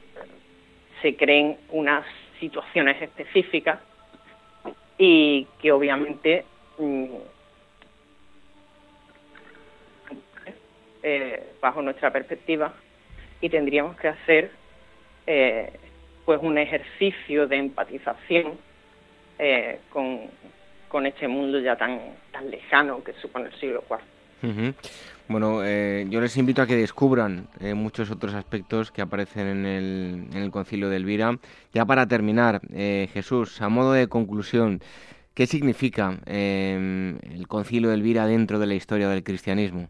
se 1.01 1.15
creen 1.15 1.57
unas 1.71 2.05
situaciones 2.39 3.01
específicas 3.01 3.79
y 4.99 5.47
que 5.59 5.71
obviamente 5.71 6.45
mm, 6.77 7.05
eh, 11.03 11.53
bajo 11.59 11.81
nuestra 11.81 12.11
perspectiva 12.11 12.73
y 13.41 13.49
tendríamos 13.49 13.97
que 13.97 14.07
hacer 14.07 14.51
eh, 15.25 15.73
pues 16.25 16.39
un 16.43 16.59
ejercicio 16.59 17.47
de 17.47 17.57
empatización 17.57 18.59
eh, 19.39 19.79
con, 19.89 20.21
con, 20.87 21.07
este 21.07 21.27
mundo 21.27 21.59
ya 21.59 21.75
tan, 21.75 21.99
tan 22.31 22.51
lejano 22.51 23.03
que 23.03 23.13
supone 23.13 23.47
el 23.47 23.59
siglo 23.59 23.83
IV. 23.89 24.75
Bueno, 25.27 25.63
yo 25.63 26.21
les 26.21 26.37
invito 26.37 26.61
a 26.61 26.67
que 26.67 26.75
descubran 26.75 27.47
muchos 27.73 28.11
otros 28.11 28.33
aspectos 28.35 28.91
que 28.91 29.01
aparecen 29.01 29.47
en 29.47 29.65
el, 29.65 30.27
en 30.33 30.43
el 30.43 30.51
Concilio 30.51 30.89
de 30.89 30.97
Elvira. 30.97 31.37
Ya 31.73 31.85
para 31.85 32.05
terminar, 32.07 32.59
Jesús, 32.69 33.61
a 33.61 33.69
modo 33.69 33.93
de 33.93 34.07
conclusión, 34.07 34.81
¿qué 35.33 35.47
significa 35.47 36.19
el 36.25 37.45
Concilio 37.47 37.89
de 37.89 37.95
Elvira 37.95 38.27
dentro 38.27 38.59
de 38.59 38.67
la 38.67 38.73
historia 38.73 39.09
del 39.09 39.23
cristianismo? 39.23 39.89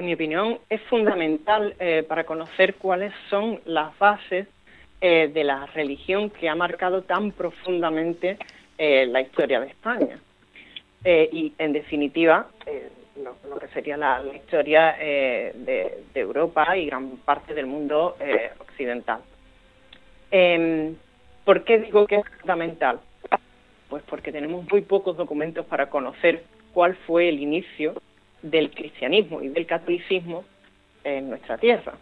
En 0.00 0.06
mi 0.06 0.14
opinión, 0.14 0.58
es 0.70 0.80
fundamental 0.84 1.74
eh, 1.78 2.04
para 2.08 2.24
conocer 2.24 2.76
cuáles 2.76 3.12
son 3.28 3.60
las 3.66 3.96
bases 3.98 4.48
eh, 5.02 5.30
de 5.32 5.44
la 5.44 5.66
religión 5.66 6.30
que 6.30 6.48
ha 6.48 6.54
marcado 6.54 7.02
tan 7.02 7.32
profundamente 7.32 8.38
eh, 8.78 9.04
la 9.06 9.20
historia 9.20 9.60
de 9.60 9.66
España. 9.68 10.18
y, 11.04 11.52
en 11.58 11.72
definitiva, 11.72 12.48
lo, 13.22 13.58
que 13.58 13.68
sería 13.68 13.96
la, 13.96 14.22
historia 14.34 14.96
de, 14.98 16.04
Europa 16.14 16.76
y 16.76 16.86
gran 16.86 17.16
parte 17.18 17.54
del 17.54 17.66
mundo 17.66 18.16
occidental. 18.58 19.20
Em, 20.30 20.96
¿Por 21.44 21.64
qué 21.64 21.78
digo 21.78 22.06
que 22.06 22.16
es 22.16 22.26
fundamental? 22.40 23.00
Pues 23.88 24.02
porque 24.08 24.32
tenemos 24.32 24.70
muy 24.70 24.82
pocos 24.82 25.16
documentos 25.16 25.66
para 25.66 25.88
conocer 25.88 26.42
cuál 26.72 26.94
fue 27.06 27.28
el 27.28 27.40
inicio 27.40 27.94
del 28.42 28.70
cristianismo 28.70 29.42
y 29.42 29.48
del 29.48 29.66
catolicismo 29.66 30.44
en 31.04 31.30
nuestra 31.30 31.58
tierra. 31.58 31.94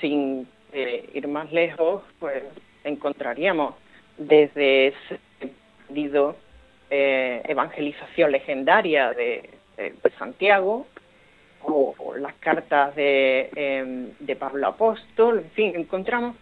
Sin 0.00 0.46
eh, 0.72 1.08
ir 1.14 1.28
más 1.28 1.52
lejos, 1.52 2.02
pues 2.18 2.42
encontraríamos 2.84 3.74
desde 4.16 4.88
ese 4.88 5.20
sentido 5.86 6.36
eh, 6.90 7.42
evangelización 7.44 8.32
legendaria 8.32 9.12
de, 9.12 9.50
Santiago 10.18 10.86
o, 11.62 11.94
las 12.18 12.34
cartas 12.34 12.96
de, 12.96 13.50
em, 13.54 14.10
de, 14.18 14.34
Pablo 14.34 14.66
Apóstol, 14.66 15.38
en 15.38 15.50
fin, 15.50 15.72
encontramos 15.76 16.34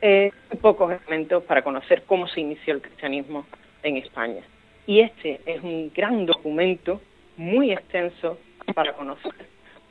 eh, 0.00 0.30
pocos 0.60 0.92
elementos 0.92 1.42
para 1.44 1.62
conocer 1.62 2.02
cómo 2.06 2.28
se 2.28 2.40
inició 2.40 2.74
el 2.74 2.82
cristianismo 2.82 3.46
en 3.82 3.96
España. 3.96 4.42
Y 4.86 5.00
este 5.00 5.40
es 5.46 5.62
un 5.62 5.90
gran 5.94 6.26
documento 6.26 7.00
muy 7.36 7.72
extenso 7.72 8.38
para 8.74 8.94
conocer 8.94 9.32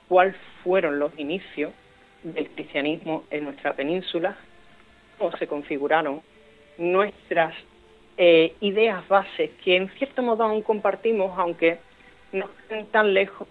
cuáles 0.08 0.36
fueron 0.64 1.00
los 1.00 1.18
inicios 1.18 1.74
del 2.24 2.50
cristianismo 2.50 3.24
en 3.30 3.46
nuestra 3.46 3.74
península, 3.74 4.36
cómo 5.18 5.36
se 5.38 5.48
configuraron 5.48 6.22
nuestras 6.78 7.54
eh, 8.18 8.56
ideas 8.62 9.08
bases, 9.08 9.52
que 9.64 9.76
en 9.76 9.90
cierto 9.98 10.22
modo 10.24 10.44
aún 10.44 10.62
compartimos, 10.62 11.38
aunque 11.38 11.78
no 12.32 12.50
estén 12.62 12.88
tan 12.88 13.14
lejos, 13.14 13.48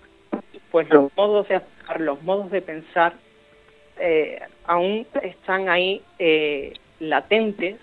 pues 0.71 0.89
los 0.91 1.15
modos 1.17 1.49
de 1.49 1.61
los 1.99 2.23
modos 2.23 2.51
de 2.51 2.63
pensar, 2.63 3.15
eh, 3.99 4.41
aún 4.65 5.07
están 5.23 5.69
ahí 5.69 6.03
eh, 6.19 6.73
latentes 6.99 7.77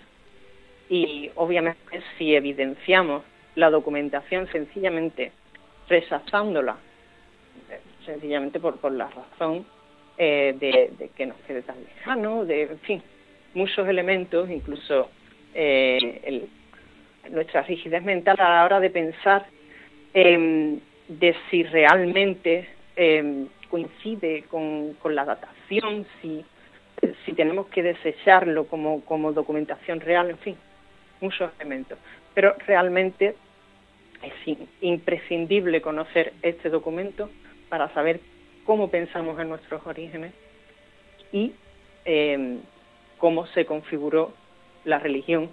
y 0.89 1.31
obviamente 1.35 2.01
si 2.17 2.35
evidenciamos 2.35 3.23
la 3.55 3.69
documentación 3.69 4.47
sencillamente 4.51 5.31
rechazándola, 5.91 6.77
sencillamente 8.05 8.59
por, 8.59 8.77
por 8.77 8.93
la 8.93 9.09
razón 9.09 9.65
eh, 10.17 10.55
de, 10.57 11.09
que 11.09 11.25
nos 11.25 11.37
quede 11.47 11.61
tan 11.61 11.83
lejano, 11.83 12.45
de, 12.45 12.63
en 12.63 12.79
fin, 12.79 13.03
muchos 13.53 13.87
elementos, 13.87 14.49
incluso 14.49 15.09
eh, 15.53 16.47
nuestra 17.29 17.63
rigidez 17.63 18.03
mental 18.03 18.37
a 18.39 18.49
la 18.49 18.65
hora 18.65 18.79
de 18.79 18.89
pensar 18.89 19.45
em, 20.13 20.79
de 21.07 21.35
si 21.49 21.63
realmente 21.63 22.69
em, 22.95 23.47
coincide 23.69 24.43
con, 24.43 24.93
con, 24.93 25.13
la 25.13 25.25
datación, 25.25 26.05
si, 26.21 26.45
si 27.25 27.33
tenemos 27.33 27.67
que 27.67 27.83
desecharlo 27.83 28.65
como, 28.67 29.01
como 29.01 29.33
documentación 29.33 29.99
real, 29.99 30.29
en 30.29 30.37
fin, 30.37 30.57
muchos 31.19 31.51
elementos. 31.59 31.97
Pero 32.33 32.55
realmente 32.65 33.35
es 34.21 34.57
imprescindible 34.81 35.81
conocer 35.81 36.33
este 36.41 36.69
documento 36.69 37.29
para 37.69 37.93
saber 37.93 38.19
cómo 38.65 38.89
pensamos 38.89 39.39
en 39.39 39.49
nuestros 39.49 39.85
orígenes 39.85 40.33
y 41.31 41.53
em, 42.05 42.59
cómo 43.17 43.47
se 43.47 43.65
configuró 43.65 44.33
la 44.85 44.99
religión 44.99 45.49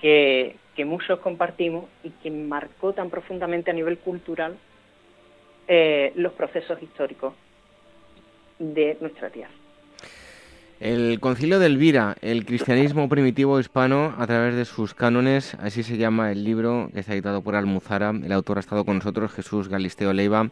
que, 0.00 0.56
muchos 0.84 1.18
compartimos 1.18 1.86
y 2.04 2.10
que 2.10 2.30
marcó 2.30 2.92
tan 2.92 3.10
profundamente 3.10 3.72
a 3.72 3.74
nivel 3.74 3.98
cultural 3.98 4.56
eh, 5.66 6.12
los 6.14 6.32
procesos 6.34 6.80
históricos 6.80 7.34
de 8.60 8.96
nuestra 9.00 9.28
tierra. 9.28 9.50
El 10.80 11.18
Concilio 11.18 11.58
de 11.58 11.66
Elvira, 11.66 12.14
el 12.22 12.46
cristianismo 12.46 13.08
primitivo 13.08 13.58
hispano 13.58 14.14
a 14.16 14.26
través 14.28 14.54
de 14.54 14.64
sus 14.64 14.94
cánones, 14.94 15.56
así 15.56 15.82
se 15.82 15.96
llama 15.96 16.30
el 16.30 16.44
libro 16.44 16.88
que 16.94 17.00
está 17.00 17.14
editado 17.14 17.42
por 17.42 17.56
Almuzara. 17.56 18.10
El 18.10 18.30
autor 18.30 18.58
ha 18.58 18.60
estado 18.60 18.84
con 18.84 18.98
nosotros, 18.98 19.32
Jesús 19.32 19.68
Galisteo 19.68 20.12
Leiva. 20.12 20.50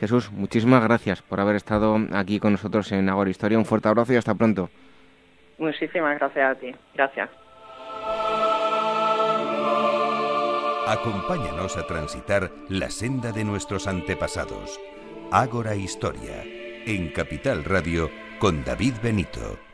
Jesús, 0.00 0.32
muchísimas 0.32 0.82
gracias 0.82 1.20
por 1.20 1.40
haber 1.40 1.56
estado 1.56 1.98
aquí 2.12 2.40
con 2.40 2.52
nosotros 2.52 2.90
en 2.92 3.10
Agora 3.10 3.28
Historia. 3.28 3.58
Un 3.58 3.66
fuerte 3.66 3.88
abrazo 3.88 4.14
y 4.14 4.16
hasta 4.16 4.34
pronto. 4.34 4.70
Muchísimas 5.58 6.18
gracias 6.18 6.56
a 6.56 6.58
ti. 6.58 6.74
Gracias. 6.94 7.28
Acompáñanos 10.86 11.76
a 11.76 11.86
transitar 11.86 12.50
la 12.70 12.88
senda 12.88 13.30
de 13.30 13.44
nuestros 13.44 13.88
antepasados. 13.88 14.80
Ágora 15.30 15.74
Historia, 15.74 16.44
en 16.86 17.10
Capital 17.10 17.64
Radio, 17.64 18.08
con 18.38 18.64
David 18.64 18.94
Benito. 19.02 19.65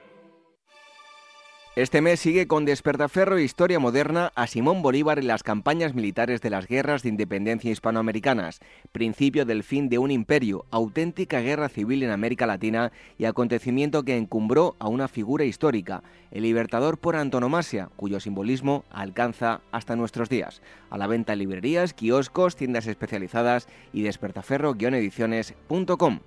Este 1.74 2.02
mes 2.02 2.20
sigue 2.20 2.46
con 2.46 2.66
Despertaferro 2.66 3.38
e 3.38 3.44
Historia 3.44 3.78
Moderna 3.78 4.30
a 4.34 4.46
Simón 4.46 4.82
Bolívar 4.82 5.18
en 5.18 5.26
las 5.26 5.42
campañas 5.42 5.94
militares 5.94 6.42
de 6.42 6.50
las 6.50 6.66
guerras 6.66 7.02
de 7.02 7.08
independencia 7.08 7.70
hispanoamericanas, 7.70 8.60
principio 8.92 9.46
del 9.46 9.64
fin 9.64 9.88
de 9.88 9.96
un 9.96 10.10
imperio, 10.10 10.66
auténtica 10.70 11.40
guerra 11.40 11.70
civil 11.70 12.02
en 12.02 12.10
América 12.10 12.44
Latina 12.44 12.92
y 13.16 13.24
acontecimiento 13.24 14.02
que 14.02 14.18
encumbró 14.18 14.76
a 14.80 14.88
una 14.88 15.08
figura 15.08 15.46
histórica, 15.46 16.02
el 16.30 16.42
libertador 16.42 16.98
por 16.98 17.16
antonomasia, 17.16 17.88
cuyo 17.96 18.20
simbolismo 18.20 18.84
alcanza 18.90 19.62
hasta 19.72 19.96
nuestros 19.96 20.28
días. 20.28 20.60
A 20.90 20.98
la 20.98 21.06
venta 21.06 21.32
en 21.32 21.38
librerías, 21.38 21.94
kioscos, 21.94 22.54
tiendas 22.54 22.86
especializadas 22.86 23.66
y 23.94 24.02
despertaferro-ediciones.com. 24.02 26.20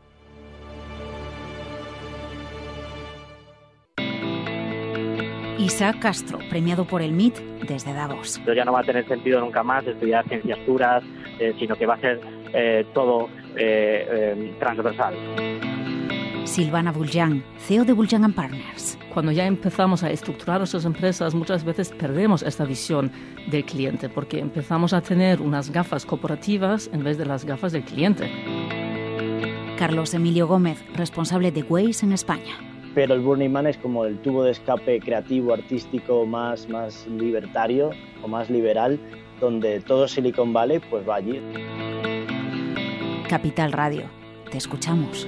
Isaac 5.58 5.99
Castro, 5.99 6.39
premiado 6.49 6.86
por 6.86 7.01
el 7.01 7.14
MIT 7.14 7.39
desde 7.68 7.93
Davos. 7.93 8.41
Ya 8.56 8.66
no 8.66 8.74
va 8.74 8.82
a 8.82 8.84
tener 8.84 9.08
sentido 9.08 9.39
nunca 9.39 9.64
más 9.64 9.88
estudiar 9.88 10.28
ciencias 10.28 10.60
puras, 10.60 11.03
eh, 11.39 11.56
sino 11.58 11.76
que 11.76 11.86
va 11.86 11.95
a 11.95 11.99
ser 11.99 12.20
eh, 12.53 12.86
todo 12.93 13.30
eh, 13.56 14.53
transversal. 14.60 15.16
Silvana 16.43 16.91
Buljan, 16.91 17.43
CEO 17.58 17.86
de 17.86 17.93
Buljan 17.93 18.34
Partners. 18.34 18.99
Cuando 19.14 19.32
ya 19.32 19.45
empezamos 19.45 20.03
a 20.03 20.12
estructurar 20.12 20.60
nuestras 20.60 20.86
empresas, 20.86 21.34
muchas 21.34 21.64
veces 21.64 21.89
perdemos 21.89 22.43
esta 22.43 22.66
visión 22.66 23.12
del 23.47 23.64
cliente 23.64 24.10
porque 24.10 24.39
empezamos 24.39 24.93
a 24.93 25.01
tener 25.01 25.41
unas 25.41 25.72
gafas 25.72 26.06
corporativas 26.06 26.89
en 26.93 27.03
vez 27.03 27.18
de 27.18 27.26
las 27.26 27.45
gafas 27.45 27.72
del 27.72 27.84
cliente. 27.84 28.30
Carlos 29.78 30.14
Emilio 30.14 30.47
Gómez, 30.47 30.84
responsable 30.95 31.51
de 31.51 31.64
Waze 31.64 32.06
en 32.06 32.12
España 32.12 32.74
pero 32.95 33.13
el 33.13 33.19
Burning 33.19 33.49
Man 33.51 33.67
es 33.67 33.77
como 33.77 34.05
el 34.05 34.17
tubo 34.19 34.43
de 34.43 34.51
escape 34.51 35.01
creativo, 35.01 35.53
artístico 35.53 36.25
más, 36.25 36.67
más 36.69 37.05
libertario 37.07 37.91
o 38.23 38.27
más 38.29 38.49
liberal, 38.49 38.97
donde 39.41 39.81
todo 39.81 40.07
Silicon 40.07 40.53
Valley 40.53 40.79
pues 40.89 41.07
va 41.07 41.15
allí. 41.15 41.41
Capital 43.27 43.73
Radio. 43.73 44.03
Te 44.49 44.57
escuchamos. 44.57 45.27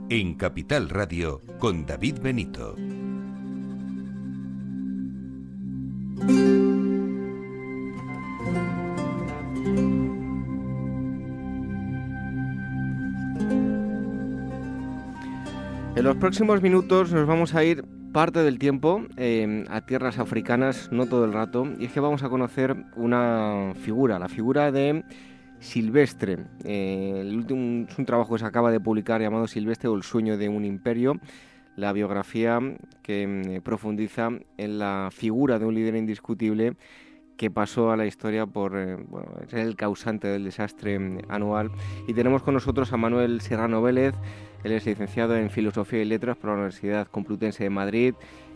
en 0.11 0.33
Capital 0.33 0.89
Radio 0.89 1.41
con 1.57 1.85
David 1.85 2.17
Benito. 2.21 2.75
En 15.95 16.03
los 16.03 16.17
próximos 16.17 16.61
minutos 16.61 17.13
nos 17.13 17.25
vamos 17.25 17.55
a 17.55 17.63
ir 17.63 17.85
parte 18.11 18.43
del 18.43 18.59
tiempo 18.59 19.05
eh, 19.15 19.63
a 19.69 19.85
tierras 19.85 20.19
africanas, 20.19 20.89
no 20.91 21.05
todo 21.05 21.23
el 21.23 21.31
rato, 21.31 21.65
y 21.79 21.85
es 21.85 21.93
que 21.93 22.01
vamos 22.01 22.23
a 22.23 22.29
conocer 22.29 22.75
una 22.97 23.73
figura, 23.81 24.19
la 24.19 24.27
figura 24.27 24.73
de 24.73 25.05
Silvestre. 25.61 26.39
Eh, 26.65 27.31
último, 27.33 27.85
es 27.87 27.97
un 27.97 28.05
trabajo 28.05 28.33
que 28.33 28.39
se 28.39 28.45
acaba 28.45 28.71
de 28.71 28.79
publicar 28.79 29.21
llamado 29.21 29.47
Silvestre 29.47 29.87
o 29.87 29.95
el 29.95 30.03
sueño 30.03 30.37
de 30.37 30.49
un 30.49 30.65
imperio, 30.65 31.19
la 31.77 31.93
biografía 31.93 32.59
que 33.01 33.27
mm, 33.27 33.61
profundiza 33.61 34.31
en 34.57 34.79
la 34.79 35.09
figura 35.11 35.59
de 35.59 35.65
un 35.65 35.75
líder 35.75 35.95
indiscutible 35.95 36.75
que 37.37 37.49
pasó 37.49 37.91
a 37.91 37.97
la 37.97 38.05
historia 38.05 38.45
por 38.45 38.77
eh, 38.77 38.97
ser 39.47 39.59
el 39.59 39.75
causante 39.75 40.27
del 40.27 40.43
desastre 40.43 40.99
mm, 40.99 41.19
anual. 41.29 41.71
Y 42.07 42.13
tenemos 42.13 42.43
con 42.43 42.55
nosotros 42.55 42.91
a 42.91 42.97
Manuel 42.97 43.39
Serrano 43.41 43.81
Vélez, 43.81 44.15
él 44.63 44.73
es 44.73 44.85
licenciado 44.85 45.35
en 45.35 45.49
Filosofía 45.49 46.01
y 46.01 46.05
Letras 46.05 46.37
por 46.37 46.49
la 46.49 46.55
Universidad 46.55 47.07
Complutense 47.07 47.63
de 47.63 47.69
Madrid, 47.69 48.13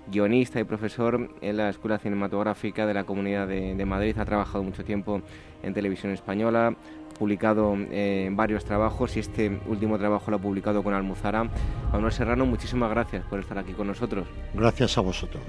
guionista 0.08 0.60
y 0.60 0.64
profesor 0.64 1.30
en 1.42 1.58
la 1.58 1.70
Escuela 1.70 1.98
Cinematográfica 1.98 2.86
de 2.86 2.94
la 2.94 3.04
Comunidad 3.04 3.48
de, 3.48 3.86
Madrid. 3.86 4.18
Ha 4.18 4.26
trabajado 4.26 4.64
mucho 4.64 4.84
tiempo 4.84 5.22
en 5.64 5.74
televisión 5.74 6.12
española, 6.12 6.76
publicado 7.18 7.76
eh, 7.92 8.30
varios 8.32 8.66
trabajos 8.66 9.16
y 9.18 9.20
este 9.20 9.60
último 9.68 9.98
trabajo 9.98 10.30
lo 10.32 10.38
ha 10.38 10.42
publicado 10.42 10.84
con 10.84 10.94
Almuzara. 10.94 11.48
Manuel 11.92 12.12
Serrano, 12.12 12.46
muchísimas 12.46 12.90
gracias 12.90 13.26
por 13.26 13.40
estar 13.40 13.58
aquí 13.58 13.74
con 13.74 13.88
nosotros. 13.88 14.28
Gracias 14.54 14.98
a 14.98 15.02
vosotros. 15.02 15.44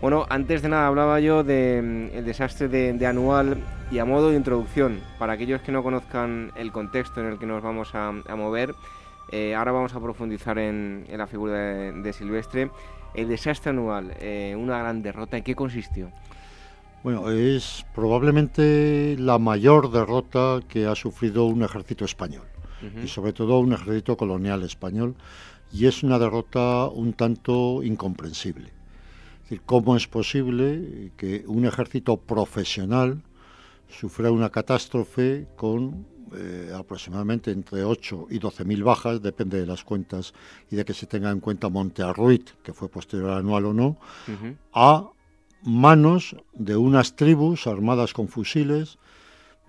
Bueno, 0.00 0.26
antes 0.28 0.62
de 0.62 0.68
nada 0.68 0.86
hablaba 0.86 1.18
yo 1.18 1.42
del 1.42 2.10
de, 2.12 2.20
mm, 2.20 2.24
desastre 2.24 2.68
de, 2.68 3.06
Anual 3.06 3.58
y 3.90 3.98
a 3.98 4.04
modo 4.04 4.30
de 4.30 4.36
introducción, 4.36 5.00
para 5.18 5.32
aquellos 5.32 5.60
que 5.62 5.72
no 5.72 5.82
conozcan 5.82 6.52
el 6.54 6.70
contexto 6.70 7.20
en 7.20 7.26
el 7.26 7.38
que 7.38 7.46
nos 7.46 7.62
vamos 7.62 7.94
a, 7.94 8.12
mover, 8.36 8.74
eh, 9.32 9.56
ahora 9.56 9.72
vamos 9.72 9.94
a 9.94 10.00
profundizar 10.00 10.56
en, 10.58 11.04
la 11.10 11.26
figura 11.26 11.56
de 11.58 12.12
Silvestre. 12.12 12.70
El 13.14 13.28
desastre 13.28 13.70
anual, 13.70 14.14
eh, 14.20 14.54
una 14.56 14.78
gran 14.78 15.02
derrota, 15.02 15.36
¿en 15.36 15.44
qué 15.44 15.54
consistió? 15.54 16.10
Bueno, 17.02 17.30
es 17.30 17.86
probablemente 17.94 19.16
la 19.18 19.38
mayor 19.38 19.90
derrota 19.90 20.60
que 20.68 20.86
ha 20.86 20.94
sufrido 20.94 21.46
un 21.46 21.62
ejército 21.62 22.04
español, 22.04 22.46
y 23.02 23.08
sobre 23.08 23.32
todo 23.32 23.60
un 23.60 23.72
ejército 23.72 24.16
colonial 24.16 24.62
español, 24.62 25.14
y 25.72 25.86
es 25.86 26.02
una 26.02 26.18
derrota 26.18 26.86
un 26.88 27.12
tanto 27.12 27.82
incomprensible. 27.82 28.68
Es 28.68 29.42
decir, 29.44 29.62
¿cómo 29.64 29.96
es 29.96 30.06
posible 30.06 31.12
que 31.16 31.44
un 31.46 31.64
ejército 31.64 32.16
profesional 32.16 33.22
sufra 33.88 34.30
una 34.30 34.50
catástrofe 34.50 35.46
con 35.56 36.06
eh, 36.36 36.72
aproximadamente 36.74 37.50
entre 37.50 37.84
8 37.84 38.28
y 38.30 38.38
12 38.38 38.64
mil 38.64 38.84
bajas, 38.84 39.22
depende 39.22 39.60
de 39.60 39.66
las 39.66 39.84
cuentas 39.84 40.34
y 40.70 40.76
de 40.76 40.84
que 40.84 40.94
se 40.94 41.06
tenga 41.06 41.30
en 41.30 41.40
cuenta 41.40 41.68
Monte 41.68 42.02
Arruit, 42.02 42.50
que 42.62 42.72
fue 42.72 42.88
posterior 42.88 43.30
anual 43.30 43.66
o 43.66 43.72
no, 43.72 43.98
a 44.72 45.10
manos 45.62 46.36
de 46.52 46.76
unas 46.76 47.16
tribus 47.16 47.66
armadas 47.66 48.12
con 48.12 48.28
fusiles 48.28 48.98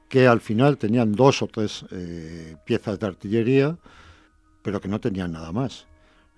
que 0.08 0.28
al 0.28 0.42
final 0.42 0.78
tenían 0.78 1.12
dos 1.12 1.42
o 1.42 1.48
tres 1.48 1.86
eh, 1.92 2.56
piezas 2.66 3.00
de 3.00 3.08
artillería, 3.08 3.78
pero 4.62 4.82
que 4.82 4.88
no 4.88 5.00
tenían 5.00 5.32
nada 5.32 5.52
más. 5.52 5.86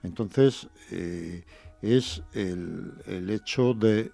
Entonces, 0.03 0.67
eh, 0.91 1.43
es 1.81 2.21
el, 2.33 2.93
el, 3.07 3.29
hecho 3.29 3.73
de... 3.73 4.11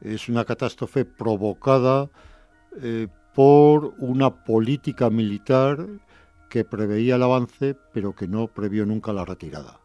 es 0.00 0.28
una 0.28 0.44
catástrofe 0.44 1.04
provocada 1.04 2.08
por 3.36 3.94
una 3.98 4.44
política 4.44 5.10
militar 5.10 5.86
que 6.48 6.64
preveía 6.64 7.16
el 7.16 7.22
avance 7.22 7.76
pero 7.92 8.16
que 8.16 8.26
no 8.26 8.48
previó 8.48 8.86
nunca 8.86 9.12
la 9.12 9.26
retirada. 9.26 9.78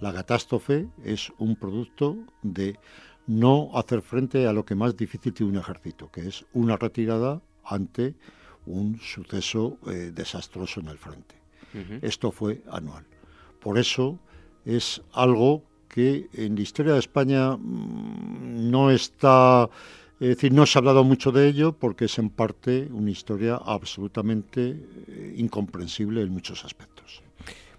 La 0.00 0.12
catástrofe 0.12 0.88
es 1.04 1.32
un 1.38 1.54
producto 1.54 2.16
de 2.42 2.80
no 3.28 3.70
hacer 3.74 4.02
frente 4.02 4.48
a 4.48 4.52
lo 4.52 4.64
que 4.64 4.74
más 4.74 4.96
difícil 4.96 5.32
tiene 5.32 5.52
un 5.52 5.58
ejército, 5.58 6.10
que 6.10 6.26
es 6.26 6.44
una 6.52 6.76
retirada 6.76 7.40
ante 7.64 8.16
un 8.66 8.98
suceso 8.98 9.78
eh, 9.86 10.10
desastroso 10.12 10.80
en 10.80 10.88
el 10.88 10.98
frente. 10.98 11.36
Esto 12.02 12.32
fue 12.32 12.62
anual. 12.68 13.06
Por 13.60 13.78
eso 13.78 14.18
es 14.64 15.00
algo 15.12 15.62
que 15.88 16.28
en 16.32 16.56
la 16.56 16.62
historia 16.62 16.94
de 16.94 16.98
España 16.98 17.56
mm, 17.56 18.68
no 18.68 18.90
está 18.90 19.70
es 20.20 20.28
decir, 20.28 20.52
no 20.52 20.66
se 20.66 20.78
ha 20.78 20.80
hablado 20.80 21.02
mucho 21.02 21.32
de 21.32 21.48
ello 21.48 21.72
porque 21.72 22.04
es 22.04 22.18
en 22.18 22.28
parte 22.28 22.88
una 22.92 23.10
historia 23.10 23.54
absolutamente 23.56 24.76
eh, 25.08 25.34
incomprensible 25.38 26.20
en 26.20 26.28
muchos 26.30 26.64
aspectos. 26.66 27.22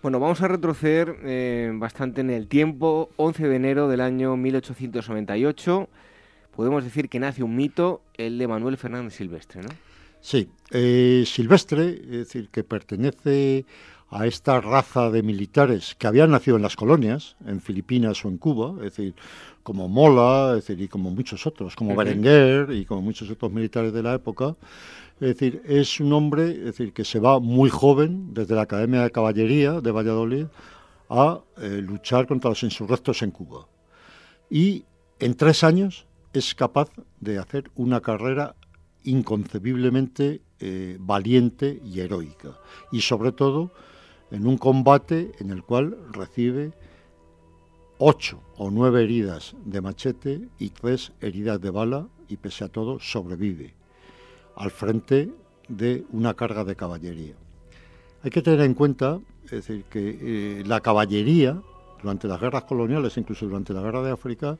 Bueno, 0.01 0.19
vamos 0.19 0.41
a 0.41 0.47
retroceder 0.47 1.17
eh, 1.23 1.71
bastante 1.75 2.21
en 2.21 2.31
el 2.31 2.47
tiempo. 2.47 3.11
11 3.17 3.47
de 3.47 3.55
enero 3.55 3.87
del 3.87 4.01
año 4.01 4.35
1898. 4.37 5.87
Podemos 6.55 6.83
decir 6.83 7.09
que 7.09 7.19
nace 7.19 7.43
un 7.43 7.55
mito, 7.55 8.01
el 8.17 8.39
de 8.39 8.47
Manuel 8.47 8.77
Fernández 8.77 9.13
Silvestre, 9.13 9.61
¿no? 9.61 9.69
Sí, 10.19 10.49
eh, 10.71 11.23
Silvestre, 11.27 11.89
es 11.89 12.09
decir, 12.09 12.49
que 12.49 12.63
pertenece 12.63 13.65
a 14.11 14.27
esta 14.27 14.59
raza 14.59 15.09
de 15.09 15.23
militares 15.23 15.95
que 15.97 16.05
habían 16.05 16.31
nacido 16.31 16.57
en 16.57 16.63
las 16.63 16.75
colonias, 16.75 17.37
en 17.45 17.61
Filipinas 17.61 18.23
o 18.25 18.27
en 18.27 18.37
Cuba, 18.37 18.75
es 18.79 18.95
decir, 18.95 19.15
como 19.63 19.87
Mola, 19.87 20.57
es 20.57 20.67
decir, 20.67 20.83
y 20.83 20.89
como 20.89 21.11
muchos 21.11 21.47
otros, 21.47 21.77
como 21.77 21.95
Berenguer 21.95 22.71
y 22.71 22.83
como 22.83 23.01
muchos 23.01 23.29
otros 23.31 23.51
militares 23.53 23.93
de 23.93 24.03
la 24.03 24.13
época. 24.13 24.55
Es 25.21 25.29
decir, 25.29 25.61
es 25.65 25.99
un 26.01 26.11
hombre 26.11 26.51
es 26.51 26.65
decir, 26.65 26.91
que 26.91 27.05
se 27.05 27.19
va 27.19 27.39
muy 27.39 27.69
joven 27.69 28.33
desde 28.33 28.53
la 28.53 28.63
Academia 28.63 29.03
de 29.03 29.11
Caballería 29.11 29.79
de 29.79 29.91
Valladolid 29.91 30.45
a 31.09 31.39
eh, 31.57 31.81
luchar 31.81 32.27
contra 32.27 32.49
los 32.49 32.63
insurrectos 32.63 33.21
en 33.21 33.31
Cuba. 33.31 33.67
Y 34.49 34.83
en 35.19 35.35
tres 35.35 35.63
años 35.63 36.05
es 36.33 36.53
capaz 36.53 36.89
de 37.21 37.37
hacer 37.37 37.71
una 37.75 38.01
carrera 38.01 38.55
inconcebiblemente 39.03 40.41
eh, 40.59 40.97
valiente 40.99 41.81
y 41.85 42.01
heroica. 42.01 42.57
Y 42.91 43.01
sobre 43.01 43.31
todo 43.31 43.71
en 44.31 44.47
un 44.47 44.57
combate 44.57 45.31
en 45.39 45.51
el 45.51 45.63
cual 45.63 45.97
recibe 46.11 46.71
ocho 47.97 48.41
o 48.57 48.71
nueve 48.71 49.03
heridas 49.03 49.55
de 49.63 49.81
machete 49.81 50.49
y 50.57 50.69
tres 50.69 51.11
heridas 51.21 51.61
de 51.61 51.69
bala 51.69 52.07
y 52.27 52.37
pese 52.37 52.63
a 52.63 52.69
todo 52.69 52.99
sobrevive 52.99 53.73
al 54.55 54.71
frente 54.71 55.29
de 55.67 56.05
una 56.11 56.33
carga 56.33 56.63
de 56.63 56.75
caballería. 56.75 57.35
Hay 58.23 58.29
que 58.29 58.41
tener 58.41 58.61
en 58.61 58.73
cuenta, 58.73 59.19
es 59.45 59.51
decir, 59.51 59.85
que 59.85 60.17
eh, 60.21 60.63
la 60.65 60.81
caballería 60.81 61.61
durante 62.01 62.27
las 62.27 62.39
guerras 62.39 62.63
coloniales, 62.63 63.15
incluso 63.17 63.45
durante 63.45 63.73
la 63.73 63.81
guerra 63.81 64.01
de 64.01 64.11
África, 64.11 64.57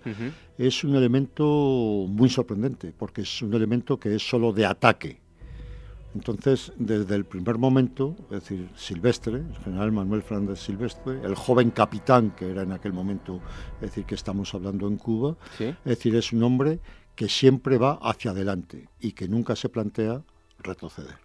es 0.57 0.84
un 0.84 0.95
elemento 0.95 2.06
muy 2.07 2.30
sorprendente, 2.30 2.93
porque 2.95 3.22
es 3.22 3.41
un 3.41 3.53
elemento 3.53 3.99
que 3.99 4.15
es 4.15 4.27
solo 4.27 4.53
de 4.53 4.65
ataque, 4.65 5.19
entonces, 6.13 6.73
desde 6.77 7.15
el 7.15 7.25
primer 7.25 7.57
momento, 7.57 8.15
es 8.25 8.41
decir, 8.41 8.69
Silvestre, 8.75 9.38
el 9.38 9.55
general 9.63 9.91
Manuel 9.91 10.21
Fernández 10.21 10.59
Silvestre, 10.59 11.21
el 11.23 11.35
joven 11.35 11.71
capitán 11.71 12.31
que 12.31 12.49
era 12.51 12.63
en 12.63 12.73
aquel 12.73 12.91
momento, 12.91 13.39
es 13.75 13.89
decir, 13.89 14.05
que 14.05 14.15
estamos 14.15 14.53
hablando 14.53 14.88
en 14.88 14.97
Cuba, 14.97 15.38
es 15.59 15.75
decir, 15.83 16.15
es 16.15 16.33
un 16.33 16.43
hombre 16.43 16.79
que 17.15 17.29
siempre 17.29 17.77
va 17.77 17.99
hacia 18.01 18.31
adelante 18.31 18.89
y 18.99 19.13
que 19.13 19.27
nunca 19.27 19.55
se 19.55 19.69
plantea 19.69 20.23
retroceder. 20.59 21.15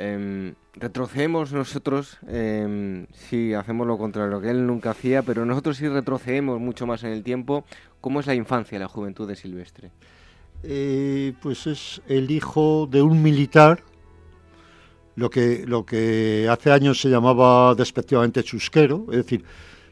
Em, 0.00 0.54
retrocedemos 0.74 1.52
nosotros 1.52 2.18
eh, 2.28 3.06
si 3.12 3.54
hacemos 3.54 3.84
lo 3.86 3.98
contrario, 3.98 4.40
que 4.40 4.50
él 4.50 4.64
nunca 4.64 4.90
hacía, 4.90 5.22
pero 5.22 5.44
nosotros 5.44 5.76
sí 5.76 5.88
retrocedemos 5.88 6.60
mucho 6.60 6.86
más 6.86 7.02
en 7.02 7.10
el 7.10 7.24
tiempo. 7.24 7.64
¿Cómo 8.00 8.20
es 8.20 8.26
la 8.26 8.34
infancia, 8.34 8.78
la 8.78 8.86
juventud 8.86 9.26
de 9.26 9.34
Silvestre? 9.34 9.90
Eh, 10.62 11.34
pues 11.40 11.66
es 11.66 12.02
el 12.08 12.30
hijo 12.30 12.88
de 12.90 13.02
un 13.02 13.22
militar, 13.22 13.84
lo 15.14 15.30
que, 15.30 15.64
lo 15.66 15.84
que 15.84 16.48
hace 16.50 16.70
años 16.70 17.00
se 17.00 17.08
llamaba 17.08 17.74
despectivamente 17.74 18.42
chusquero, 18.42 19.06
es 19.10 19.18
decir, 19.18 19.44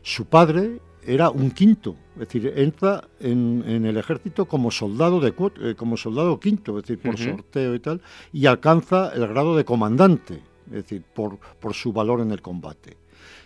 su 0.03 0.27
padre 0.27 0.81
era 1.07 1.31
un 1.31 1.51
quinto, 1.51 1.97
es 2.15 2.21
decir, 2.21 2.53
entra 2.57 3.09
en, 3.21 3.85
el 3.85 3.97
ejército 3.97 4.47
como 4.47 4.71
soldado 4.71 5.21
de 5.21 5.35
eh, 5.61 5.75
como 5.77 5.97
soldado 5.97 6.39
quinto, 6.41 6.79
es 6.79 6.85
decir, 6.85 6.99
por 6.99 7.19
sorteo 7.19 7.75
y 7.75 7.81
tal, 7.81 8.01
y 8.33 8.47
alcanza 8.47 9.13
el 9.15 9.27
grado 9.29 9.57
de 9.57 9.65
comandante, 9.65 10.43
es 10.67 10.73
decir, 10.73 11.03
por, 11.15 11.39
por 11.61 11.75
su 11.75 11.93
valor 11.93 12.21
en 12.21 12.33
el 12.33 12.43
combate. 12.43 12.97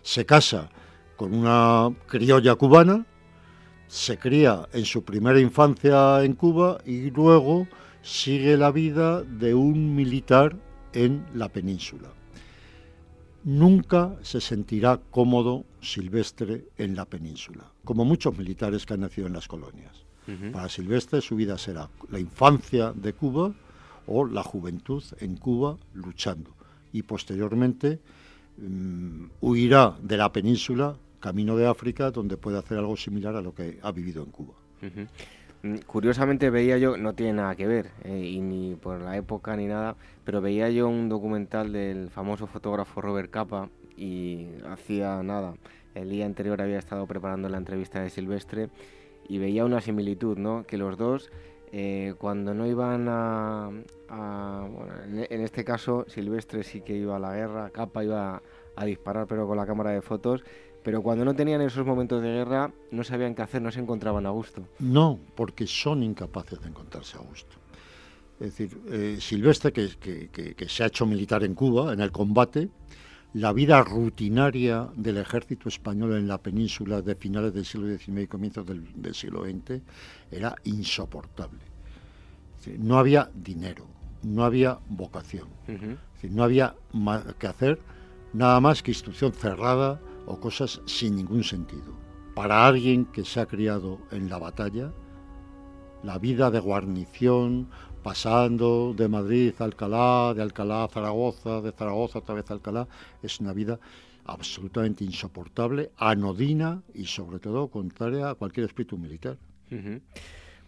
Se 0.03 0.25
casa 0.25 0.71
con 1.17 1.35
una 1.35 1.91
criolla 2.07 2.55
cubana, 2.55 3.05
se 3.91 4.19
cría 4.19 4.69
en 4.73 4.85
su 4.85 5.03
primera 5.03 5.41
infancia 5.41 6.23
en 6.23 6.35
Cuba 6.35 6.79
y 6.87 7.11
luego 7.11 7.67
sigue 8.03 8.57
la 8.57 8.71
vida 8.71 9.21
de 9.25 9.53
un 9.53 9.97
militar 9.97 10.57
en 10.93 11.27
la 11.35 11.49
península. 11.49 12.09
Nunca 13.43 14.15
se 14.23 14.41
sentirá 14.41 15.01
cómodo 15.11 15.65
Silvestre 15.81 16.69
en 16.79 16.95
la 16.95 17.05
península, 17.05 17.65
como 17.85 18.05
muchos 18.05 18.39
militares 18.39 18.87
que 18.87 18.95
han 18.95 19.01
nacido 19.01 19.27
en 19.27 19.33
las 19.33 19.49
colonias. 19.49 20.05
Para 20.53 20.69
Silvestre 20.69 21.21
su 21.21 21.35
vida 21.35 21.59
será 21.59 21.91
la 22.11 22.21
infancia 22.21 22.93
de 22.93 23.13
Cuba 23.15 23.53
o 24.07 24.25
la 24.25 24.45
juventud 24.45 25.03
en 25.19 25.37
Cuba 25.37 25.77
luchando 25.95 26.55
y 26.93 27.03
posteriormente 27.03 27.99
mm, 28.57 29.25
huirá 29.41 29.99
de 30.01 30.17
la 30.17 30.31
península 30.31 30.97
camino 31.21 31.57
de 31.57 31.67
África 31.67 32.11
donde 32.11 32.37
puede 32.37 32.59
hacer 32.59 32.79
algo 32.79 32.97
similar 32.97 33.37
a 33.37 33.43
lo 33.43 33.55
que 33.55 33.79
ha 33.83 33.93
vivido 33.93 34.23
en 34.25 34.31
Cuba. 34.31 34.55
Mm, 35.63 35.77
curiosamente 35.87 36.49
veía 36.49 36.79
yo, 36.79 36.97
no 36.97 37.15
tiene 37.15 37.35
nada 37.35 37.55
que 37.55 37.67
ver, 37.67 37.91
eh, 38.05 38.25
y 38.25 38.41
ni 38.41 38.75
por 38.77 39.01
la 39.03 39.17
época 39.17 39.55
ni 39.57 39.67
nada, 39.67 39.95
pero 40.25 40.41
veía 40.41 40.71
yo 40.71 40.89
un 40.89 41.11
documental 41.11 41.73
del 41.73 42.09
famoso 42.09 42.47
fotógrafo 42.47 43.03
Robert 43.03 43.31
Capa 43.31 43.69
y 43.95 44.47
hacía 44.67 45.23
nada, 45.23 45.55
el 45.95 46.09
día 46.09 46.25
anterior 46.25 46.63
había 46.63 46.79
estado 46.79 47.07
preparando 47.07 47.49
la 47.51 47.59
entrevista 47.59 48.01
de 48.01 48.09
Silvestre 48.09 48.71
y 49.29 49.39
veía 49.39 49.65
una 49.67 49.83
similitud, 49.83 50.39
¿no? 50.39 50.65
Que 50.67 50.79
los 50.79 50.97
dos, 50.97 51.31
eh, 51.73 52.15
cuando 52.19 52.55
no 52.55 52.67
iban 52.67 53.07
a... 53.09 53.71
bueno, 54.09 54.93
en, 55.05 55.41
este 55.41 55.63
caso, 55.65 56.07
Silvestre 56.09 56.63
sí 56.63 56.81
que 56.81 56.97
iba 56.97 57.17
a 57.17 57.21
la 57.21 57.35
guerra, 57.35 57.71
Capa 57.71 58.03
iba 58.03 58.43
a 58.77 58.85
disparar 58.87 59.27
pero 59.27 59.47
con 59.47 59.59
la 59.59 59.67
cámara 59.67 59.91
de 59.91 60.01
fotos 60.01 60.43
pero 60.83 61.03
cuando 61.03 61.25
no 61.25 61.35
tenían 61.35 61.61
esos 61.61 61.85
momentos 61.85 62.23
de 62.23 62.29
guerra 62.29 62.73
no 62.91 63.05
sabían 63.05 63.35
qué 63.35 63.43
hacer, 63.43 63.61
no 63.61 63.71
se 63.71 63.81
encontraban 63.81 64.27
a 64.27 64.31
gusto. 64.31 64.67
No, 64.79 65.19
porque 65.35 65.67
son 65.67 66.03
incapaces 66.03 66.61
de 66.61 66.69
encontrarse 66.69 67.17
a 67.17 67.21
gusto. 67.21 67.57
Es 68.41 68.57
decir, 68.57 68.81
eh, 68.91 69.19
Silvestre, 69.21 69.73
que, 69.73 70.67
se 70.69 70.83
ha 70.83 70.87
hecho 70.87 71.05
militar 71.05 71.45
en 71.45 71.55
Cuba, 71.55 71.93
en 71.93 72.01
el 72.01 72.11
combate, 72.11 72.71
la 73.35 73.53
vida 73.53 73.83
rutinaria 73.83 74.89
del 74.97 75.19
ejército 75.19 75.69
español 75.69 76.17
en 76.17 76.27
la 76.27 76.39
península 76.39 77.03
de 77.03 77.15
finales 77.15 77.53
del 77.53 77.67
siglo 77.67 77.87
XIX 77.87 78.23
y 78.23 78.27
comienzos 78.27 78.67
del, 78.67 79.15
siglo 79.15 79.45
XX 79.45 79.83
era 80.31 80.57
insoportable. 80.65 81.61
no 82.79 82.99
había 82.99 83.31
dinero, 83.35 83.87
no 84.23 84.45
había 84.45 84.79
vocación, 84.89 85.49
no 86.23 86.43
había 86.43 86.75
que 87.39 87.47
hacer 87.47 87.79
nada 88.33 88.59
más 88.61 88.83
que 88.83 88.91
instrucción 88.91 89.33
cerrada, 89.33 90.01
o 90.31 90.39
cosas 90.39 90.81
sin 90.87 91.17
ningún 91.17 91.43
sentido. 91.43 91.93
Para 92.35 92.65
alguien 92.65 93.05
que 93.07 93.25
se 93.25 93.41
ha 93.41 93.47
criado 93.47 93.99
en 94.13 94.31
la 94.31 94.39
batalla, 94.39 94.93
la 96.05 96.19
vida 96.19 96.51
de 96.53 96.61
guarnición, 96.61 97.69
pasando 98.05 98.95
de 98.97 99.09
Madrid 99.09 99.53
a 99.59 99.65
Alcalá, 99.65 100.33
de 100.35 100.43
Alcalá 100.43 100.85
a 100.85 100.89
Zaragoza, 100.89 101.61
de 101.61 101.73
Zaragoza 101.73 102.21
otra 102.21 102.37
vez 102.37 102.49
a 102.49 102.55
Alcalá, 102.55 102.87
es 103.23 103.41
una 103.41 103.53
vida 103.53 103.81
absolutamente 104.25 105.03
insoportable, 105.05 105.91
anodina 105.97 106.83
y 106.95 107.07
sobre 107.07 107.41
todo 107.41 107.69
contraria 107.69 108.31
a 108.31 108.35
cualquier 108.37 108.67
espíritu 108.67 108.97
militar. 108.97 109.37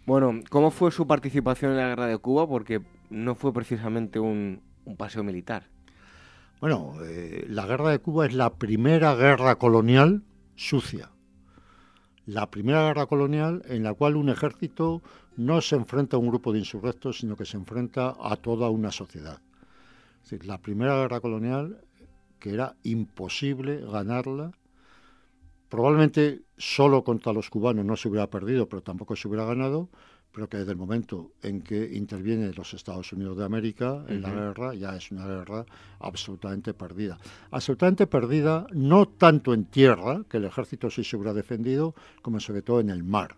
Bueno, 0.04 0.40
¿cómo 0.50 0.72
fue 0.72 0.90
su 0.90 1.06
participación 1.06 1.70
en 1.70 1.76
la 1.76 1.88
guerra 1.88 2.06
de 2.08 2.18
Cuba? 2.18 2.48
Porque 2.48 2.82
no 3.10 3.36
fue 3.36 3.52
precisamente 3.52 4.18
un 4.18 4.60
paseo 4.98 5.22
militar. 5.22 5.71
Bueno, 6.62 6.94
eh, 7.02 7.44
la 7.48 7.66
guerra 7.66 7.90
de 7.90 7.98
Cuba 7.98 8.24
es 8.24 8.34
la 8.34 8.54
primera 8.54 9.16
guerra 9.16 9.56
colonial 9.56 10.22
sucia. 10.54 11.10
La 12.24 12.52
primera 12.52 12.84
guerra 12.84 13.06
colonial 13.06 13.64
en 13.66 13.82
la 13.82 13.94
cual 13.94 14.14
un 14.14 14.28
ejército 14.28 15.02
no 15.36 15.60
se 15.60 15.74
enfrenta 15.74 16.16
a 16.16 16.20
un 16.20 16.28
grupo 16.28 16.52
de 16.52 16.60
insurrectos, 16.60 17.18
sino 17.18 17.36
que 17.36 17.46
se 17.46 17.56
enfrenta 17.56 18.14
a 18.16 18.36
toda 18.36 18.70
una 18.70 18.92
sociedad. 18.92 19.40
Es 20.22 20.30
decir, 20.30 20.46
la 20.46 20.58
primera 20.58 20.94
guerra 20.94 21.18
colonial 21.18 21.80
que 22.38 22.54
era 22.54 22.76
imposible 22.84 23.80
ganarla. 23.84 24.52
Probablemente 25.68 26.42
solo 26.58 27.02
contra 27.02 27.32
los 27.32 27.50
cubanos 27.50 27.84
no 27.84 27.96
se 27.96 28.08
hubiera 28.08 28.30
perdido, 28.30 28.68
pero 28.68 28.84
tampoco 28.84 29.16
se 29.16 29.26
hubiera 29.26 29.44
ganado 29.46 29.88
pero 30.32 30.48
que 30.48 30.56
desde 30.56 30.72
el 30.72 30.78
momento 30.78 31.32
en 31.42 31.60
que 31.60 31.94
intervienen 31.94 32.54
los 32.56 32.72
Estados 32.72 33.12
Unidos 33.12 33.36
de 33.36 33.44
América 33.44 34.02
en 34.08 34.22
la 34.22 34.30
guerra, 34.30 34.74
ya 34.74 34.96
es 34.96 35.10
una 35.10 35.26
guerra 35.26 35.66
absolutamente 36.00 36.72
perdida. 36.72 37.18
Absolutamente 37.50 38.06
perdida 38.06 38.66
no 38.72 39.06
tanto 39.06 39.52
en 39.52 39.66
tierra, 39.66 40.22
que 40.28 40.38
el 40.38 40.46
ejército 40.46 40.90
sí 40.90 41.04
se 41.04 41.16
hubiera 41.16 41.34
defendido, 41.34 41.94
como 42.22 42.40
sobre 42.40 42.62
todo 42.62 42.80
en 42.80 42.88
el 42.88 43.04
mar. 43.04 43.36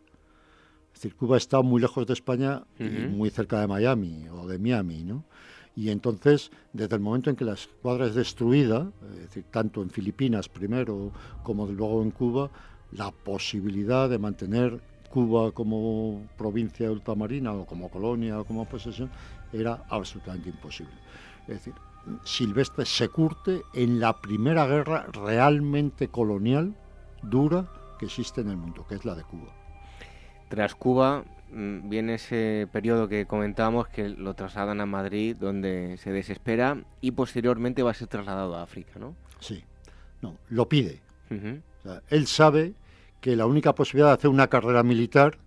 Es 0.94 1.00
decir, 1.00 1.16
Cuba 1.16 1.36
está 1.36 1.60
muy 1.62 1.80
lejos 1.80 2.06
de 2.06 2.12
España 2.12 2.62
y 2.78 2.84
muy 2.84 3.28
cerca 3.30 3.60
de 3.60 3.66
Miami 3.66 4.28
o 4.28 4.46
de 4.46 4.60
Miami, 4.60 5.02
¿no? 5.02 5.24
Y 5.74 5.90
entonces, 5.90 6.52
desde 6.72 6.94
el 6.94 7.02
momento 7.02 7.30
en 7.30 7.36
que 7.36 7.44
la 7.44 7.54
escuadra 7.54 8.06
es 8.06 8.14
destruida, 8.14 8.92
es 9.10 9.22
decir, 9.22 9.44
tanto 9.50 9.82
en 9.82 9.90
Filipinas 9.90 10.48
primero 10.48 11.10
como 11.42 11.66
luego 11.66 12.00
en 12.00 12.12
Cuba, 12.12 12.48
la 12.92 13.10
posibilidad 13.10 14.08
de 14.08 14.20
mantener 14.20 14.80
Cuba 15.14 15.52
como 15.52 16.26
provincia 16.36 16.90
ultramarina 16.90 17.52
o 17.52 17.66
como 17.70 17.88
colonia 17.88 18.40
o 18.40 18.44
como 18.44 18.66
posesión 18.66 19.14
era 19.52 19.84
absolutamente 19.88 20.50
imposible. 20.50 20.92
Es 21.46 21.62
decir, 21.62 21.74
Silvestre 22.24 22.84
se 22.84 23.08
curte 23.08 23.62
en 23.74 24.00
la 24.00 24.20
primera 24.20 24.66
guerra 24.66 25.06
realmente 25.12 26.08
colonial 26.08 26.74
dura 27.22 27.70
que 27.96 28.06
existe 28.06 28.40
en 28.40 28.50
el 28.50 28.56
mundo, 28.56 28.84
que 28.88 28.96
es 28.96 29.04
la 29.04 29.14
de 29.14 29.22
Cuba. 29.22 29.54
Tras 30.48 30.74
Cuba 30.74 31.22
mm, 31.52 31.88
viene 31.88 32.14
ese 32.14 32.66
periodo 32.72 33.06
que 33.06 33.26
comentábamos 33.26 33.86
que 33.86 34.08
lo 34.08 34.34
trasladan 34.34 34.80
a 34.80 34.86
Madrid, 34.86 35.36
donde 35.38 35.96
se 35.98 36.10
desespera 36.10 36.82
y 37.00 37.12
posteriormente 37.12 37.84
va 37.84 37.92
a 37.92 37.94
ser 37.94 38.08
trasladado 38.08 38.56
a 38.56 38.64
África, 38.64 38.98
¿no? 38.98 39.14
Sí, 39.38 39.62
no, 40.22 40.38
lo 40.48 40.68
pide. 40.68 41.00
él 42.10 42.26
sabe 42.26 42.74
que 43.24 43.36
la 43.36 43.46
única 43.46 43.74
posibilidad 43.74 44.08
de 44.08 44.14
hacer 44.16 44.28
una 44.28 44.48
carrera 44.48 44.82
militar, 44.82 45.38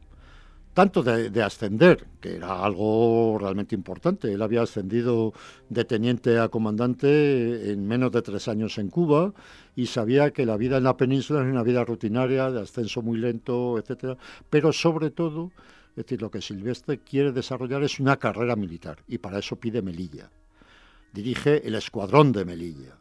tanto 0.74 1.04
de, 1.04 1.44
ascender, 1.44 2.08
que 2.20 2.38
era 2.38 2.64
algo 2.66 3.38
realmente 3.40 3.76
importante, 3.76 4.34
él 4.34 4.42
había 4.42 4.64
ascendido 4.64 5.32
de 5.70 5.86
teniente 5.86 6.40
a 6.40 6.50
comandante 6.50 7.72
en 7.72 7.88
menos 7.88 8.12
de 8.12 8.24
tres 8.24 8.48
años 8.48 8.80
en 8.80 8.90
Cuba 8.90 9.32
y 9.76 9.86
sabía 9.86 10.32
que 10.32 10.48
la 10.48 10.58
vida 10.58 10.78
en 10.78 10.86
la 10.86 10.98
península 10.98 11.42
es 11.42 11.46
una 11.46 11.62
vida 11.62 11.86
rutinaria, 11.86 12.50
de 12.50 12.62
ascenso 12.62 13.04
muy 13.04 13.20
lento, 13.20 13.78
etcétera, 13.78 14.18
pero 14.50 14.74
sobre 14.74 15.12
todo, 15.12 15.52
es 15.92 15.98
decir, 15.98 16.20
lo 16.20 16.32
que 16.32 16.42
Silvestre 16.42 16.98
quiere 16.98 17.32
desarrollar 17.32 17.84
es 17.84 18.00
una 18.00 18.18
carrera 18.18 18.56
militar 18.56 18.98
y 19.08 19.20
para 19.20 19.38
eso 19.38 19.56
pide 19.58 19.84
Melilla. 19.84 20.32
Dirige 21.14 21.62
el 21.68 21.76
escuadrón 21.76 22.32
de 22.32 22.44
Melilla. 22.44 22.98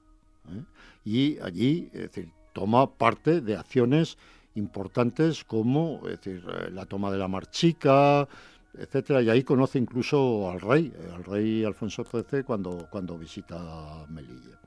¿eh? 0.50 0.62
Y 1.02 1.38
allí, 1.38 1.88
es 1.94 2.00
decir, 2.12 2.28
toma 2.52 2.90
parte 2.90 3.40
de 3.40 3.56
acciones 3.56 4.18
importantes 4.56 5.44
como 5.44 6.00
decir, 6.04 6.44
eh, 6.48 6.70
la 6.70 6.86
toma 6.86 7.10
de 7.10 7.18
la 7.18 7.28
Marchica, 7.28 8.26
etcétera, 8.74 9.22
y 9.22 9.30
ahí 9.30 9.42
conoce 9.42 9.78
incluso 9.78 10.50
al 10.50 10.60
rey, 10.60 10.92
al 11.14 11.24
rey 11.24 11.64
Alfonso 11.64 12.04
XIII 12.04 12.42
cuando, 12.42 12.88
cuando 12.90 13.16
visita 13.16 14.06
Melilla. 14.08 14.60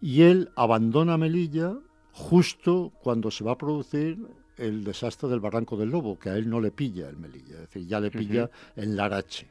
Y 0.00 0.22
él 0.22 0.50
abandona 0.56 1.16
Melilla 1.16 1.74
justo 2.12 2.92
cuando 3.02 3.30
se 3.30 3.44
va 3.44 3.52
a 3.52 3.58
producir 3.58 4.18
el 4.56 4.84
desastre 4.84 5.28
del 5.28 5.40
Barranco 5.40 5.76
del 5.76 5.90
Lobo, 5.90 6.18
que 6.18 6.30
a 6.30 6.36
él 6.36 6.48
no 6.48 6.60
le 6.60 6.70
pilla 6.70 7.08
el 7.08 7.16
Melilla, 7.16 7.54
es 7.54 7.60
decir, 7.60 7.86
ya 7.86 8.00
le 8.00 8.10
pilla 8.10 8.50
en 8.74 8.96
Larache. 8.96 9.48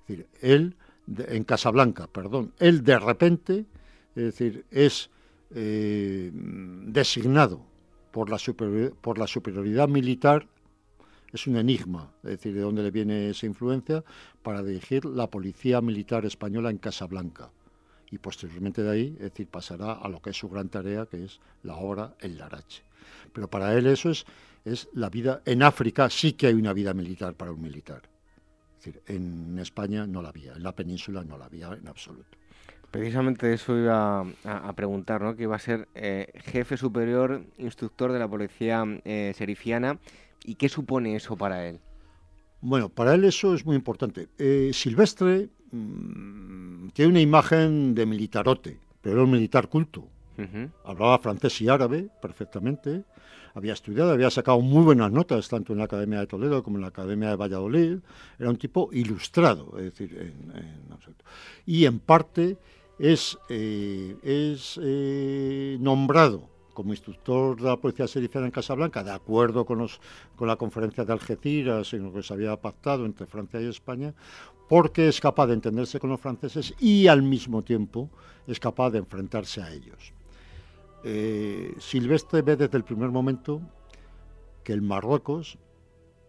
Es 0.00 0.08
decir, 0.08 0.26
él, 0.42 0.76
en 1.06 1.44
Casablanca, 1.44 2.06
perdón, 2.06 2.52
él 2.58 2.84
de 2.84 2.98
repente, 2.98 3.64
es 4.14 4.24
decir, 4.24 4.66
es 4.70 5.10
eh, 5.54 6.30
designado 6.34 7.75
por 8.16 8.30
la, 8.30 8.38
por 9.02 9.18
la 9.18 9.26
superioridad 9.26 9.88
militar 9.88 10.48
es 11.34 11.46
un 11.46 11.56
enigma, 11.56 12.14
es 12.22 12.30
decir, 12.30 12.54
de 12.54 12.62
dónde 12.62 12.82
le 12.82 12.90
viene 12.90 13.28
esa 13.28 13.44
influencia 13.44 14.02
para 14.42 14.62
dirigir 14.62 15.04
la 15.04 15.28
policía 15.28 15.82
militar 15.82 16.24
española 16.24 16.70
en 16.70 16.78
Casablanca. 16.78 17.50
Y 18.10 18.16
posteriormente 18.16 18.82
de 18.82 18.90
ahí, 18.90 19.16
es 19.18 19.32
decir, 19.32 19.48
pasará 19.48 19.92
a 19.92 20.08
lo 20.08 20.22
que 20.22 20.30
es 20.30 20.38
su 20.38 20.48
gran 20.48 20.70
tarea, 20.70 21.04
que 21.04 21.24
es 21.24 21.40
la 21.62 21.76
obra 21.76 22.14
El 22.18 22.38
Larache. 22.38 22.84
Pero 23.34 23.50
para 23.50 23.76
él 23.76 23.86
eso 23.86 24.08
es, 24.08 24.24
es 24.64 24.88
la 24.94 25.10
vida. 25.10 25.42
En 25.44 25.62
África 25.62 26.08
sí 26.08 26.32
que 26.32 26.46
hay 26.46 26.54
una 26.54 26.72
vida 26.72 26.94
militar 26.94 27.34
para 27.34 27.52
un 27.52 27.60
militar. 27.60 28.00
Es 28.78 28.86
decir, 28.86 29.02
en 29.08 29.58
España 29.58 30.06
no 30.06 30.22
la 30.22 30.30
había, 30.30 30.54
en 30.54 30.62
la 30.62 30.74
península 30.74 31.22
no 31.22 31.36
la 31.36 31.44
había 31.44 31.70
en 31.74 31.86
absoluto. 31.86 32.38
Precisamente 32.90 33.52
eso 33.52 33.76
iba 33.76 34.24
a, 34.44 34.72
preguntar, 34.74 35.20
¿no? 35.20 35.36
Que 35.36 35.42
iba 35.44 35.56
a 35.56 35.58
ser 35.58 35.88
eh, 35.94 36.32
jefe 36.44 36.76
superior, 36.76 37.42
instructor 37.58 38.12
de 38.12 38.18
la 38.18 38.28
policía 38.28 38.84
eh, 39.04 39.32
serifiana. 39.36 39.98
¿Y 40.44 40.54
qué 40.54 40.68
supone 40.68 41.16
eso 41.16 41.36
para 41.36 41.66
él? 41.66 41.80
Bueno, 42.60 42.88
para 42.88 43.14
él 43.14 43.24
eso 43.24 43.54
es 43.54 43.66
muy 43.66 43.76
importante. 43.76 44.28
Eh, 44.38 44.70
Silvestre 44.72 45.48
mm, 45.72 46.88
tiene 46.88 47.10
una 47.10 47.20
imagen 47.20 47.94
de 47.94 48.06
militarote, 48.06 48.78
pero 49.00 49.16
era 49.16 49.24
un 49.24 49.30
militar 49.30 49.68
culto. 49.68 50.08
Hablaba 50.84 51.18
francés 51.18 51.60
y 51.62 51.68
árabe 51.68 52.10
perfectamente. 52.20 53.04
Había 53.54 53.72
estudiado, 53.72 54.10
había 54.10 54.30
sacado 54.30 54.60
muy 54.60 54.84
buenas 54.84 55.10
notas, 55.10 55.48
tanto 55.48 55.72
en 55.72 55.78
la 55.78 55.84
Academia 55.84 56.20
de 56.20 56.26
Toledo 56.26 56.62
como 56.62 56.76
en 56.76 56.82
la 56.82 56.88
Academia 56.88 57.30
de 57.30 57.36
Valladolid. 57.36 57.98
Era 58.38 58.50
un 58.50 58.58
tipo 58.58 58.90
ilustrado, 58.92 59.72
es 59.78 59.84
decir, 59.84 60.14
en, 60.20 60.92
absoluto. 60.92 61.24
Y 61.64 61.86
en 61.86 61.98
parte 61.98 62.58
es, 62.98 63.38
eh, 63.48 64.16
es 64.22 64.78
eh, 64.82 65.76
nombrado 65.80 66.48
como 66.72 66.92
instructor 66.92 67.56
de 67.56 67.68
la 67.68 67.76
Policía 67.78 68.06
Serifiana 68.06 68.46
en 68.46 68.52
Casablanca, 68.52 69.02
de 69.02 69.10
acuerdo 69.10 69.64
con, 69.64 69.78
los, 69.78 69.98
con 70.36 70.46
la 70.46 70.56
conferencia 70.56 71.06
de 71.06 71.12
Algeciras, 71.12 71.94
en 71.94 72.04
lo 72.04 72.12
que 72.12 72.22
se 72.22 72.34
había 72.34 72.54
pactado 72.60 73.06
entre 73.06 73.26
Francia 73.26 73.60
y 73.60 73.66
España, 73.66 74.14
porque 74.68 75.08
es 75.08 75.18
capaz 75.18 75.46
de 75.46 75.54
entenderse 75.54 75.98
con 75.98 76.10
los 76.10 76.20
franceses 76.20 76.74
y 76.78 77.06
al 77.06 77.22
mismo 77.22 77.62
tiempo 77.62 78.10
es 78.46 78.60
capaz 78.60 78.90
de 78.90 78.98
enfrentarse 78.98 79.62
a 79.62 79.72
ellos. 79.72 80.12
Eh, 81.02 81.74
Silvestre 81.78 82.42
ve 82.42 82.56
desde 82.56 82.76
el 82.76 82.84
primer 82.84 83.08
momento 83.10 83.62
que 84.62 84.74
el 84.74 84.82
Marruecos, 84.82 85.56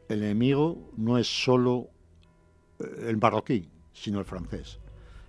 el 0.07 0.23
enemigo, 0.23 0.77
no 0.95 1.17
es 1.17 1.27
solo 1.27 1.89
el 2.79 3.17
marroquí, 3.17 3.67
sino 3.91 4.19
el 4.19 4.25
francés. 4.25 4.79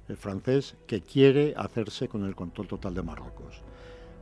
El 0.08 0.16
francés 0.16 0.76
que 0.86 1.02
quiere 1.02 1.54
hacerse 1.56 2.08
con 2.08 2.24
el 2.24 2.34
control 2.34 2.66
total 2.66 2.94
de 2.94 3.02
Marruecos 3.02 3.62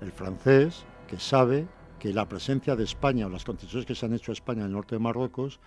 el 0.01 0.13
francés, 0.13 0.85
que 1.09 1.19
sabe 1.19 1.67
que 1.99 2.13
la 2.13 2.29
presencia 2.29 2.77
de 2.77 2.85
España 2.85 3.27
o 3.27 3.31
las 3.31 3.45
concesiones 3.45 3.87
que 3.87 3.95
se 3.95 4.07
han 4.07 4.15
hecho 4.15 4.33
a 4.33 4.35
España 4.35 4.61
en 4.61 4.67
el 4.67 4.73
norte 4.73 4.95
de 4.95 4.99
Marruecos 4.99 5.61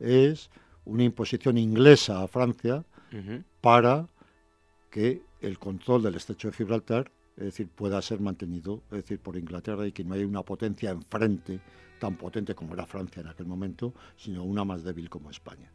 es 0.00 0.50
una 0.84 1.04
imposición 1.04 1.58
inglesa 1.58 2.22
a 2.22 2.28
Francia 2.28 2.84
para 3.60 4.08
que 4.90 5.22
el 5.40 5.58
control 5.58 6.02
del 6.02 6.16
estrecho 6.16 6.48
de 6.48 6.56
Gibraltar, 6.56 7.10
es 7.36 7.44
decir, 7.44 7.68
pueda 7.68 8.00
ser 8.02 8.20
mantenido, 8.20 8.82
es 8.90 9.02
decir, 9.02 9.20
por 9.20 9.36
Inglaterra 9.36 9.86
y 9.86 9.92
que 9.92 10.04
no 10.04 10.14
haya 10.14 10.26
una 10.26 10.42
potencia 10.42 10.90
enfrente 10.90 11.60
tan 11.98 12.16
potente 12.16 12.54
como 12.54 12.74
era 12.74 12.86
Francia 12.86 13.20
en 13.20 13.28
aquel 13.28 13.46
momento, 13.46 13.94
sino 14.16 14.44
una 14.44 14.64
más 14.64 14.84
débil 14.84 15.08
como 15.08 15.30
España. 15.30 15.70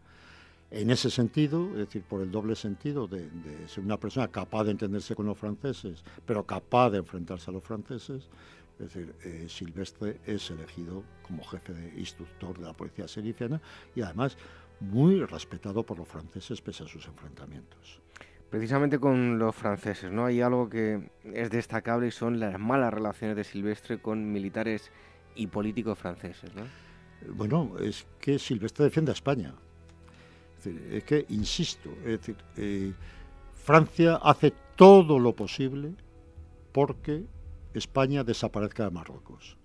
En 0.71 0.89
ese 0.89 1.09
sentido, 1.09 1.69
es 1.71 1.79
decir, 1.79 2.01
por 2.03 2.21
el 2.21 2.31
doble 2.31 2.55
sentido 2.55 3.05
de, 3.05 3.27
ser 3.67 3.83
una 3.83 3.99
persona 3.99 4.29
capaz 4.29 4.63
de 4.63 4.71
entenderse 4.71 5.15
con 5.15 5.25
los 5.25 5.37
franceses, 5.37 6.01
pero 6.25 6.45
capaz 6.45 6.91
de 6.91 6.99
enfrentarse 6.99 7.51
a 7.51 7.53
los 7.53 7.63
franceses, 7.63 8.29
es 8.79 8.93
decir, 8.93 9.13
eh, 9.25 9.47
Silvestre 9.49 10.21
es 10.25 10.49
elegido 10.49 11.03
como 11.23 11.43
jefe 11.43 11.73
de 11.73 11.99
instructor 11.99 12.57
de 12.57 12.63
la 12.63 12.73
policía 12.73 13.05
serifiana 13.09 13.61
y 13.93 14.01
además 14.01 14.37
muy 14.79 15.25
respetado 15.25 15.83
por 15.83 15.97
los 15.97 16.07
franceses 16.07 16.61
pese 16.61 16.85
a 16.85 16.87
sus 16.87 17.05
enfrentamientos. 17.05 17.99
Precisamente 18.49 18.97
con 18.97 19.39
los 19.39 19.53
franceses, 19.53 20.09
¿no? 20.09 20.25
Hay 20.25 20.39
algo 20.39 20.69
que 20.69 21.11
es 21.25 21.49
destacable 21.49 22.07
y 22.07 22.11
son 22.11 22.39
las 22.39 22.57
malas 22.57 22.93
relaciones 22.93 23.35
de 23.35 23.43
Silvestre 23.43 24.01
con 24.01 24.31
militares 24.31 24.89
y 25.35 25.47
políticos 25.47 25.99
franceses, 25.99 26.55
¿no? 26.55 26.63
Bueno, 27.35 27.77
es 27.77 28.07
que 28.19 28.39
Silvestre 28.39 28.85
defiende 28.85 29.11
a 29.11 29.13
España 29.13 29.53
es 30.65 31.03
que, 31.03 31.25
insisto, 31.29 31.89
es 31.99 32.19
decir, 32.19 32.35
eh, 32.57 32.93
Francia 33.53 34.15
hace 34.15 34.53
todo 34.75 35.19
lo 35.19 35.35
posible 35.35 35.93
porque 36.71 37.25
España 37.73 38.23
desaparezca 38.23 38.85
de 38.85 38.91
Marruecos. 38.91 39.57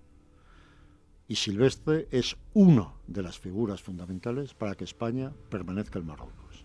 Y 1.29 1.37
Silvestre 1.37 2.07
es 2.11 2.37
una 2.55 2.93
de 3.07 3.23
las 3.23 3.39
figuras 3.39 3.83
fundamentales 3.83 4.55
para 4.55 4.75
que 4.75 4.85
España 4.85 5.33
permanezca 5.49 5.99
en 5.99 6.07
Marruecos. 6.07 6.65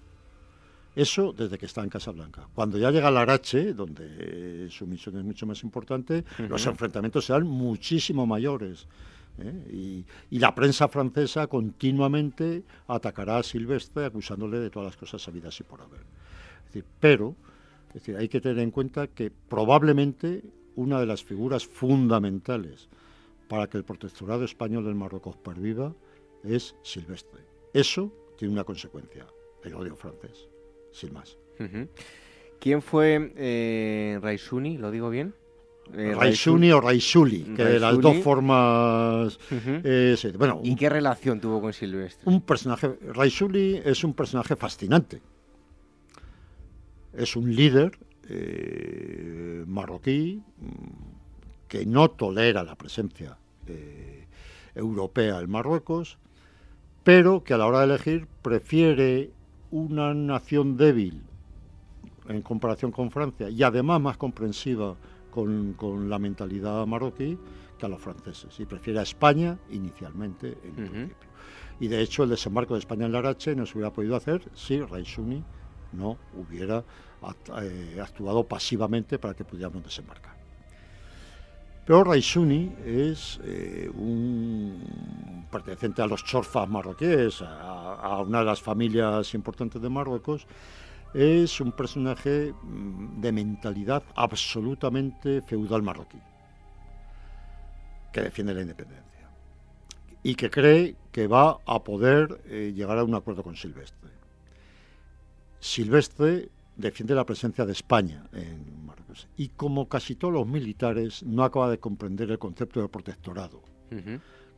Eso 0.95 1.31
desde 1.31 1.57
que 1.57 1.65
está 1.65 1.83
en 1.83 1.89
Casablanca. 1.89 2.47
Cuando 2.53 2.77
ya 2.77 2.91
llega 2.91 3.09
la 3.09 3.21
Arache, 3.21 3.73
donde 3.73 4.67
su 4.69 4.85
misión 4.85 5.17
es 5.17 5.23
mucho 5.23 5.47
más 5.47 5.63
importante, 5.63 6.25
los 6.49 6.65
enfrentamientos 6.65 7.25
serán 7.25 7.47
muchísimo 7.47 8.25
mayores. 8.25 8.87
¿Eh? 9.39 10.05
Y, 10.29 10.39
la 10.39 10.53
prensa 10.55 10.87
francesa 10.87 11.47
continuamente 11.47 12.63
atacará 12.87 13.37
a 13.37 13.43
Silvestre 13.43 14.05
acusándole 14.05 14.59
de 14.59 14.69
todas 14.69 14.87
las 14.87 14.97
cosas 14.97 15.21
sabidas 15.21 15.59
y 15.59 15.63
por 15.63 15.81
haber. 15.81 16.01
pero 16.99 17.35
hay 18.17 18.29
que 18.29 18.41
tener 18.41 18.59
en 18.59 18.71
cuenta 18.71 19.07
que 19.07 19.31
probablemente 19.31 20.43
una 20.75 20.99
de 20.99 21.05
las 21.05 21.23
figuras 21.23 21.65
fundamentales 21.65 22.87
para 23.47 23.67
que 23.67 23.77
el 23.77 23.83
protectorado 23.83 24.45
español 24.45 24.85
del 24.85 24.95
Marruecos 24.95 25.35
perviva 25.37 25.93
es 26.43 26.75
Silvestre. 26.83 27.41
Eso 27.73 28.11
tiene 28.37 28.53
una 28.53 28.63
consecuencia, 28.63 29.27
el 29.63 29.73
odio 29.75 29.95
francés, 29.95 30.47
sin 30.91 31.13
más. 31.13 31.37
¿Quién 32.59 32.81
fue 32.81 33.33
eh? 33.35 34.19
¿Lo 34.79 34.91
digo 34.91 35.09
bien? 35.09 35.35
Eh, 35.95 36.13
Raisuni 36.15 36.71
o 36.71 36.79
Raisuli, 36.79 37.43
que 37.55 37.65
de 37.65 37.79
las 37.79 37.99
dos 37.99 38.17
formas. 38.17 39.37
Eh, 39.51 40.15
bueno, 40.37 40.61
¿Y 40.63 40.75
qué 40.75 40.89
relación 40.89 41.39
tuvo 41.39 41.61
con 41.61 41.73
Silvestre? 41.73 42.29
Un 42.29 42.41
personaje. 42.41 42.97
Raisuli 43.13 43.81
es 43.83 44.03
un 44.03 44.13
personaje 44.13 44.55
fascinante. 44.55 45.21
Es 47.13 47.35
un 47.35 47.53
líder 47.53 47.97
eh, 48.29 49.63
marroquí 49.67 50.41
que 51.67 51.85
no 51.85 52.09
tolera 52.11 52.63
la 52.63 52.75
presencia 52.75 53.37
europea 54.75 55.39
en 55.39 55.49
Marruecos, 55.49 56.17
pero 57.03 57.43
que 57.43 57.53
a 57.53 57.57
la 57.57 57.65
hora 57.65 57.79
de 57.79 57.85
elegir 57.85 58.27
prefiere 58.41 59.31
una 59.71 60.13
nación 60.13 60.77
débil 60.77 61.21
en 62.27 62.41
comparación 62.41 62.91
con 62.91 63.11
Francia 63.11 63.49
y 63.49 63.63
además 63.63 64.01
más 64.01 64.17
comprensiva 64.17 64.95
con, 65.31 66.09
la 66.09 66.19
mentalidad 66.19 66.85
marroquí 66.85 67.37
que 67.79 67.85
a 67.85 67.89
los 67.89 67.99
franceses 67.99 68.59
y 68.59 68.65
prefiere 68.65 68.99
a 68.99 69.03
España 69.03 69.57
inicialmente 69.71 70.57
en 70.63 70.73
principio. 70.75 71.31
Y 71.79 71.87
de 71.87 72.01
hecho 72.01 72.23
el 72.23 72.29
desembarco 72.29 72.75
de 72.75 72.81
España 72.81 73.07
en 73.07 73.11
Larache 73.11 73.55
no 73.55 73.65
se 73.65 73.73
hubiera 73.73 73.91
podido 73.91 74.15
hacer 74.15 74.43
si 74.53 74.79
Raisuni 74.79 75.43
no 75.93 76.17
hubiera 76.37 76.83
eh, 77.61 77.99
actuado 78.01 78.43
pasivamente 78.43 79.17
para 79.17 79.33
que 79.33 79.43
pudiéramos 79.43 79.83
desembarcar. 79.83 80.35
Pero 81.85 82.03
Raisuni 82.03 82.71
es 82.85 83.39
eh, 83.43 83.89
un 83.93 85.47
perteneciente 85.51 86.01
a 86.01 86.07
los 86.07 86.23
chorfas 86.23 86.69
marroquíes, 86.69 87.41
a, 87.41 88.23
una 88.25 88.39
de 88.39 88.45
las 88.45 88.61
familias 88.61 89.33
importantes 89.33 89.81
de 89.81 89.89
Marruecos, 89.89 90.45
es 91.13 91.59
un 91.59 91.71
personaje 91.71 92.53
mm, 92.53 93.21
de 93.21 93.31
mentalidad 93.31 94.03
absolutamente 94.15 95.41
feudal 95.41 95.81
marroquí, 95.81 96.19
que 98.13 98.21
defiende 98.21 98.53
la 98.53 98.61
independencia 98.61 99.29
y 100.23 100.35
que 100.35 100.49
cree 100.49 100.95
que 101.11 101.27
va 101.27 101.57
a 101.65 101.83
poder 101.83 102.41
eh, 102.45 102.73
llegar 102.75 102.97
a 102.97 103.03
un 103.03 103.15
acuerdo 103.15 103.43
con 103.43 103.55
Silvestre. 103.55 104.09
Silvestre 105.59 106.49
defiende 106.75 107.15
la 107.15 107.25
presencia 107.25 107.65
de 107.65 107.73
España 107.73 108.25
en 108.33 108.85
Marruecos 108.85 109.27
y 109.37 109.49
como 109.49 109.87
casi 109.87 110.15
todos 110.15 110.33
los 110.33 110.47
militares 110.47 111.23
no 111.23 111.43
acaba 111.43 111.69
de 111.69 111.79
comprender 111.79 112.31
el 112.31 112.39
concepto 112.39 112.81
de 112.81 112.87
protectorado. 112.87 113.61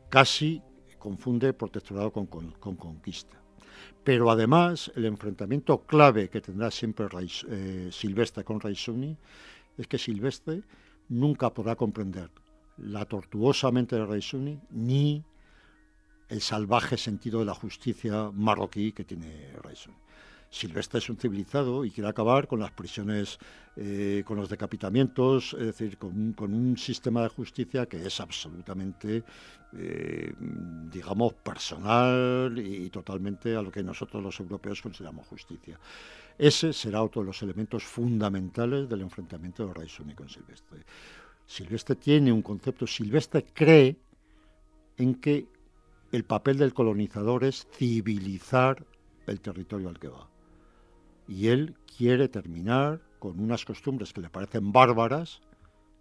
Casi 0.08 0.62
confunde 0.98 1.52
protectorado 1.52 2.12
con 2.12 2.26
conquista. 2.76 3.43
Pero 4.02 4.30
además, 4.30 4.92
el 4.96 5.06
enfrentamiento 5.06 5.82
clave 5.82 6.28
que 6.28 6.40
tendrá 6.40 6.70
siempre 6.70 7.06
eh, 7.48 7.88
Silvestre 7.90 8.44
con 8.44 8.60
Raisuni 8.60 9.16
es 9.78 9.86
que 9.86 9.98
Silvestre 9.98 10.62
nunca 11.08 11.52
podrá 11.52 11.76
comprender 11.76 12.30
la 12.78 13.04
tortuosa 13.04 13.70
mente 13.70 13.96
de 13.96 14.04
Raisuni 14.04 14.60
ni 14.70 15.24
el 16.28 16.40
salvaje 16.40 16.96
sentido 16.96 17.38
de 17.38 17.44
la 17.46 17.54
justicia 17.54 18.30
marroquí 18.32 18.92
que 18.92 19.04
tiene 19.04 19.52
Raisuni. 19.62 19.96
Silvestre 20.54 21.00
es 21.00 21.10
un 21.10 21.16
civilizado 21.16 21.84
y 21.84 21.90
quiere 21.90 22.08
acabar 22.08 22.46
con 22.46 22.60
las 22.60 22.70
prisiones, 22.70 23.40
eh, 23.74 24.22
con 24.24 24.36
los 24.36 24.48
decapitamientos, 24.48 25.52
es 25.54 25.66
decir, 25.66 25.98
con 25.98 26.54
un, 26.54 26.78
sistema 26.78 27.22
de 27.22 27.28
justicia 27.28 27.86
que 27.86 28.06
es 28.06 28.20
absolutamente, 28.20 29.24
eh, 29.72 30.32
digamos, 30.92 31.34
personal 31.34 32.56
y, 32.56 32.88
totalmente 32.90 33.56
a 33.56 33.62
lo 33.62 33.72
que 33.72 33.82
nosotros 33.82 34.22
los 34.22 34.38
europeos 34.38 34.80
consideramos 34.80 35.26
justicia. 35.26 35.76
Ese 36.38 36.72
será 36.72 37.02
otro 37.02 37.22
de 37.22 37.26
los 37.26 37.42
elementos 37.42 37.82
fundamentales 37.82 38.88
del 38.88 39.00
enfrentamiento 39.00 39.66
de 39.66 39.74
Raisuni 39.74 40.14
con 40.14 40.28
Silvestre. 40.28 40.84
Silvestre 41.44 41.96
tiene 41.96 42.30
un 42.30 42.42
concepto, 42.42 42.86
Silvestre 42.86 43.44
cree 43.52 43.96
en 44.98 45.16
que 45.16 45.48
el 46.12 46.22
papel 46.22 46.58
del 46.58 46.72
colonizador 46.72 47.42
es 47.42 47.66
civilizar 47.72 48.86
el 49.26 49.40
territorio 49.40 49.88
al 49.88 49.98
que 49.98 50.08
va. 50.08 50.33
Y 51.26 51.48
él 51.48 51.74
quiere 51.96 52.28
terminar 52.28 53.00
con 53.18 53.40
unas 53.40 53.64
costumbres 53.64 54.12
que 54.12 54.20
le 54.20 54.28
parecen 54.28 54.72
bárbaras, 54.72 55.40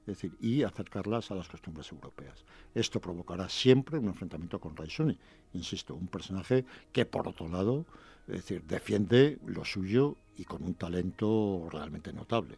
es 0.02 0.08
decir, 0.08 0.34
y 0.42 0.64
acercarlas 0.64 1.32
a 1.32 1.36
las 1.36 1.48
costumbres 1.48 1.92
europeas. 1.92 2.44
Esto 2.76 3.00
provocará 3.00 3.48
siempre 3.48 3.98
un 3.98 4.08
enfrentamiento 4.08 4.60
con 4.60 4.76
Raisuni, 4.76 5.18
insisto, 5.54 5.96
un 5.96 6.08
personaje 6.08 6.66
que 6.92 7.06
por 7.06 7.28
otro 7.28 7.48
lado, 7.48 7.86
es 8.28 8.36
decir, 8.36 8.64
defiende 8.64 9.38
lo 9.46 9.64
suyo 9.64 10.18
y 10.38 10.44
con 10.44 10.64
un 10.64 10.74
talento 10.74 11.70
realmente 11.72 12.12
notable. 12.12 12.58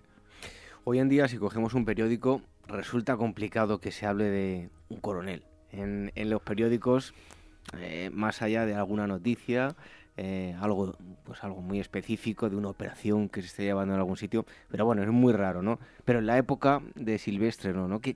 Hoy 0.84 1.00
en 1.00 1.10
día, 1.10 1.28
si 1.28 1.38
cogemos 1.38 1.74
un 1.74 1.86
periódico, 1.86 2.42
resulta 2.68 3.18
complicado 3.18 3.80
que 3.80 3.92
se 3.92 4.06
hable 4.06 4.26
de 4.26 4.70
un 4.90 5.00
coronel. 5.00 5.44
En, 5.72 6.12
los 6.16 6.42
periódicos, 6.42 7.14
eh, 7.78 8.10
más 8.14 8.42
allá 8.42 8.66
de 8.66 8.76
alguna 8.76 9.08
noticia, 9.08 9.76
eh, 10.18 10.56
algo, 10.62 10.96
pues 11.24 11.44
algo 11.44 11.62
muy 11.62 11.80
específico 11.80 12.50
de 12.50 12.56
una 12.56 12.70
operación 12.70 13.28
que 13.28 13.42
se 13.42 13.48
esté 13.48 13.64
llevando 13.64 13.94
en 13.94 14.00
algún 14.00 14.16
sitio, 14.16 14.46
pero 14.70 14.86
bueno, 14.86 15.04
es 15.04 15.10
muy 15.10 15.34
raro, 15.34 15.62
¿no? 15.62 15.80
Pero 16.06 16.20
en 16.20 16.26
la 16.26 16.38
época 16.38 16.82
de 16.96 17.18
Silvestre, 17.18 17.74
¿no? 17.74 17.90
¿no? 17.90 18.00
¿Qué, 18.00 18.16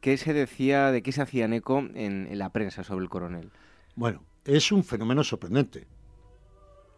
qué, 0.00 0.16
se 0.16 0.32
decía, 0.32 0.90
de 0.90 1.02
qué 1.02 1.12
se 1.12 1.22
hacían 1.22 1.52
eco 1.52 1.78
en, 1.94 2.36
la 2.36 2.48
prensa 2.48 2.82
sobre 2.82 3.04
el 3.04 3.08
coronel? 3.08 3.50
Bueno, 3.94 4.22
es 4.44 4.72
un 4.72 4.82
fenómeno 4.82 5.22
sorprendente. 5.22 5.86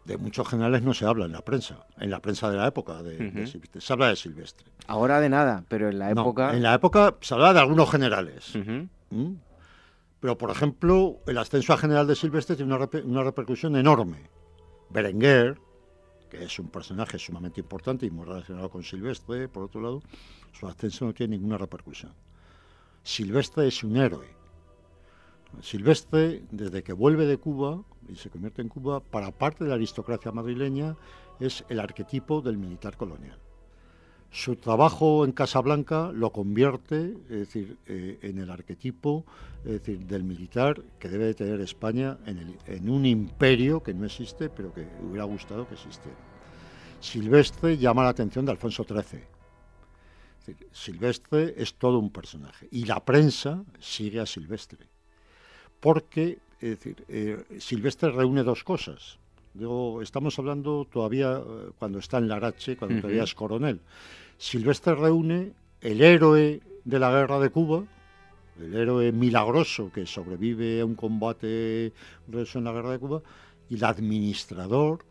De 0.05 0.17
muchos 0.17 0.47
generales 0.47 0.81
no 0.83 0.93
se 0.93 1.05
habla 1.05 1.25
en 1.25 1.31
la 1.31 1.41
prensa, 1.41 1.85
en 1.99 2.09
la 2.09 2.19
prensa 2.19 2.49
de 2.49 2.57
la 2.57 2.67
época 2.67 3.01
de, 3.03 3.45
Silvestre. 3.47 3.81
Se 3.81 3.93
habla 3.93 4.09
de 4.09 4.15
Silvestre. 4.15 4.67
Ahora 4.87 5.19
de 5.19 5.29
nada, 5.29 5.63
pero 5.67 5.89
en 5.89 5.99
la 5.99 6.11
época... 6.11 6.55
en 6.55 6.63
la 6.63 6.75
época 6.75 7.15
se 7.21 7.33
habla 7.33 7.53
de 7.53 7.59
algunos 7.59 7.89
generales. 7.89 8.53
Pero, 10.25 10.39
por 10.39 10.49
ejemplo, 10.49 11.19
el 11.27 11.37
ascenso 11.37 11.71
a 11.71 11.77
general 11.77 12.07
de 12.07 12.15
Silvestre 12.15 12.55
tiene 12.55 12.73
una, 12.73 13.23
repercusión 13.23 13.75
enorme. 13.75 14.27
Berenguer, 14.89 15.61
que 16.31 16.45
es 16.45 16.57
un 16.57 16.69
personaje 16.69 17.19
sumamente 17.19 17.61
importante 17.61 18.07
y 18.07 18.09
muy 18.09 18.25
relacionado 18.25 18.71
con 18.71 18.81
Silvestre, 18.81 19.47
por 19.47 19.65
otro 19.65 19.81
lado, 19.81 20.01
su 20.51 20.65
ascenso 20.65 21.05
no 21.05 21.13
tiene 21.13 21.37
ninguna 21.37 21.59
repercusión. 21.59 22.11
Silvestre 23.03 23.67
es 23.67 23.83
un 23.83 23.97
héroe. 23.97 24.25
Silvestre, 25.61 26.43
desde 26.49 26.81
que 26.81 26.93
vuelve 26.93 27.27
de 27.27 27.37
Cuba 27.37 27.83
y 28.09 28.15
se 28.15 28.31
convierte 28.31 28.63
en 28.63 28.69
Cuba, 28.69 29.01
para 29.01 29.29
parte 29.29 29.63
de 29.63 29.69
la 29.69 29.75
aristocracia 29.75 30.31
madrileña, 30.31 30.95
es 31.39 31.63
el 31.69 31.79
arquetipo 31.79 32.41
del 32.41 32.57
militar 32.57 32.97
colonial. 32.97 33.44
Su 34.31 34.57
trabajo 34.57 35.23
en 35.23 35.31
Casablanca 35.31 36.11
lo 36.13 36.31
convierte, 36.31 37.15
es 37.29 37.39
decir, 37.39 37.77
eh, 37.87 38.19
en 38.21 38.37
el 38.39 38.49
arquetipo 38.49 39.23
decir, 39.63 39.99
del 40.05 40.23
militar 40.23 40.81
que 40.99 41.09
debe 41.09 41.25
de 41.25 41.33
tener 41.33 41.61
España 41.61 42.17
en, 42.25 42.89
un 42.89 43.05
imperio 43.05 43.81
que 43.81 43.93
no 43.93 44.05
existe, 44.05 44.49
pero 44.49 44.73
que 44.73 44.87
hubiera 45.01 45.23
gustado 45.23 45.67
que 45.67 45.75
existiera. 45.75 46.17
Silvestre 46.99 47.77
llama 47.77 48.03
la 48.03 48.09
atención 48.09 48.45
de 48.45 48.51
Alfonso 48.51 48.83
XIII. 48.83 49.23
Silvestre 50.71 51.55
es 51.57 51.73
todo 51.75 51.97
un 51.97 52.11
personaje 52.11 52.67
y 52.71 52.85
la 52.85 53.03
prensa 53.03 53.63
sigue 53.79 54.19
a 54.19 54.27
Silvestre, 54.27 54.87
porque 55.79 56.37
decir, 56.61 57.03
eh, 57.07 57.43
Silvestre 57.59 58.11
reúne 58.11 58.43
dos 58.43 58.63
cosas. 58.63 59.17
Estamos 60.01 60.37
hablando 60.37 60.85
todavía 60.91 61.37
eh, 61.37 61.71
cuando 61.77 61.99
está 61.99 62.17
en 62.17 62.27
Larache, 62.27 62.77
cuando 62.77 63.01
todavía 63.01 63.23
es 63.23 63.33
coronel. 63.33 63.79
Silvestre 64.37 64.95
reúne 64.95 65.53
el 65.81 66.01
héroe 66.01 66.61
de 66.83 66.99
la 66.99 67.11
guerra 67.11 67.39
de 67.39 67.49
Cuba, 67.49 67.83
el 68.59 68.73
héroe 68.73 69.11
milagroso 69.11 69.91
que 69.93 70.05
sobrevive 70.05 70.81
a 70.81 70.85
un 70.85 70.95
combate 70.95 71.93
en 72.27 72.63
la 72.63 72.71
guerra 72.71 72.91
de 72.91 72.99
Cuba, 72.99 73.21
y 73.69 73.75
el 73.75 73.83
administrador 73.83 75.05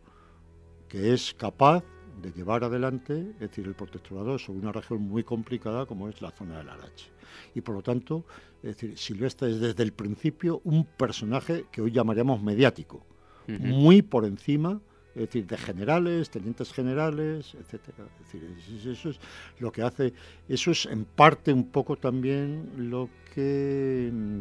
que 0.89 1.13
es 1.13 1.35
capaz 1.35 1.83
de 2.23 2.31
llevar 2.31 2.65
adelante, 2.65 3.33
es 3.35 3.41
decir, 3.41 3.67
el 3.67 3.75
protectorado 3.75 4.39
sobre 4.39 4.61
una 4.61 4.73
región 4.73 5.03
muy 5.03 5.25
complicada 5.25 5.87
como 5.87 6.09
es 6.09 6.23
la 6.23 6.31
zona 6.31 6.59
del 6.59 6.69
Arache. 6.69 7.11
Y 7.55 7.61
por 7.61 7.75
lo 7.75 7.83
tanto, 7.83 8.25
es 8.63 8.77
decir, 8.77 8.97
Silvestre 8.97 9.51
es 9.51 9.61
desde 9.61 9.83
el 9.83 9.93
principio 9.93 10.61
un 10.65 10.85
personaje 10.85 11.67
que 11.73 11.83
hoy 11.83 11.91
llamaríamos 11.91 12.43
mediático, 12.43 13.05
muy 13.47 14.03
por 14.03 14.25
encima 14.25 14.81
es 15.15 15.23
decir, 15.23 15.47
de 15.47 15.57
generales, 15.57 16.29
tenientes 16.29 16.73
generales, 16.73 17.55
etcétera. 17.55 18.09
Es 18.21 18.33
decir, 18.33 18.91
eso 18.91 19.11
es 19.11 19.21
lo 19.61 19.71
que 19.71 19.83
hace, 19.83 20.13
eso 20.49 20.73
es 20.73 20.87
en 20.87 21.05
parte 21.05 21.53
un 21.53 21.71
poco 21.71 21.97
también 21.97 22.71
lo 22.77 23.09
que, 23.33 24.11
mm, 24.13 24.41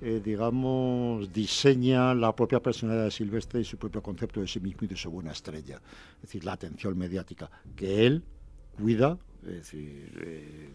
eh, 0.00 0.20
digamos, 0.24 1.30
diseña 1.32 2.14
la 2.14 2.34
propia 2.34 2.60
personalidad 2.60 3.04
de 3.04 3.10
Silvestre 3.10 3.60
y 3.60 3.64
su 3.64 3.76
propio 3.76 4.02
concepto 4.02 4.40
de 4.40 4.48
sí 4.48 4.58
mismo 4.58 4.80
y 4.82 4.86
de 4.86 4.96
su 4.96 5.10
buena 5.10 5.32
estrella. 5.32 5.82
Es 6.16 6.22
decir, 6.22 6.44
la 6.44 6.54
atención 6.54 6.96
mediática, 6.96 7.50
que 7.74 8.06
él 8.06 8.22
cuida, 8.78 9.18
es 9.42 9.52
decir, 9.52 10.18
eh, 10.24 10.70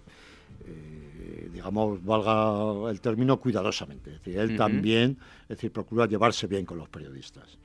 eh, 0.65 1.49
digamos, 1.51 2.03
valga 2.03 2.89
el 2.89 3.01
término, 3.01 3.39
cuidadosamente. 3.39 4.11
Es 4.11 4.17
decir, 4.23 4.39
él 4.39 4.57
también, 4.57 5.17
es 5.43 5.49
decir, 5.49 5.71
procura 5.71 6.05
llevarse 6.07 6.47
bien 6.47 6.65
con 6.65 6.77
los 6.77 6.89
periodistas. 6.89 7.57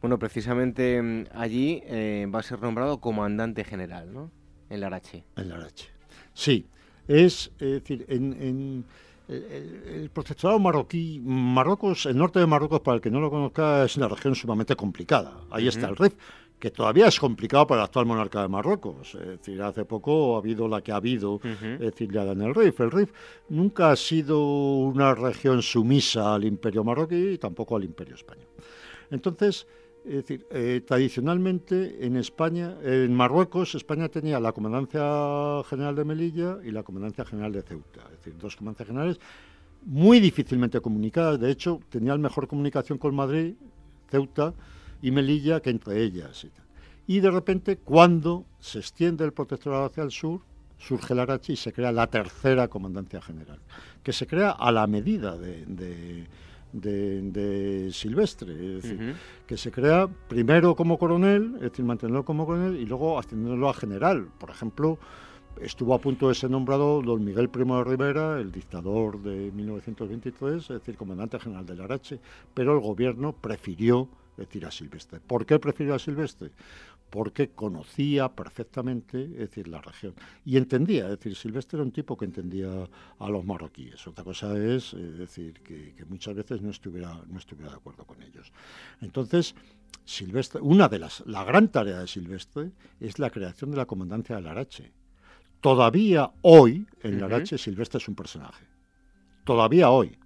Bueno, 0.00 0.18
precisamente 0.18 1.00
mm, 1.00 1.24
allí 1.34 1.82
eh, 1.84 2.26
va 2.32 2.40
a 2.40 2.42
ser 2.42 2.60
nombrado 2.60 3.00
comandante 3.00 3.64
general, 3.64 4.12
¿no? 4.12 4.30
En 4.68 4.80
Larache. 4.80 5.24
En 5.36 5.48
Larache. 5.48 5.88
Sí, 6.34 6.66
es, 7.06 7.52
decir, 7.58 8.04
en, 8.08 8.84
el, 9.28 10.10
protectorado 10.12 10.58
marroquí, 10.58 11.20
Marruecos, 11.24 12.06
el 12.06 12.16
norte 12.16 12.38
de 12.38 12.46
Marruecos, 12.46 12.80
para 12.80 12.96
el 12.96 13.00
que 13.00 13.10
no 13.10 13.20
lo 13.20 13.30
conozca, 13.30 13.84
es 13.84 13.96
una 13.96 14.08
región 14.08 14.34
sumamente 14.34 14.76
complicada. 14.76 15.40
Ahí 15.50 15.68
está 15.68 15.88
el 15.88 15.96
Rif, 15.96 16.14
que 16.62 16.70
todavía 16.70 17.08
es 17.08 17.18
complicado 17.18 17.66
para 17.66 17.80
el 17.80 17.86
actual 17.86 18.06
monarca 18.06 18.40
de 18.40 18.46
Marruecos. 18.46 19.16
Es 19.16 19.26
decir, 19.26 19.60
hace 19.60 19.84
poco 19.84 20.36
ha 20.36 20.38
habido 20.38 20.68
la 20.68 20.80
que 20.80 20.92
ha 20.92 20.96
habido, 20.96 21.40
es 21.42 21.80
decir, 21.80 22.12
ya 22.12 22.22
en 22.22 22.40
el 22.40 22.54
Rif. 22.54 22.78
El 22.78 22.92
Rif 22.92 23.10
nunca 23.48 23.90
ha 23.90 23.96
sido 23.96 24.40
una 24.40 25.12
región 25.12 25.60
sumisa 25.60 26.36
al 26.36 26.44
imperio 26.44 26.84
marroquí 26.84 27.32
y 27.32 27.38
tampoco 27.38 27.74
al 27.74 27.82
imperio 27.82 28.14
español. 28.14 28.46
Entonces, 29.10 29.66
es 30.04 30.14
decir, 30.14 30.46
eh, 30.52 30.82
tradicionalmente 30.86 32.06
en 32.06 32.16
España, 32.16 32.76
en 32.80 33.12
Marruecos, 33.12 33.74
España 33.74 34.08
tenía 34.08 34.38
la 34.38 34.52
Comandancia 34.52 35.64
General 35.68 35.96
de 35.96 36.04
Melilla 36.04 36.58
y 36.62 36.70
la 36.70 36.84
Comandancia 36.84 37.24
General 37.24 37.50
de 37.50 37.62
Ceuta, 37.62 38.02
es 38.04 38.18
decir, 38.18 38.38
dos 38.38 38.54
comandancias 38.54 38.86
generales 38.86 39.18
muy 39.84 40.20
difícilmente 40.20 40.80
comunicadas. 40.80 41.40
De 41.40 41.50
hecho, 41.50 41.80
tenían 41.88 42.20
mejor 42.20 42.46
comunicación 42.46 42.98
con 42.98 43.16
Madrid, 43.16 43.54
Ceuta 44.08 44.54
y 45.02 45.10
Melilla 45.10 45.60
que 45.60 45.70
entre 45.70 46.02
ellas. 46.02 46.46
Y, 47.06 47.20
de 47.20 47.30
repente, 47.30 47.76
cuando 47.76 48.46
se 48.58 48.78
extiende 48.78 49.24
el 49.24 49.32
protectorado 49.32 49.84
hacia 49.84 50.04
el 50.04 50.10
sur, 50.10 50.40
surge 50.78 51.12
el 51.12 51.20
Arachi 51.20 51.52
y 51.52 51.56
se 51.56 51.72
crea 51.72 51.92
la 51.92 52.06
tercera 52.06 52.68
comandancia 52.68 53.20
general, 53.20 53.58
que 54.02 54.12
se 54.12 54.26
crea 54.26 54.52
a 54.52 54.72
la 54.72 54.86
medida 54.86 55.36
de 55.36 56.26
de, 56.72 57.90
Silvestre, 57.92 58.52
es 58.52 58.82
decir, 58.82 59.14
que 59.46 59.56
se 59.56 59.70
crea 59.70 60.08
primero 60.28 60.74
como 60.74 60.98
coronel, 60.98 61.54
es 61.56 61.62
decir, 61.62 61.84
mantenerlo 61.84 62.24
como 62.24 62.46
coronel 62.46 62.76
y 62.76 62.86
luego 62.86 63.18
ascenderlo 63.18 63.68
a 63.68 63.74
general. 63.74 64.28
Por 64.38 64.50
ejemplo, 64.50 64.98
estuvo 65.60 65.94
a 65.94 66.00
punto 66.00 66.28
de 66.28 66.34
ser 66.34 66.50
nombrado 66.50 67.02
don 67.02 67.24
Miguel 67.24 67.50
Primo 67.50 67.76
de 67.78 67.84
Rivera, 67.84 68.40
el 68.40 68.50
dictador 68.50 69.20
de 69.20 69.52
1923, 69.52 70.62
es 70.62 70.68
decir, 70.68 70.96
comandante 70.96 71.38
general 71.38 71.66
del 71.66 71.80
Arache, 71.82 72.18
pero 72.54 72.74
el 72.74 72.80
gobierno 72.80 73.32
prefirió 73.32 74.08
decir 74.36 74.64
a 74.66 74.70
Silvestre. 74.70 75.20
¿Por 75.20 75.46
qué 75.46 75.58
prefirió 75.58 75.94
a 75.94 75.98
Silvestre? 75.98 76.50
porque 77.12 77.50
conocía 77.50 78.30
perfectamente, 78.30 79.24
es 79.24 79.50
decir, 79.50 79.68
la 79.68 79.82
región. 79.82 80.14
Y 80.46 80.56
entendía, 80.56 81.04
es 81.04 81.18
decir, 81.18 81.36
Silvestre 81.36 81.76
era 81.76 81.84
un 81.84 81.92
tipo 81.92 82.16
que 82.16 82.24
entendía 82.24 82.88
a 83.18 83.28
los 83.28 83.44
marroquíes. 83.44 84.06
Otra 84.06 84.24
cosa 84.24 84.56
es, 84.56 84.96
decir, 85.18 85.60
que, 85.60 85.94
muchas 86.08 86.34
veces 86.34 86.62
no 86.62 86.70
estuviera, 86.70 87.20
no 87.28 87.38
estuviera 87.38 87.70
de 87.70 87.76
acuerdo 87.76 88.06
con 88.06 88.22
ellos. 88.22 88.50
Entonces, 89.02 89.54
Silvestre, 90.06 90.62
una 90.62 90.88
de 90.88 91.00
las, 91.00 91.22
la 91.26 91.44
gran 91.44 91.68
tarea 91.68 91.98
de 91.98 92.08
Silvestre 92.08 92.70
es 92.98 93.18
la 93.18 93.28
creación 93.28 93.72
de 93.72 93.76
la 93.76 93.84
comandancia 93.84 94.36
del 94.36 94.46
Arache. 94.46 94.90
Todavía 95.60 96.30
hoy, 96.40 96.86
en 97.02 97.16
el 97.16 97.24
Arache, 97.24 97.58
Silvestre 97.58 97.98
es 97.98 98.08
un 98.08 98.14
personaje. 98.14 98.64
Todavía 99.44 99.90
hoy. 99.90 100.18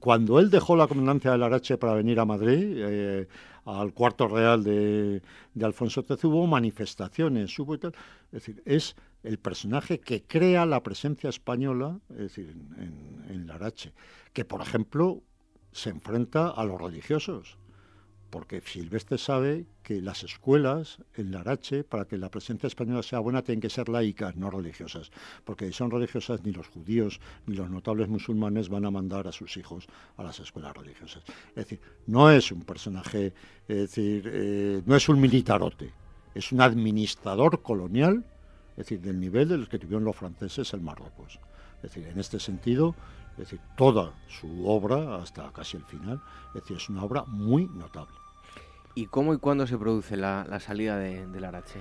Cuando 0.00 0.40
él 0.40 0.50
dejó 0.50 0.76
la 0.76 0.88
comandancia 0.88 1.30
del 1.30 1.42
Arache 1.42 1.78
para 1.78 1.94
venir 1.94 2.18
a 2.18 2.24
Madrid, 2.24 2.74
eh, 2.76 3.28
al 3.64 3.92
cuarto 3.92 4.26
real 4.28 4.64
de, 4.64 5.22
Alfonso 5.62 6.02
XIII, 6.02 6.30
hubo 6.30 6.46
manifestaciones, 6.46 7.56
hubo 7.58 7.74
y 7.74 7.78
tal. 7.78 7.92
Es 8.26 8.44
decir, 8.44 8.62
es 8.64 8.96
el 9.22 9.38
personaje 9.38 10.00
que 10.00 10.22
crea 10.22 10.66
la 10.66 10.82
presencia 10.82 11.30
española, 11.30 11.98
es 12.10 12.18
decir, 12.18 12.50
en, 12.78 13.24
en 13.28 13.46
Larache, 13.46 13.92
que 14.32 14.44
por 14.44 14.60
ejemplo 14.60 15.22
se 15.72 15.90
enfrenta 15.90 16.48
a 16.48 16.64
los 16.64 16.80
religiosos. 16.80 17.58
Porque 18.30 18.60
Silvestre 18.60 19.18
sabe 19.18 19.66
que 19.82 20.00
las 20.00 20.24
escuelas 20.24 20.98
en 21.14 21.30
Larache, 21.30 21.84
para 21.84 22.06
que 22.06 22.18
la 22.18 22.30
presencia 22.30 22.66
española 22.66 23.02
sea 23.02 23.20
buena, 23.20 23.42
tienen 23.42 23.60
que 23.60 23.70
ser 23.70 23.88
laicas, 23.88 24.36
no 24.36 24.50
religiosas, 24.50 25.10
porque 25.44 25.66
si 25.66 25.72
son 25.72 25.90
religiosas 25.90 26.44
ni 26.44 26.52
los 26.52 26.68
judíos 26.68 27.20
ni 27.46 27.54
los 27.54 27.70
notables 27.70 28.08
musulmanes 28.08 28.68
van 28.68 28.84
a 28.84 28.90
mandar 28.90 29.28
a 29.28 29.32
sus 29.32 29.56
hijos 29.56 29.86
a 30.16 30.22
las 30.22 30.40
escuelas 30.40 30.76
religiosas. 30.76 31.22
Es 31.50 31.54
decir, 31.54 31.80
no 32.06 32.30
es 32.30 32.50
un 32.50 32.62
personaje, 32.62 33.32
es 33.68 33.76
decir, 33.76 34.30
eh, 34.32 34.82
no 34.84 34.96
es 34.96 35.08
un 35.08 35.20
militarote, 35.20 35.92
es 36.34 36.52
un 36.52 36.60
administrador 36.60 37.62
colonial, 37.62 38.24
es 38.72 38.76
decir, 38.76 39.00
del 39.00 39.20
nivel 39.20 39.48
del 39.48 39.68
que 39.68 39.78
tuvieron 39.78 40.04
los 40.04 40.16
franceses 40.16 40.74
en 40.74 40.84
Marruecos. 40.84 41.38
Es 41.76 41.94
decir, 41.94 42.06
en 42.08 42.18
este 42.18 42.40
sentido, 42.40 42.94
es 43.36 43.50
decir, 43.50 43.60
toda 43.76 44.14
su 44.28 44.66
obra, 44.66 45.16
hasta 45.16 45.52
casi 45.52 45.76
el 45.76 45.84
final, 45.84 46.22
es 46.48 46.62
decir, 46.62 46.78
es 46.78 46.88
una 46.88 47.04
obra 47.04 47.24
muy 47.26 47.66
notable. 47.66 48.14
¿Y 48.94 49.06
cómo 49.06 49.34
y 49.34 49.38
cuándo 49.38 49.66
se 49.66 49.76
produce 49.76 50.16
la, 50.16 50.58
salida 50.58 50.96
de, 50.96 51.26
la 51.38 51.48
Arache? 51.48 51.80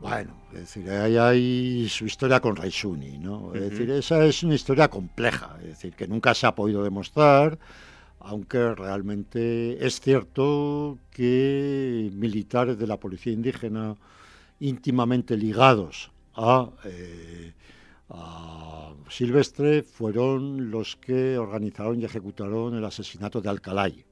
Bueno, 0.00 0.34
es 0.52 0.60
decir, 0.60 0.88
ahí 0.90 1.16
hay 1.18 1.88
su 1.90 2.06
historia 2.06 2.40
con 2.40 2.56
Raisuni, 2.56 3.18
¿no? 3.18 3.54
Es 3.54 3.70
decir, 3.70 3.90
esa 3.90 4.24
es 4.24 4.42
una 4.42 4.54
historia 4.54 4.88
compleja, 4.88 5.56
es 5.60 5.68
decir, 5.68 5.94
que 5.94 6.08
nunca 6.08 6.32
se 6.32 6.46
ha 6.46 6.54
podido 6.54 6.82
demostrar, 6.82 7.58
aunque 8.20 8.74
realmente 8.74 9.84
es 9.86 10.00
cierto 10.00 10.98
que 11.10 12.10
militares 12.14 12.78
de 12.78 12.86
la 12.86 12.96
policía 12.96 13.34
indígena 13.34 13.96
íntimamente 14.58 15.36
ligados 15.36 16.10
a 16.34 16.70
eh, 16.84 17.52
a 18.08 18.92
Silvestre 19.08 19.82
fueron 19.82 20.70
los 20.70 20.96
que 20.96 21.38
organizaron 21.38 22.00
y 22.00 22.04
ejecutaron 22.04 22.74
el 22.74 22.84
asesinato 22.84 23.40
de 23.40 23.48
Alcalay. 23.48 24.04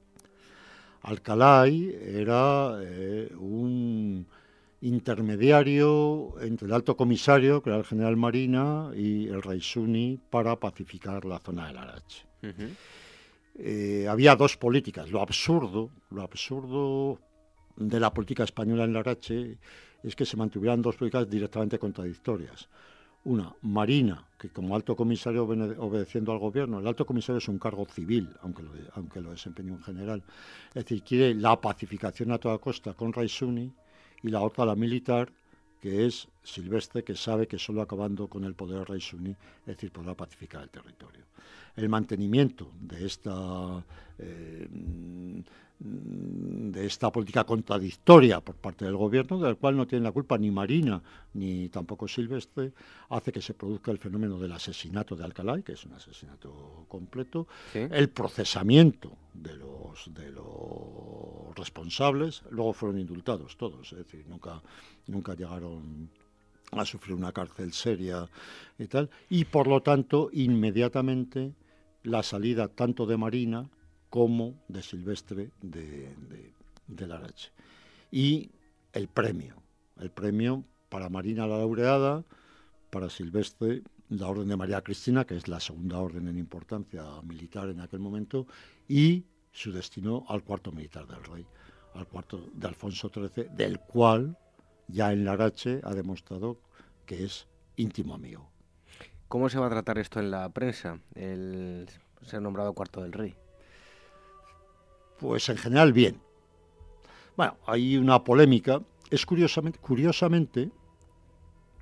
Alcalay 1.03 1.95
era 2.03 2.79
eh, 2.81 3.31
un 3.39 4.27
intermediario 4.81 6.35
entre 6.41 6.66
el 6.66 6.73
alto 6.73 6.97
comisario, 6.97 7.62
que 7.62 7.71
era 7.71 7.79
el 7.79 7.85
general 7.85 8.16
Marina, 8.16 8.91
y 8.95 9.29
el 9.29 9.43
rey 9.43 9.61
Suni 9.61 10.19
para 10.31 10.57
pacificar 10.57 11.25
la 11.25 11.39
zona 11.39 11.69
del 11.69 11.79
Arache. 11.79 12.27
Eh, 13.57 14.07
había 14.09 14.37
dos 14.37 14.57
políticas. 14.57 15.11
Lo 15.11 15.21
absurdo, 15.21 15.91
lo 16.11 16.23
absurdo 16.23 17.19
de 17.77 18.01
la 18.01 18.12
política 18.12 18.45
española 18.45 18.85
en 18.85 18.91
el 18.91 18.97
Arache 18.97 19.59
es 20.03 20.15
que 20.16 20.27
se 20.27 20.37
mantuvieran 20.37 20.83
dos 20.83 20.97
políticas 20.97 21.31
directamente 21.31 21.79
contradictorias. 21.79 22.69
Una, 23.25 23.55
Marina, 23.63 24.23
que 24.39 24.51
como 24.51 24.77
alto 24.77 24.95
comisario 24.95 25.45
obedeciendo 25.45 26.31
al 26.33 26.39
gobierno, 26.39 26.79
el 26.79 26.87
alto 26.87 27.07
comisario 27.07 27.39
es 27.39 27.49
un 27.49 27.59
cargo 27.59 27.87
civil, 27.87 28.29
aunque 28.43 28.63
lo, 28.63 28.71
aunque 28.93 29.23
lo 29.23 29.31
desempeñe 29.31 29.73
un 29.73 29.83
general. 29.83 30.23
Es 30.69 30.85
decir, 30.85 31.03
quiere 31.03 31.35
la 31.35 31.59
pacificación 31.59 32.33
a 32.33 32.39
toda 32.39 32.59
costa 32.59 32.93
con 32.93 33.15
Raisuni 33.15 33.73
y 34.23 34.29
la 34.29 34.43
otra, 34.43 34.67
la 34.67 34.75
militar, 34.75 35.33
que 35.81 36.07
es 36.07 36.29
Silvestre, 36.43 37.03
que 37.03 37.15
sabe 37.15 37.47
que 37.47 37.59
solo 37.59 37.81
acabando 37.81 38.27
con 38.29 38.45
el 38.45 38.55
poder 38.55 38.81
de 38.81 38.85
Raisuni, 38.85 39.31
es 39.31 39.67
decir, 39.67 39.91
podrá 39.91 40.15
pacificar 40.15 40.63
el 40.63 40.69
territorio. 40.69 41.25
El 41.77 41.89
mantenimiento 41.89 42.71
de 42.81 43.07
esta 43.07 43.85
eh, 44.19 44.69
de 45.85 46.86
esta 46.86 47.12
política 47.12 47.44
contradictoria 47.44 48.40
por 48.40 48.55
parte 48.55 48.86
del 48.86 48.97
gobierno, 48.97 49.39
del 49.39 49.56
cual 49.56 49.77
no 49.77 49.86
tiene 49.86 50.05
la 50.05 50.12
culpa 50.12 50.39
ni 50.39 50.51
Marina 50.51 51.02
ni 51.35 51.69
tampoco 51.69 52.09
Silvestre, 52.09 52.73
hace 53.11 53.31
que 53.31 53.43
se 53.43 53.52
produzca 53.52 53.90
el 53.90 53.98
fenómeno 53.98 54.39
del 54.39 54.52
asesinato 54.52 55.15
de 55.15 55.24
Alcalá, 55.24 55.61
que 55.61 55.73
es 55.73 55.85
un 55.85 55.93
asesinato 55.93 56.86
completo, 56.89 57.47
el 57.74 58.09
procesamiento 58.09 59.12
de 59.35 59.56
los, 59.56 60.12
de 60.15 60.31
los 60.31 61.55
responsables, 61.55 62.43
luego 62.51 62.73
fueron 62.73 62.98
indultados 62.98 63.59
todos, 63.59 63.93
es 63.93 63.98
decir, 63.98 64.24
nunca, 64.27 64.62
nunca 65.06 65.35
llegaron 65.35 66.09
a 66.73 66.85
sufrir 66.86 67.15
una 67.15 67.32
cárcel 67.32 67.74
seria 67.74 68.27
y 68.78 68.86
tal, 68.86 69.11
y 69.28 69.44
por 69.44 69.66
lo 69.66 69.82
tanto 69.82 70.31
inmediatamente 70.32 71.52
la 72.05 72.23
salida 72.23 72.69
tanto 72.69 73.05
de 73.05 73.19
Marina 73.19 73.69
como 74.15 74.55
de 74.69 74.81
Silvestre 74.81 75.51
de, 75.61 76.09
de, 76.86 77.07
Larache. 77.09 77.51
Y 78.12 78.49
el 78.93 79.09
premio, 79.09 79.57
el 79.99 80.12
premio 80.12 80.62
para 80.89 81.09
Marina 81.09 81.49
la 81.49 81.59
laureada, 81.59 82.23
para 82.91 83.11
Silvestre 83.11 83.82
la 84.11 84.28
Orden 84.28 84.47
de 84.47 84.57
María 84.57 84.82
Cristina, 84.82 85.24
que 85.24 85.36
es 85.36 85.49
la 85.49 85.59
segunda 85.59 85.99
orden 85.99 86.28
en 86.28 86.39
importancia 86.39 87.03
militar 87.24 87.70
en 87.70 87.81
aquel 87.81 87.99
momento, 87.99 88.47
y 88.86 89.24
su 89.51 89.73
destino 89.73 90.24
al 90.28 90.45
cuarto 90.45 90.70
militar 90.70 91.09
del 91.09 91.24
rey, 91.24 91.45
al 91.95 92.07
cuarto 92.07 92.51
de 92.55 92.69
Alfonso 92.69 93.11
XIII, 93.12 93.49
del 93.57 93.81
cual 93.81 94.39
ya 94.86 95.12
en 95.12 95.24
Larache 95.24 95.81
ha 95.82 95.93
demostrado 95.93 96.61
que 97.05 97.24
es 97.24 97.49
íntimo 97.74 98.15
amigo. 98.15 98.49
¿Cómo 99.27 99.49
se 99.49 99.59
va 99.59 99.66
a 99.66 99.70
tratar 99.70 99.99
esto 99.99 100.20
en 100.20 100.31
la 100.31 100.49
prensa, 100.51 101.01
el 101.16 101.89
ser 102.23 102.41
nombrado 102.41 102.74
cuarto 102.74 103.03
del 103.03 103.11
rey? 103.11 103.35
Pues 105.25 105.49
en 105.49 105.57
general 105.57 105.95
bien. 105.95 106.21
Bueno, 107.35 107.57
hay 107.67 107.97
una 107.97 108.23
polémica. 108.23 108.83
Es 109.11 109.25
curiosamente, 109.25 109.79
curiosamente, 109.79 110.69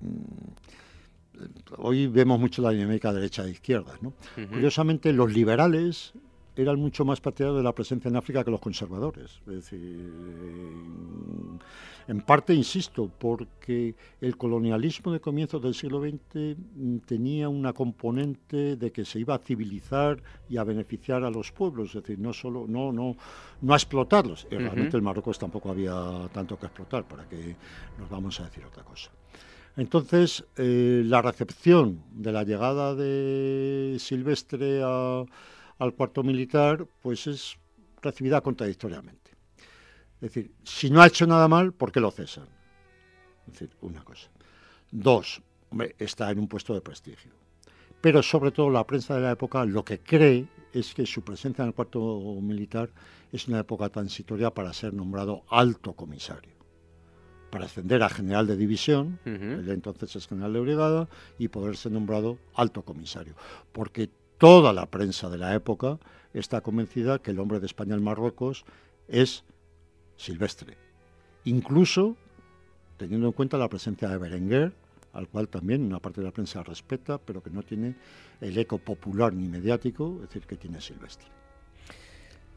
mm, 0.01 1.41
hoy 1.79 2.07
vemos 2.07 2.39
mucho 2.39 2.63
la 2.63 2.71
dinámica 2.71 3.13
derecha 3.13 3.45
e 3.45 3.51
izquierda, 3.51 3.99
¿no? 4.01 4.13
Curiosamente, 4.49 5.13
los 5.13 5.33
liberales 5.33 6.13
eran 6.57 6.79
mucho 6.79 7.05
más 7.05 7.21
partidarios 7.21 7.59
de 7.59 7.63
la 7.63 7.73
presencia 7.73 8.09
en 8.09 8.17
África 8.17 8.45
que 8.45 8.51
los 8.51 8.61
conservadores. 8.61 9.41
Es 9.47 9.55
decir, 9.55 10.11
en 12.09 12.21
parte, 12.21 12.55
insisto, 12.55 13.11
porque 13.19 13.95
el 14.21 14.37
colonialismo 14.37 15.13
de 15.13 15.21
comienzos 15.21 15.63
del 15.63 15.75
siglo 15.75 16.01
XX 16.01 16.57
mm, 16.75 16.99
tenía 17.07 17.49
una 17.49 17.73
componente 17.73 18.77
de 18.77 18.93
que 18.93 19.05
se 19.05 19.21
iba 19.21 19.35
a 19.35 19.39
civilizar 19.39 20.23
y 20.49 20.57
a 20.57 20.65
beneficiar 20.65 21.25
a 21.25 21.31
los 21.31 21.53
pueblos, 21.53 21.95
es 21.95 22.03
decir, 22.03 22.19
no 22.19 22.33
solo, 22.33 22.67
no, 22.69 22.93
no, 22.93 23.17
no 23.61 23.73
a 23.73 23.77
explotarlos. 23.77 24.47
Y 24.51 24.57
realmente 24.57 24.97
en 24.97 25.05
Marruecos 25.05 25.39
tampoco 25.39 25.71
había 25.71 26.29
tanto 26.33 26.59
que 26.59 26.67
explotar, 26.67 27.05
para 27.05 27.29
que 27.29 27.57
nos 27.99 28.11
vamos 28.11 28.39
a 28.41 28.45
decir 28.45 28.65
otra 28.65 28.85
cosa. 28.85 29.11
Entonces, 29.77 30.45
eh, 30.57 31.03
la 31.07 31.23
recepción 31.23 32.03
de 32.13 32.33
la 32.33 32.45
llegada 32.45 32.95
de 32.95 33.97
Silvestre 33.99 34.83
a 34.85 35.25
al 35.83 35.95
cuarto 35.95 36.23
militar, 36.23 36.87
pues 37.03 37.27
es 37.27 37.59
recibida 38.01 38.41
contradictoriamente. 38.41 39.33
Es 40.21 40.33
decir, 40.33 40.53
si 40.63 40.91
no 40.91 41.03
ha 41.03 41.09
hecho 41.09 41.27
nada 41.27 41.49
mal, 41.49 41.73
¿por 41.73 41.91
qué 41.91 41.99
lo 41.99 42.13
cesan? 42.13 42.47
Es 43.49 43.55
decir, 43.55 43.71
una 43.81 44.05
cosa. 44.05 44.31
Dos, 44.93 45.43
hombre, 45.71 45.97
está 45.99 46.31
en 46.31 46.39
un 46.39 46.47
puesto 46.47 46.73
de 46.73 46.81
prestigio. 46.81 47.33
Pero 48.01 48.23
sobre 48.23 48.53
todo 48.53 48.71
la 48.71 48.87
prensa 48.87 49.17
de 49.17 49.23
la 49.23 49.33
época 49.33 49.65
lo 49.65 49.85
que 49.85 49.99
cree 49.99 50.47
es 50.73 50.95
que 50.95 51.05
su 51.05 51.23
presencia 51.23 51.63
en 51.63 51.69
el 51.69 51.75
cuarto 51.75 52.01
militar 52.41 52.89
es 53.33 53.49
una 53.49 53.59
época 53.59 53.89
transitoria 53.89 54.55
para 54.55 54.73
ser 54.73 54.95
nombrado 54.95 55.43
alto 55.51 55.95
comisario, 55.95 56.55
para 57.51 57.65
ascender 57.65 58.05
a 58.05 58.09
general 58.09 58.47
de 58.47 58.57
división, 58.57 59.19
él 59.25 59.69
entonces 59.69 60.15
es 60.15 60.29
general 60.29 60.53
de 60.53 60.61
brigada, 60.61 61.09
y 61.39 61.49
poder 61.49 61.77
ser 61.77 61.91
nombrado 61.91 62.39
alto 62.55 62.83
comisario. 62.83 63.35
Porque 63.73 64.11
toda 64.43 64.73
la 64.73 64.87
prensa 64.87 65.31
de 65.31 65.39
la 65.39 65.55
época 65.55 66.01
está 66.35 66.63
convencida 66.63 67.21
que 67.21 67.31
el 67.31 67.39
hombre 67.39 67.61
de 67.61 67.67
España 67.67 67.95
en 67.95 68.03
Marruecos 68.03 68.65
es 69.07 69.45
Silvestre. 70.17 70.77
Incluso 71.45 72.17
teniendo 72.97 73.29
en 73.29 73.35
cuenta 73.35 73.57
la 73.57 73.69
presencia 73.69 74.09
de 74.09 74.19
Berenguer, 74.19 74.73
al 75.13 75.29
cual 75.29 75.47
también 75.47 75.85
una 75.85 76.01
parte 76.01 76.23
de 76.23 76.25
la 76.25 76.33
prensa 76.33 76.65
respeta, 76.65 77.19
pero 77.19 77.41
que 77.41 77.51
no 77.51 77.63
tiene 77.63 77.95
el 78.41 78.59
eco 78.59 78.79
popular 78.79 79.33
ni 79.33 79.47
mediático, 79.47 80.17
es 80.17 80.23
decir, 80.23 80.43
que 80.43 80.57
tiene 80.57 80.81
Silvestre. 80.81 81.29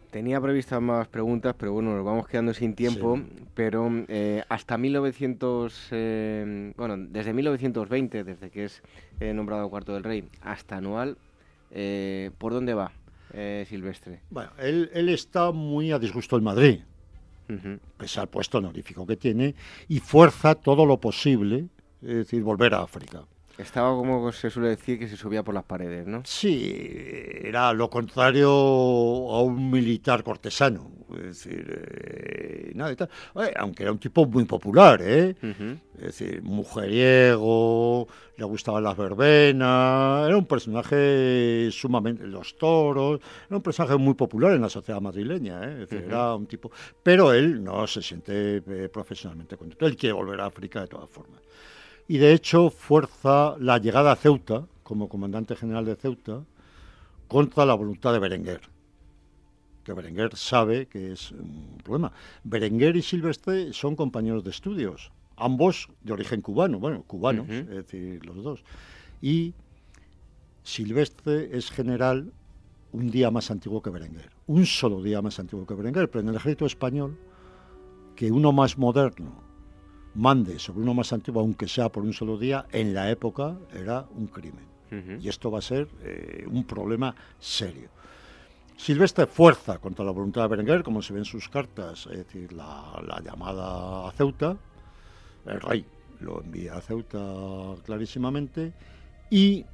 Tenía 0.09 0.41
previstas 0.41 0.81
más 0.81 1.07
preguntas, 1.07 1.53
pero 1.55 1.73
bueno, 1.73 1.95
nos 1.95 2.03
vamos 2.03 2.27
quedando 2.27 2.55
sin 2.55 2.73
tiempo. 2.73 3.19
Pero 3.53 3.91
eh, 4.07 4.43
hasta 4.49 4.79
1900, 4.79 5.89
eh, 5.91 6.73
bueno, 6.75 6.97
desde 6.97 7.31
1920, 7.31 8.23
desde 8.23 8.49
que 8.49 8.65
es 8.65 8.81
eh, 9.19 9.35
nombrado 9.35 9.69
cuarto 9.69 9.93
del 9.93 10.03
rey, 10.03 10.27
hasta 10.41 10.77
anual, 10.77 11.19
eh, 11.71 12.31
¿Por 12.37 12.53
dónde 12.53 12.73
va 12.73 12.91
eh, 13.33 13.65
Silvestre? 13.67 14.21
Bueno, 14.29 14.51
él, 14.57 15.09
está 15.09 15.51
muy 15.51 15.91
a 15.91 15.99
disgusto 15.99 16.37
en 16.37 16.43
Madrid, 16.43 16.79
pese 17.97 18.19
al 18.19 18.27
puesto 18.27 18.57
honorífico 18.57 19.05
que 19.05 19.17
tiene, 19.17 19.55
y 19.87 19.99
fuerza 19.99 20.55
todo 20.55 20.85
lo 20.85 20.99
posible, 20.99 21.67
es 22.01 22.15
decir, 22.15 22.43
volver 22.43 22.73
a 22.73 22.81
África. 22.81 23.25
Estaba 23.57 23.95
como 23.95 24.31
se 24.33 24.49
suele 24.49 24.69
decir 24.69 24.99
que 24.99 25.07
se 25.07 25.15
subía 25.15 25.41
por 25.43 25.53
las 25.53 25.63
paredes, 25.63 26.05
¿no? 26.05 26.21
Sí, 26.25 26.73
era 27.43 27.71
lo 27.71 27.89
contrario 27.89 28.49
a 28.49 29.41
un 29.41 29.71
militar 29.71 30.23
cortesano. 30.23 30.91
Es 31.13 31.45
decir, 31.45 31.65
eh, 31.69 32.71
nada 32.75 32.91
y 32.91 32.95
tal. 32.95 33.09
aunque 33.57 33.83
era 33.83 33.91
un 33.93 33.99
tipo 33.99 34.25
muy 34.25 34.43
popular, 34.43 35.01
¿eh? 35.01 35.35
Es 35.97 36.01
decir, 36.01 36.41
mujeriego, 36.41 38.07
le 38.35 38.43
gustaban 38.43 38.83
las 38.83 38.97
verbenas, 38.97 40.27
era 40.27 40.37
un 40.37 40.45
personaje 40.45 41.69
sumamente. 41.71 42.27
los 42.27 42.57
toros, 42.57 43.21
era 43.47 43.55
un 43.55 43.63
personaje 43.63 43.95
muy 43.95 44.15
popular 44.15 44.51
en 44.53 44.61
la 44.61 44.69
sociedad 44.69 44.99
madrileña, 44.99 45.63
¿eh? 45.63 45.83
Es 45.83 45.89
decir, 45.89 46.05
era 46.07 46.35
un 46.35 46.47
tipo. 46.47 46.71
Pero 47.01 47.31
él 47.31 47.63
no 47.63 47.87
se 47.87 48.01
siente 48.01 48.57
eh, 48.67 48.89
profesionalmente 48.91 49.55
contento. 49.55 49.85
Él 49.85 49.95
quiere 49.95 50.13
volver 50.13 50.41
a 50.41 50.47
África 50.47 50.81
de 50.81 50.87
todas 50.87 51.09
formas 51.09 51.39
y 52.07 52.17
de 52.17 52.33
hecho 52.33 52.69
fuerza 52.69 53.55
la 53.59 53.77
llegada 53.77 54.11
a 54.11 54.15
Ceuta, 54.15 54.65
como 54.83 55.09
comandante 55.09 55.55
general 55.55 55.85
de 55.85 55.95
Ceuta, 55.95 56.43
contra 57.27 57.65
la 57.65 57.73
voluntad 57.73 58.13
de 58.13 58.19
Berenguer. 58.19 58.61
Que 59.83 59.93
Berenguer 59.93 60.35
sabe 60.35 60.87
que 60.87 61.11
es 61.11 61.31
un 61.31 61.77
problema. 61.83 62.11
Berenguer 62.43 62.95
y 62.95 63.01
Silvestre 63.01 63.73
son 63.73 63.95
compañeros 63.95 64.43
de 64.43 64.51
estudios, 64.51 65.11
ambos 65.37 65.89
de 66.01 66.13
origen 66.13 66.41
cubano, 66.41 66.79
bueno, 66.79 67.03
cubanos, 67.03 67.49
es 67.49 67.67
decir, 67.67 68.25
los 68.25 68.43
dos. 68.43 68.63
Y 69.21 69.53
Silvestre 70.63 71.55
es 71.55 71.71
general 71.71 72.31
un 72.91 73.09
día 73.09 73.31
más 73.31 73.51
antiguo 73.51 73.81
que 73.81 73.89
Berenguer, 73.89 74.31
un 74.47 74.65
solo 74.65 75.01
día 75.01 75.21
más 75.21 75.39
antiguo 75.39 75.65
que 75.65 75.73
Berenguer, 75.73 76.09
pero 76.09 76.21
en 76.21 76.29
el 76.29 76.35
ejército 76.35 76.65
español, 76.65 77.17
que 78.15 78.31
uno 78.31 78.51
más 78.51 78.77
moderno 78.77 79.45
mande 80.15 80.59
sobre 80.59 80.81
uno 80.81 80.93
más 80.93 81.13
antiguo, 81.13 81.41
aunque 81.41 81.67
sea 81.67 81.89
por 81.89 82.03
un 82.03 82.13
solo 82.13 82.37
día, 82.37 82.65
en 82.71 82.93
la 82.93 83.09
época 83.11 83.55
era 83.73 84.05
un 84.15 84.27
crimen. 84.27 84.75
Y 85.19 85.27
esto 85.27 85.51
va 85.51 85.59
a 85.59 85.61
ser 85.61 85.89
eh, 86.03 86.45
un 86.49 86.63
problema 86.63 87.13
serio. 87.37 87.89
Silvestre 88.77 89.25
fuerza 89.25 89.77
contra 89.79 90.05
la 90.05 90.11
voluntad 90.11 90.43
de 90.43 90.47
Berenguer, 90.47 90.83
como 90.83 91.01
se 91.01 91.11
ve 91.11 91.19
en 91.19 91.25
sus 91.25 91.49
cartas, 91.49 92.07
es 92.11 92.19
decir, 92.19 92.53
la, 92.53 93.21
llamada 93.21 94.07
a 94.07 94.11
Ceuta. 94.13 94.55
El 95.45 95.59
rey 95.59 95.85
lo 96.21 96.41
envía 96.41 96.75
a 96.75 96.81
Ceuta 96.81 97.19
clarísimamente 97.83 98.73
y 99.29 99.65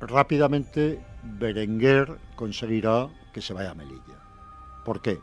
rápidamente 0.00 1.00
Berenguer 1.38 2.16
conseguirá 2.34 3.08
que 3.32 3.42
se 3.42 3.52
vaya 3.52 3.72
a 3.72 3.74
Melilla. 3.74 4.20
¿Por 4.84 5.02
qué? 5.02 5.18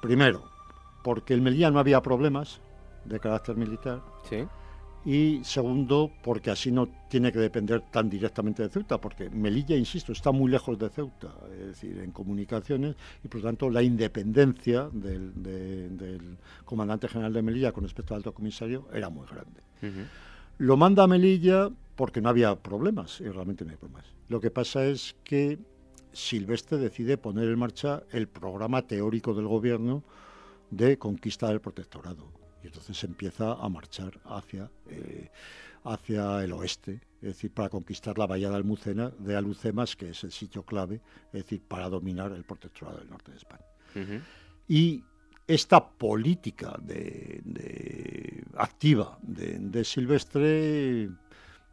Primero, 0.00 0.44
porque 1.02 1.34
en 1.34 1.42
Melilla 1.42 1.70
no 1.70 1.78
había 1.78 2.02
problemas, 2.02 2.60
de 3.04 3.20
carácter 3.20 3.56
militar. 3.56 4.02
Sí. 4.28 4.46
Y 5.06 5.44
segundo, 5.44 6.10
porque 6.22 6.50
así 6.50 6.72
no 6.72 6.88
tiene 7.08 7.30
que 7.30 7.38
depender 7.38 7.82
tan 7.90 8.08
directamente 8.08 8.62
de 8.62 8.70
Ceuta, 8.70 8.98
porque 8.98 9.28
Melilla, 9.28 9.76
insisto, 9.76 10.12
está 10.12 10.32
muy 10.32 10.50
lejos 10.50 10.78
de 10.78 10.88
Ceuta, 10.88 11.34
es 11.52 11.66
decir, 11.66 11.98
en 11.98 12.10
comunicaciones, 12.10 12.96
y 13.22 13.28
por 13.28 13.40
lo 13.40 13.48
tanto 13.48 13.68
la 13.68 13.82
independencia 13.82 14.88
del, 14.90 16.38
comandante 16.64 17.08
general 17.08 17.34
de 17.34 17.42
Melilla 17.42 17.72
con 17.72 17.84
respecto 17.84 18.14
al 18.14 18.18
alto 18.20 18.32
comisario 18.32 18.88
era 18.94 19.10
muy 19.10 19.26
grande. 19.26 19.60
Lo 20.56 20.78
manda 20.78 21.02
a 21.02 21.06
Melilla 21.06 21.68
porque 21.96 22.22
no 22.22 22.30
había 22.30 22.56
problemas, 22.56 23.20
y 23.20 23.28
realmente 23.28 23.66
no 23.66 23.72
hay 23.72 23.76
problemas. 23.76 24.06
Lo 24.30 24.40
que 24.40 24.50
pasa 24.50 24.86
es 24.86 25.16
que 25.22 25.58
Silvestre 26.12 26.78
decide 26.78 27.18
poner 27.18 27.50
en 27.50 27.58
marcha 27.58 28.04
el 28.10 28.26
programa 28.26 28.86
teórico 28.86 29.34
del 29.34 29.48
gobierno 29.48 30.02
de 30.70 30.96
conquista 30.96 31.48
del 31.48 31.60
protectorado 31.60 32.43
y 32.64 32.68
entonces 32.68 33.04
empieza 33.04 33.52
a 33.52 33.68
marchar 33.68 34.18
hacia, 34.24 34.70
eh, 34.88 35.30
hacia 35.84 36.42
el 36.42 36.52
oeste, 36.52 37.00
es 37.20 37.34
decir, 37.34 37.52
para 37.52 37.68
conquistar 37.68 38.16
la 38.16 38.26
bahía 38.26 38.48
de 38.48 38.56
Almucena, 38.56 39.10
de 39.18 39.36
Alucemas, 39.36 39.94
que 39.96 40.10
es 40.10 40.24
el 40.24 40.32
sitio 40.32 40.62
clave, 40.62 41.02
es 41.26 41.44
decir, 41.44 41.60
para 41.60 41.90
dominar 41.90 42.32
el 42.32 42.44
protectorado 42.44 42.98
del 42.98 43.10
norte 43.10 43.32
de 43.32 43.36
España. 43.36 43.66
Y 44.66 45.04
esta 45.46 45.86
política 45.86 46.74
de, 46.80 48.42
activa 48.56 49.18
de, 49.20 49.84
Silvestre 49.84 51.10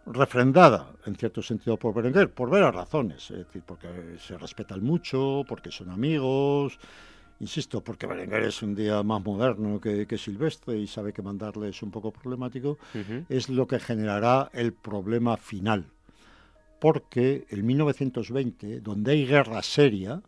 refrendada 0.05 0.91
en 1.05 1.15
cierto 1.15 1.41
sentido 1.41 1.77
por 1.77 1.93
Berenguer, 1.93 2.33
por 2.33 2.49
varias 2.49 2.75
razones, 2.75 3.31
es 3.31 3.45
decir, 3.45 3.63
porque 3.65 3.87
se 4.19 4.37
respetan 4.37 4.83
mucho, 4.83 5.45
porque 5.47 5.71
son 5.71 5.89
amigos, 5.89 6.77
insisto, 7.41 7.83
porque 7.83 8.05
Berenguer 8.05 8.43
es 8.43 8.61
un 8.61 8.75
día 8.75 9.01
más 9.01 9.23
moderno 9.23 9.81
que, 9.81 10.17
Silvestre 10.17 10.77
y 10.77 10.85
sabe 10.85 11.11
que 11.11 11.23
mandarle 11.23 11.69
es 11.69 11.81
un 11.81 11.89
poco 11.89 12.11
problemático, 12.11 12.77
es 13.27 13.49
lo 13.49 13.67
que 13.67 13.79
generará 13.79 14.49
el 14.53 14.73
problema 14.73 15.37
final. 15.37 15.87
Porque 16.79 17.45
el 17.49 17.63
1920, 17.63 18.81
donde 18.81 19.11
hay 19.11 19.25
guerra 19.25 19.61
seria, 19.63 20.21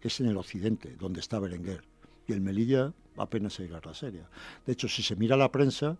es 0.00 0.20
en 0.20 0.28
el 0.28 0.36
occidente, 0.38 0.96
donde 0.96 1.20
está 1.20 1.38
Berenguer. 1.38 1.82
Y 2.26 2.32
en 2.32 2.42
Melilla 2.42 2.92
apenas 3.16 3.60
hay 3.60 3.68
guerra 3.68 3.92
seria. 3.92 4.28
De 4.64 4.72
hecho, 4.72 4.88
si 4.88 5.02
se 5.02 5.16
mira 5.16 5.36
la 5.36 5.52
prensa, 5.52 5.98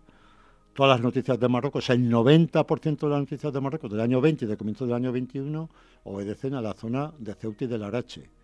todas 0.73 0.97
las 0.97 1.03
noticias 1.03 1.39
de 1.39 1.47
Marruecos, 1.49 1.89
el 1.91 2.11
90% 2.11 2.99
de 2.99 3.09
las 3.09 3.19
noticias 3.19 3.53
de 3.53 3.61
Marruecos 3.61 3.91
del 3.91 4.01
año 4.01 4.21
20 4.21 4.45
y 4.45 4.47
del 4.47 4.57
comienzo 4.57 4.85
del 4.85 4.95
año 4.95 5.11
21 5.11 5.69
obedecen 6.05 6.55
a 6.55 6.61
la 6.61 6.73
zona 6.73 7.13
de 7.19 7.35
Ceuta 7.35 7.65
y 7.65 7.67
del 7.67 7.83
Arache 7.83 8.40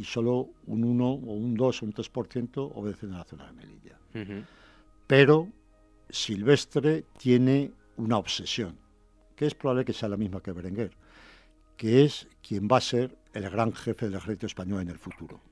y 0.00 0.04
solo 0.04 0.48
un 0.66 0.82
1 0.82 1.06
o 1.06 1.34
un 1.34 1.54
2 1.54 1.82
o 1.82 1.86
un 1.86 1.92
3% 1.92 2.72
obedecen 2.74 3.12
a 3.12 3.18
la 3.18 3.24
zona 3.24 3.46
de 3.46 3.52
Melilla. 3.52 3.98
Pero 5.06 5.48
Silvestre 6.08 7.04
tiene 7.18 7.70
una 7.98 8.16
obsesión, 8.16 8.78
que 9.36 9.46
es 9.46 9.54
probable 9.54 9.84
que 9.84 9.92
sea 9.92 10.08
la 10.08 10.16
misma 10.16 10.40
que 10.40 10.52
Berenguer, 10.52 10.92
que 11.76 12.04
es 12.04 12.26
quien 12.40 12.66
va 12.66 12.78
a 12.78 12.80
ser 12.80 13.14
el 13.34 13.50
gran 13.50 13.74
jefe 13.74 14.06
del 14.06 14.14
ejército 14.14 14.46
español 14.46 14.80
en 14.80 14.88
el 14.88 14.98
futuro. 14.98 15.42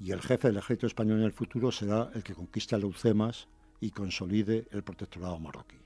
Y 0.00 0.10
el 0.10 0.20
jefe 0.20 0.48
del 0.48 0.56
ejército 0.56 0.88
español 0.88 1.20
en 1.20 1.26
el 1.26 1.32
futuro 1.32 1.70
será 1.70 2.10
el 2.14 2.24
que 2.24 2.34
conquiste 2.34 2.74
a 2.74 2.78
Leucemas 2.78 3.46
y 3.80 3.92
consolide 3.92 4.66
el 4.72 4.82
protectorado 4.82 5.38
marroquí 5.38 5.76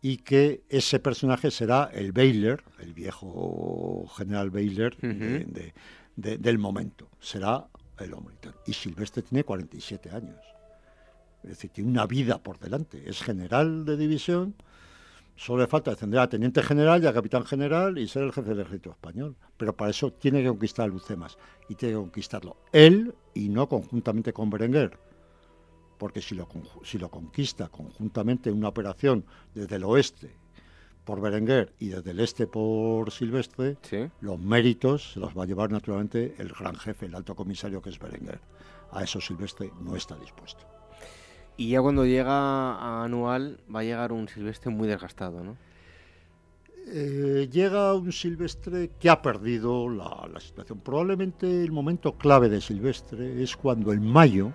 y 0.00 0.18
que 0.18 0.62
ese 0.68 1.00
personaje 1.00 1.50
será 1.50 1.90
el 1.92 2.12
Baylor, 2.12 2.62
el 2.80 2.94
viejo 2.94 4.06
general 4.16 4.50
Baylor 4.50 4.96
del 6.16 6.58
momento. 6.58 7.08
Será 7.20 7.66
el 7.98 8.14
hombre. 8.14 8.36
Y 8.66 8.72
Silvestre 8.72 9.22
tiene 9.22 9.44
47 9.44 10.10
años. 10.10 10.38
Es 11.42 11.50
decir, 11.50 11.70
tiene 11.70 11.90
una 11.90 12.06
vida 12.06 12.38
por 12.42 12.58
delante. 12.58 13.08
Es 13.08 13.22
general 13.22 13.84
de 13.84 13.96
división. 13.96 14.54
Solo 15.36 15.62
le 15.62 15.68
falta 15.68 15.92
descender 15.92 16.18
a 16.18 16.28
teniente 16.28 16.62
general 16.62 17.02
y 17.02 17.06
a 17.06 17.12
capitán 17.12 17.44
general 17.44 17.98
y 17.98 18.08
ser 18.08 18.24
el 18.24 18.32
jefe 18.32 18.50
del 18.50 18.60
ejército 18.60 18.90
español. 18.90 19.36
Pero 19.56 19.76
para 19.76 19.90
eso 19.90 20.12
tiene 20.12 20.42
que 20.42 20.48
conquistar 20.48 20.84
a 20.84 20.88
Lucemas. 20.88 21.38
Y 21.68 21.74
tiene 21.74 21.94
que 21.94 22.00
conquistarlo 22.00 22.56
él 22.72 23.14
y 23.34 23.48
no 23.48 23.68
conjuntamente 23.68 24.32
con 24.32 24.50
Berenguer 24.50 25.07
porque 25.98 26.22
si 26.22 26.34
lo, 26.34 26.48
si 26.84 26.98
lo 26.98 27.10
conquista 27.10 27.68
conjuntamente 27.68 28.50
en 28.50 28.56
una 28.56 28.68
operación 28.68 29.24
desde 29.54 29.76
el 29.76 29.84
oeste 29.84 30.30
por 31.04 31.20
Berenguer 31.20 31.72
y 31.78 31.88
desde 31.88 32.10
el 32.10 32.20
este 32.20 32.46
por 32.46 33.10
Silvestre, 33.10 33.76
los 34.20 34.38
méritos 34.38 35.12
se 35.12 35.20
los 35.20 35.36
va 35.36 35.44
a 35.44 35.46
llevar 35.46 35.70
naturalmente 35.70 36.34
el 36.38 36.48
gran 36.50 36.76
jefe, 36.76 37.06
el 37.06 37.14
alto 37.14 37.34
comisario 37.34 37.80
que 37.80 37.90
es 37.90 37.98
Berenguer. 37.98 38.40
A 38.92 39.02
eso 39.02 39.20
Silvestre 39.20 39.72
no 39.80 39.96
está 39.96 40.16
dispuesto. 40.16 40.64
Y 41.56 41.70
ya 41.70 41.80
cuando 41.80 42.04
llega 42.04 42.74
a 42.74 43.04
Anual 43.04 43.58
va 43.74 43.80
a 43.80 43.84
llegar 43.84 44.12
un 44.12 44.28
Silvestre 44.28 44.70
muy 44.70 44.86
desgastado, 44.86 45.42
¿no? 45.42 45.56
Eh, 46.90 47.48
llega 47.50 47.94
un 47.94 48.12
Silvestre 48.12 48.90
que 48.98 49.10
ha 49.10 49.20
perdido 49.20 49.88
la, 49.88 50.28
la 50.32 50.40
situación. 50.40 50.80
Probablemente 50.80 51.64
el 51.64 51.72
momento 51.72 52.16
clave 52.16 52.48
de 52.48 52.60
Silvestre 52.60 53.42
es 53.42 53.56
cuando 53.56 53.92
en 53.92 54.06
mayo 54.06 54.52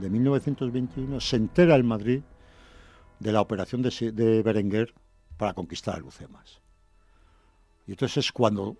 de 0.00 0.10
1921 0.10 1.20
se 1.20 1.36
entera 1.36 1.74
el 1.74 1.84
Madrid 1.84 2.22
de 3.18 3.32
la 3.32 3.40
operación 3.40 3.82
de, 3.82 4.42
Berenguer 4.42 4.94
para 5.36 5.54
conquistar 5.54 5.96
a 5.96 5.98
Lucemas. 5.98 6.60
Y 7.86 7.92
entonces 7.92 8.26
es 8.26 8.32
cuando 8.32 8.76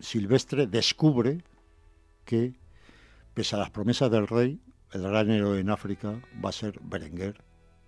Silvestre 0.00 0.66
descubre 0.66 1.44
que, 2.24 2.54
pese 3.34 3.56
a 3.56 3.58
las 3.58 3.70
promesas 3.70 4.10
del 4.10 4.26
rey, 4.26 4.60
el 4.92 5.02
gran 5.02 5.30
héroe 5.30 5.60
en 5.60 5.70
África 5.70 6.20
va 6.44 6.50
a 6.50 6.52
ser 6.52 6.78
Berenguer 6.82 7.42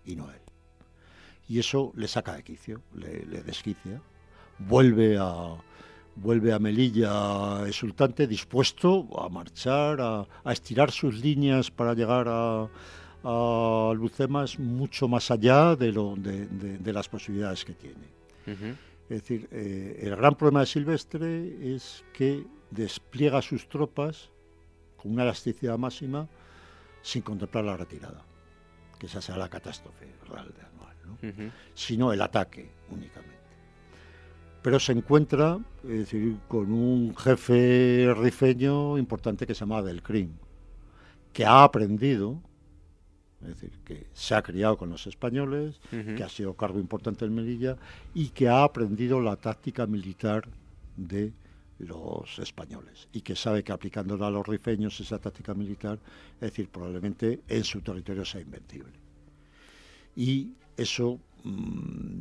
y 0.05 0.17
no 0.17 0.31
él. 0.31 0.41
Y 1.49 1.59
eso 1.59 1.93
le 1.95 2.09
saca 2.09 2.35
de 2.35 2.43
quicio, 2.43 2.81
le 2.95 3.43
desquicia, 3.43 4.01
vuelve 4.59 5.19
a, 5.19 5.57
vuelve 6.17 6.53
a 6.53 6.59
Melilla 6.59 7.67
exultante, 7.67 8.27
dispuesto 8.27 9.09
a 9.21 9.29
marchar, 9.29 10.01
a, 10.01 10.53
estirar 10.53 10.91
sus 10.91 11.21
líneas 11.21 11.71
para 11.71 11.95
llegar 11.95 12.27
a, 12.29 12.69
a 13.25 13.93
Lucemas 13.95 14.59
mucho 14.59 15.09
más 15.09 15.31
allá 15.31 15.77
de, 15.77 15.93
lo, 15.93 16.15
de, 16.17 16.93
las 16.93 17.09
posibilidades 17.09 17.65
que 17.65 17.75
tiene. 17.75 18.15
Es 19.09 19.21
decir, 19.23 19.49
eh, 19.53 20.01
el 20.03 20.17
gran 20.17 20.35
problema 20.35 20.61
de 20.61 20.67
Silvestre 20.67 21.75
es 21.75 22.05
que 22.13 22.45
despliega 22.71 23.43
sus 23.43 23.69
tropas 23.69 24.31
con 24.97 25.13
una 25.13 25.23
elasticidad 25.23 25.79
máxima 25.79 26.29
sin 27.03 27.23
contemplar 27.23 27.65
la 27.65 27.77
retirada 27.77 28.25
que 28.99 29.07
esa 29.07 29.21
sea 29.21 29.37
la 29.37 29.49
catástrofe 29.49 30.07
real 30.29 30.53
de 30.55 30.63
anual, 30.63 30.97
¿no? 31.05 31.53
sino 31.75 32.13
el 32.13 32.23
ataque 32.23 32.71
únicamente. 32.91 33.34
Pero 34.65 34.81
se 34.81 34.93
encuentra 34.93 35.61
es 35.83 35.91
decir, 35.91 36.39
con 36.49 36.73
un 36.73 37.15
jefe 37.15 38.15
rifeño 38.17 38.97
importante 38.97 39.47
que 39.47 39.55
se 39.55 39.61
llama 39.61 39.83
Del 39.83 40.03
Crim, 40.03 40.31
que 41.35 41.45
ha 41.45 41.65
aprendido, 41.65 42.41
es 43.43 43.49
decir, 43.49 43.79
que 43.85 44.07
se 44.15 44.35
ha 44.35 44.41
criado 44.41 44.79
con 44.79 44.89
los 44.89 45.07
españoles, 45.07 45.83
que 45.91 46.25
ha 46.25 46.31
sido 46.31 46.55
cargo 46.55 46.79
importante 46.79 47.27
en 47.27 47.35
Melilla 47.35 47.77
y 48.15 48.31
que 48.31 48.49
ha 48.49 48.65
aprendido 48.65 49.21
la 49.21 49.37
táctica 49.37 49.87
militar 49.87 50.49
de 50.97 51.35
los 51.79 52.39
españoles 52.39 53.11
y 53.13 53.21
que 53.21 53.37
sabe 53.37 53.63
que 53.65 53.73
aplicándola 53.73 54.29
a 54.29 54.31
los 54.31 54.49
rifeños 54.49 54.99
esa 54.99 55.19
táctica 55.19 55.53
militar, 55.53 55.99
es 56.37 56.53
decir, 56.53 56.71
probablemente 56.71 57.43
en 57.49 57.65
su 57.65 57.83
territorio 57.83 58.25
sea 58.25 58.41
invencible. 58.41 58.95
Y 60.17 60.53
eso, 60.79 61.21
mm, 61.43 62.21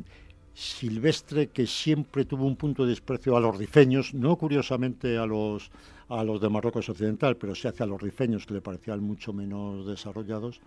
Silvestre, 0.54 1.48
que 1.48 1.66
siempre 1.66 2.24
tuvo 2.24 2.46
un 2.46 2.56
punto 2.56 2.84
de 2.84 2.90
desprecio 2.90 3.36
a 3.36 3.40
los 3.40 3.56
rifeños, 3.58 4.14
no 4.14 4.36
curiosamente 4.36 5.18
a 5.18 5.26
los, 5.26 5.70
a 6.08 6.22
los 6.22 6.40
de 6.40 6.48
Marruecos 6.48 6.88
Occidental, 6.88 7.36
pero 7.36 7.54
sí 7.54 7.66
hacia 7.66 7.86
los 7.86 8.00
rifeños 8.00 8.46
que 8.46 8.54
le 8.54 8.60
parecían 8.60 9.02
mucho 9.02 9.32
menos 9.32 9.86
desarrollados, 9.86 10.60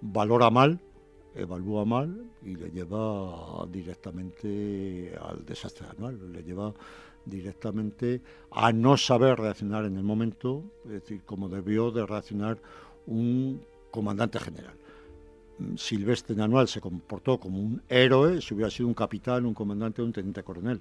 valora 0.00 0.50
mal, 0.50 0.80
evalúa 1.34 1.84
mal 1.84 2.24
y 2.42 2.56
le 2.56 2.70
lleva 2.70 3.66
directamente 3.70 5.14
al 5.20 5.44
desastre 5.44 5.86
anual, 5.86 6.32
le 6.32 6.42
lleva 6.42 6.72
directamente 7.24 8.22
a 8.50 8.72
no 8.72 8.96
saber 8.96 9.38
reaccionar 9.38 9.84
en 9.84 9.96
el 9.96 10.02
momento, 10.02 10.64
es 10.84 10.92
decir, 10.92 11.22
como 11.24 11.48
debió 11.48 11.90
de 11.90 12.06
reaccionar 12.06 12.58
un 13.06 13.62
comandante 13.90 14.38
general. 14.38 14.74
Silvestre 15.76 16.40
Anual 16.42 16.68
se 16.68 16.80
comportó 16.80 17.38
como 17.38 17.58
un 17.58 17.82
héroe 17.88 18.40
si 18.40 18.54
hubiera 18.54 18.70
sido 18.70 18.88
un 18.88 18.94
capitán, 18.94 19.46
un 19.46 19.54
comandante 19.54 20.02
o 20.02 20.04
un 20.04 20.12
teniente 20.12 20.42
coronel. 20.42 20.80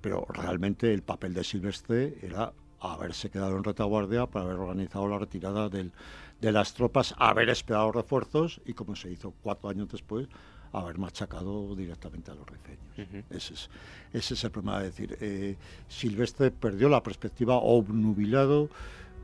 Pero 0.00 0.26
realmente 0.28 0.92
el 0.92 1.02
papel 1.02 1.34
de 1.34 1.44
Silvestre 1.44 2.18
era 2.22 2.52
haberse 2.80 3.30
quedado 3.30 3.56
en 3.56 3.64
retaguardia 3.64 4.26
para 4.26 4.44
haber 4.44 4.58
organizado 4.58 5.08
la 5.08 5.18
retirada 5.18 5.68
de 5.68 6.52
las 6.52 6.74
tropas, 6.74 7.14
haber 7.18 7.48
esperado 7.48 7.92
refuerzos 7.92 8.60
y 8.66 8.74
como 8.74 8.94
se 8.94 9.10
hizo 9.10 9.32
cuatro 9.42 9.70
años 9.70 9.88
después, 9.90 10.28
haber 10.74 10.98
machacado 10.98 11.74
directamente 11.76 12.30
a 12.30 12.34
los 12.34 12.46
rifeños. 12.46 13.24
ese, 13.30 13.54
es, 13.54 13.70
ese 14.12 14.34
es 14.34 14.44
el 14.44 14.50
problema. 14.50 14.80
de 14.80 14.86
decir, 14.86 15.16
eh, 15.20 15.56
Silvestre 15.88 16.50
perdió 16.50 16.88
la 16.88 17.02
perspectiva 17.02 17.56
obnubilado, 17.56 18.68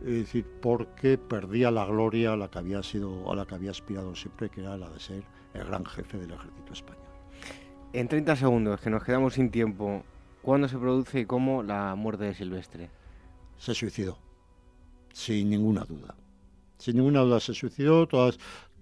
es 0.01 0.15
decir, 0.15 0.47
porque 0.61 1.19
perdía 1.19 1.71
la 1.71 1.85
gloria 1.85 2.33
a 2.33 2.37
la 2.37 2.51
que 2.51 2.59
había 2.59 2.83
sido, 2.83 3.31
a 3.31 3.35
la 3.35 3.47
que 3.47 3.55
había 3.55 3.71
aspirado 3.71 4.15
siempre, 4.15 4.49
que 4.49 4.61
era 4.61 4.77
la 4.77 4.89
de 4.89 4.99
ser 4.99 5.23
el 5.55 5.65
gran 5.65 5.85
jefe 5.85 6.19
del 6.19 6.33
ejército 6.33 6.73
español. 6.73 7.05
En 7.93 8.09
30 8.09 8.37
segundos, 8.37 8.81
que 8.81 8.89
nos 8.89 9.05
quedamos 9.05 9.35
sin 9.35 9.51
tiempo, 9.51 10.03
¿cuándo 10.43 10.69
se 10.69 10.79
produce 10.79 11.21
y 11.21 11.27
cómo 11.27 11.63
la 11.63 11.95
muerte 11.97 12.25
de 12.25 12.35
Silvestre? 12.35 12.91
Se 13.59 13.75
suicidó, 13.75 14.17
sin 15.13 15.51
ninguna 15.51 15.85
duda. 15.85 16.15
Sin 16.79 16.97
ninguna 16.97 17.21
duda 17.21 17.41
se 17.41 17.53
suicidó, 17.53 18.07
todas, 18.07 18.39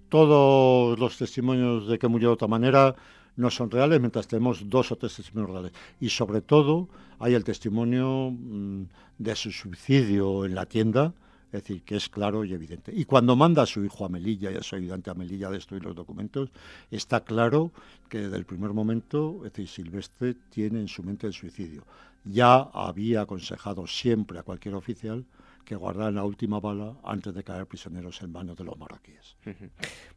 todos 0.09 0.97
los 0.97 1.17
testimonios 1.17 1.87
de 1.87 1.99
que 1.99 2.07
murió 2.07 2.29
de 2.29 2.33
otra 2.35 2.47
manera 2.47 2.95
no 3.35 3.49
son 3.49 3.71
reales, 3.71 3.99
mientras 3.99 4.27
tenemos 4.27 4.69
dos 4.69 4.91
o 4.91 4.95
tres 4.95 5.15
testimonios 5.15 5.51
reales. 5.51 5.71
Y 5.99 6.09
sobre 6.09 6.41
todo 6.41 6.89
hay 7.19 7.33
el 7.33 7.43
testimonio 7.43 8.31
mm, 8.31 8.83
de 9.17 9.35
su 9.35 9.51
suicidio 9.51 10.45
en 10.45 10.55
la 10.55 10.65
tienda, 10.65 11.13
es 11.51 11.63
decir, 11.63 11.81
que 11.83 11.95
es 11.95 12.09
claro 12.09 12.45
y 12.45 12.53
evidente. 12.53 12.91
Y 12.95 13.05
cuando 13.05 13.35
manda 13.35 13.63
a 13.63 13.65
su 13.65 13.83
hijo 13.83 14.05
a 14.05 14.09
Melilla 14.09 14.51
y 14.51 14.55
a 14.55 14.63
su 14.63 14.75
ayudante 14.75 15.09
a 15.09 15.15
Melilla 15.15 15.47
a 15.47 15.51
destruir 15.51 15.83
los 15.83 15.95
documentos, 15.95 16.49
está 16.91 17.21
claro 17.21 17.71
que 18.07 18.19
desde 18.19 18.37
el 18.37 18.45
primer 18.45 18.71
momento, 18.71 19.37
es 19.45 19.53
decir, 19.53 19.67
Silvestre 19.67 20.35
tiene 20.49 20.79
en 20.79 20.87
su 20.87 21.01
mente 21.01 21.25
el 21.25 21.33
suicidio. 21.33 21.83
Ya 22.23 22.57
había 22.57 23.21
aconsejado 23.21 23.87
siempre 23.87 24.37
a 24.37 24.43
cualquier 24.43 24.75
oficial 24.75 25.25
que 25.65 25.75
guardaran 25.75 26.15
la 26.15 26.23
última 26.23 26.59
bala 26.59 26.95
antes 27.03 27.33
de 27.33 27.43
caer 27.43 27.65
prisioneros 27.65 28.21
en 28.21 28.31
manos 28.31 28.57
de 28.57 28.63
los 28.63 28.77
marroquíes. 28.77 29.37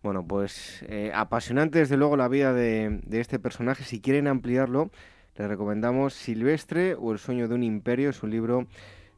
Bueno, 0.03 0.27
pues 0.27 0.85
eh, 0.89 1.13
apasionante 1.15 1.79
desde 1.79 1.97
luego 1.97 2.17
la 2.17 2.27
vida 2.27 2.53
de, 2.53 3.01
este 3.13 3.39
personaje. 3.39 3.85
Si 3.85 4.01
quieren 4.01 4.27
ampliarlo, 4.27 4.91
les 5.37 5.49
recomendamos 5.49 6.15
Silvestre 6.15 6.95
o 6.95 7.13
El 7.13 7.19
sueño 7.19 7.47
de 7.47 7.55
un 7.55 7.63
imperio. 7.63 8.11
Es 8.11 8.23
un 8.23 8.31
libro 8.31 8.67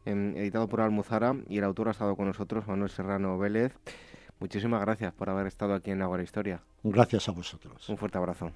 em, 0.05 0.37
editado 0.37 0.69
por 0.69 0.83
Almuzara 0.83 1.37
y 1.49 1.59
el 1.59 1.65
autor 1.65 1.89
ha 1.89 1.93
estado 1.93 2.17
con 2.17 2.27
nosotros, 2.27 2.67
Manuel 2.67 2.91
Serrano 2.91 3.39
Vélez. 3.39 3.73
Muchísimas 4.41 4.83
gracias 4.83 5.15
por 5.15 5.31
haber 5.31 5.47
estado 5.47 5.75
aquí 5.75 5.91
en 5.91 6.03
Agua 6.03 6.23
Historia. 6.23 6.61
Gracias 6.83 7.29
a 7.29 7.33
vosotros. 7.33 7.89
Un 7.89 7.97
fuerte 7.97 8.19
abrazo. 8.19 8.51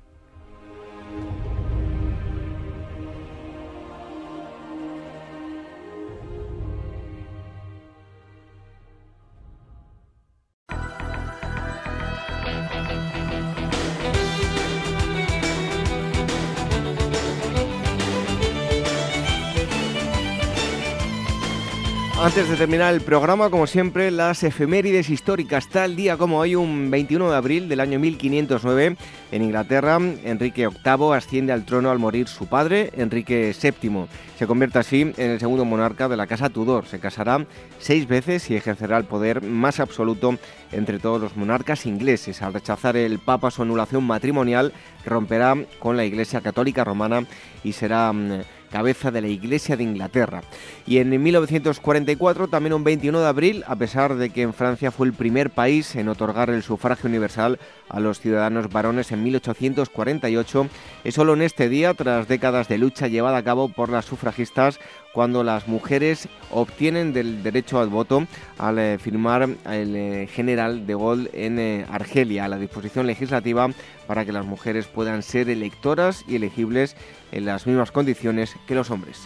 Antes 22.29 22.51
de 22.51 22.57
terminar 22.57 22.93
el 22.93 23.01
programa, 23.01 23.49
como 23.49 23.67
siempre, 23.67 24.11
las 24.11 24.43
efemérides 24.43 25.09
históricas. 25.09 25.71
Tal 25.71 25.97
día 25.97 26.19
como 26.19 26.39
hoy, 26.39 26.57
un 26.57 26.91
21 26.91 27.31
de 27.31 27.35
abril 27.35 27.71
del 27.71 27.81
año 27.81 27.99
1509, 27.99 28.97
en 29.33 29.43
Inglaterra, 29.43 29.97
Enrique 29.97 30.69
VIII 30.69 31.15
asciende 31.15 31.55
al 31.55 31.65
trono 31.65 31.91
al 31.91 31.99
morir 31.99 32.29
su 32.29 32.47
padre, 32.47 32.91
Enrique 32.99 33.55
VII. 33.59 34.05
Se 34.39 34.47
convierte 34.47 34.79
así 34.79 35.11
en 35.17 35.31
el 35.31 35.41
segundo 35.41 35.65
monarca 35.65 36.07
de 36.07 36.19
la 36.19 36.27
Casa 36.27 36.51
Tudor. 36.51 36.85
Se 36.85 37.01
casará 37.01 37.47
seis 37.79 38.07
veces 38.07 38.51
y 38.51 38.57
ejercerá 38.57 38.99
el 38.99 39.05
poder 39.05 39.41
más 39.43 39.81
absoluto 39.81 40.37
entre 40.71 40.99
todos 40.99 41.23
los 41.23 41.35
monarcas 41.35 41.87
ingleses. 41.87 42.43
Al 42.43 42.53
rechazar 42.53 42.99
el 42.99 43.21
Papa 43.21 43.51
su 43.51 43.63
anulación 43.63 44.05
matrimonial, 44.05 44.75
romperá 45.07 45.57
con 45.79 45.97
la 45.97 46.05
Iglesia 46.05 46.43
Católica 46.43 46.85
Romana 46.85 47.27
y 47.65 47.73
será 47.73 48.13
mm, 48.13 48.43
cabeza 48.69 49.11
de 49.11 49.21
la 49.21 49.29
Iglesia 49.29 49.77
de 49.77 49.85
Inglaterra. 49.85 50.43
Y 50.87 50.99
en 50.99 51.11
1944, 51.23 52.49
también 52.49 52.73
un 52.73 52.85
21 52.85 53.21
de 53.21 53.27
abril, 53.27 53.65
a 53.67 53.77
pesar 53.77 54.17
de 54.17 54.31
que 54.31 54.43
en 54.43 54.55
Francia 54.55 54.91
fue 54.91 55.07
el 55.07 55.13
primer 55.13 55.51
país 55.51 55.97
en 55.97 56.09
otorgar 56.09 56.51
el 56.51 56.63
sufragio 56.63 57.09
universal 57.09 57.59
a 57.89 58.01
los 58.01 58.21
ciudadanos 58.21 58.71
varones 58.71 59.13
en 59.13 59.23
1848, 59.23 60.69
es 61.05 61.15
solo 61.15 61.35
en 61.35 61.43
este 61.43 61.69
día, 61.69 61.95
tras 61.95 62.29
décadas 62.29 62.69
de 62.69 62.79
lucha 62.79 63.09
llevada 63.09 63.39
a 63.39 63.45
cabo 63.45 63.69
por 63.69 63.89
las 63.89 64.05
sufragistas, 64.05 64.79
cuando 65.13 65.43
las 65.43 65.69
mujeres 65.69 66.29
obtienen 66.51 67.13
del 67.13 67.43
derecho 67.43 67.81
al 67.81 67.89
voto 67.89 68.27
al 68.59 68.79
eh, 68.79 68.99
firmar 68.99 69.49
el 69.67 69.97
eh, 69.97 70.29
general 70.31 70.87
de 70.87 70.95
Gaulle 70.95 71.31
en 71.33 71.59
eh, 71.59 71.87
Argelia 71.91 72.49
la 72.49 72.59
disposición 72.59 73.07
legislativa 73.07 73.69
para 74.07 74.25
que 74.25 74.33
las 74.33 74.47
mujeres 74.47 74.87
puedan 74.87 75.23
ser 75.23 75.51
electoras 75.51 76.25
y 76.27 76.37
elegibles 76.37 76.97
en 77.33 77.45
las 77.45 77.67
mismas 77.67 77.91
condiciones 77.91 78.55
que 78.67 78.75
los 78.75 78.91
hombres. 78.91 79.23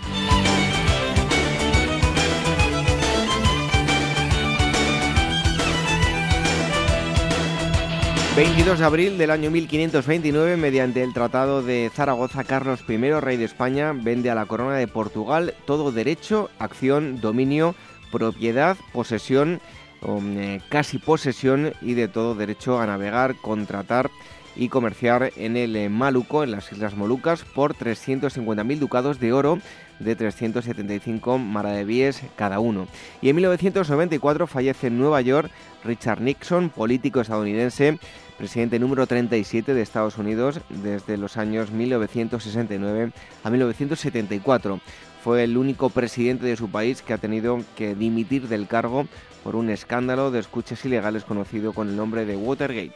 22 8.34 8.78
de 8.78 8.84
abril 8.86 9.18
del 9.18 9.30
año 9.30 9.50
1529, 9.50 10.56
mediante 10.56 11.02
el 11.02 11.12
Tratado 11.12 11.62
de 11.62 11.90
Zaragoza, 11.94 12.44
Carlos 12.44 12.82
I, 12.88 12.96
rey 13.20 13.36
de 13.36 13.44
España, 13.44 13.92
vende 13.92 14.30
a 14.30 14.34
la 14.34 14.46
corona 14.46 14.74
de 14.76 14.88
Portugal 14.88 15.52
todo 15.66 15.92
derecho, 15.92 16.48
acción, 16.58 17.20
dominio, 17.20 17.74
propiedad, 18.10 18.78
posesión, 18.94 19.60
eh, 20.02 20.60
casi 20.70 20.96
posesión 20.96 21.74
y 21.82 21.92
de 21.92 22.08
todo 22.08 22.34
derecho 22.34 22.80
a 22.80 22.86
navegar, 22.86 23.34
contratar 23.36 24.10
y 24.56 24.68
comerciar 24.68 25.32
en 25.36 25.56
el 25.56 25.76
eh, 25.76 25.88
Maluco, 25.88 26.44
en 26.44 26.50
las 26.50 26.70
Islas 26.72 26.96
Molucas, 26.96 27.44
por 27.44 27.74
350.000 27.74 28.78
ducados 28.78 29.18
de 29.18 29.32
oro 29.32 29.58
de 29.98 30.16
375 30.16 31.38
maravedíes 31.38 32.22
cada 32.36 32.58
uno. 32.58 32.88
Y 33.20 33.28
en 33.28 33.36
1994 33.36 34.46
fallece 34.46 34.88
en 34.88 34.98
Nueva 34.98 35.20
York 35.20 35.50
Richard 35.84 36.20
Nixon, 36.20 36.70
político 36.70 37.20
estadounidense, 37.20 37.98
presidente 38.38 38.78
número 38.78 39.06
37 39.06 39.74
de 39.74 39.82
Estados 39.82 40.18
Unidos 40.18 40.60
desde 40.68 41.16
los 41.16 41.36
años 41.36 41.70
1969 41.70 43.12
a 43.44 43.50
1974. 43.50 44.80
Fue 45.22 45.44
el 45.44 45.56
único 45.56 45.90
presidente 45.90 46.46
de 46.46 46.56
su 46.56 46.68
país 46.68 47.02
que 47.02 47.12
ha 47.12 47.18
tenido 47.18 47.60
que 47.76 47.94
dimitir 47.94 48.48
del 48.48 48.66
cargo 48.66 49.06
por 49.44 49.56
un 49.56 49.70
escándalo 49.70 50.30
de 50.30 50.40
escuchas 50.40 50.84
ilegales 50.84 51.24
conocido 51.24 51.72
con 51.72 51.88
el 51.88 51.96
nombre 51.96 52.24
de 52.24 52.36
Watergate. 52.36 52.94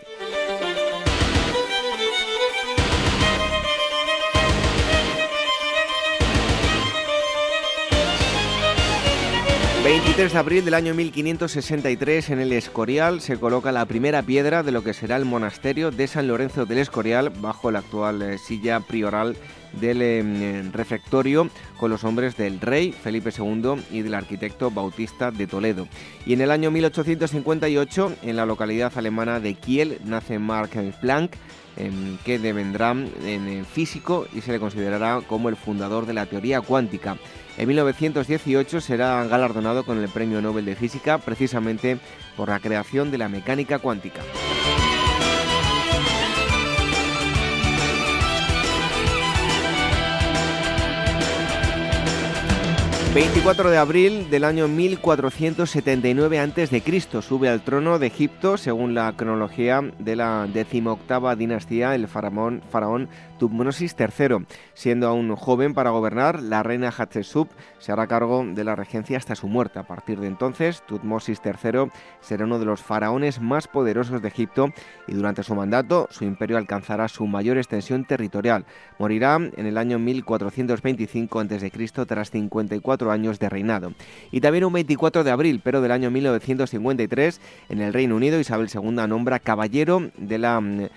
23 9.87 10.33
de 10.33 10.39
abril 10.41 10.65
del 10.65 10.75
año 10.75 10.95
1563 10.95 12.31
en 12.31 12.41
el 12.41 12.53
Escorial 12.53 13.21
se 13.21 13.39
coloca 13.39 13.71
la 13.71 13.87
primera 13.87 14.21
piedra 14.21 14.65
de 14.65 14.73
lo 14.73 14.83
que 14.83 14.93
será 14.93 15.15
el 15.15 15.25
monasterio 15.25 15.93
de 15.93 16.09
San 16.09 16.27
Lorenzo 16.27 16.67
del 16.67 16.79
Escorial 16.79 17.31
bajo 17.31 17.71
la 17.71 17.79
actual 17.79 18.21
eh, 18.21 18.37
silla 18.37 18.81
prioral 18.81 19.37
del 19.81 20.03
em, 20.03 20.73
refectorio 20.73 21.51
con 21.77 21.93
los 21.93 22.03
hombres 22.03 22.37
del 22.37 22.61
rey 22.61 22.91
Felipe 22.91 23.31
II 23.31 23.77
y 23.93 24.03
del 24.03 24.15
arquitecto 24.15 24.73
Bautista 24.73 25.31
de 25.31 25.47
Toledo. 25.47 25.87
Y 26.27 26.33
en 26.33 26.41
el 26.41 26.51
año 26.51 26.73
1858, 26.73 28.17
en 28.25 28.35
la 28.35 28.45
localidad 28.45 28.93
alemana 28.97 29.39
de 29.39 29.55
Kiel, 29.55 30.01
nace 30.05 30.41
Mark 30.41 30.73
Planck, 31.01 31.37
em, 31.77 32.17
que 32.25 32.39
devendrá 32.39 32.91
en 32.91 33.65
físico 33.65 34.27
y 34.35 34.41
se 34.41 34.53
le 34.53 34.61
considerará 34.61 35.21
como 35.27 35.49
el 35.49 35.57
fundador 35.57 36.07
de 36.07 36.15
la 36.15 36.27
teoría 36.27 36.61
cuántica. 36.61 37.17
En 37.59 37.69
1918 37.69 38.81
será 38.81 39.25
galardonado 39.25 39.85
con 39.85 39.99
el 39.99 40.09
Premio 40.09 40.43
Nobel 40.43 40.65
de 40.65 40.77
Física 40.77 41.19
precisamente 41.19 41.99
por 42.37 42.51
la 42.51 42.61
creación 42.61 43.11
de 43.11 43.19
la 43.19 43.29
mecánica 43.29 43.79
cuántica. 43.79 44.21
24 53.17 53.71
de 53.71 53.79
abril 53.79 54.29
del 54.29 54.45
año 54.45 54.69
1479 54.69 56.39
a.C. 56.39 57.03
sube 57.23 57.49
al 57.49 57.63
trono 57.63 57.99
de 57.99 58.09
Egipto, 58.09 58.59
según 58.59 58.95
la 58.95 59.11
cronología 59.17 59.81
de 59.99 60.17
la 60.17 60.47
decimoctava 60.53 61.35
dinastía, 61.35 61.95
el 61.95 62.09
faraón, 62.09 62.61
faraón 62.71 63.09
Tutmosis 63.39 63.97
III. 63.99 64.45
Siendo 64.75 65.09
aún 65.09 65.35
joven 65.35 65.73
para 65.73 65.89
gobernar, 65.89 66.43
la 66.43 66.63
reina 66.63 66.93
Hatshepsut 66.95 67.49
se 67.87 67.93
hará 67.93 68.09
cargo 68.09 68.45
de 68.45 68.65
la 68.65 68.75
regencia 68.75 69.17
hasta 69.17 69.37
su 69.37 69.47
muerte. 69.47 69.79
A 69.79 69.85
partir 69.85 70.19
de 70.19 70.27
entonces, 70.27 70.83
Tutmosis 70.89 71.41
III 71.45 71.89
será 72.21 72.45
uno 72.45 72.59
de 72.59 72.65
los 72.65 72.83
faraones 72.83 73.41
más 73.41 73.69
poderosos 73.69 74.21
de 74.21 74.27
Egipto 74.27 74.73
y 75.07 75.15
durante 75.15 75.45
su 75.45 75.55
mandato 75.55 76.09
su 76.11 76.25
imperio 76.25 76.57
alcanzará 76.57 77.07
su 77.07 77.29
mayor 77.29 77.59
extensión 77.59 78.05
territorial. 78.05 78.65
Morirá 78.99 79.37
en 79.37 79.67
el 79.67 79.79
año 79.79 80.01
1425 80.01 81.39
a.C. 81.39 81.71
tras 82.09 82.33
54 82.33 83.13
años 83.13 83.39
de 83.39 83.49
reinado. 83.49 83.93
Y 84.33 84.41
también 84.41 84.65
un 84.65 84.73
24 84.73 85.23
de 85.23 85.31
abril, 85.31 85.61
pero 85.63 85.81
del 85.81 85.93
año 85.93 86.11
1953, 86.11 87.41
en 87.69 87.81
el 87.81 87.93
Reino 87.93 88.17
Unido, 88.17 88.41
Isabel 88.41 88.69
II 88.75 89.07
nombra 89.07 89.39
caballero 89.39 90.11
de 90.17 90.39
la 90.39 90.61
mm, 90.61 90.89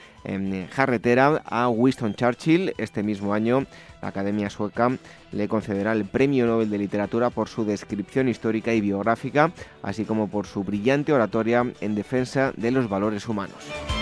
jarretera 0.72 1.42
a 1.46 1.70
Winston 1.70 2.16
Churchill. 2.16 2.74
Este 2.78 3.04
mismo 3.04 3.34
año, 3.34 3.66
la 4.02 4.10
Academia 4.10 4.50
Sueca 4.50 4.92
le 5.32 5.48
concederá 5.48 5.94
el 5.94 6.06
Premio 6.06 6.46
Nobel 6.46 6.70
de 6.70 6.78
Literatura 6.78 7.30
por 7.30 7.50
su 7.50 7.66
descripción 7.66 8.30
histórica 8.30 8.74
y 8.74 8.82
biográfica, 8.82 9.52
así 9.84 10.06
como 10.06 10.28
por 10.28 10.48
su 10.48 10.64
brillante 10.64 11.14
oratoria 11.14 11.66
en 11.82 11.96
defensa 11.96 12.54
de 12.56 12.72
los 12.72 12.90
valores 12.90 13.28
humanos. 13.28 13.99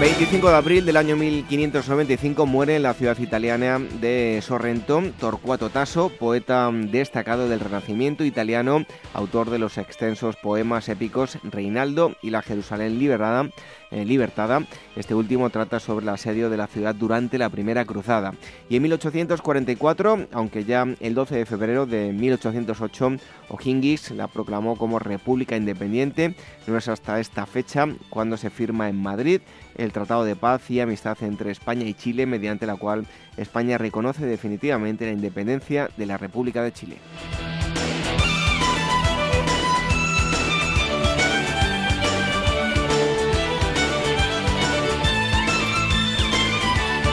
25 0.00 0.48
de 0.48 0.56
abril 0.56 0.86
del 0.86 0.96
año 0.96 1.14
1595 1.16 2.46
muere 2.46 2.74
en 2.74 2.82
la 2.82 2.94
ciudad 2.94 3.16
italiana 3.18 3.78
de 3.78 4.40
Sorrento 4.42 5.00
Torcuato 5.20 5.70
Tasso, 5.70 6.08
poeta 6.08 6.68
destacado 6.72 7.48
del 7.48 7.60
Renacimiento 7.60 8.24
italiano, 8.24 8.84
autor 9.12 9.50
de 9.50 9.60
los 9.60 9.78
extensos 9.78 10.34
poemas 10.36 10.88
épicos 10.88 11.38
Reinaldo 11.44 12.16
y 12.22 12.30
la 12.30 12.42
Jerusalén 12.42 12.98
liberada 12.98 13.48
eh, 13.94 14.04
Libertada. 14.04 14.66
Este 14.96 15.14
último 15.14 15.50
trata 15.50 15.78
sobre 15.78 16.02
el 16.02 16.08
asedio 16.08 16.50
de 16.50 16.56
la 16.56 16.66
ciudad 16.66 16.94
durante 16.94 17.38
la 17.38 17.48
Primera 17.48 17.84
Cruzada. 17.84 18.34
Y 18.68 18.76
en 18.76 18.82
1844, 18.82 20.26
aunque 20.32 20.64
ya 20.64 20.86
el 21.00 21.14
12 21.14 21.36
de 21.36 21.46
febrero 21.46 21.86
de 21.86 22.12
1808 22.12 23.16
O'Higgins 23.48 24.10
la 24.10 24.26
proclamó 24.26 24.76
como 24.76 24.98
República 24.98 25.56
Independiente, 25.56 26.34
no 26.66 26.76
es 26.76 26.88
hasta 26.88 27.20
esta 27.20 27.46
fecha 27.46 27.86
cuando 28.10 28.36
se 28.36 28.50
firma 28.50 28.88
en 28.88 29.00
Madrid 29.00 29.40
el 29.76 29.92
Tratado 29.92 30.24
de 30.24 30.36
Paz 30.36 30.70
y 30.70 30.80
Amistad 30.80 31.16
entre 31.22 31.50
España 31.50 31.84
y 31.84 31.94
Chile, 31.94 32.26
mediante 32.26 32.66
la 32.66 32.76
cual 32.76 33.06
España 33.36 33.78
reconoce 33.78 34.26
definitivamente 34.26 35.06
la 35.06 35.12
independencia 35.12 35.88
de 35.96 36.06
la 36.06 36.18
República 36.18 36.62
de 36.62 36.72
Chile. 36.72 36.96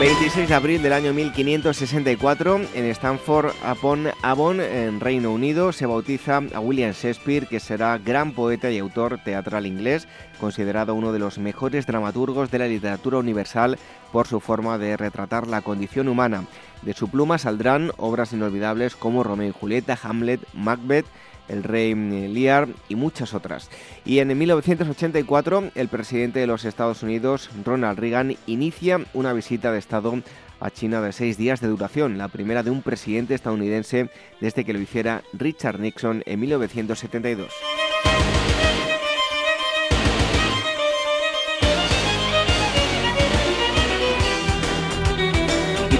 26 0.01 0.49
de 0.49 0.55
abril 0.55 0.81
del 0.81 0.93
año 0.93 1.13
1564, 1.13 2.61
en 2.73 2.85
Stanford 2.85 3.51
upon 3.71 4.07
Avon, 4.23 4.59
en 4.59 4.99
Reino 4.99 5.31
Unido, 5.31 5.71
se 5.71 5.85
bautiza 5.85 6.41
a 6.55 6.59
William 6.59 6.91
Shakespeare, 6.91 7.45
que 7.45 7.59
será 7.59 7.99
gran 7.99 8.31
poeta 8.31 8.71
y 8.71 8.79
autor 8.79 9.19
teatral 9.23 9.67
inglés, 9.67 10.07
considerado 10.39 10.95
uno 10.95 11.13
de 11.13 11.19
los 11.19 11.37
mejores 11.37 11.85
dramaturgos 11.85 12.49
de 12.49 12.57
la 12.57 12.65
literatura 12.65 13.19
universal 13.19 13.77
por 14.11 14.25
su 14.25 14.39
forma 14.39 14.79
de 14.79 14.97
retratar 14.97 15.45
la 15.45 15.61
condición 15.61 16.07
humana. 16.07 16.45
De 16.81 16.93
su 16.93 17.07
pluma 17.07 17.37
saldrán 17.37 17.91
obras 17.97 18.33
inolvidables 18.33 18.95
como 18.95 19.23
Romeo 19.23 19.49
y 19.49 19.53
Julieta, 19.53 19.99
Hamlet, 20.01 20.41
Macbeth, 20.55 21.05
el 21.47 21.63
rey 21.63 21.93
Lear 21.93 22.67
y 22.89 22.95
muchas 22.95 23.33
otras. 23.33 23.69
Y 24.05 24.19
en 24.19 24.37
1984 24.37 25.71
el 25.75 25.87
presidente 25.87 26.39
de 26.39 26.47
los 26.47 26.65
Estados 26.65 27.03
Unidos, 27.03 27.49
Ronald 27.65 27.99
Reagan, 27.99 28.35
inicia 28.47 28.99
una 29.13 29.33
visita 29.33 29.71
de 29.71 29.79
Estado 29.79 30.21
a 30.59 30.69
China 30.69 31.01
de 31.01 31.11
seis 31.11 31.37
días 31.37 31.59
de 31.59 31.67
duración, 31.67 32.17
la 32.17 32.27
primera 32.27 32.63
de 32.63 32.69
un 32.69 32.81
presidente 32.81 33.33
estadounidense 33.33 34.09
desde 34.39 34.63
que 34.63 34.73
lo 34.73 34.79
hiciera 34.79 35.23
Richard 35.33 35.79
Nixon 35.79 36.23
en 36.25 36.39
1972. 36.39 37.51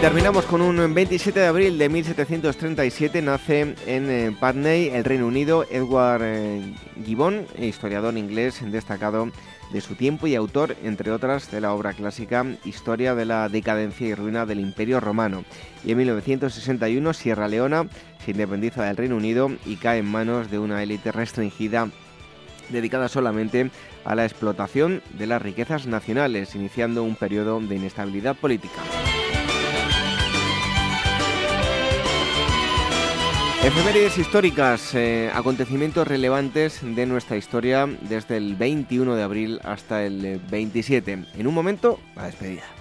Terminamos 0.01 0.45
con 0.45 0.61
un 0.61 0.95
27 0.95 1.39
de 1.39 1.45
abril 1.45 1.77
de 1.77 1.87
1737. 1.87 3.21
Nace 3.21 3.75
en 3.85 4.09
eh, 4.09 4.35
Putney, 4.39 4.89
el 4.89 5.03
Reino 5.03 5.27
Unido, 5.27 5.63
Edward 5.69 6.23
eh, 6.23 6.73
Gibbon, 7.05 7.45
historiador 7.59 8.17
inglés 8.17 8.59
destacado 8.71 9.29
de 9.71 9.79
su 9.79 9.93
tiempo 9.93 10.25
y 10.25 10.33
autor, 10.33 10.75
entre 10.83 11.11
otras, 11.11 11.51
de 11.51 11.61
la 11.61 11.73
obra 11.73 11.93
clásica 11.93 12.43
Historia 12.65 13.13
de 13.13 13.25
la 13.25 13.47
decadencia 13.47 14.07
y 14.07 14.15
ruina 14.15 14.47
del 14.47 14.59
Imperio 14.59 14.99
Romano. 14.99 15.43
Y 15.85 15.91
en 15.91 15.99
1961, 15.99 17.13
Sierra 17.13 17.47
Leona 17.47 17.85
se 18.25 18.31
independiza 18.31 18.83
del 18.83 18.97
Reino 18.97 19.17
Unido 19.17 19.51
y 19.67 19.75
cae 19.75 19.99
en 19.99 20.07
manos 20.07 20.49
de 20.49 20.57
una 20.57 20.81
élite 20.81 21.11
restringida 21.11 21.89
dedicada 22.69 23.07
solamente 23.07 23.69
a 24.03 24.15
la 24.15 24.25
explotación 24.25 25.03
de 25.13 25.27
las 25.27 25.43
riquezas 25.43 25.85
nacionales, 25.85 26.55
iniciando 26.55 27.03
un 27.03 27.15
periodo 27.15 27.59
de 27.59 27.75
inestabilidad 27.75 28.35
política. 28.35 28.81
Efemérides 33.63 34.17
históricas, 34.17 34.95
eh, 34.95 35.29
acontecimientos 35.31 36.07
relevantes 36.07 36.79
de 36.81 37.05
nuestra 37.05 37.37
historia 37.37 37.87
desde 38.09 38.37
el 38.37 38.55
21 38.55 39.15
de 39.15 39.21
abril 39.21 39.59
hasta 39.63 40.03
el 40.03 40.41
27. 40.49 41.25
En 41.37 41.45
un 41.45 41.53
momento, 41.53 41.99
la 42.15 42.25
despedida. 42.25 42.80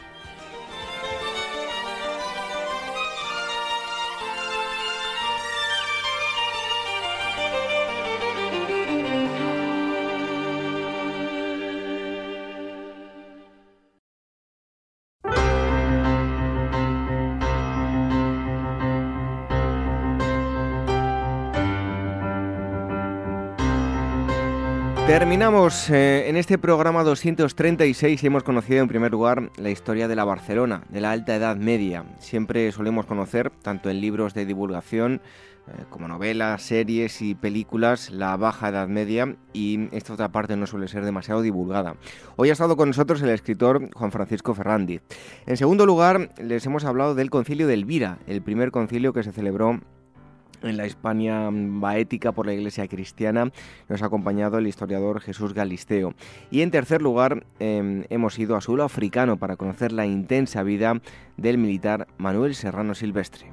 Terminamos 25.10 25.90
eh, 25.90 26.28
en 26.28 26.36
este 26.36 26.56
programa 26.56 27.02
236 27.02 28.22
y 28.22 28.26
hemos 28.28 28.44
conocido 28.44 28.80
en 28.80 28.86
primer 28.86 29.10
lugar 29.10 29.50
la 29.56 29.70
historia 29.70 30.06
de 30.06 30.14
la 30.14 30.22
Barcelona, 30.22 30.84
de 30.88 31.00
la 31.00 31.10
Alta 31.10 31.34
Edad 31.34 31.56
Media. 31.56 32.04
Siempre 32.20 32.70
solemos 32.70 33.06
conocer, 33.06 33.50
tanto 33.50 33.90
en 33.90 34.00
libros 34.00 34.34
de 34.34 34.46
divulgación 34.46 35.20
eh, 35.66 35.84
como 35.90 36.06
novelas, 36.06 36.62
series 36.62 37.22
y 37.22 37.34
películas, 37.34 38.10
la 38.10 38.36
Baja 38.36 38.68
Edad 38.68 38.86
Media 38.86 39.34
y 39.52 39.88
esta 39.90 40.12
otra 40.12 40.30
parte 40.30 40.56
no 40.56 40.68
suele 40.68 40.86
ser 40.86 41.04
demasiado 41.04 41.42
divulgada. 41.42 41.96
Hoy 42.36 42.50
ha 42.50 42.52
estado 42.52 42.76
con 42.76 42.90
nosotros 42.90 43.20
el 43.20 43.30
escritor 43.30 43.92
Juan 43.92 44.12
Francisco 44.12 44.54
Ferrandi. 44.54 45.00
En 45.44 45.56
segundo 45.56 45.86
lugar, 45.86 46.30
les 46.38 46.64
hemos 46.66 46.84
hablado 46.84 47.16
del 47.16 47.30
concilio 47.30 47.66
de 47.66 47.74
Elvira, 47.74 48.18
el 48.28 48.42
primer 48.42 48.70
concilio 48.70 49.12
que 49.12 49.24
se 49.24 49.32
celebró 49.32 49.80
en 50.62 50.76
la 50.76 50.86
Hispania 50.86 51.48
baética 51.52 52.32
por 52.32 52.46
la 52.46 52.52
Iglesia 52.52 52.88
cristiana 52.88 53.50
nos 53.88 54.02
ha 54.02 54.06
acompañado 54.06 54.58
el 54.58 54.66
historiador 54.66 55.20
Jesús 55.20 55.54
Galisteo. 55.54 56.14
Y 56.50 56.62
en 56.62 56.70
tercer 56.70 57.02
lugar 57.02 57.46
em, 57.58 58.04
hemos 58.10 58.38
ido 58.38 58.56
a 58.56 58.60
suelo 58.60 58.84
africano 58.84 59.38
para 59.38 59.56
conocer 59.56 59.92
la 59.92 60.06
intensa 60.06 60.62
vida 60.62 61.00
del 61.36 61.58
militar 61.58 62.06
Manuel 62.18 62.54
Serrano 62.54 62.94
Silvestre. 62.94 63.50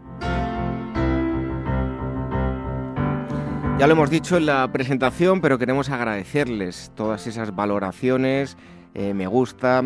Ya 3.79 3.85
lo 3.85 3.93
hemos 3.93 4.09
dicho 4.09 4.37
en 4.37 4.47
la 4.47 4.71
presentación, 4.71 5.39
pero 5.39 5.59
queremos 5.59 5.91
agradecerles 5.91 6.91
todas 6.95 7.27
esas 7.27 7.55
valoraciones, 7.55 8.57
eh, 8.95 9.13
me 9.13 9.27
gusta, 9.27 9.83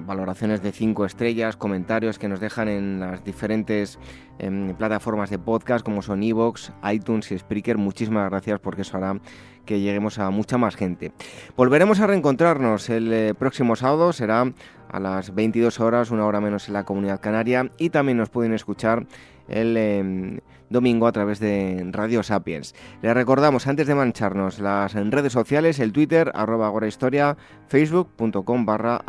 valoraciones 0.00 0.62
de 0.62 0.72
cinco 0.72 1.04
estrellas, 1.04 1.56
comentarios 1.56 2.18
que 2.18 2.28
nos 2.28 2.40
dejan 2.40 2.68
en 2.68 2.98
las 2.98 3.22
diferentes 3.22 4.00
em, 4.40 4.74
plataformas 4.74 5.30
de 5.30 5.38
podcast 5.38 5.84
como 5.84 6.02
son 6.02 6.22
Evox, 6.22 6.72
iTunes 6.90 7.30
y 7.30 7.38
Spreaker. 7.38 7.78
Muchísimas 7.78 8.28
gracias 8.30 8.58
porque 8.60 8.82
eso 8.82 8.96
hará 8.96 9.20
que 9.64 9.80
lleguemos 9.80 10.18
a 10.18 10.30
mucha 10.30 10.58
más 10.58 10.74
gente. 10.74 11.12
Volveremos 11.56 12.00
a 12.00 12.06
reencontrarnos 12.06 12.88
el 12.90 13.12
eh, 13.12 13.34
próximo 13.34 13.76
sábado, 13.76 14.12
será 14.12 14.52
a 14.88 15.00
las 15.00 15.34
22 15.34 15.78
horas, 15.80 16.10
una 16.10 16.26
hora 16.26 16.40
menos 16.40 16.66
en 16.68 16.74
la 16.74 16.84
comunidad 16.84 17.20
canaria 17.20 17.70
y 17.78 17.90
también 17.90 18.18
nos 18.18 18.30
pueden 18.30 18.52
escuchar 18.52 19.06
el 19.46 19.76
em, 19.76 20.40
domingo 20.70 21.06
a 21.06 21.12
través 21.12 21.40
de 21.40 21.86
Radio 21.90 22.22
Sapiens. 22.22 22.74
Les 23.02 23.12
recordamos, 23.12 23.66
antes 23.66 23.86
de 23.86 23.94
mancharnos, 23.94 24.60
las 24.60 24.94
redes 24.94 25.32
sociales, 25.32 25.78
el 25.80 25.92
Twitter, 25.92 26.30
arroba 26.34 26.66
agorahistoria, 26.66 27.36
facebook.com 27.68 28.64
barra 28.64 29.02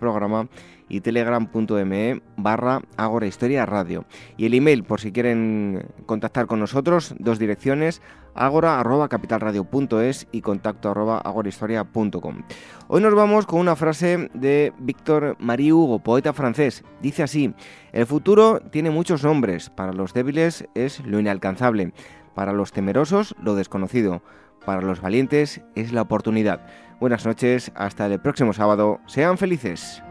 programa 0.00 0.48
y 0.88 1.00
telegram.me 1.00 2.22
barra 2.36 2.82
agorahistoria 2.96 3.66
radio. 3.66 4.04
Y 4.36 4.46
el 4.46 4.54
email, 4.54 4.84
por 4.84 5.00
si 5.00 5.12
quieren 5.12 5.86
contactar 6.06 6.46
con 6.46 6.60
nosotros, 6.60 7.14
dos 7.18 7.38
direcciones, 7.38 8.02
agora 8.34 8.80
arroba 8.80 9.08
capitalradio.es 9.08 10.28
y 10.32 10.40
contacto 10.40 10.90
arroba 10.90 11.18
agorahistoria.com. 11.18 12.42
Hoy 12.88 13.00
nos 13.00 13.14
vamos 13.14 13.46
con 13.46 13.60
una 13.60 13.76
frase 13.76 14.30
de 14.34 14.72
Víctor 14.78 15.36
Marie 15.38 15.72
Hugo, 15.72 15.98
poeta 16.00 16.32
francés. 16.32 16.84
Dice 17.00 17.22
así, 17.22 17.54
el 17.92 18.06
futuro 18.06 18.60
tiene 18.60 18.90
muchos 18.90 19.24
nombres, 19.24 19.70
para 19.70 19.92
los 19.92 20.12
débiles 20.12 20.66
es 20.74 21.04
lo 21.06 21.20
inalcanzable, 21.20 21.92
para 22.34 22.52
los 22.52 22.72
temerosos 22.72 23.34
lo 23.42 23.54
desconocido, 23.54 24.22
para 24.64 24.82
los 24.82 25.00
valientes 25.00 25.62
es 25.74 25.92
la 25.92 26.02
oportunidad. 26.02 26.66
Buenas 27.00 27.26
noches, 27.26 27.72
hasta 27.74 28.06
el 28.06 28.20
próximo 28.20 28.52
sábado, 28.52 29.00
sean 29.06 29.36
felices. 29.36 30.02